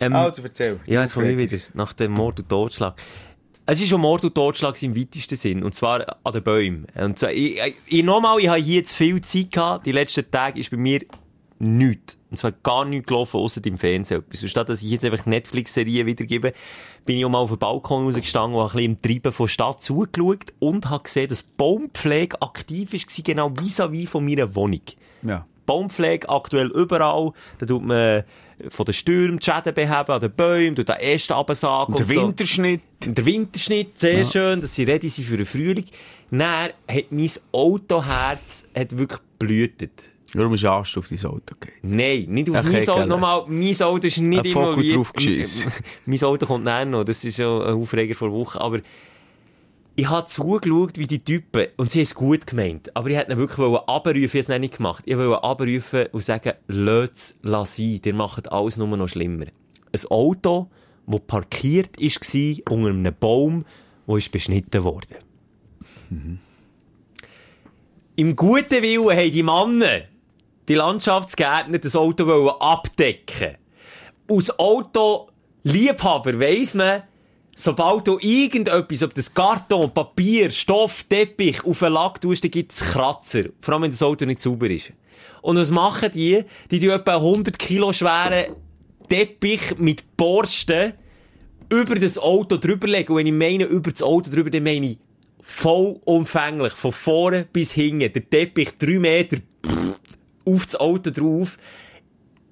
Ähm, 0.00 0.14
Also, 0.14 0.42
erzähl. 0.42 0.78
Ja, 0.86 1.02
jetzt 1.02 1.14
komme 1.14 1.30
ich 1.30 1.36
wieder. 1.36 1.62
Nach 1.74 1.92
dem 1.92 2.12
Mord 2.12 2.40
und 2.40 2.48
Totschlag. 2.48 2.94
Es 3.70 3.78
ist 3.82 3.90
schon 3.90 4.00
Mord 4.00 4.24
und 4.24 4.34
Totschlag 4.34 4.82
im 4.82 4.96
weitesten 4.96 5.36
Sinn. 5.36 5.62
Und 5.62 5.74
zwar 5.74 6.02
an 6.24 6.32
den 6.32 6.42
Bäumen. 6.42 6.86
Und 6.94 7.18
zwar, 7.18 7.32
ich, 7.32 7.58
ich, 7.60 7.74
ich, 7.86 8.02
nochmal, 8.02 8.38
ich 8.38 8.48
habe 8.48 8.58
hier 8.58 8.76
jetzt 8.76 8.94
viel 8.94 9.20
Zeit 9.20 9.52
gehabt. 9.52 9.84
Die 9.84 9.92
letzten 9.92 10.30
Tage 10.30 10.58
ist 10.58 10.70
bei 10.70 10.78
mir 10.78 11.00
nichts. 11.58 12.16
Und 12.30 12.38
zwar 12.38 12.52
gar 12.52 12.86
nichts 12.86 13.08
gelaufen, 13.08 13.36
außer 13.36 13.60
im 13.66 13.76
Fernsehen. 13.76 14.20
etwas. 14.20 14.42
Und 14.42 14.48
statt 14.48 14.70
dass 14.70 14.80
ich 14.80 14.88
jetzt 14.88 15.04
einfach 15.04 15.26
Netflix-Serien 15.26 16.06
wiedergebe, 16.06 16.54
bin 17.04 17.18
ich 17.18 17.26
auch 17.26 17.28
mal 17.28 17.40
auf 17.40 17.50
den 17.50 17.58
Balkon 17.58 18.06
rausgestanden 18.06 18.58
und 18.58 18.62
habe 18.62 18.72
ein 18.72 18.76
bisschen 18.76 18.92
im 18.92 19.02
Treiben 19.02 19.32
von 19.34 19.44
der 19.44 19.52
Stadt 19.52 19.82
zugeschaut 19.82 20.54
und 20.60 20.88
habe 20.88 21.02
gesehen, 21.02 21.28
dass 21.28 21.42
Baumpflege 21.42 22.40
aktiv 22.40 22.94
war, 22.94 23.22
genau 23.22 23.50
vis-à-vis 23.50 24.08
von 24.08 24.24
meiner 24.24 24.54
Wohnung. 24.54 24.80
Ja. 25.20 25.46
Baumpflege 25.66 26.26
aktuell 26.30 26.68
überall. 26.68 27.32
Da 27.58 27.66
tut 27.66 27.84
man 27.84 28.24
von 28.68 28.84
den 28.86 28.94
Stürmen 28.94 29.38
die 29.38 29.44
Schäden 29.44 29.74
beheben 29.74 30.10
an 30.12 30.20
den 30.20 30.30
Bäumen, 30.32 30.76
tut 30.76 30.88
den 30.88 30.96
Äste 30.96 31.34
absagen. 31.34 31.94
Der 31.94 32.06
und 32.06 32.12
so. 32.12 32.20
Winterschnitt. 32.20 32.80
Der 33.04 33.24
Winterschnitt, 33.24 33.98
sehr 33.98 34.24
schön, 34.24 34.60
dass 34.60 34.74
sie 34.74 34.84
ready 34.84 35.08
sind 35.08 35.24
für 35.24 35.36
den 35.36 35.46
Frühling. 35.46 35.84
Dann 36.30 36.70
hat 36.88 37.04
mein 37.10 37.30
Autoherz 37.52 38.64
hat 38.76 38.96
wirklich 38.96 39.20
blühtet. 39.38 39.92
Warum 40.34 40.54
ist 40.54 40.64
Arsch 40.64 40.98
auf 40.98 41.08
dein 41.08 41.18
Auto 41.24 41.54
gegangen? 41.58 41.78
Nein, 41.82 42.26
nicht 42.28 42.50
auf 42.50 42.56
Ach, 42.56 42.64
mein 42.64 42.88
Auto. 42.88 43.06
Nochmal, 43.06 43.44
mein 43.48 43.82
Auto 43.82 44.06
ist 44.06 44.18
nicht 44.18 44.44
Ein 44.44 44.52
Vogel 44.52 44.68
involviert. 44.72 44.96
draufgeschissen. 44.96 45.72
mein 46.06 46.22
Auto 46.22 46.46
kommt 46.46 46.66
dann 46.66 46.90
noch. 46.90 47.04
Das 47.04 47.24
ist 47.24 47.38
ja 47.38 47.60
ein 47.60 47.74
Aufreger 47.74 48.14
vor 48.14 48.30
Wochen. 48.32 48.58
Aber 48.58 48.80
ich 49.98 50.08
habe 50.08 50.26
zugeschaut, 50.26 50.96
wie 50.96 51.08
die 51.08 51.24
Typen, 51.24 51.66
und 51.76 51.90
sie 51.90 51.98
haben 51.98 52.04
es 52.04 52.14
gut 52.14 52.46
gemeint, 52.46 52.94
aber 52.94 53.10
ich 53.10 53.16
hätte 53.16 53.36
wirklich 53.36 53.58
abrufen, 53.58 54.16
ich 54.16 54.28
habe 54.28 54.38
es 54.38 54.48
nicht 54.60 54.76
gemacht. 54.76 55.02
Ich 55.06 55.16
wollte 55.18 55.42
abrufen 55.42 56.06
und 56.12 56.22
sagen, 56.22 56.52
lasst 56.68 57.36
es 57.42 57.76
sein, 57.76 58.00
ihr 58.04 58.14
macht 58.14 58.52
alles 58.52 58.76
nur 58.76 58.96
noch 58.96 59.08
schlimmer. 59.08 59.46
Ein 59.46 60.00
Auto, 60.08 60.70
das 61.04 61.20
parkiert 61.26 61.98
war 61.98 62.72
unter 62.76 62.90
einem 62.90 63.14
Baum, 63.18 63.64
der 64.06 64.16
ist 64.18 64.30
beschnitten 64.30 64.84
worden. 64.84 65.16
Im 68.14 68.36
guten 68.36 68.82
Willen 68.82 69.18
haben 69.18 69.32
die 69.32 69.42
Männer, 69.42 70.02
die 70.68 70.74
Landschaftsgärtner, 70.76 71.78
das 71.78 71.96
Auto 71.96 72.24
wollen 72.28 72.54
abdecken. 72.60 73.56
Aus 74.28 74.56
Auto 74.60 75.30
Liebhaber 75.64 76.38
weiss 76.38 76.76
man, 76.76 77.02
sobald 77.58 78.06
du 78.06 78.18
irgendetwas, 78.20 79.02
ob 79.02 79.14
das 79.14 79.34
Karton, 79.34 79.92
Papier, 79.92 80.50
Stoff, 80.50 81.04
Teppich 81.04 81.64
auf 81.64 81.80
den 81.80 81.92
Lack 81.92 82.20
tust, 82.20 82.44
dann 82.44 82.50
gibt's 82.52 82.80
Kratzer. 82.80 83.44
Vor 83.60 83.74
allem, 83.74 83.82
wenn 83.82 83.90
das 83.90 84.02
Auto 84.02 84.24
nicht 84.24 84.40
sauber 84.40 84.70
ist. 84.70 84.92
Und 85.42 85.56
was 85.56 85.70
machen 85.70 86.10
die? 86.14 86.44
Die 86.70 86.78
tun 86.78 86.90
etwa 86.90 87.16
100 87.16 87.58
Kilo 87.58 87.92
schweren 87.92 88.54
Teppich 89.08 89.76
mit 89.78 90.16
Borsten 90.16 90.92
über 91.68 91.96
das 91.96 92.16
Auto 92.16 92.56
drüberlegen. 92.56 93.10
Und 93.10 93.18
wenn 93.18 93.26
ich 93.26 93.32
meine, 93.32 93.64
über 93.64 93.90
das 93.90 94.02
Auto 94.02 94.30
drüber, 94.30 94.50
dann 94.50 94.62
meine 94.62 94.86
ich 94.86 94.98
vollumfänglich, 95.42 96.74
von 96.74 96.92
vorne 96.92 97.46
bis 97.52 97.72
hinten, 97.72 98.12
der 98.12 98.30
Teppich 98.30 98.76
drei 98.78 98.98
Meter 98.98 99.38
pff, 99.66 100.00
auf 100.44 100.64
das 100.64 100.76
Auto 100.76 101.10
drauf, 101.10 101.58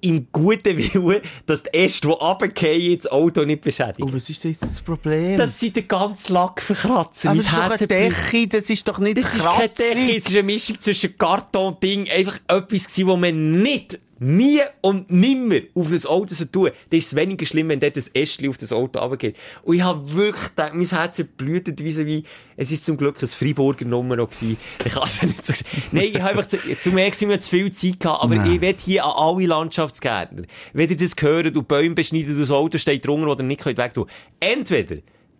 im 0.01 0.27
guten 0.31 0.77
Willen, 0.77 1.21
dass 1.45 1.63
die 1.63 1.73
Äste, 1.73 2.07
die 2.07 2.13
runterfallen, 2.13 2.97
das 2.97 3.07
Auto 3.11 3.43
nicht 3.45 3.61
beschädigen. 3.61 4.03
Oh, 4.03 4.13
was 4.13 4.29
ist 4.29 4.43
denn 4.43 4.51
jetzt 4.51 4.63
das 4.63 4.81
Problem? 4.81 5.37
Dass 5.37 5.59
sie 5.59 5.71
den 5.71 5.87
ganzen 5.87 6.33
Lack 6.33 6.61
verkratzen. 6.61 7.29
aber 7.29 7.37
Mein 7.37 7.69
das 7.69 7.81
ist. 7.81 7.91
Decke, 7.91 8.47
das 8.47 8.69
ist 8.69 8.87
doch 8.87 8.99
nicht 8.99 9.17
Das 9.17 9.33
ist 9.35 9.43
keine 9.43 9.69
kratzig. 9.69 9.95
Decke, 9.95 10.17
es 10.17 10.25
ist 10.27 10.31
eine 10.31 10.43
Mischung 10.43 10.79
zwischen 10.79 11.17
Karton 11.17 11.73
und 11.73 11.83
Ding. 11.83 12.09
Einfach 12.09 12.39
etwas 12.47 12.85
gewesen, 12.85 13.07
wo 13.07 13.17
man 13.17 13.61
nicht 13.61 13.99
nie 14.19 14.61
und 14.81 15.11
nimmer 15.11 15.59
auf 15.75 15.91
ein 15.91 16.05
Auto 16.05 16.33
so 16.33 16.45
tun, 16.45 16.69
dann 16.89 16.97
ist 16.97 17.07
es 17.07 17.15
weniger 17.15 17.45
schlimm, 17.45 17.69
wenn 17.69 17.79
dort 17.79 17.97
ein 17.97 18.03
Ästchen 18.13 18.49
auf 18.49 18.57
das 18.57 18.73
Auto 18.73 18.99
runtergeht. 18.99 19.37
Und 19.63 19.75
ich 19.75 19.83
habe 19.83 20.13
wirklich 20.13 20.49
gedacht, 20.49 20.73
mein 20.73 20.87
Herz 20.87 21.23
blutet 21.37 21.83
wie 21.83 21.91
so 21.91 22.05
wie, 22.05 22.23
es 22.55 22.71
ist 22.71 22.85
zum 22.85 22.97
Glück 22.97 23.21
ein 23.21 23.27
Freiburger 23.27 23.85
Nummer 23.85 24.15
noch 24.15 24.29
gewesen. 24.29 24.57
Ich 24.85 24.93
kann 24.93 25.03
es 25.03 25.21
nicht 25.21 25.45
so 25.45 25.53
Nein, 25.91 26.09
ich 26.11 26.21
habe 26.21 26.31
einfach 26.31 26.47
zu, 26.47 26.57
zu 26.77 26.91
merken, 26.91 27.11
dass 27.11 27.29
wir 27.29 27.39
zu 27.39 27.49
viel 27.49 27.71
Zeit 27.71 27.99
gehabt, 27.99 28.23
aber 28.23 28.35
Nein. 28.35 28.53
ich 28.53 28.61
will 28.61 28.75
hier 28.79 29.05
an 29.05 29.11
alle 29.15 29.47
Landschaftsgärtner, 29.47 30.43
wenn 30.73 30.89
ihr 30.89 30.97
das 30.97 31.15
hört 31.19 31.55
und 31.55 31.67
Bäume 31.67 31.95
beschneidet 31.95 32.31
und 32.31 32.39
das 32.39 32.51
Auto 32.51 32.77
steht 32.77 33.05
drunter, 33.05 33.35
ihr 33.37 33.43
nicht 33.43 33.61
könnt 33.61 33.77
wegtun 33.77 34.07
Entweder 34.39 34.97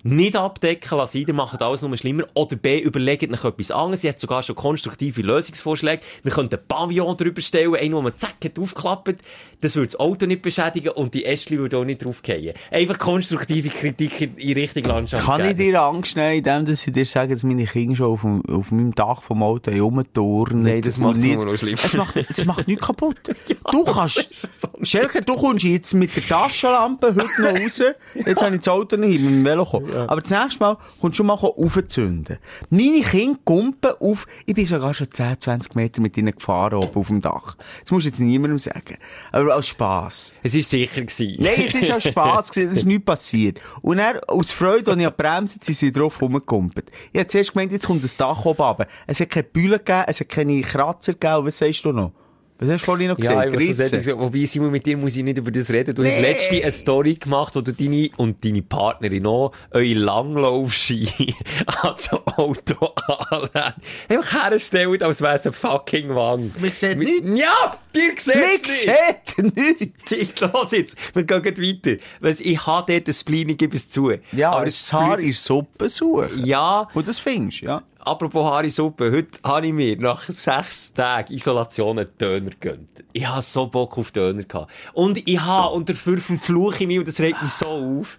nicht 0.09 0.35
abdecken 0.35 0.97
lassen, 0.97 1.17
ihr 1.27 1.33
macht 1.33 1.61
alles 1.61 1.81
nur 1.81 1.95
schlimmer. 1.97 2.23
Oder 2.33 2.55
B, 2.55 2.79
überlegt 2.79 3.23
euch 3.31 3.43
etwas 3.43 3.71
anderes. 3.71 4.03
Ihr 4.03 4.11
habt 4.11 4.19
sogar 4.19 4.43
schon 4.43 4.55
konstruktive 4.55 5.21
Lösungsvorschläge. 5.21 6.01
Wir 6.23 6.31
könnten 6.31 6.55
einen 6.55 6.67
Pavillon 6.67 7.17
drüber 7.17 7.41
stellen, 7.41 7.75
einen, 7.75 7.93
wo 7.93 8.01
man 8.01 8.15
zack 8.15 8.35
hat 8.43 8.59
aufgeklappt. 8.59 9.21
Das 9.61 9.75
würde 9.75 9.87
das 9.87 9.99
Auto 9.99 10.25
nicht 10.27 10.41
beschädigen 10.43 10.89
und 10.89 11.13
die 11.13 11.25
Ästchen 11.25 11.57
würden 11.57 11.79
auch 11.79 11.85
nicht 11.85 12.05
draufgehen. 12.05 12.53
Einfach 12.71 12.99
konstruktive 12.99 13.69
Kritik 13.69 14.21
in, 14.21 14.35
in 14.37 14.53
Richtung 14.53 14.83
Landschaft. 14.83 15.25
Kann 15.25 15.49
ich 15.49 15.55
dir 15.57 15.81
Angst 15.81 16.15
nehmen, 16.15 16.37
indem 16.37 16.65
dass 16.65 16.85
ich 16.85 16.93
dir 16.93 17.05
sage, 17.05 17.33
dass 17.33 17.43
meine 17.43 17.65
Kinder 17.65 17.95
schon 17.95 18.11
auf, 18.11 18.21
dem, 18.21 18.43
auf 18.45 18.71
meinem 18.71 18.93
Dach 18.93 19.23
vom 19.23 19.41
Auto 19.41 19.71
rumturnen? 19.71 20.63
Nein, 20.63 20.81
das 20.81 20.97
Und 20.97 21.03
macht's 21.03 21.23
nicht- 21.23 21.35
nur 21.35 21.45
noch 21.45 21.57
schlimmer. 21.57 21.79
Es 21.83 21.93
macht, 21.95 22.15
es 22.15 22.45
macht 22.45 22.67
nichts 22.67 22.85
kaputt. 22.85 23.17
du 23.71 23.83
das 23.83 23.93
kannst, 23.95 24.61
so 24.61 24.69
Schelker, 24.83 25.21
du 25.21 25.35
kommst 25.35 25.65
jetzt 25.65 25.93
mit 25.93 26.15
der 26.15 26.23
Taschenlampe 26.23 27.07
heute 27.15 27.41
noch 27.41 27.61
raus. 27.61 27.81
Jetzt 28.13 28.41
habe 28.41 28.55
ich 28.55 28.61
das 28.61 28.67
Auto 28.69 28.95
nicht 28.95 29.19
mit 29.21 29.31
dem 29.31 29.43
Velo 29.45 29.63
gekommen. 29.65 29.91
Aber 30.07 30.21
das 30.21 30.31
nächste 30.31 30.63
Mal 30.63 30.77
kommst 30.99 31.15
du 31.15 31.17
schon 31.17 31.27
mal 31.27 31.33
aufzünden. 31.33 32.37
Meine 32.69 33.01
Kinder 33.01 33.39
kumpen 33.43 33.91
auf, 33.99 34.27
ich 34.45 34.53
bin 34.53 34.65
sogar 34.65 34.93
schon 34.93 35.11
10, 35.11 35.39
20 35.39 35.75
Meter 35.75 36.01
mit 36.01 36.17
ihnen 36.17 36.33
gefahren 36.35 36.75
oben 36.75 36.95
auf 36.95 37.07
dem 37.07 37.21
Dach. 37.21 37.55
Das 37.81 37.91
musst 37.91 38.05
du 38.05 38.09
jetzt 38.09 38.19
niemandem 38.19 38.59
sagen. 38.59 38.97
Aber 39.31 39.55
als 39.55 39.67
Spass. 39.67 40.33
Es 40.43 40.55
war 40.55 40.61
sicher. 40.61 41.01
Gewesen. 41.01 41.43
Nein, 41.43 41.65
es 41.67 41.73
ist 41.73 41.91
auch 41.91 42.01
Spaß 42.01 42.51
gewesen, 42.51 42.71
es 42.71 42.77
ist 42.79 42.85
nichts 42.85 43.05
passiert. 43.05 43.61
Und 43.81 43.97
dann, 43.97 44.19
aus 44.27 44.51
Freude, 44.51 44.91
als 44.91 44.99
ich 44.99 45.05
an 45.07 45.13
die 45.13 45.23
Bremse, 45.23 45.57
sind 45.61 45.75
sie 45.75 45.91
drauf 45.91 46.21
rumgekumpelt. 46.21 46.91
Ich 47.11 47.19
habe 47.19 47.27
zuerst 47.27 47.53
gemeint, 47.53 47.71
jetzt 47.71 47.87
kommt 47.87 48.03
das 48.03 48.15
Dach 48.17 48.45
oben 48.45 48.61
runter. 48.61 48.87
Es 49.05 49.19
hat 49.19 49.29
keine 49.29 49.43
Bühne 49.43 49.77
gegeben, 49.79 50.03
es 50.07 50.19
hat 50.19 50.29
keine 50.29 50.61
Kratzer 50.61 51.13
gegeben. 51.13 51.45
Was 51.45 51.57
sagst 51.57 51.85
du 51.85 51.91
noch? 51.91 52.11
Was 52.59 52.69
hast 52.69 52.81
du 52.81 52.85
vorhin 52.85 53.07
noch 53.09 53.19
Ja, 53.19 53.43
gesagt? 53.45 53.51
so 53.51 53.57
Rissen? 53.57 53.73
sagen, 53.75 53.97
gesagt, 53.97 54.19
wobei, 54.19 54.45
Simon, 54.45 54.71
mit 54.71 54.85
dir 54.85 54.97
muss 54.97 55.15
ich 55.15 55.23
nicht 55.23 55.37
über 55.37 55.51
das 55.51 55.69
reden. 55.71 55.93
Du 55.93 56.03
hast 56.03 56.09
Nee. 56.11 56.21
letzte 56.21 56.55
eine 56.61 56.71
Story 56.71 57.13
gemacht, 57.15 57.55
wo 57.55 57.61
du 57.61 57.71
deine 57.71 58.09
und 58.17 58.43
deine 58.43 58.61
Partnerin 58.63 59.25
auch 59.27 59.51
eure 59.71 59.93
Langlaufski 59.93 61.35
an 61.83 61.93
das 61.95 62.11
Auto 62.11 62.93
anlehnt. 63.29 63.75
Einfach 64.09 64.49
herstellt, 64.49 65.03
als 65.03 65.21
wäre 65.21 65.35
es 65.35 65.45
ein 65.47 65.53
fucking 65.53 66.09
Wang. 66.15 66.51
Man 66.59 66.71
sieht 66.73 66.97
nichts. 66.97 67.37
Ja, 67.37 67.77
dir 67.93 68.09
Mich 68.11 68.19
sieht's 68.21 68.85
nicht. 68.85 69.35
sieht 69.35 69.55
nichts. 69.55 70.11
Ich 70.11 70.39
los 70.41 70.71
jetzt. 70.71 70.95
Wir 71.13 71.23
gehen 71.23 71.41
gleich 71.41 71.57
weiter. 71.85 72.01
Weil 72.21 72.35
ich 72.39 72.65
habe 72.65 72.91
dort 72.93 73.07
ein 73.07 73.13
Spleen, 73.13 73.49
ich 73.49 73.57
gebe 73.57 73.75
es 73.75 73.89
zu. 73.89 74.11
Ja, 74.31 74.49
aber 74.49 74.57
aber 74.57 74.65
das 74.65 74.91
Haar 74.93 75.19
ist 75.19 75.43
Suppe 75.43 75.89
suchen. 75.89 76.29
Ja, 76.45 76.87
Und 76.93 77.07
das 77.07 77.19
findest 77.19 77.61
du, 77.61 77.65
ja. 77.67 77.83
Apropos 78.07 78.45
Haarisuppe, 78.45 79.11
heute 79.11 79.37
habe 79.43 79.67
ich 79.67 79.73
mir 79.73 79.99
nach 79.99 80.21
sechs 80.21 80.93
Tagen 80.93 81.33
Isolation 81.33 81.99
einen 81.99 82.07
Döner 82.17 82.51
gegönnt. 82.51 83.03
Ich 83.11 83.27
habe 83.27 83.41
so 83.41 83.67
Bock 83.67 83.97
auf 83.97 84.11
Döner 84.11 84.43
gehabt. 84.43 84.71
Und 84.93 85.27
ich 85.27 85.41
habe, 85.41 85.75
und 85.75 85.89
dafür 85.89 86.17
verfluche 86.17 86.83
ich 86.83 86.87
mich, 86.87 86.99
und 86.99 87.07
das 87.09 87.19
regt 87.19 87.41
mich 87.41 87.51
so 87.51 87.65
auf, 87.65 88.15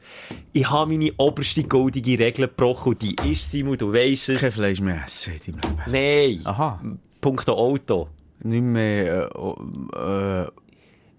ich 0.52 0.68
habe 0.68 0.90
meine 0.90 1.10
oberste 1.16 1.62
goldige 1.62 2.18
Regel 2.18 2.48
gebrochen, 2.48 2.90
und 2.90 3.00
die 3.00 3.16
ist, 3.32 3.50
Simon, 3.50 3.78
du 3.78 3.90
weisst 3.90 4.26
Kein 4.26 4.36
es. 4.36 4.54
Fleisch 4.54 4.80
mehr 4.82 5.04
essen 5.06 5.32
in 5.46 5.58
deinem 5.58 5.78
Leben. 5.86 6.42
Nein. 6.44 6.46
Aha. 6.46 6.80
Punkto 7.22 7.54
Auto. 7.54 8.08
Nicht 8.42 8.62
mehr, 8.62 9.22
äh, 9.22 9.38
oh, 9.38 9.56
äh, 9.96 10.46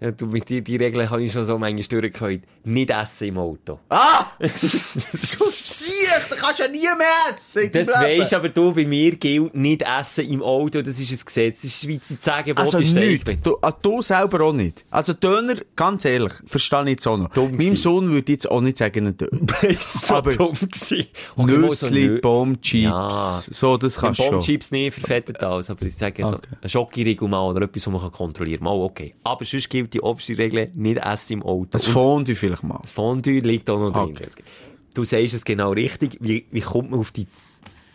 Ja, 0.02 0.12
du, 0.12 0.28
mit 0.28 0.47
dir, 0.47 0.62
die 0.62 0.78
Regel 0.78 1.10
habe 1.10 1.22
ich 1.24 1.32
schon 1.34 1.43
so 1.43 1.58
manchmal 1.58 2.02
durchgehört. 2.02 2.41
Nicht 2.64 2.89
essen 2.89 3.28
im 3.28 3.38
Auto. 3.38 3.80
Ah! 3.89 4.26
Du 4.39 4.47
siehst, 5.52 6.28
da 6.30 6.36
kannst 6.36 6.60
du 6.60 6.64
ja 6.64 6.70
nie 6.70 6.82
mehr 6.97 7.08
essen 7.32 7.70
Das 7.72 7.88
weisst 7.89 8.34
aber 8.34 8.50
du, 8.50 8.74
bei 8.74 8.86
mir 8.86 9.16
gilt 9.18 9.54
nicht 9.56 9.84
essen 9.84 10.30
im 10.30 10.41
Auto, 10.41 10.82
das 10.82 11.00
ist 11.00 11.12
ein 11.12 11.26
Gesetz. 11.26 11.56
Das 11.58 11.64
ist 11.66 11.82
Schweiz 11.84 12.08
die 12.08 12.20
Zehn 12.20 12.58
Also 12.58 12.78
ist 12.78 12.95
nicht. 12.95 13.45
Du, 13.45 13.58
ah, 13.62 13.72
du 13.72 14.02
selber 14.02 14.41
auch 14.41 14.54
nicht. 14.54 14.86
Also 14.89 15.14
Döner, 15.14 15.56
ganz 15.76 16.06
ehrlich, 16.06 16.34
verstehe 16.45 16.84
ich 16.84 16.89
jetzt 16.91 17.08
auch 17.08 17.18
noch. 17.18 17.30
Dumm 17.32 17.52
Meinem. 17.58 17.76
Sohn 17.78 18.10
würde 18.10 18.32
jetzt 18.32 18.50
auch 18.50 18.62
nicht 18.62 18.78
sagen, 18.78 19.08
ein 19.08 19.18
Döner. 19.18 19.32
Das 19.62 19.95
ist 19.95 20.08
so 20.08 20.16
Aber 20.16 20.32
dumm 20.32 20.54
gewesen. 20.54 21.08
Okay, 21.36 21.52
so 21.52 21.58
Nüssli, 21.58 22.06
nö- 22.08 22.22
Baumchips, 22.22 22.84
Ja. 22.84 23.41
so, 23.50 23.78
das 23.78 23.97
kannst 23.97 24.20
du 24.20 24.24
schon. 24.24 24.32
Bombchips 24.36 24.72
nicht 24.72 24.93
verfettet 24.93 25.43
alles, 25.43 25.70
aber 25.70 25.86
ich 25.86 25.95
sage 25.95 26.26
so, 26.26 26.36
Okay. 26.36 26.47
ein 26.62 26.70
Schokoriegel 26.70 27.28
mal 27.28 27.41
oder 27.50 27.64
etwas, 27.64 27.86
was 27.86 27.91
man 27.93 28.02
kann 28.02 28.12
kontrollieren 28.12 28.60
kann. 28.64 28.78
Mal 28.78 28.84
okay. 28.84 29.14
Aber 29.24 29.43
sonst 29.45 29.70
gilt 29.70 29.89
die 29.94 30.02
oberste 30.02 30.38
Regel, 30.38 30.72
nicht 30.76 30.98
essen 31.00 31.34
im 31.34 31.44
Auto. 31.44 31.68
Das 31.72 31.86
Fondue 31.86 32.36
vielleicht 32.36 32.64
mal. 32.64 32.80
das 32.82 32.92
Fondue 32.92 33.40
liegt 33.40 33.70
auch 33.70 33.80
noch 33.80 33.92
drin. 33.92 34.16
Okay. 34.16 34.28
Du 34.94 35.04
sagst 35.04 35.34
es 35.34 35.46
genau 35.46 35.72
richtig. 35.72 36.18
Wie, 36.20 36.46
wie 36.52 36.62
kommt 36.62 36.92
man 36.92 37.00
auf 37.00 37.12
die 37.12 37.28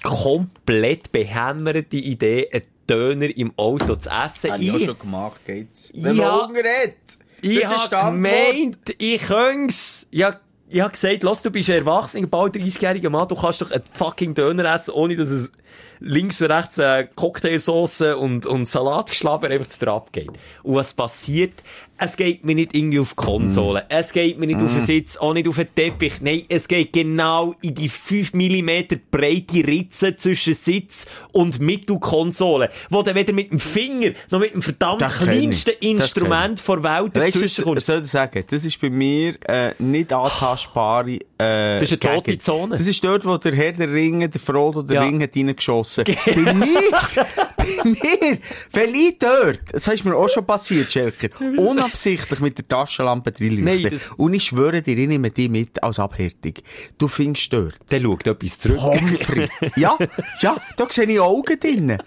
komplett 0.02 1.10
behämmerte 1.12 1.96
Idee, 1.96 2.48
einen 2.52 2.62
Döner 2.88 3.36
im 3.36 3.52
Auto 3.56 3.96
zu 3.96 4.08
essen? 4.10 4.50
Ich- 4.60 4.98
gemacht, 4.98 5.40
geht's. 5.46 5.92
Wenn 5.94 6.16
man 6.16 6.46
Hunger 6.46 6.60
hat. 6.60 6.94
Ich 7.42 7.66
hab 7.66 7.90
gemeint, 8.12 8.78
ich 8.98 9.20
könn's. 9.22 10.06
Ja, 10.10 10.34
ich 10.68 10.80
hab 10.80 10.92
gesagt, 10.92 11.22
lass, 11.22 11.42
du 11.42 11.50
bist 11.50 11.68
ein 11.68 11.76
erwachsener, 11.76 12.26
bald 12.26 12.56
30-jähriger 12.56 13.10
Mann, 13.10 13.28
du 13.28 13.34
kannst 13.34 13.60
doch 13.60 13.70
einen 13.70 13.84
fucking 13.92 14.32
Döner 14.34 14.74
essen, 14.74 14.92
ohne 14.92 15.14
dass 15.14 15.28
es 15.30 15.52
links 16.00 16.40
und 16.42 16.50
rechts 16.50 16.78
äh, 16.78 17.06
Cocktailsauce 17.14 18.02
und, 18.18 18.46
und 18.46 18.66
Salatgeschlaber 18.66 19.48
einfach 19.48 19.68
zu 19.68 19.86
abgeht. 19.90 20.30
Und 20.62 20.74
was 20.74 20.92
passiert? 20.94 21.52
Es 21.96 22.16
geht 22.16 22.44
mir 22.44 22.56
nicht 22.56 22.74
irgendwie 22.76 22.98
auf 22.98 23.10
die 23.10 23.14
Konsole. 23.24 23.82
Mm. 23.82 23.84
Es 23.88 24.12
geht 24.12 24.36
mir 24.38 24.46
nicht 24.46 24.60
auf 24.60 24.72
den 24.72 24.80
Sitz, 24.80 25.16
auch 25.16 25.32
nicht 25.32 25.46
auf 25.46 25.54
den 25.56 25.72
Teppich. 25.76 26.14
Nein, 26.20 26.42
es 26.48 26.66
geht 26.66 26.92
genau 26.92 27.54
in 27.62 27.72
die 27.74 27.88
5 27.88 28.34
mm 28.34 28.70
breite 29.12 29.64
Ritze 29.66 30.16
zwischen 30.16 30.54
Sitz 30.54 31.06
und 31.30 31.60
Mittelkonsole, 31.60 32.68
wo 32.90 33.02
du 33.02 33.14
weder 33.14 33.32
mit 33.32 33.52
dem 33.52 33.60
Finger 33.60 34.10
noch 34.30 34.40
mit 34.40 34.52
dem 34.54 34.60
verdammt 34.60 35.02
Das 35.02 35.18
ich. 35.20 35.22
kleinsten 35.22 35.74
ich. 35.78 35.90
Instrument 35.90 36.60
der 36.66 36.82
Welt 36.82 37.16
dazwischen 37.16 37.64
kommst. 37.64 37.86
soll 37.86 38.00
ich 38.04 38.10
sagen? 38.10 38.42
Das 38.50 38.64
ist 38.64 38.80
bei 38.80 38.90
mir 38.90 39.36
äh, 39.48 39.72
nicht 39.78 40.12
antastbare 40.12 41.12
äh, 41.38 41.78
Das 41.78 41.82
ist 41.84 41.92
eine 41.92 42.14
tote 42.14 42.22
Gegend. 42.22 42.42
Zone. 42.42 42.76
Das 42.76 42.86
ist 42.88 43.04
dort, 43.04 43.24
wo 43.24 43.36
der 43.36 43.54
Herr 43.54 43.72
der 43.72 43.92
Ringe, 43.92 44.28
der 44.28 44.40
Frodo 44.40 44.82
der 44.82 44.96
Ja. 44.96 45.02
Ring 45.04 45.22
hat 45.22 45.36
reingeschossen. 45.68 46.04
bei 46.04 46.54
mir, 46.54 46.90
bei 47.56 47.84
mir, 47.84 48.38
weil 48.72 48.94
ich 48.94 49.18
dort, 49.18 49.62
das 49.72 49.86
ist 49.88 50.04
mir 50.04 50.16
auch 50.16 50.28
schon 50.28 50.46
passiert, 50.46 50.92
Schelker, 50.92 51.28
unabsichtlich 51.40 52.40
mit 52.40 52.58
der 52.58 52.68
Taschenlampe 52.68 53.32
drin 53.32 53.64
Nein, 53.64 54.00
Und 54.16 54.34
ich 54.34 54.44
schwöre 54.44 54.82
dir, 54.82 54.96
ich 54.96 55.08
nehme 55.08 55.30
die 55.30 55.48
mit 55.48 55.82
als 55.82 55.98
Abhärtung. 55.98 56.54
Du 56.98 57.08
findest 57.08 57.52
dort. 57.52 57.74
Der 57.90 58.00
schaut 58.00 58.26
etwas 58.26 58.58
zurück. 58.58 58.78
Pommes 58.78 59.18
frites. 59.18 59.48
ja, 59.76 59.96
ja, 60.40 60.56
da 60.76 60.86
sehe 60.90 61.06
ich 61.06 61.20
Augen 61.20 61.60
drin. 61.60 61.98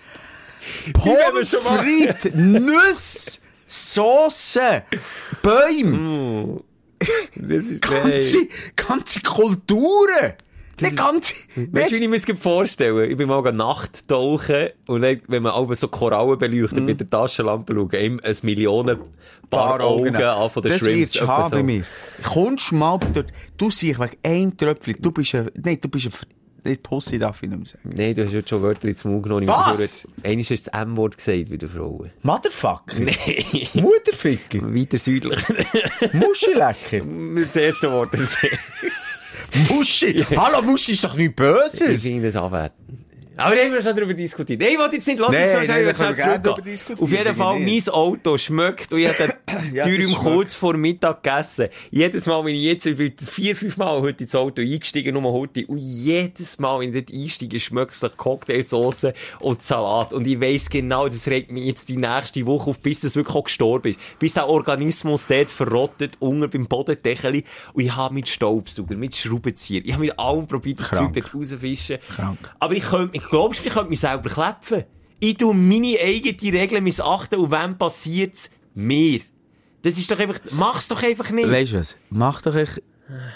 frites, 0.93 2.33
Nüsse, 2.33 3.39
Sauce, 3.67 4.59
Bäume, 5.41 6.61
ist 7.35 7.81
ganze, 7.81 8.47
ganze 8.75 9.19
Kulturen. 9.21 10.33
Nicht 10.79 10.97
ganze, 10.97 11.33
Weißt 11.55 11.91
du, 11.91 11.95
wie 11.95 12.03
ich 12.03 12.09
mir 12.09 12.19
das 12.19 12.39
vorstellen? 12.39 13.09
Ich 13.09 13.17
bin 13.17 13.27
mal 13.27 13.41
Nacht 13.51 14.07
tauchen 14.07 14.69
und 14.87 15.01
dann, 15.01 15.21
wenn 15.27 15.43
man 15.43 15.53
auch 15.53 15.73
so 15.73 15.87
Korallen 15.87 16.37
beleuchtet 16.37 16.83
mit 16.83 16.99
der 16.99 17.09
Taschenlampe 17.09 17.73
schauen, 17.73 18.21
ein 18.21 18.37
Millionen 18.43 18.99
Paar 19.49 19.81
Augen 19.81 20.15
an 20.15 20.49
von 20.49 20.61
den 20.61 20.71
das 20.71 20.81
Shrimps. 20.81 21.15
etwa 21.15 21.37
haben 21.37 21.51
bei 21.51 21.63
mir. 21.63 21.83
Kommst 22.23 22.71
mal 22.71 22.99
dort, 23.13 23.27
du 23.57 23.71
siehst 23.71 23.99
wegen 23.99 24.17
einem 24.23 24.57
Tröpfchen, 24.57 24.97
du 24.99 25.11
bist 25.11 25.35
ein, 25.35 25.49
nein, 25.55 25.79
du 25.81 25.87
bist 25.87 26.07
ein, 26.07 26.13
nicht 26.67 26.83
Pussy 26.83 27.17
darf 27.17 27.41
ich 27.43 27.49
nicht 27.49 27.67
sagen. 27.67 27.93
Nein, 27.95 28.13
du 28.13 28.25
hast 28.25 28.33
jetzt 28.33 28.49
schon 28.49 28.61
Wörter 28.61 28.87
ins 28.87 29.05
Mund 29.05 29.23
genommen. 29.23 29.47
Was? 29.47 30.07
Einmal 30.21 30.43
hast 30.43 30.49
du 30.49 30.55
das 30.55 30.67
M-Wort 30.67 31.17
gesagt 31.17 31.49
bei 31.49 31.57
den 31.57 31.69
Frauen. 31.69 32.11
Motherfucker. 32.23 32.99
Nein. 32.99 33.15
Mutterficker. 33.73 34.75
Weiter 34.75 34.97
südlicher. 34.97 35.55
Muschilecker. 36.13 37.05
das 37.45 37.55
erste 37.55 37.91
Wort 37.91 38.13
ist 38.15 38.37
Muschi. 39.69 40.23
Hallo, 40.35 40.61
Muschi 40.61 40.91
ist 40.93 41.03
doch 41.03 41.15
nichts 41.15 41.31
Ich 41.31 41.35
Böses. 41.35 42.01
finde 42.03 42.27
das 42.31 42.35
abwerten. 42.41 43.05
Aber 43.37 43.55
da 43.55 43.61
haben 43.61 43.73
wir 43.73 43.81
schon 43.81 43.95
darüber 43.95 44.13
diskutiert. 44.13 44.59
Nein, 44.59 44.69
ich 44.73 44.79
wollte 44.79 44.95
jetzt 44.95 45.07
nicht, 45.07 45.19
lass 45.19 45.29
uns 45.29 45.51
so 45.51 45.61
schnell 45.61 45.93
diskutieren, 46.63 46.99
Auf 46.99 47.11
jeden 47.11 47.35
Fall, 47.35 47.59
mein. 47.59 47.77
Auto 47.89 48.37
schmeckt 48.37 48.91
und 48.91 48.99
ich 48.99 49.07
habe 49.07 49.33
den 49.47 49.73
Ja, 49.73 49.85
Dürüm 49.85 50.13
kurz 50.13 50.55
vor 50.55 50.75
Mittag 50.75 51.23
gegessen. 51.23 51.67
Jedes 51.91 52.25
Mal, 52.25 52.43
wenn 52.43 52.55
ich 52.55 52.63
jetzt, 52.63 52.85
ich 52.85 52.97
bin 52.97 53.13
vier, 53.17 53.55
fünf 53.55 53.77
Mal 53.77 54.01
heute 54.01 54.23
ins 54.23 54.35
Auto 54.35 54.61
eingestiegen, 54.61 55.13
nur 55.13 55.31
heute, 55.31 55.65
und 55.67 55.77
jedes 55.77 56.59
Mal, 56.59 56.79
wenn 56.79 56.93
ich 56.93 57.05
dort 57.05 57.17
einsteige, 57.17 57.59
schmeckt 57.59 57.93
es 57.93 58.01
nach 58.01 58.15
Cocktailsauce 58.17 59.07
und 59.39 59.63
Salat. 59.63 60.13
Und 60.13 60.27
ich 60.27 60.39
weiss 60.41 60.69
genau, 60.69 61.07
das 61.07 61.27
regt 61.27 61.51
mich 61.51 61.65
jetzt 61.65 61.89
die 61.89 61.97
nächste 61.97 62.45
Woche 62.45 62.69
auf, 62.71 62.79
bis 62.79 63.01
das 63.01 63.15
wirklich 63.15 63.35
auch 63.35 63.43
gestorben 63.43 63.89
ist. 63.89 63.99
Bis 64.19 64.33
der 64.33 64.47
Organismus 64.47 65.27
dort 65.27 65.51
verrottet, 65.51 66.17
unten 66.19 66.49
beim 66.49 66.67
Bodendeckel. 66.67 67.43
Und 67.73 67.83
ich 67.83 67.95
habe 67.95 68.13
mit 68.13 68.27
Staubsauger, 68.27 68.95
mit 68.95 69.15
Schraubenzieher, 69.15 69.81
ich 69.83 69.93
habe 69.93 70.05
mit 70.05 70.17
allem 70.19 70.47
probiert, 70.47 70.79
das. 70.79 70.89
Zeug 70.89 71.13
dort 71.13 71.33
rauszufischen. 71.33 71.99
Krank. 71.99 72.37
Aber 72.59 72.73
ich 72.73 72.83
könnte, 72.83 73.15
ich 73.17 73.23
glaubst, 73.29 73.65
ich 73.65 73.71
könnte 73.73 73.89
mich 73.89 73.99
selber 73.99 74.29
klepfen. 74.29 74.83
Ich 75.19 75.37
tu 75.37 75.53
meine 75.53 75.97
eigene 75.99 76.53
Regeln 76.53 76.83
missachten 76.83 77.39
und 77.39 77.51
wenn 77.51 77.77
passiert's? 77.77 78.49
Mir. 78.75 79.21
Das 79.81 79.97
ist 79.97 80.11
doch 80.11 80.19
einfach, 80.19 80.39
mach's 80.51 80.87
doch 80.87 81.01
einfach 81.01 81.31
nicht. 81.31 81.49
Weißt 81.49 81.71
du 81.71 81.79
was? 81.79 81.97
Mach 82.09 82.41
doch 82.41 82.55
ich, 82.55 82.69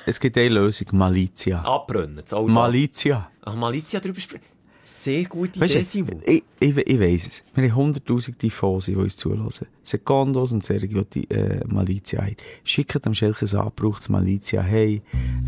es 0.06 0.20
gibt 0.20 0.38
eine 0.38 0.50
Lösung, 0.50 0.88
Malizia. 0.92 1.62
Abbrennen, 1.62 2.18
das 2.18 2.34
Auto. 2.34 2.50
Malizia. 2.50 3.32
Ach, 3.44 3.56
Malizia 3.56 4.00
drüber 4.00 4.20
sprechen. 4.20 4.46
Sehr 4.84 5.24
gute 5.26 5.60
Weißt 5.60 5.76
Idee, 5.76 5.84
du, 5.84 5.90
Simon. 5.90 6.22
ich, 6.26 6.44
ich, 6.60 6.78
ich 6.78 7.00
weiss 7.00 7.28
es. 7.28 7.44
Wir 7.54 7.74
haben 7.74 7.94
100.000 7.94 8.38
Tifosi, 8.38 8.92
die 8.92 8.98
uns 8.98 9.16
zuhören. 9.16 9.50
Secondos 9.84 10.52
und 10.52 10.64
Sergio 10.64 11.04
die 11.04 11.30
äh, 11.32 11.62
Malizia 11.66 12.22
haben. 12.22 12.36
Schickt 12.64 13.04
dem 13.06 13.14
Schelke 13.14 13.46
ein 13.46 13.56
angebrauchtes 13.58 14.10
Malizia. 14.10 14.62
Hey, 14.62 15.02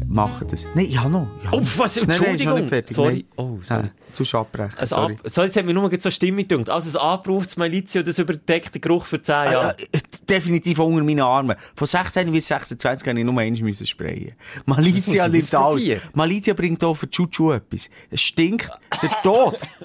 macht 0.07 0.51
das. 0.51 0.65
Nein, 0.75 0.85
ich 0.89 0.99
habe 0.99 1.11
noch. 1.11 1.27
Ich 1.41 1.47
habe 1.47 1.57
Oh, 1.57 1.59
noch. 1.59 1.77
was? 1.77 1.95
Nein, 1.95 2.05
nein, 2.07 2.17
Entschuldigung. 2.17 2.55
nicht 2.55 2.69
fertig. 2.69 2.95
Sorry. 2.95 3.13
Nein. 3.13 3.25
Oh, 3.35 3.59
sorry. 3.63 3.81
Nein, 3.83 3.91
zu 4.11 4.37
abbrechen. 4.37 4.77
Ein 4.77 4.85
sorry. 4.85 5.13
Ab 5.13 5.19
so, 5.25 5.41
jetzt 5.43 5.55
hat 5.55 5.65
mir 5.65 5.73
nur 5.73 5.89
so 5.99 6.09
Stimme 6.11 6.43
gedacht. 6.45 6.69
Also 6.69 6.99
ein 6.99 7.05
abgebrauchtes 7.05 7.57
Malizia 7.57 8.01
und 8.01 8.07
das 8.07 8.19
überdeckte 8.19 8.79
Geruch 8.79 9.05
für 9.05 9.21
10 9.21 9.33
Jahre. 9.33 9.75
Äh, 9.91 9.99
definitiv 10.29 10.79
unter 10.79 11.03
meinen 11.03 11.21
Armen. 11.21 11.55
Von 11.75 11.87
16 11.87 12.31
bis 12.31 12.47
26 12.47 13.07
habe 13.07 13.19
ich 13.19 13.25
nur 13.25 13.37
eins 13.39 13.61
müssen 13.61 13.85
sprayen. 13.87 14.33
Malizia 14.65 15.27
nimmt 15.27 15.53
alles. 15.55 16.01
Malizia 16.13 16.53
bringt 16.53 16.83
auch 16.83 16.95
für 16.95 17.09
Chuchu 17.09 17.51
etwas. 17.51 17.89
Es 18.09 18.21
stinkt, 18.21 18.69
der 19.01 19.09
Tod. 19.23 19.61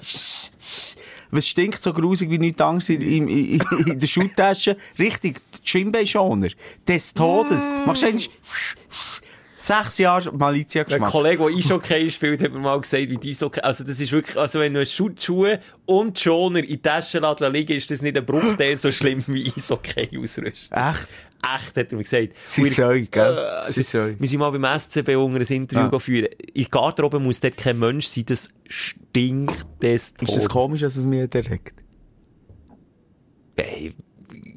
Was 1.31 1.47
stinkt 1.47 1.83
so 1.83 1.93
grusig 1.93 2.29
wie 2.29 2.39
nichts 2.39 2.61
Angst 2.61 2.89
in, 2.89 3.01
in, 3.01 3.27
in, 3.27 3.61
in 3.85 3.99
der 3.99 4.07
Schuhtasche? 4.07 4.77
Richtig, 4.97 5.41
die 5.53 5.67
Schienbeinschoner. 5.67 6.49
Des 6.87 7.13
Todes. 7.13 7.69
Machst 7.85 8.01
du 8.01 8.07
eigentlich 8.07 8.31
sechs 9.57 9.97
Jahre 9.97 10.31
Malizia 10.31 10.83
Ein 10.83 10.87
geschmack. 10.87 11.11
Kollege, 11.11 11.45
der 11.45 11.55
Eishockey 11.55 12.09
spielt, 12.09 12.41
hat 12.41 12.53
mir 12.53 12.59
mal 12.59 12.79
gesagt, 12.79 13.09
wie 13.09 13.17
die 13.17 13.31
Eishockey... 13.31 13.59
Also 13.59 13.83
das 13.83 13.99
ist 13.99 14.11
wirklich... 14.11 14.37
Also 14.37 14.59
wenn 14.59 14.73
du 14.73 14.85
Schutzschuhe 14.85 15.59
und 15.85 16.17
Schoner 16.17 16.59
in 16.59 16.67
die 16.67 16.81
Tasche 16.81 17.19
liegen, 17.51 17.77
ist 17.77 17.91
das 17.91 18.01
nicht 18.01 18.17
ein 18.17 18.25
Bruchteil 18.25 18.77
so 18.77 18.91
schlimm 18.91 19.23
wie 19.27 19.51
Eishockey 19.55 20.17
ausrüsten. 20.17 20.77
Echt? 20.77 21.09
Echt, 21.41 21.77
hat 21.77 21.91
er 21.91 21.95
mir 21.97 22.03
gesagt. 22.03 22.29
Sie 22.43 22.65
soll, 22.67 23.01
gell? 23.03 23.37
Äh, 23.37 23.71
Sie 23.71 23.83
soll. 23.83 24.15
Wir 24.19 24.27
sind 24.27 24.39
mal 24.39 24.49
beim 24.51 24.65
SCB 24.79 25.15
unter 25.15 25.39
ein 25.39 25.45
Interview 25.55 25.89
Ah. 25.95 25.99
führen. 25.99 26.27
In 26.53 26.63
der 26.63 26.69
Garderobe 26.69 27.19
muss 27.19 27.39
dort 27.39 27.55
kein 27.57 27.79
Mensch 27.79 28.07
sein, 28.07 28.25
das 28.25 28.49
stinkt 28.67 29.65
des 29.81 30.13
Todes. 30.13 30.29
Ist 30.35 30.37
das 30.37 30.49
komisch, 30.49 30.81
dass 30.81 30.95
es 30.97 31.05
mich 31.05 31.29
direkt? 31.29 31.73
Ey, 33.55 33.93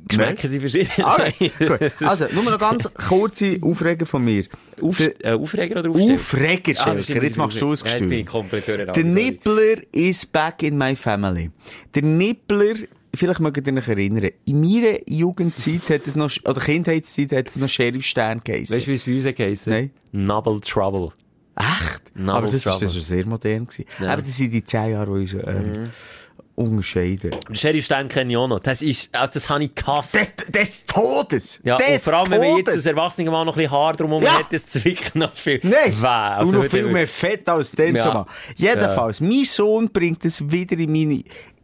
Geschmäcker 0.08 0.48
sind 0.48 0.60
verschieden. 0.60 0.90
Okay, 1.02 1.50
gut. 1.58 1.80
Also, 2.02 2.26
nur 2.32 2.44
noch 2.44 2.58
ganz 2.58 2.88
kurze 3.08 3.58
Aufreger 3.62 4.04
von 4.04 4.22
mir. 4.24 4.44
Auf, 4.80 5.00
äh, 5.00 5.32
Aufreger 5.32 5.80
oder 5.80 5.90
Aufsteller? 5.90 6.14
Aufreger, 6.14 6.86
Ah, 6.86 6.94
Jetzt 7.22 7.36
machst 7.38 7.60
du 7.60 7.66
Ja, 7.68 7.72
es 7.72 7.82
durcheinander. 7.82 8.92
Der. 8.92 9.04
Nippler 9.04 9.76
is 9.92 10.26
back 10.26 10.62
in 10.62 10.76
my 10.76 10.94
family. 10.94 11.50
Der 11.94 12.02
Nippler, 12.02 12.74
vielleicht 13.14 13.40
mögt 13.40 13.66
ihr 13.66 13.74
euch 13.74 13.88
erinnern, 13.88 14.30
in 14.44 14.60
meiner 14.60 14.98
Jugendzeit 15.08 15.88
hat 15.90 16.06
es 16.06 16.16
noch, 16.16 16.30
oder 16.44 16.60
Kindheitszeit 16.60 17.32
hat 17.32 17.48
es 17.48 17.56
noch 17.56 17.68
Sheriff 17.68 18.04
Stern 18.04 18.40
geheißen. 18.44 18.76
Weißt 18.76 18.86
du, 18.86 18.90
wie 18.90 18.94
es 18.94 19.04
bei 19.04 19.14
uns 19.30 19.36
geheißen? 19.36 19.72
Nein. 19.72 19.90
Nubble 20.12 20.60
Trouble. 20.60 21.10
Echt? 21.56 22.16
Novel 22.16 22.30
Aber 22.34 22.46
das 22.46 22.54
ist, 22.54 22.64
Trouble. 22.64 22.80
das 22.86 22.96
ist 22.96 23.06
sehr 23.06 23.26
modern 23.26 23.66
gewesen. 23.66 23.84
Ja. 23.98 24.04
Mhm. 24.06 24.10
Aber 24.12 24.22
das 24.22 24.36
sind 24.36 24.50
die 24.52 24.64
zehn 24.64 24.90
Jahre, 24.90 25.06
die 25.06 25.20
uns 25.20 25.34
ähm, 25.34 25.84
unterscheiden. 26.54 27.30
Den 27.48 27.54
Sheriff 27.54 27.84
Stern 27.84 28.08
kenne 28.08 28.30
ich 28.30 28.36
auch 28.36 28.48
noch. 28.48 28.60
Das 28.60 28.82
ist, 28.82 29.14
also 29.14 29.32
das 29.34 29.48
habe 29.48 29.64
ich 29.64 29.74
gehasst. 29.74 30.14
Des, 30.14 30.46
des 30.48 30.86
Todes! 30.86 31.60
Ja, 31.64 31.76
des 31.76 31.88
und 31.94 32.00
vor 32.02 32.14
allem, 32.14 32.30
wenn 32.30 32.38
man 32.40 32.56
jetzt 32.56 32.66
Todes! 32.66 32.74
als 32.74 32.86
Erwachsener 32.86 33.30
mal 33.30 33.44
noch 33.44 33.54
ein 33.54 33.62
bisschen 33.62 33.70
Haar 33.72 33.92
drumherum 33.94 34.24
Ja. 34.24 34.38
hat, 34.38 34.52
das 34.52 34.66
zwickt 34.66 35.14
noch 35.14 35.34
viel. 35.36 35.60
Nein! 35.62 35.94
Also 36.02 36.56
und 36.56 36.62
noch 36.64 36.70
viel 36.70 36.86
mehr 36.86 37.08
Fett 37.08 37.48
als 37.48 37.72
den 37.72 37.96
Ja. 37.96 38.26
Jedenfalls, 38.56 39.20
mein 39.20 39.44
Sohn 39.44 39.90
bringt 39.90 40.24
es 40.24 40.50
wieder 40.50 40.78
in 40.78 40.92
meine, 40.92 41.22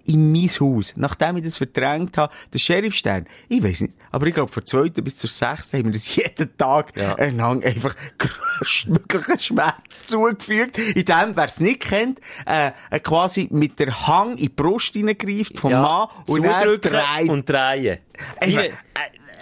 in 0.09 0.33
mein 0.33 0.49
Haus. 0.49 0.95
Nachdem 0.97 1.37
ich 1.37 1.45
das 1.45 1.59
verdrängt 1.59 2.17
habe, 2.17 2.33
der 2.53 2.59
Sheriffstern, 2.59 3.27
ich 3.49 3.63
weiß 3.63 3.83
nicht, 3.83 3.95
aber 4.11 4.27
ich 4.27 4.35
glaube, 4.35 4.51
von 4.51 4.65
zweiten 4.65 5.05
bis 5.05 5.17
zur 5.19 5.29
sechsten 5.31 5.79
haben 5.79 5.85
wir 5.87 5.93
das 5.93 6.15
jeden 6.17 6.57
Tag 6.57 6.97
Ja. 6.97 7.15
entlang 7.15 7.63
einfach 7.63 7.95
größtmöglichen 8.19 9.39
Schmerz 9.39 10.07
zugefügt. 10.07 10.79
In 10.79 11.05
dem, 11.05 11.37
wer 11.37 11.45
es 11.45 11.61
nicht 11.61 11.81
kennt, 11.81 12.21
äh, 12.47 12.73
äh, 12.91 13.01
quasi 13.01 13.49
mit 13.51 13.79
der 13.79 14.07
Hang 14.07 14.31
in 14.33 14.37
die 14.37 14.49
Brust 14.49 14.95
hineingreift 14.95 15.59
vom 15.59 15.71
Ja, 15.73 15.83
Mann 15.83 16.09
und 16.27 16.43
dann 16.43 16.81
dreht 16.81 17.29
und 17.29 17.49
drehen. 17.49 17.99
Äh, 18.41 18.71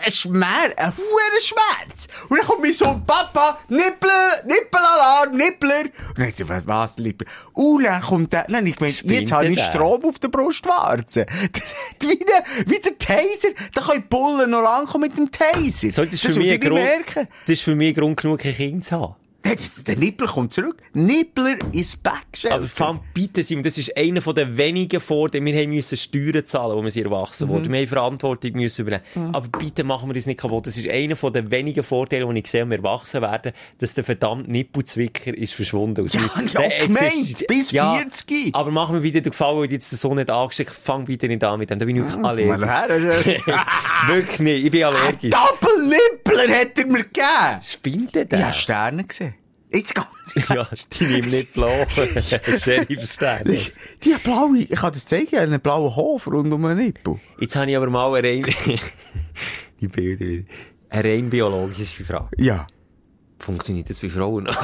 ein 0.05 0.13
Schmerz, 0.13 0.75
ein 0.77 0.93
hoher 0.97 1.41
Schmerz. 1.41 2.09
Und 2.29 2.39
dann 2.39 2.47
kommt 2.47 2.63
mein 2.63 2.73
Sohn, 2.73 3.05
Papa, 3.07 3.59
Nippler, 3.69 4.43
Nippelalarm, 4.45 5.37
Nippler. 5.37 5.85
Und 6.09 6.19
dann 6.19 6.33
sagt 6.33 6.51
er, 6.51 6.67
was, 6.67 6.99
Nippler? 6.99 7.27
Und 7.53 7.85
dann 7.85 8.03
kommt 8.03 8.33
der, 8.33 8.45
dann 8.45 8.57
hab 8.57 8.65
ich 8.67 8.77
gemeint, 8.77 9.03
jetzt 9.03 9.33
habe 9.33 9.47
ich? 9.49 9.61
Strom 9.61 10.05
auf 10.05 10.19
der 10.19 10.29
Brustwarze. 10.29 11.27
wie, 12.01 12.19
der, 12.19 12.45
wie 12.67 12.81
der 12.81 12.99
Taser. 12.99 13.49
Da 13.75 13.81
können 13.81 14.03
die 14.03 14.09
Bullen 14.09 14.51
noch 14.51 14.63
lang 14.63 14.87
kommen 14.87 15.09
mit 15.09 15.19
dem 15.19 15.31
Taser. 15.31 15.91
So, 15.91 16.05
das, 16.05 16.15
ist 16.15 16.21
für 16.21 16.29
würde 16.29 16.39
mich 16.41 16.49
ich 16.49 16.55
ein 16.55 16.61
Grund, 16.61 16.75
merken. 16.83 17.29
das 17.47 17.53
ist 17.53 17.63
für 17.63 17.75
mich 17.75 17.95
Grund 17.95 18.21
genug, 18.21 18.45
ein 18.45 18.55
Kind 18.55 18.85
zu 18.85 19.01
haben. 19.01 19.26
Der, 19.47 19.57
der 19.87 19.97
Nippler 19.97 20.27
kommt 20.27 20.53
zurück. 20.53 20.83
Nippler 20.95 21.57
ist 21.73 22.03
back, 22.03 22.15
Aber 22.15 22.37
Schelker. 22.37 22.67
fang 22.69 23.01
bitte, 23.15 23.43
Simon, 23.43 23.63
das 23.63 23.79
ist 23.79 23.97
einer 23.97 24.21
von 24.21 24.35
den 24.35 24.57
wenigen 24.57 25.01
Vorteile. 25.01 25.45
Wir 25.45 25.63
haben 25.63 25.71
müssen 25.71 25.97
Steuern 25.97 26.45
zahlen, 26.45 26.77
wo 26.77 26.83
wir 26.83 26.91
sind 26.91 27.05
erwachsen 27.05 27.47
Mhm. 27.47 27.53
wurden. 27.53 27.73
Wir 27.73 27.79
haben 27.81 27.87
Verantwortung 27.89 28.53
müssen 28.53 28.83
übernehmen. 28.83 29.35
Aber 29.35 29.47
bitte 29.59 29.85
machen 29.85 30.09
wir 30.09 30.15
das 30.15 30.27
nicht 30.27 30.41
kaputt. 30.41 30.67
Das 30.67 30.77
ist 30.77 30.89
einer 30.89 31.15
von 31.17 31.33
den 31.33 31.51
wenigen 31.51 31.85
Vorteile, 31.85 32.27
die 32.33 32.41
ich 32.41 32.47
sehe, 32.51 32.63
wenn 32.63 32.71
wir 32.71 32.79
erwachsen 32.79 33.23
werden, 33.23 33.53
dass 33.79 33.95
der 33.95 34.05
verdammte 34.05 34.51
Nippelzwicker 34.51 35.37
ist 35.37 35.55
verschwunden. 35.55 36.05
aus 36.05 36.13
Ja, 36.15 36.21
ich 36.45 36.53
Der 36.53 36.69
gemeint. 36.87 37.03
existiert- 37.13 37.49
Bis 37.49 37.71
40. 37.71 38.55
Aber 38.55 38.71
mach 38.71 38.91
mir 38.91 39.01
bitte 39.01 39.23
den 39.23 39.31
Gefallen, 39.31 39.59
weil 39.59 39.71
jetzt 39.71 39.93
der 39.93 39.99
Sohn 39.99 40.17
nicht 40.17 40.31
angesteckt 40.31 40.73
Fang 40.73 41.05
bitte 41.05 41.29
nicht 41.29 41.45
an 41.45 41.59
mit 41.59 41.71
dem. 41.71 41.79
Da 41.79 41.85
bin 41.85 41.97
ich 41.97 42.03
wirklich 42.03 42.21
Mal 42.23 42.65
allergisch. 42.65 43.43
wirklich 44.09 44.39
nicht. 44.41 44.65
Ich 44.65 44.71
bin 44.71 44.85
allergisch. 44.85 45.31
Double 45.31 45.87
Nippler 45.89 46.49
hat 46.59 46.79
er 46.79 46.87
mir 46.87 47.05
gegeben. 47.05 47.63
Spinnt 47.63 48.15
der 48.15 48.23
Ich 48.25 48.29
da? 48.31 48.39
habe 48.43 48.53
Sterne 48.55 49.05
gesehen. 49.05 49.35
Jetzt 49.77 49.95
ganz 49.95 50.09
Ja, 50.49 50.67
die 50.99 51.05
nehmen 51.05 51.29
nicht 51.29 51.57
laufen. 51.57 52.07
Sheriffstern. 52.59 53.45
Die, 54.05 54.15
blaue, 54.23 54.59
ich 54.59 54.71
kann 54.71 54.93
das 54.93 55.07
zeigen, 55.07 55.37
einen 55.37 55.61
blauen 55.61 55.95
Hof 55.95 56.27
rund 56.27 56.53
um 56.53 56.63
den 56.63 56.77
Nippel. 56.79 57.21
Jetzt 57.41 57.57
habe 57.57 57.71
ich 57.71 57.77
aber 57.77 57.91
mal 57.91 58.15
eine 58.15 58.29
rein... 58.29 58.47
die 59.81 59.89
Bilder 59.89 60.27
wieder. 60.27 60.45
Eine 60.89 61.09
rein 61.09 61.31
biologische 61.31 62.05
Frage. 62.05 62.31
Ja. 62.39 62.67
Funktioniert 63.39 63.91
das 63.91 64.01
bei 64.01 64.09
Frauen 64.09 64.45
noch? 64.45 64.57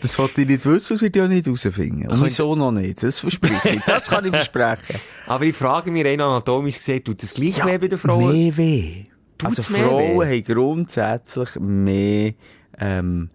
Das 0.00 0.16
wollte 0.18 0.42
ich 0.42 0.48
nicht 0.48 0.64
wissen, 0.64 0.94
das 0.94 1.02
wird 1.02 1.16
ja 1.16 1.26
nicht 1.26 1.44
herausfinden. 1.46 2.08
Und 2.08 2.24
wieso 2.24 2.54
noch 2.54 2.70
nicht? 2.70 3.02
Das 3.02 3.18
verspreche 3.18 3.70
ich. 3.70 3.80
Das 3.82 4.06
kann 4.06 4.24
ich 4.26 4.30
versprechen. 4.30 5.00
aber 5.26 5.44
ich 5.44 5.56
frage 5.56 5.90
mich 5.90 6.04
rein 6.04 6.20
anatomisch 6.20 6.76
gesehen, 6.76 7.02
tut 7.02 7.20
das 7.22 7.34
gleich 7.34 7.64
weh 7.66 7.78
bei 7.78 7.88
den 7.88 7.98
Frauen? 7.98 8.32
Mehr 8.32 8.56
weh. 8.56 9.06
Tut's 9.38 9.58
Also 9.58 9.74
Frauen 9.74 10.20
weh? 10.20 10.36
haben 10.36 10.44
grundsätzlich 10.44 11.56
mehr, 11.56 12.34
ähm, 12.78 13.30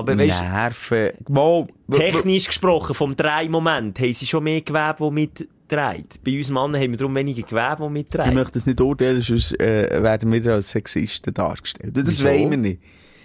Aber 0.00 0.18
weißt 0.18 0.42
Nerven. 0.42 1.10
Mal, 1.28 1.66
technisch 1.92 2.46
gesprochen, 2.46 2.94
vom 2.94 3.14
Drehmoment, 3.16 3.98
haben 3.98 4.12
sie 4.12 4.26
schon 4.26 4.44
mehr 4.44 4.60
Gewebe, 4.60 4.96
die 4.98 5.10
mitdreht. 5.10 6.20
Bei 6.24 6.36
uns 6.36 6.50
Männern 6.50 6.76
haben 6.76 6.90
wir 6.90 6.98
darum 6.98 7.14
weniger 7.14 7.42
Gewebe, 7.42 7.76
die 7.78 7.84
ich 7.84 7.90
mitdreht. 7.90 8.34
möchte 8.34 8.52
das 8.52 8.66
nicht 8.66 8.80
urteilen, 8.80 9.22
sonst 9.22 9.58
äh, 9.60 10.02
werden 10.02 10.32
wir 10.32 10.52
als 10.52 10.70
Sexisten 10.70 11.34
dargestellt. 11.34 11.96
Das 11.96 12.06
Wieso? 12.06 12.24
wollen 12.26 12.50
wir 12.50 12.58
nicht. 12.58 12.80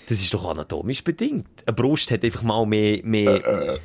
Das 0.08 0.20
ist 0.22 0.34
doch 0.34 0.50
anatomisch 0.50 1.04
bedingt. 1.04 1.48
Eine 1.66 1.76
Brust 1.76 2.12
hat 2.12 2.24
einfach 2.24 2.44
mal 2.44 2.66
mehr... 2.66 3.00
mehr 3.04 3.80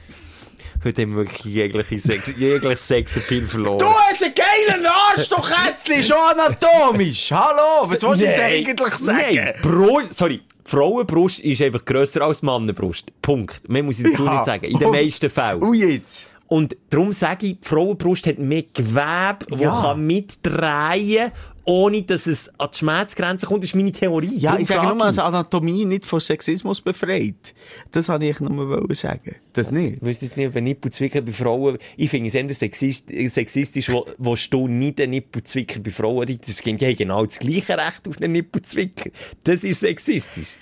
Heute 0.83 1.03
haben 1.03 1.11
wir 1.11 1.25
wirklich 1.27 1.45
jegliche 1.45 1.99
Sex, 1.99 2.33
jegliches 2.39 2.89
Sexappeal 2.89 3.43
verloren. 3.43 3.79
Du 3.79 3.85
hast 3.85 4.23
einen 4.23 4.33
geilen 4.35 4.87
Arsch, 4.87 5.29
du 5.29 5.37
Kätzli, 5.37 6.03
schon 6.03 6.17
anatomisch. 6.17 7.31
Hallo, 7.33 7.83
was 7.83 8.03
willst 8.03 8.23
du 8.23 8.25
jetzt 8.25 8.41
eigentlich 8.41 8.95
sagen? 8.95 9.35
Nein, 9.35 9.55
Brust, 9.61 10.15
sorry. 10.15 10.41
Frauenbrust 10.71 11.41
ist 11.41 11.61
einfach 11.63 11.85
grösser 11.85 12.23
als 12.23 12.43
Mannenbrust. 12.43 13.07
Punkt. 13.23 13.69
Mehr 13.69 13.83
muss 13.83 13.99
ich 13.99 14.05
dazu 14.11 14.25
Ja. 14.25 14.35
nicht 14.35 14.45
sagen. 14.45 14.65
In 14.67 14.79
den 14.79 14.87
Und- 14.87 14.93
meisten 14.93 15.29
Fällen. 15.29 15.63
Und 15.63 15.75
jetzt? 15.75 16.31
Und 16.47 16.77
darum 16.91 17.13
sage 17.13 17.47
ich, 17.47 17.61
die 17.61 17.67
Frauenbrust 17.69 18.27
hat 18.27 18.39
mehr 18.39 18.63
Gewebe, 18.73 19.39
das 19.49 19.61
Ja. 19.61 19.83
kann 19.83 20.07
mitdrehen 20.07 21.33
ohne 21.65 22.03
dass 22.03 22.27
es 22.27 22.49
an 22.59 22.69
die 22.73 22.79
Schmerzgrenze 22.79 23.47
kommt. 23.47 23.65
Ist 23.65 23.75
meine 23.75 23.93
Theorie. 23.93 24.39
Ja, 24.39 24.51
Darum 24.51 24.63
ich 24.63 24.69
sage 24.69 24.87
nur, 24.87 24.97
dass 24.97 25.19
Anatomie 25.19 25.85
nicht 25.85 26.05
von 26.05 26.21
Sexismus 26.21 26.81
befreit. 26.81 27.55
Das 27.93 28.09
wollte 28.09 28.27
ich 28.27 28.41
nur 28.41 28.95
sagen. 28.95 29.37
Das 29.53 29.71
nicht. 29.71 29.97
Ich 29.97 30.03
wüsste 30.03 30.27
jetzt 30.27 30.37
nicht, 30.37 30.49
ob 30.49 30.57
ein 30.57 30.65
Nippelzwicker 30.65 31.21
bei 31.21 31.33
Frauen, 31.33 31.79
ich 31.97 32.11
finde 32.11 32.29
es 32.29 32.35
eher 32.35 32.53
sexist, 32.55 33.09
sexistisch, 33.09 33.91
wo, 33.91 34.07
wo 34.19 34.35
du 34.35 34.69
nicht 34.69 35.01
einen 35.01 35.11
Nippelzwicker 35.11 35.81
bei 35.81 35.91
Frauen 35.91 36.27
die 36.27 36.39
haben 36.39 36.97
genau 36.97 37.25
das 37.25 37.39
gleiche 37.39 37.77
Recht 37.77 38.09
auf 38.09 38.21
einen 38.21 38.33
Nippelzwicker. 38.33 39.11
Das 39.45 39.65
ist 39.65 39.81
sexistisch. 39.81 40.57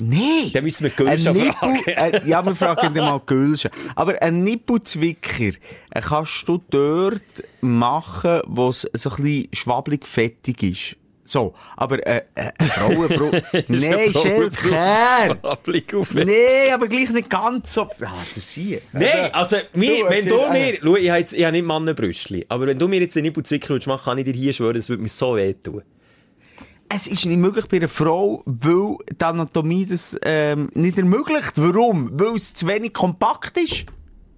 Nein! 0.00 0.50
Dann 0.52 0.64
müssen 0.64 0.84
wir 0.84 0.90
Nippel, 1.06 1.52
fragen. 1.52 1.82
äh, 1.86 2.28
ja, 2.28 2.44
wir 2.44 2.54
fragen 2.56 2.94
dann 2.94 3.04
mal 3.04 3.20
Gülscha. 3.24 3.70
Aber 3.94 4.20
ein 4.20 4.42
Nippelzwicker 4.42 5.56
äh, 5.90 6.00
kannst 6.00 6.48
du 6.48 6.60
dort 6.70 7.22
machen, 7.60 8.40
wo 8.46 8.70
es 8.70 8.88
so 8.92 9.10
ein 9.10 9.22
bisschen 9.22 9.48
schwabbelig 9.52 10.06
fettig 10.06 10.62
ist. 10.62 10.96
So, 11.26 11.54
aber 11.76 12.06
äh, 12.06 12.22
äh, 12.34 12.50
Frauenbrust... 12.64 13.44
Nein, 13.68 14.12
Schelker! 14.12 15.38
Nein, 16.12 16.74
aber 16.74 16.86
gleich 16.86 17.10
nicht 17.10 17.30
ganz 17.30 17.72
so... 17.72 17.82
Ah, 18.02 18.12
du 18.34 18.40
siehst. 18.40 18.82
Nein, 18.92 19.30
also, 19.32 19.56
mir, 19.72 20.04
Du, 20.04 20.10
wenn 20.10 20.28
du 20.28 20.52
mir, 20.52 20.78
schau, 20.82 20.96
ich 20.96 21.08
habe 21.08 21.20
jetzt, 21.20 21.32
ich 21.32 21.44
habe 21.44 21.52
nicht 21.52 21.64
Mannenbrüstchen, 21.64 22.44
aber 22.48 22.66
wenn 22.66 22.78
du 22.78 22.88
mir 22.88 23.00
jetzt 23.00 23.16
einen 23.16 23.24
Nippelzwicker 23.24 23.70
willst 23.70 23.86
machen, 23.86 24.04
kann 24.04 24.18
ich 24.18 24.24
dir 24.24 24.34
hier 24.34 24.52
schwören, 24.52 24.76
es 24.76 24.88
würde 24.90 25.02
mir 25.02 25.08
so 25.08 25.34
wehtun. 25.36 25.82
Es 26.96 27.08
ist 27.08 27.26
nicht 27.26 27.38
möglich 27.38 27.66
bei 27.66 27.78
einer 27.78 27.88
Frau, 27.88 28.42
weil 28.46 28.96
die 29.20 29.24
Anatomie 29.24 29.84
das 29.84 30.16
ähm, 30.22 30.68
nicht 30.74 30.96
ermöglicht. 30.96 31.52
Warum? 31.56 32.10
Weil 32.12 32.36
es 32.36 32.54
zu 32.54 32.68
wenig 32.68 32.92
kompakt 32.92 33.56
ist. 33.58 33.86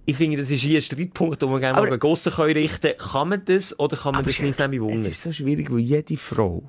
Ich 0.05 0.15
finde, 0.17 0.37
das 0.37 0.49
ist 0.49 0.61
hier 0.61 0.79
ein 0.79 0.81
Streitpunkt, 0.81 1.39
den 1.41 1.51
man 1.51 1.59
gerne 1.59 1.77
Aber- 1.77 1.89
mal 1.89 1.99
können 1.99 2.57
richten 2.57 2.93
kann. 2.97 3.09
Kann 3.11 3.29
man 3.29 3.45
das 3.45 3.77
oder 3.79 3.95
kann 3.95 4.15
man 4.15 4.23
das 4.25 4.39
nicht 4.39 4.57
nehmen 4.57 4.89
Es 5.01 5.07
ist 5.07 5.21
so 5.21 5.31
schwierig, 5.33 5.69
weil 5.69 5.79
jede 5.79 6.17
Frau 6.17 6.63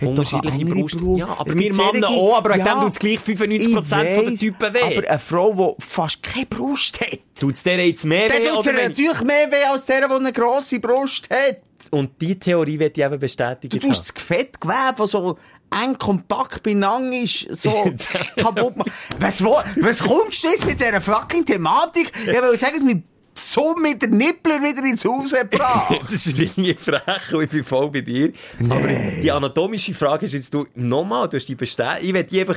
hat 0.00 0.08
Unterschiedliche 0.08 0.64
Brust. 0.64 0.98
Brust. 0.98 1.18
Ja, 1.18 1.28
aber 1.38 1.52
wir 1.54 1.74
Männer 1.74 2.08
auch, 2.08 2.36
aber 2.36 2.50
wegen 2.54 2.64
Ja, 2.66 2.74
dem 2.74 2.82
tut 2.82 2.92
es 2.92 2.98
gleich 2.98 3.18
95% 3.18 3.60
ich 3.60 4.14
von 4.16 4.24
den 4.24 4.36
Typen 4.36 4.74
weh. 4.74 4.80
Aber 4.98 5.08
eine 5.08 5.18
Frau, 5.18 5.76
die 5.78 5.84
fast 5.84 6.22
keine 6.22 6.46
Brust 6.46 7.00
hat, 7.00 7.20
Tut 7.38 7.54
es 7.54 7.62
der 7.62 7.84
jetzt 7.86 8.04
mehr 8.04 8.28
dann 8.28 8.42
weh? 8.42 8.48
tut 8.48 8.66
es 8.66 8.72
natürlich 8.72 9.20
mehr 9.22 9.50
weh 9.50 9.64
als 9.64 9.86
der, 9.86 10.06
der 10.08 10.10
eine 10.16 10.32
grosse 10.32 10.78
Brust 10.80 11.28
hat. 11.30 11.58
Und 11.90 12.12
die 12.20 12.38
Theorie 12.38 12.78
wird 12.78 12.96
ich 12.96 13.04
eben 13.04 13.18
bestätigt 13.18 13.72
Du 13.74 13.78
tust 13.78 14.14
das 14.16 14.22
Fettgewebe, 14.22 14.94
das 14.96 15.10
so 15.10 15.36
eng 15.70 15.98
kompakt 15.98 16.62
beieinander 16.62 17.16
ist, 17.16 17.46
so 17.60 17.70
kaputt 18.36 18.76
machen. 18.76 18.92
Was, 19.18 19.44
wo, 19.44 19.58
was 19.80 19.98
kommst 19.98 20.44
du 20.44 20.48
jetzt 20.48 20.66
mit 20.66 20.80
dieser 20.80 21.00
fucking 21.00 21.44
Thematik? 21.44 22.10
Ich 22.22 22.32
will 22.40 22.58
sagen, 22.58 22.84
mit 22.86 23.02
so 23.36 23.74
mit 23.76 24.00
der 24.02 24.08
Nippler 24.10 24.60
wieder 24.62 24.84
ins 24.84 25.04
Haus 25.04 25.32
gebracht. 25.32 25.94
Das 26.02 26.12
ist 26.26 26.36
wirklich 26.36 26.78
frech 26.78 27.34
und 27.34 27.42
ich 27.44 27.50
bin 27.50 27.64
voll 27.64 27.90
bei 27.90 28.00
dir. 28.00 28.32
Aber 28.68 28.88
die 29.22 29.30
anatomische 29.30 29.94
Frage 29.94 30.26
ist 30.26 30.34
jetzt, 30.34 30.54
du, 30.54 30.66
nochmal, 30.74 31.28
du 31.28 31.36
hast 31.36 31.46
die 31.46 31.54
bestätigt. 31.54 32.04
Ich 32.04 32.14
will 32.14 32.24
die 32.24 32.40
einfach 32.40 32.56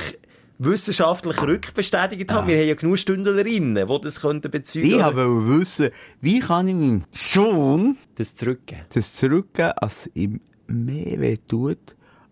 wissenschaftlich 0.58 1.40
rückbestätigt 1.40 2.30
haben. 2.32 2.48
Wir 2.48 2.58
haben 2.58 2.68
ja 2.68 2.74
genug 2.74 2.98
Stündlerinnen, 2.98 3.86
die 3.86 4.00
das 4.02 4.20
könnten 4.20 4.50
bezeugen. 4.50 4.88
Ich 4.88 5.02
wollte 5.02 5.58
wissen, 5.60 5.90
wie 6.20 6.40
kann 6.40 6.68
ich 6.68 6.74
meinem 6.74 7.04
Sohn 7.12 7.96
Das 8.16 8.34
zurückgeben. 8.34 8.82
das 8.92 9.14
zurückgeben, 9.14 9.72
als 9.76 10.10
ihm 10.14 10.40
mehr 10.66 11.20
weh 11.20 11.36
tut, 11.46 11.78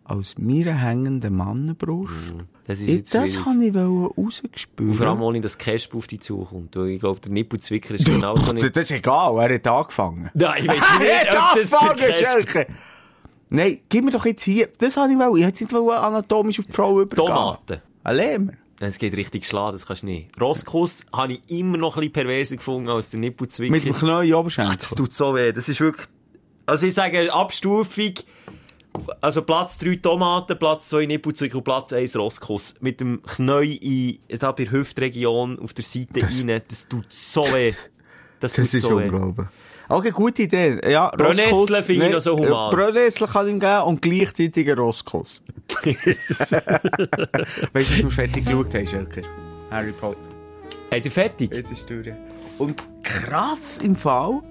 als 0.05 0.36
mir 0.39 0.74
hängende 0.74 1.31
Mannenbrust. 1.31 2.12
Das 2.67 2.81
ist 2.81 2.89
Ich, 2.89 2.97
jetzt 2.97 3.15
das 3.15 3.39
habe 3.45 3.65
ich 3.65 3.75
rausgespürt. 3.75 4.89
Und 4.89 4.95
vor 4.95 5.07
allem 5.07 5.23
ohne, 5.23 5.41
dass 5.41 5.57
Casp 5.57 5.95
auf 5.95 6.07
dich 6.07 6.21
zukommt. 6.21 6.75
Ich 6.75 7.01
glaube, 7.01 7.21
der 7.21 7.31
Nippelzwicker 7.31 7.95
ist 7.95 8.05
genau 8.05 8.37
so 8.37 8.53
nicht... 8.53 8.77
Das 8.77 8.85
ist 8.87 8.91
egal, 8.91 9.39
er 9.39 9.55
hat 9.55 9.67
angefangen. 9.67 10.31
Nein, 10.35 10.65
ich 10.65 10.69
weiß 10.69 10.99
nicht, 10.99 11.73
ob 11.73 12.43
das 12.43 12.53
für! 12.53 12.67
Nein, 13.49 13.79
gib 13.89 14.05
mir 14.05 14.11
doch 14.11 14.27
jetzt 14.27 14.43
hier, 14.43 14.69
das 14.79 14.97
habe 14.97 15.13
ich 15.13 15.19
wollen. 15.19 15.37
Ich 15.37 15.45
hätte 15.45 15.61
jetzt 15.63 15.73
anatomisch 15.73 16.59
auf 16.59 16.67
die 16.67 16.73
Frau 16.73 17.01
übergehen. 17.01 17.27
Tomaten. 17.27 17.81
Ein 18.03 18.17
Lämmer. 18.17 18.53
Es 18.81 18.99
geht 18.99 19.17
richtig 19.17 19.47
schlagen, 19.47 19.73
das 19.73 19.87
kannst 19.87 20.03
du 20.03 20.07
nicht. 20.07 20.39
Rosskuss 20.41 21.07
habe 21.13 21.35
ich 21.35 21.41
immer 21.49 21.79
noch 21.79 21.97
ein 21.97 22.01
bisschen 22.01 22.13
perverser 22.13 22.57
gefunden 22.57 22.91
als 22.91 23.11
der 23.11 23.21
Nippelzwicker. 23.21 23.71
Mit 23.73 23.85
dem 23.85 23.95
Knäuel 23.95 24.35
Oberschenkel. 24.35 24.77
Das 24.77 24.91
tut 24.91 25.13
so 25.13 25.35
weh. 25.35 25.53
Das 25.53 25.69
ist 25.69 25.81
wirklich. 25.81 26.07
Also 26.67 26.87
ich 26.87 26.95
sage, 26.95 27.33
Abstufung. 27.33 28.15
Also 29.20 29.43
Platz 29.43 29.78
3 29.78 29.97
Tomaten, 29.97 30.59
Platz 30.59 30.89
2 30.89 31.06
Nippelzwicker 31.06 31.59
und 31.59 31.64
Platz 31.64 31.93
1 31.93 32.16
Rosskuss. 32.16 32.74
Mit 32.81 33.01
dem 33.01 33.23
Knäuel 33.23 33.78
in, 33.82 34.18
da 34.39 34.52
bei 34.52 34.64
der 34.64 34.73
Hüftregion 34.73 35.59
auf 35.59 35.74
der 35.74 35.85
Seite 35.85 36.23
rein. 36.23 36.62
Das 36.68 36.89
tut 36.89 37.06
so 37.09 37.43
weh. 37.52 37.73
Das, 38.40 38.55
tut 38.55 38.64
Das 38.64 38.74
ist 38.74 38.82
so 38.82 38.97
unglaublich. 38.97 39.47
Okay, 39.89 40.10
gute 40.10 40.43
Idee. 40.43 40.81
Ja, 40.90 41.09
Rosskuss. 41.09 41.77
finde 41.77 41.93
ich 41.93 41.98
Nein, 41.98 42.10
noch 42.12 42.20
so 42.20 42.36
human. 42.36 42.70
Brennnessel 42.70 43.28
kann 43.28 43.48
ihm 43.48 43.60
geben 43.60 43.82
und 43.82 44.02
gleichzeitig 44.02 44.68
ein 44.68 44.78
Rosskuss. 44.78 45.44
weißt 45.85 45.97
du, 47.73 47.74
was 47.74 47.90
wir 47.90 48.10
fertig 48.10 48.47
geschaut 48.47 48.74
haben, 48.74 48.86
Schelker? 48.86 49.23
Harry 49.70 49.93
Potter. 49.93 50.31
Habt 50.93 51.05
ihr 51.05 51.10
fertig? 51.10 51.55
Jetzt 51.55 51.70
ist 51.70 51.89
durch. 51.89 52.12
Und 52.59 52.82
krass 53.02 53.78
im 53.78 53.94
Fall. 53.94 54.43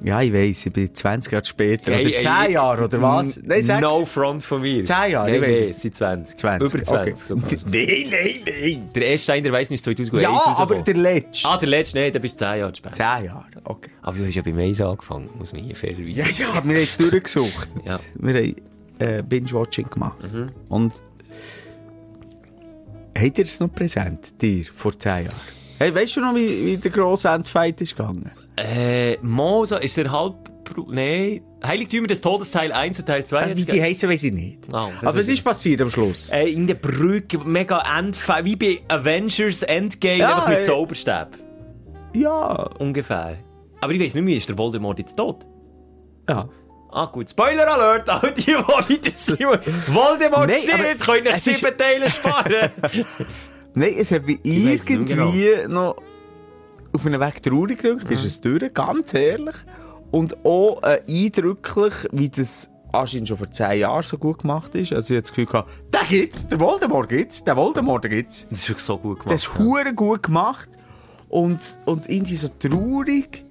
Ja, 0.00 0.22
ich 0.22 0.32
weiss, 0.32 0.64
ich 0.64 0.72
bin 0.72 0.94
20 0.94 1.32
Jahre 1.32 1.44
später. 1.44 1.92
Hey, 1.92 2.06
oder 2.06 2.14
ey, 2.14 2.44
10 2.44 2.52
Jahre, 2.52 2.84
oder 2.84 3.02
was? 3.02 3.40
Nein, 3.42 3.62
sechs. 3.62 3.80
No 3.80 4.04
front 4.04 4.44
von 4.44 4.62
mir. 4.62 4.84
10 4.84 5.10
Jahre, 5.10 5.28
ich 5.28 5.40
Nein, 5.40 5.50
weiss 5.50 5.58
nee, 5.58 5.64
es. 5.64 5.82
seit 5.82 5.94
20. 5.94 6.36
20. 6.36 6.74
Über 6.74 6.84
20 6.84 7.12
okay. 7.12 7.20
sogar. 7.20 7.50
Nein, 7.66 8.04
nein, 8.10 8.34
nein. 8.46 8.90
Der 8.94 9.06
erste 9.06 9.24
Stein, 9.24 9.42
der 9.42 9.52
weiss 9.52 9.70
nicht, 9.70 9.82
2001 9.82 10.22
Ja, 10.22 10.54
aber 10.58 10.76
der 10.82 10.94
letzte. 10.94 11.48
Ah, 11.48 11.56
der 11.56 11.68
letzte, 11.68 11.98
nein, 11.98 12.12
der 12.12 12.20
bist 12.20 12.38
10 12.38 12.58
Jahre 12.58 12.74
später. 12.74 12.94
10 12.94 13.04
Jahre, 13.24 13.44
okay. 13.64 13.90
Aber 14.02 14.16
du 14.16 14.26
hast 14.26 14.34
ja 14.34 14.42
beim 14.42 14.58
Eis 14.58 14.80
angefangen, 14.80 15.30
muss 15.36 15.52
man 15.52 15.64
hier 15.64 15.74
fairerweise 15.74 16.10
Ja, 16.10 16.26
ja, 16.26 16.38
wir 16.38 16.54
haben 16.54 16.70
jetzt 16.70 17.00
durchgesucht. 17.00 17.68
Ja. 17.84 17.98
Wir 18.14 18.34
haben 18.34 18.54
äh, 19.00 19.22
Binge-Watching 19.22 19.90
gemacht. 19.90 20.18
Und 20.68 20.92
habt 23.18 23.38
ihr 23.38 23.44
es 23.44 23.58
noch 23.58 23.72
präsent, 23.72 24.40
dir, 24.40 24.64
vor 24.64 24.96
10 24.96 25.24
Jahren? 25.24 25.57
Hey, 25.78 25.94
weißt 25.94 26.16
du 26.16 26.20
noch, 26.20 26.34
wie, 26.34 26.66
wie 26.66 26.76
der 26.76 26.90
grosse 26.90 27.28
Endfight 27.28 27.80
ist 27.80 27.96
gegangen? 27.96 28.30
Äh, 28.56 29.16
Mosa, 29.22 29.76
ist 29.78 29.96
der 29.96 30.10
halb... 30.10 30.34
Nein. 30.88 31.40
Heiligtümer 31.64 32.08
des 32.08 32.20
Todes 32.20 32.50
Teil 32.50 32.72
1 32.72 32.98
und 32.98 33.06
Teil 33.06 33.24
2. 33.24 33.38
Also, 33.38 33.56
wie 33.56 33.64
die 33.64 33.80
heissen, 33.80 34.10
weiss 34.10 34.22
ich 34.22 34.32
nicht. 34.32 34.58
Das 34.68 34.74
Aber 34.74 35.18
was 35.18 35.28
ist 35.28 35.42
passiert 35.42 35.80
am 35.80 35.90
Schluss? 35.90 36.30
äh, 36.30 36.50
in 36.50 36.66
der 36.66 36.74
Brücke, 36.74 37.38
mega 37.38 37.82
Endfight, 37.98 38.44
wie 38.44 38.56
bei 38.56 38.80
Avengers 38.88 39.62
Endgame, 39.62 40.18
Ja, 40.18 40.34
einfach 40.36 40.48
mit 40.48 40.58
äh, 40.58 40.62
Zauberstab. 40.62 41.36
Ja, 42.14 42.68
Ungefähr. 42.78 43.38
Aber 43.80 43.92
ich 43.92 44.00
weiss 44.00 44.14
nicht 44.14 44.24
mehr, 44.24 44.36
ist 44.36 44.48
der 44.48 44.58
Voldemort 44.58 44.98
jetzt 44.98 45.16
tot? 45.16 45.46
ja. 46.28 46.48
Ah, 46.90 47.04
gut. 47.04 47.28
Spoiler 47.28 47.70
Alert! 47.70 48.08
All 48.08 48.32
die, 48.32 48.44
die 48.46 48.54
weiter 48.54 49.10
sind. 49.14 49.40
Voldemort 49.94 50.48
Nein, 50.48 50.58
stirbt, 50.58 51.00
können 51.00 51.36
sieben 51.36 51.76
Teile 51.76 52.10
sparen. 52.10 52.70
Nein, 53.78 53.94
es 53.98 54.10
hat 54.10 54.26
mich 54.26 54.38
es 54.44 54.52
irgendwie 54.88 55.14
mehr 55.14 55.68
noch 55.68 55.96
auf 56.92 57.06
einen 57.06 57.20
Weg 57.20 57.42
traurig 57.42 57.80
gedrückt, 57.80 58.10
ist 58.10 58.24
es 58.24 58.40
durch, 58.40 58.72
ganz 58.72 59.14
ehrlich. 59.14 59.54
Und 60.10 60.44
auch 60.44 60.82
äh, 60.82 61.00
eindrücklich, 61.08 61.92
wie 62.12 62.28
das 62.30 62.70
anscheinend 62.92 63.28
schon 63.28 63.36
vor 63.36 63.50
10 63.50 63.80
Jahren 63.80 64.02
so 64.02 64.16
gut 64.16 64.38
gemacht 64.38 64.74
ist. 64.74 64.92
Also 64.92 65.12
ich 65.12 65.18
hatte 65.18 65.22
das 65.22 65.30
Gefühl, 65.30 65.46
gehabt, 65.46 65.70
den 65.92 66.08
gibt's, 66.08 66.48
der 66.48 66.58
Voldemort 66.58 67.08
gibt's, 67.08 67.44
der 67.44 67.56
Voldemort 67.56 68.04
den 68.04 68.10
gibt's. 68.12 68.46
Das 68.48 68.60
ist 68.60 68.68
wirklich 68.70 68.84
so 68.86 68.96
gut 68.98 69.18
gemacht. 69.18 69.34
Das 69.34 69.42
ist 69.42 69.58
hure 69.58 69.92
gut 69.94 70.22
gemacht. 70.22 70.70
Und, 71.28 71.58
und 71.84 72.08
irgendwie 72.10 72.36
so 72.36 72.48
traurig. 72.58 73.44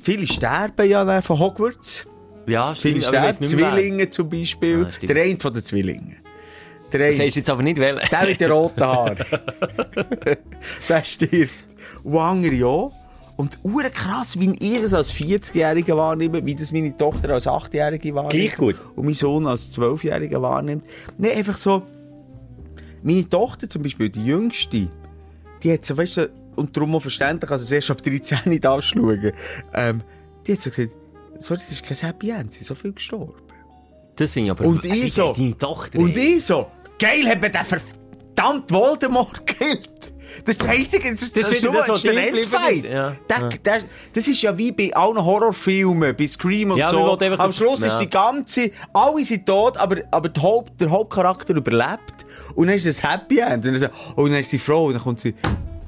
Viele 0.00 0.26
sterben 0.26 0.88
ja 0.88 1.04
dann 1.04 1.22
von 1.22 1.38
Hogwarts. 1.38 2.06
ja, 2.46 2.74
Viele 2.74 3.00
stimmt. 3.00 3.16
weiss 3.22 3.36
sterben. 3.36 3.74
Zwillinge 3.74 4.08
zum 4.08 4.28
Beispiel. 4.28 4.86
Stimmt. 4.92 5.10
der 5.10 5.24
eine 5.24 5.40
von 5.40 5.52
den 5.52 5.64
Zwillingen. 5.64 6.16
Der 6.94 7.08
Das 7.08 7.16
eine. 7.16 7.24
sagst 7.24 7.36
jetzt 7.36 7.50
aber 7.50 7.62
nicht, 7.62 7.80
weil... 7.80 7.96
Der 7.96 8.24
mit 8.24 8.40
den 8.40 8.52
roten 8.52 8.84
Haaren. 8.84 9.16
der 10.88 11.04
stirbt. 11.04 11.52
Und 12.04 12.18
andere 12.18 12.66
auch. 12.66 12.92
Und 13.36 13.58
ure 13.64 13.90
krass, 13.90 14.38
wie 14.38 14.54
ich 14.60 14.80
es 14.80 14.94
als 14.94 15.12
40-Jähriger 15.12 15.96
wahrnehme, 15.96 16.46
wie 16.46 16.54
das 16.54 16.70
meine 16.70 16.96
Tochter 16.96 17.30
als 17.30 17.48
8-Jährige 17.48 18.14
wahrnimmt. 18.14 18.32
Gleich 18.32 18.56
gut. 18.56 18.76
Und 18.94 19.06
mein 19.06 19.14
Sohn 19.14 19.44
als 19.46 19.72
12-Jähriger 19.76 20.40
wahrnimmt. 20.40 20.84
Nein, 21.18 21.32
einfach 21.32 21.56
so. 21.56 21.82
Meine 23.02 23.28
Tochter 23.28 23.68
zum 23.68 23.82
Beispiel, 23.82 24.08
die 24.08 24.24
Jüngste, 24.24 24.88
die 25.62 25.72
hat 25.72 25.84
so, 25.84 25.96
weißt 25.96 26.16
du, 26.18 26.30
und 26.54 26.76
darum 26.76 26.94
auch 26.94 27.02
verständlich, 27.02 27.50
also 27.50 27.64
sie 27.64 27.74
erst 27.74 27.90
ab 27.90 28.02
13 28.02 28.38
nicht 28.44 28.64
anschauen, 28.64 29.32
ähm, 29.74 30.02
die 30.46 30.52
hat 30.52 30.60
so 30.60 30.70
gesagt, 30.70 30.92
sorry, 31.38 31.60
das 31.60 31.72
ist 31.72 31.84
kein 31.84 31.96
Happy 31.96 32.30
End, 32.30 32.52
sie 32.52 32.60
sind 32.60 32.68
so 32.68 32.74
viel 32.76 32.92
gestorben. 32.92 33.34
Das 34.16 34.32
finde 34.32 34.46
ich 34.46 34.50
aber... 34.52 34.64
Und 34.64 34.84
ich 34.84 35.12
so. 35.12 35.32
Deine 35.32 35.58
Tochter... 35.58 35.98
Und 35.98 36.16
ey? 36.16 36.36
ich 36.36 36.44
so, 36.44 36.66
geil, 36.98 37.26
hat 37.28 37.40
man 37.40 37.52
den 37.52 37.64
verdammt 37.64 38.70
Voldemort 38.70 39.46
gekillt. 39.46 39.90
Das 40.44 40.56
ist 40.56 40.62
das 40.62 40.68
Einzige, 40.68 41.10
das, 41.12 41.32
das, 41.32 41.32
Das 41.32 41.52
ist 41.52 41.64
nur 41.64 41.74
das, 41.74 42.02
geblieben 42.02 42.36
Endfight. 42.36 42.76
ist, 42.76 42.84
ja. 42.84 43.12
Der, 43.28 43.82
das 44.12 44.28
ist 44.28 44.42
ja 44.42 44.56
wie 44.58 44.72
bei 44.72 44.92
allen 44.94 45.24
Horrorfilmen, 45.24 46.16
bei 46.16 46.26
Scream 46.26 46.72
und 46.72 46.78
Ja, 46.78 46.88
so. 46.88 47.12
Am 47.12 47.18
das- 47.18 47.56
Schluss 47.56 47.80
ist 47.80 47.86
ja. 47.92 48.00
die 48.00 48.06
ganze, 48.08 48.70
alle 48.92 49.24
sind 49.24 49.46
tot, 49.46 49.76
aber, 49.76 49.98
aber 50.10 50.28
der, 50.28 50.42
Haupt, 50.42 50.80
der 50.80 50.90
Hauptcharakter 50.90 51.54
überlebt. 51.54 52.26
Und 52.54 52.66
dann 52.66 52.76
ist 52.76 52.86
es 52.86 53.04
ein 53.04 53.10
Happy 53.10 53.38
End. 53.38 53.64
Und 53.64 53.72
dann, 53.72 53.78
so, 53.78 53.86
oh, 54.16 54.26
dann 54.26 54.40
ist 54.40 54.50
sie 54.50 54.58
froh 54.58 54.86
und 54.86 54.94
dann 54.94 55.02
kommt 55.02 55.20
sie. 55.20 55.34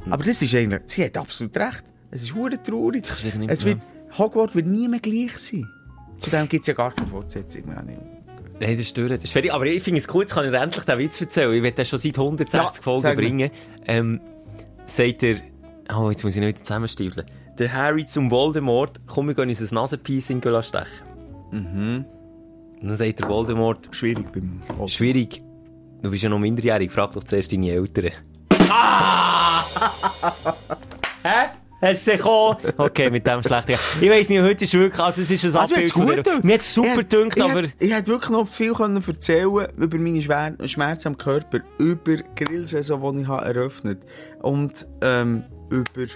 Aber 0.08 0.22
das 0.22 0.40
ist 0.40 0.54
eigentlich, 0.54 0.82
sie 0.86 1.04
hat 1.04 1.16
absolut 1.16 1.56
recht. 1.56 1.84
Es 2.10 2.22
ist 2.22 2.34
hure 2.34 2.62
traurig. 2.62 3.04
Es 3.48 3.64
wird, 3.64 3.78
Hogwarts 4.16 4.54
wird 4.54 4.66
nie 4.66 4.86
mehr 4.86 5.00
gleich 5.00 5.36
sein. 5.38 5.66
Zudem 6.18 6.48
gibt 6.48 6.62
es 6.62 6.68
ja 6.68 6.74
gar 6.74 6.92
keine 6.92 7.08
Fortsetzung 7.08 7.66
mehr. 7.66 7.84
Nicht. 8.58 8.68
Nein, 8.68 8.76
das 8.76 8.80
ist 8.86 8.96
durch. 8.96 9.08
Das 9.10 9.24
ist 9.24 9.32
fertig. 9.32 9.52
Aber 9.52 9.66
ich 9.66 9.82
finde 9.82 9.98
es 10.00 10.12
cool, 10.14 10.22
jetzt 10.22 10.34
kann 10.34 10.44
ich 10.44 10.50
dir 10.50 10.58
endlich 10.60 10.84
den 10.84 10.98
Witz 10.98 11.20
erzählen. 11.20 11.52
Ich 11.54 11.62
werde 11.62 11.76
den 11.76 11.84
schon 11.86 11.98
seit 11.98 12.18
160 12.18 12.58
Ja, 12.58 12.72
Folgen 12.82 13.14
bringen. 13.16 13.50
Ähm, 13.86 14.20
sagt 14.86 15.22
er, 15.22 15.36
oh, 15.96 16.10
jetzt 16.10 16.24
muss 16.24 16.34
ich 16.36 16.40
noch 16.40 16.48
wieder 16.48 16.62
zusammenstiefeln. 16.62 17.26
Der 17.58 17.72
Harry 17.72 18.04
zum 18.06 18.30
Voldemort, 18.30 19.00
komm, 19.06 19.28
wir 19.28 19.34
gehen 19.34 19.48
uns 19.48 19.60
ein 19.60 19.74
Nasenpiercing 19.74 20.40
stechen. 20.62 20.86
Mhm. 21.52 22.04
Und 22.80 22.88
dann 22.88 22.96
sagt 22.96 23.20
der 23.20 23.28
Voldemort, 23.28 23.88
Schwierig 23.92 24.30
beim 24.32 24.60
Voldemort. 24.62 24.90
schwierig, 24.90 25.40
du 26.02 26.10
bist 26.10 26.22
ja 26.22 26.28
noch 26.28 26.38
minderjährig, 26.38 26.90
frag 26.90 27.12
doch 27.12 27.24
zuerst 27.24 27.50
deine 27.52 27.70
Eltern. 27.70 28.10
Hä? 31.22 31.48
Hast 31.80 32.06
du 32.06 32.12
gekommen? 32.12 32.56
Okay, 32.78 33.10
mit 33.10 33.26
dem 33.26 33.42
schlecht. 33.42 33.68
Ich 34.00 34.10
weiss 34.10 34.28
nicht, 34.30 34.40
heute 34.40 34.64
ist 34.64 34.72
wirklich, 34.72 35.00
also 35.00 35.20
es 35.20 35.30
ist 35.30 35.44
ein 35.44 35.56
Also, 35.56 35.74
Abbild 35.74 35.92
von 35.92 36.06
gut 36.06 36.16
gedacht. 36.16 36.44
Mir 36.44 36.54
hat 36.54 36.60
es 36.62 36.72
super 36.74 36.96
gedünkt, 36.96 37.40
aber... 37.40 37.64
Ich 37.78 37.92
hätte 37.92 38.06
wirklich 38.06 38.30
noch 38.30 38.48
viel 38.48 38.72
können 38.72 39.02
erzählen 39.06 39.68
über 39.76 39.98
meine 39.98 40.22
Schwer 40.22 40.54
Schmerzen 40.64 41.08
am 41.08 41.18
Körper, 41.18 41.58
über 41.78 42.16
die 42.16 42.44
Grillsaison, 42.44 43.16
die 43.16 43.22
ich 43.22 43.28
habe 43.28 43.44
eröffnet 43.44 43.98
und 44.40 44.86
ähm, 45.02 45.44
über... 45.70 46.06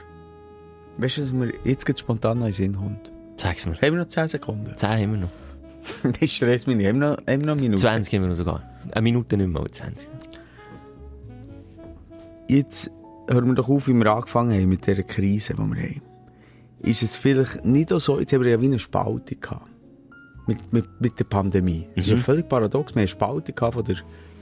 Weißt 0.97 1.19
du, 1.19 1.23
was 1.25 1.33
mir 1.33 1.53
jetzt 1.65 1.85
gerade 1.85 1.99
spontan 1.99 2.39
noch 2.39 2.47
in 2.47 2.53
den 2.53 2.57
Sinn 2.57 2.77
kommt? 2.77 3.13
Sag's 3.37 3.67
mir. 3.67 3.75
Haben 3.75 3.93
wir 3.93 3.99
noch 3.99 4.09
10 4.09 4.29
Sekunden? 4.29 4.77
10 4.77 4.89
haben 4.89 5.13
wir 5.13 5.21
noch. 5.21 5.29
Ich 6.21 6.37
stress 6.37 6.67
mich 6.67 6.77
nicht. 6.77 6.89
Haben 6.89 7.01
wir 7.01 7.11
noch, 7.11 7.17
haben 7.19 7.27
wir 7.27 7.47
noch 7.47 7.53
eine 7.53 7.61
Minute? 7.61 7.81
20 7.81 8.15
haben 8.15 8.23
wir 8.23 8.29
noch 8.29 8.37
sogar. 8.37 8.63
Eine 8.93 9.03
Minute 9.03 9.37
nicht 9.37 9.57
aber 9.57 9.67
20. 9.67 10.09
Jetzt 12.49 12.91
hören 13.31 13.47
wir 13.49 13.55
doch 13.55 13.69
auf, 13.69 13.87
wie 13.89 13.93
wir 13.95 14.07
angefangen 14.07 14.53
haben 14.53 14.69
mit 14.69 14.87
dieser 14.87 15.03
Krise, 15.03 15.55
die 15.55 15.59
wir 15.59 15.83
haben. 15.83 16.03
Ist 16.83 17.03
es 17.03 17.17
vielleicht 17.17 17.65
nicht 17.65 17.91
so, 17.91 18.19
jetzt 18.19 18.33
haben 18.33 18.43
wir 18.43 18.51
ja 18.51 18.61
wie 18.61 18.67
eine 18.67 18.79
Spaltung 18.79 19.41
gehabt. 19.41 19.67
Mit, 20.47 20.73
mit, 20.73 20.85
mit 21.01 21.19
der 21.19 21.25
Pandemie. 21.25 21.87
Das 21.95 22.07
ist 22.07 22.11
ja 22.11 22.17
völlig 22.17 22.49
paradox. 22.49 22.91
Wir 22.93 22.95
haben 22.95 22.99
eine 23.01 23.09
Spaltung 23.09 23.55
gehabt 23.55 23.75
von 23.75 23.85
der, 23.85 23.97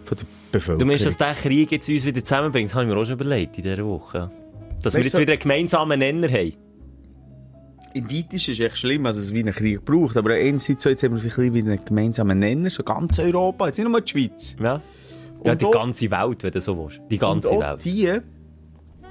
von 0.05 0.17
der 0.17 0.27
Bevölkerung. 0.53 0.79
Du 0.79 0.87
meinst, 0.87 1.05
dass 1.07 1.17
der 1.17 1.35
Krieg 1.35 1.71
jetzt 1.73 1.89
uns 1.89 2.05
wieder 2.05 2.23
zusammenbringt? 2.25 2.71
Das 2.71 2.77
habe 2.77 2.87
ich 2.87 2.95
mir 2.95 2.99
auch 3.01 3.05
schon 3.05 3.15
überlegt 3.15 3.59
in 3.59 3.65
dieser 3.65 3.85
Woche. 3.85 4.31
Dass 4.83 4.95
wir 4.95 5.01
Weißt 5.01 5.05
jetzt 5.07 5.15
du- 5.17 5.21
wieder 5.21 5.33
einen 5.33 5.41
gemeinsamen 5.41 5.99
Nenner 5.99 6.29
haben. 6.29 6.53
Im 7.95 8.05
Weitesten 8.11 8.37
ist 8.37 8.49
es 8.49 8.61
echt 8.61 8.79
schlimm, 8.79 9.07
also 9.07 9.19
es 9.19 9.33
wie 9.35 9.41
einen 9.41 9.53
Krieg 9.53 9.85
braucht. 9.85 10.17
Aber 10.17 10.35
einerseits 10.35 10.83
so, 10.85 10.91
jetzt 10.91 11.03
haben 11.03 11.15
wir 11.15 11.21
vielleicht 11.21 11.39
ein 11.39 11.53
bisschen 11.53 11.67
wie 11.67 11.71
einen 11.73 11.85
gemeinsamen 11.85 12.39
Nenner, 12.39 12.71
so 12.71 12.83
ganz 12.85 13.19
Europa, 13.19 13.67
jetzt 13.67 13.79
nicht 13.79 13.89
nur 13.89 14.01
die 14.01 14.11
Schweiz. 14.11 14.57
Ja. 14.61 14.81
Ja, 15.45 15.53
Und 15.53 15.61
die 15.61 15.67
auch- 15.67 15.71
ganze 15.73 16.11
Welt, 16.11 16.43
wenn 16.43 16.51
du 16.53 16.61
so 16.61 16.79
willst. 16.79 17.01
Die 17.11 17.19
ganze 17.19 17.51
Welt. 17.51 17.85
die, 17.85 18.13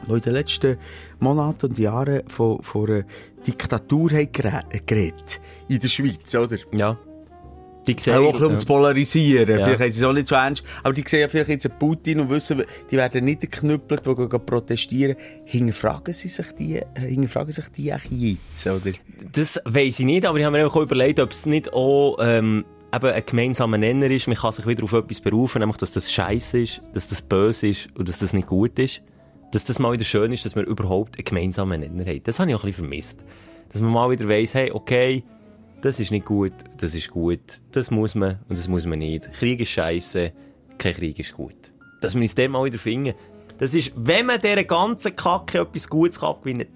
die 0.07 0.14
in 0.14 0.19
den 0.19 0.34
letzten 0.34 0.78
Monaten 1.19 1.68
und 1.68 1.80
Jahren 1.80 2.22
von, 2.28 2.61
von 2.61 2.90
einer 2.90 3.03
Diktatur 3.45 4.10
geredet. 4.10 5.41
In 5.68 5.80
der 5.80 5.88
Schweiz, 5.88 6.36
oder? 6.36 6.57
Ja. 6.74 6.98
Die 7.88 7.95
Auch 7.95 7.99
sehen... 7.99 8.14
ein 8.15 8.32
bisschen 8.32 8.45
um 8.48 8.60
zu 8.60 8.65
polarisieren. 8.65 9.60
Ja. 9.60 9.65
Vielleicht 9.65 9.80
haben 9.80 9.91
sie 9.91 9.99
es 9.99 10.06
auch 10.06 10.14
nicht 10.14 10.28
so 10.28 10.36
ernst. 10.36 10.64
Aber 10.84 10.94
die 10.94 11.03
sehen 11.07 11.22
ja 11.22 11.28
vielleicht 11.28 11.49
jetzt 11.49 11.65
einen 11.65 11.80
Putin 11.80 12.19
und 12.19 12.30
wissen, 12.30 12.64
die 12.91 12.98
werden 12.98 13.26
nicht 13.26 13.41
geknüppelt, 13.41 14.06
die 14.06 14.15
gehen 14.15 14.45
protestieren. 14.45 15.15
Hinterfragen 15.45 16.14
sie 16.14 16.28
sich 16.28 16.52
die, 16.52 16.78
äh, 16.78 16.86
hinterfragen 16.95 17.53
sich 17.53 17.69
die 17.69 17.94
eigentlich 17.94 18.40
jetzt, 18.53 18.68
oder? 18.68 18.91
Das 19.32 19.61
weiss 19.64 19.99
ich 19.99 20.06
nicht, 20.06 20.26
aber 20.26 20.38
ich 20.38 20.45
habe 20.45 20.57
mir 20.57 20.68
auch 20.68 20.76
überlegt, 20.76 21.19
ob 21.19 21.32
es 21.32 21.45
nicht 21.45 21.72
auch 21.72 22.18
ähm, 22.19 22.65
eben 22.94 23.11
ein 23.11 23.24
gemeinsamer 23.26 23.78
Nenner 23.78 24.10
ist. 24.10 24.28
Man 24.28 24.36
kann 24.36 24.52
sich 24.52 24.68
wieder 24.68 24.84
auf 24.84 24.94
etwas 24.94 25.22
berufen, 25.22 25.60
nämlich, 25.60 25.78
dass 25.78 25.94
das 25.94 26.11
scheiße 26.11 26.60
ist, 26.60 26.82
dass 26.94 27.07
das 27.07 27.22
böse 27.22 27.68
ist 27.68 27.90
und 27.95 28.10
dass 28.10 28.19
das 28.19 28.34
nicht 28.34 28.48
gut 28.48 28.78
ist. 28.80 29.02
Dass 29.52 29.64
das 29.65 29.80
mal 29.80 29.94
wieder 29.94 30.03
schön 30.03 30.32
ist, 30.34 30.45
dass 30.45 30.56
wir 30.56 30.64
überhaupt 30.65 31.15
einen 31.18 31.26
gemeinsamen 31.26 31.80
Nenner 31.80 32.06
haben. 32.06 32.22
Das 32.24 32.40
habe 32.40 32.49
ich 32.52 32.56
auch 32.56 32.64
ein 32.64 32.68
bisschen 32.68 32.86
vermisst. 32.86 33.19
Dass 33.72 33.82
man 33.82 33.91
mal 33.91 34.10
wieder 34.10 34.28
weiss, 34.28 34.53
hey, 34.53 34.72
okay, 34.72 35.24
das 35.82 35.99
ist 35.99 36.11
nicht 36.11 36.26
gut, 36.26 36.53
das 36.78 36.95
ist 36.95 37.10
gut, 37.11 37.40
das 37.72 37.91
muss 37.91 38.15
man 38.15 38.40
und 38.49 38.57
das 38.57 38.68
muss 38.68 38.86
man 38.86 38.99
nicht. 38.99 39.32
Krieg 39.34 39.60
ist 39.61 39.69
scheiße, 39.69 40.32
kein 40.78 40.94
Krieg 40.94 41.19
ist 41.19 41.34
gut. 41.34 41.56
Dass 42.02 42.15
wir 42.15 42.22
uns 42.22 42.36
dem 42.36 42.52
mal 42.52 42.65
wieder 42.65 42.78
finden. 42.78 43.14
Das 43.57 43.74
ist, 43.74 43.91
wenn 43.95 44.26
man 44.28 44.40
dieser 44.41 44.64
ganzen 44.64 45.15
Kacke 45.15 45.60
etwas 45.60 45.88
Gutes 45.88 46.19
kann 46.19 46.30
abgewinnen 46.30 46.68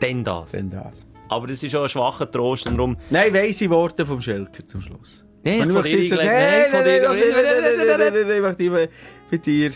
dann 0.00 0.24
das. 0.24 0.52
Denn 0.52 0.70
das. 0.70 1.06
Aber 1.28 1.46
das 1.46 1.62
ist 1.62 1.74
auch 1.74 1.82
ein 1.84 1.88
schwacher 1.88 2.30
Trost 2.30 2.66
und 2.68 2.76
darum... 2.76 2.96
Nein, 3.10 3.32
weisse 3.34 3.68
Worte 3.70 4.06
vom 4.06 4.20
Schelker 4.22 4.66
zum 4.66 4.80
Schluss. 4.80 5.24
Nein, 5.42 5.62
von 5.64 5.72
möchte 5.72 5.90
dir 5.90 6.02
jetzt- 6.02 6.12
eingelegt. 6.12 6.32
Nein, 6.32 6.60
Nein, 6.60 6.70
von 6.70 6.80
nein, 6.80 7.00
dir- 7.00 7.08
nein, 7.08 7.18
nein, 7.18 7.62
nein, 7.62 7.86
nein, 7.86 7.86
nein, 7.98 8.12
nein, 8.12 8.26
nein, 8.26 8.36
ich 8.36 8.42
möchte 8.42 8.62
dich 8.62 8.70
bei 9.30 9.36
dir 9.38 9.70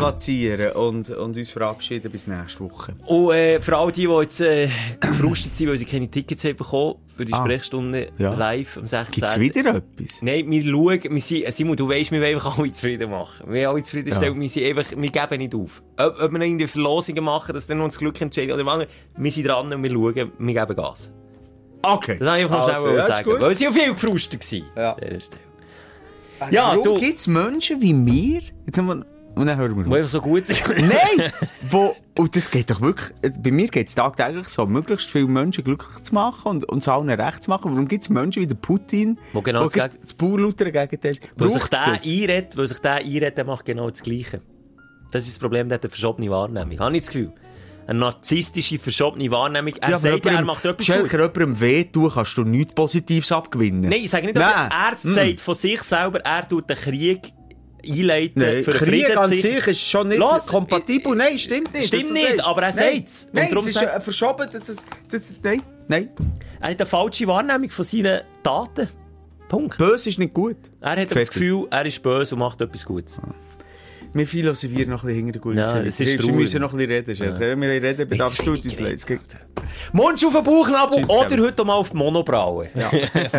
platzieren 0.00 0.72
und, 0.72 1.10
und 1.10 1.36
uns 1.36 1.50
verabschieden 1.50 2.10
bis 2.10 2.26
nächste 2.26 2.60
Woche. 2.60 2.94
Und 3.06 3.32
äh, 3.32 3.60
für 3.60 3.76
all 3.76 3.92
die, 3.92 4.06
die 4.06 4.12
jetzt 4.12 4.40
äh, 4.40 4.68
gefrustet 5.00 5.54
sind, 5.54 5.68
weil 5.68 5.76
sie 5.76 5.84
keine 5.84 6.10
Tickets 6.10 6.42
haben 6.44 6.56
bekommen 6.56 6.96
für 7.16 7.24
die 7.24 7.32
Ah. 7.32 7.38
Sprechstunde 7.38 8.08
Ja. 8.18 8.32
live 8.34 8.76
am 8.78 8.86
16. 8.86 9.12
Gibt's 9.12 9.38
wieder 9.38 9.60
etwas? 9.76 10.22
Nein, 10.22 10.50
wir 10.50 10.62
schauen, 10.62 11.00
wir 11.14 11.20
sind, 11.20 11.52
Simon, 11.54 11.76
du 11.76 11.88
weisst, 11.88 12.10
wir 12.12 12.20
wollen 12.20 12.34
einfach 12.34 12.58
alle 12.58 12.72
zufrieden 12.72 13.10
machen. 13.10 13.46
Wir 13.46 13.66
wollen 13.66 13.66
alle 13.76 13.82
zufriedenstellen, 13.82 14.34
Ja. 14.34 14.40
wir 14.40 14.48
sind 14.48 14.66
einfach, 14.78 14.90
wir 14.96 15.10
geben 15.10 15.38
nicht 15.38 15.54
auf. 15.54 15.82
Ob, 15.98 16.20
ob 16.22 16.32
wir 16.32 16.38
noch 16.38 16.46
irgendwie 16.46 16.66
Verlosungen 16.66 17.24
machen, 17.24 17.52
dass 17.54 17.66
dann 17.66 17.78
noch 17.78 17.86
das 17.86 17.98
Glück 17.98 18.20
entscheidet 18.20 18.54
oder 18.54 18.64
was, 18.66 18.86
wir 19.16 19.30
sind 19.30 19.46
dran 19.46 19.72
und 19.72 19.82
wir 19.82 19.90
schauen, 19.90 20.32
wir 20.38 20.54
geben 20.54 20.76
Gas. 20.76 21.10
Okay. 21.82 22.16
Das 22.18 22.28
wollte 22.28 22.38
ich 22.38 22.44
einfach 22.50 22.68
Also, 22.68 22.80
schnell 22.80 22.94
ja, 22.94 23.00
ist 23.00 23.06
sagen, 23.06 23.30
weil 23.40 23.54
sie 23.54 23.68
auch 23.68 23.72
viel 23.72 23.92
gefrustet 23.94 24.52
waren. 24.52 24.64
Ja. 24.76 24.96
Stelle. 24.96 25.18
Ja, 26.40 26.50
Ja, 26.50 26.68
Warum 26.70 26.84
du- 26.84 26.98
gibt's 27.00 27.26
Menschen 27.26 27.80
wie 27.80 27.92
mir? 27.94 28.40
Jetzt 28.66 28.78
haben 28.78 28.86
wir, 28.86 29.06
und 29.40 29.46
dann 29.46 29.56
hören 29.58 29.76
wir 29.76 29.86
auf. 29.86 29.92
einfach 29.92 30.08
so 30.10 30.20
gut 30.20 30.46
sind. 30.46 30.62
Nein! 30.68 31.32
Wo, 31.70 31.94
und 32.16 32.36
das 32.36 32.50
geht 32.50 32.70
doch 32.70 32.80
wirklich, 32.80 33.10
bei 33.42 33.50
mir 33.50 33.68
geht 33.68 33.88
es 33.88 33.94
tagtäglich 33.94 34.48
so, 34.48 34.66
möglichst 34.66 35.08
viele 35.10 35.26
Menschen 35.26 35.64
glücklich 35.64 36.02
zu 36.02 36.14
machen 36.14 36.46
und, 36.48 36.64
und 36.68 36.78
es 36.78 36.88
allen 36.88 37.08
recht 37.10 37.42
zu 37.42 37.50
machen. 37.50 37.72
Warum 37.72 37.88
gibt 37.88 38.04
es 38.04 38.10
Menschen 38.10 38.42
wie 38.42 38.46
der 38.46 38.54
Putin, 38.56 39.18
Wo 39.32 39.40
genau 39.40 39.64
das 39.64 39.72
das, 39.72 39.90
Geg- 39.92 40.00
das 40.02 40.14
Baulautere 40.14 40.70
Gegenteil 40.72 41.16
Weil 41.36 41.50
sich 41.50 41.64
der 41.64 41.82
einredet, 41.86 42.56
weil 42.56 42.66
sich 42.66 42.78
der 42.78 42.94
einredet, 42.96 43.36
der 43.38 43.44
macht 43.44 43.64
genau 43.64 43.88
das 43.90 44.02
Gleiche. 44.02 44.40
Das 45.10 45.24
ist 45.24 45.32
das 45.34 45.38
Problem, 45.40 45.68
der 45.68 45.76
hat 45.76 45.84
eine 45.84 45.90
verschobene 45.90 46.30
Wahrnehmung. 46.30 46.78
Habe 46.78 46.94
ich 46.94 47.00
das 47.00 47.10
Gefühl? 47.10 47.32
Eine 47.86 47.98
narzisstische, 47.98 48.78
verschobene 48.78 49.28
Wahrnehmung. 49.32 49.72
Er 49.80 49.90
Ja, 49.90 49.98
sagt, 49.98 50.14
er 50.24 50.30
jemandem- 50.30 50.46
macht 50.46 50.64
etwas 50.64 50.86
Schelker, 50.86 51.26
gut. 51.28 51.36
jemandem 51.36 51.60
weh 51.60 51.84
tun, 51.84 52.10
kannst 52.14 52.36
du 52.36 52.44
nichts 52.44 52.72
Positives 52.72 53.32
abgewinnen. 53.32 53.80
Nein, 53.80 54.00
ich 54.04 54.10
sage 54.10 54.26
nicht, 54.26 54.36
Nein. 54.36 54.68
er 54.70 54.96
sagt 54.96 55.40
von 55.40 55.54
sich 55.56 55.82
selber, 55.82 56.20
er 56.20 56.48
tut 56.48 56.70
den 56.70 56.76
Krieg 56.76 57.32
einleiten 57.86 58.42
Nein, 58.42 58.64
für 58.64 58.72
Krieg 58.72 59.06
Frieden. 59.06 59.18
an 59.18 59.30
sich- 59.30 59.66
ist 59.66 59.80
schon 59.80 60.08
nicht 60.08 60.18
Los, 60.18 60.46
kompatibel. 60.46 61.14
Nein, 61.16 61.38
stimmt 61.38 61.72
nicht. 61.74 61.86
Stimmt 61.88 62.12
nicht, 62.12 62.28
sagst. 62.28 62.46
aber 62.46 62.62
er 62.62 62.72
sagt's. 62.72 63.24
Und 63.24 63.34
Nein, 63.34 63.56
es 63.56 63.66
ist 63.66 63.74
sag- 63.74 63.96
äh, 63.96 64.00
verschoben. 64.00 64.48
Das, 64.52 64.64
das, 64.64 64.76
das, 65.10 65.34
nein, 65.42 65.62
nein. 65.88 66.08
Er 66.60 66.70
hat 66.70 66.80
eine 66.80 66.86
falsche 66.86 67.26
Wahrnehmung 67.26 67.70
von 67.70 67.84
seinen 67.84 68.20
Taten. 68.42 68.88
Punkt. 69.48 69.78
Böse 69.78 70.08
ist 70.10 70.18
nicht 70.18 70.32
gut. 70.32 70.56
Er 70.80 70.90
hat 70.92 70.98
das 70.98 71.12
Fertig. 71.12 71.30
Gefühl, 71.32 71.66
er 71.70 71.84
ist 71.86 72.00
böse 72.02 72.34
und 72.36 72.38
macht 72.38 72.60
etwas 72.60 72.84
Gutes. 72.84 73.18
Wir 74.12 74.26
philosophieren 74.26 74.90
noch 74.90 75.04
ein 75.04 75.06
bisschen 75.06 75.18
hinter 75.26 75.32
der 75.32 75.40
Kulisse. 75.40 75.62
Ja, 75.76 75.80
es 75.82 76.00
ist 76.00 76.06
Wir 76.08 76.18
traurig. 76.18 76.34
müssen 76.36 76.60
noch 76.60 76.72
ein 76.72 76.78
bisschen 76.78 76.90
reden, 76.92 77.14
Schelker. 77.14 77.60
Wir 77.60 77.68
reden, 77.82 78.08
bedarfst 78.08 78.44
du 78.44 78.52
uns 78.52 78.80
leid. 78.80 78.94
Es 78.94 79.06
gibt- 79.06 79.36
Mund 79.92 80.24
auf 80.24 80.32
den 80.32 80.42
Bauchnabel 80.44 81.04
oder 81.04 81.28
zusammen. 81.28 81.46
heute 81.46 81.64
mal 81.64 81.74
auf 81.74 81.90
die 81.90 81.96
Monobraue. 81.96 82.68
Ja. 82.74 82.90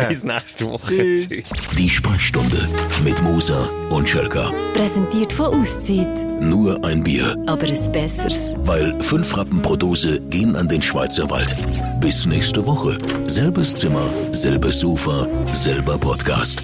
Bis 0.08 0.24
nächste 0.24 0.66
Woche. 0.70 0.94
Tschüss. 0.94 1.28
Tschüss. 1.28 1.44
Die 1.76 1.90
Sprechstunde 1.90 2.68
mit 3.04 3.20
Musa 3.22 3.68
und 3.90 4.08
Schelka. 4.08 4.50
Präsentiert 4.72 5.32
von 5.32 5.60
Auszeit. 5.60 6.40
Nur 6.40 6.82
ein 6.86 7.02
Bier, 7.02 7.36
Aber 7.46 7.66
ein 7.66 7.92
besseres. 7.92 8.54
weil 8.64 8.98
fünf 9.00 9.36
Rappen 9.36 9.60
pro 9.60 9.76
Dose 9.76 10.20
gehen 10.30 10.56
an 10.56 10.68
den 10.68 10.80
Schweizer 10.80 11.28
Wald. 11.28 11.54
Bis 12.00 12.24
nächste 12.24 12.64
Woche. 12.64 12.96
Selbes 13.24 13.74
Zimmer, 13.74 14.08
selbes 14.32 14.80
Sofa, 14.80 15.26
selber 15.52 15.98
Podcast. 15.98 16.62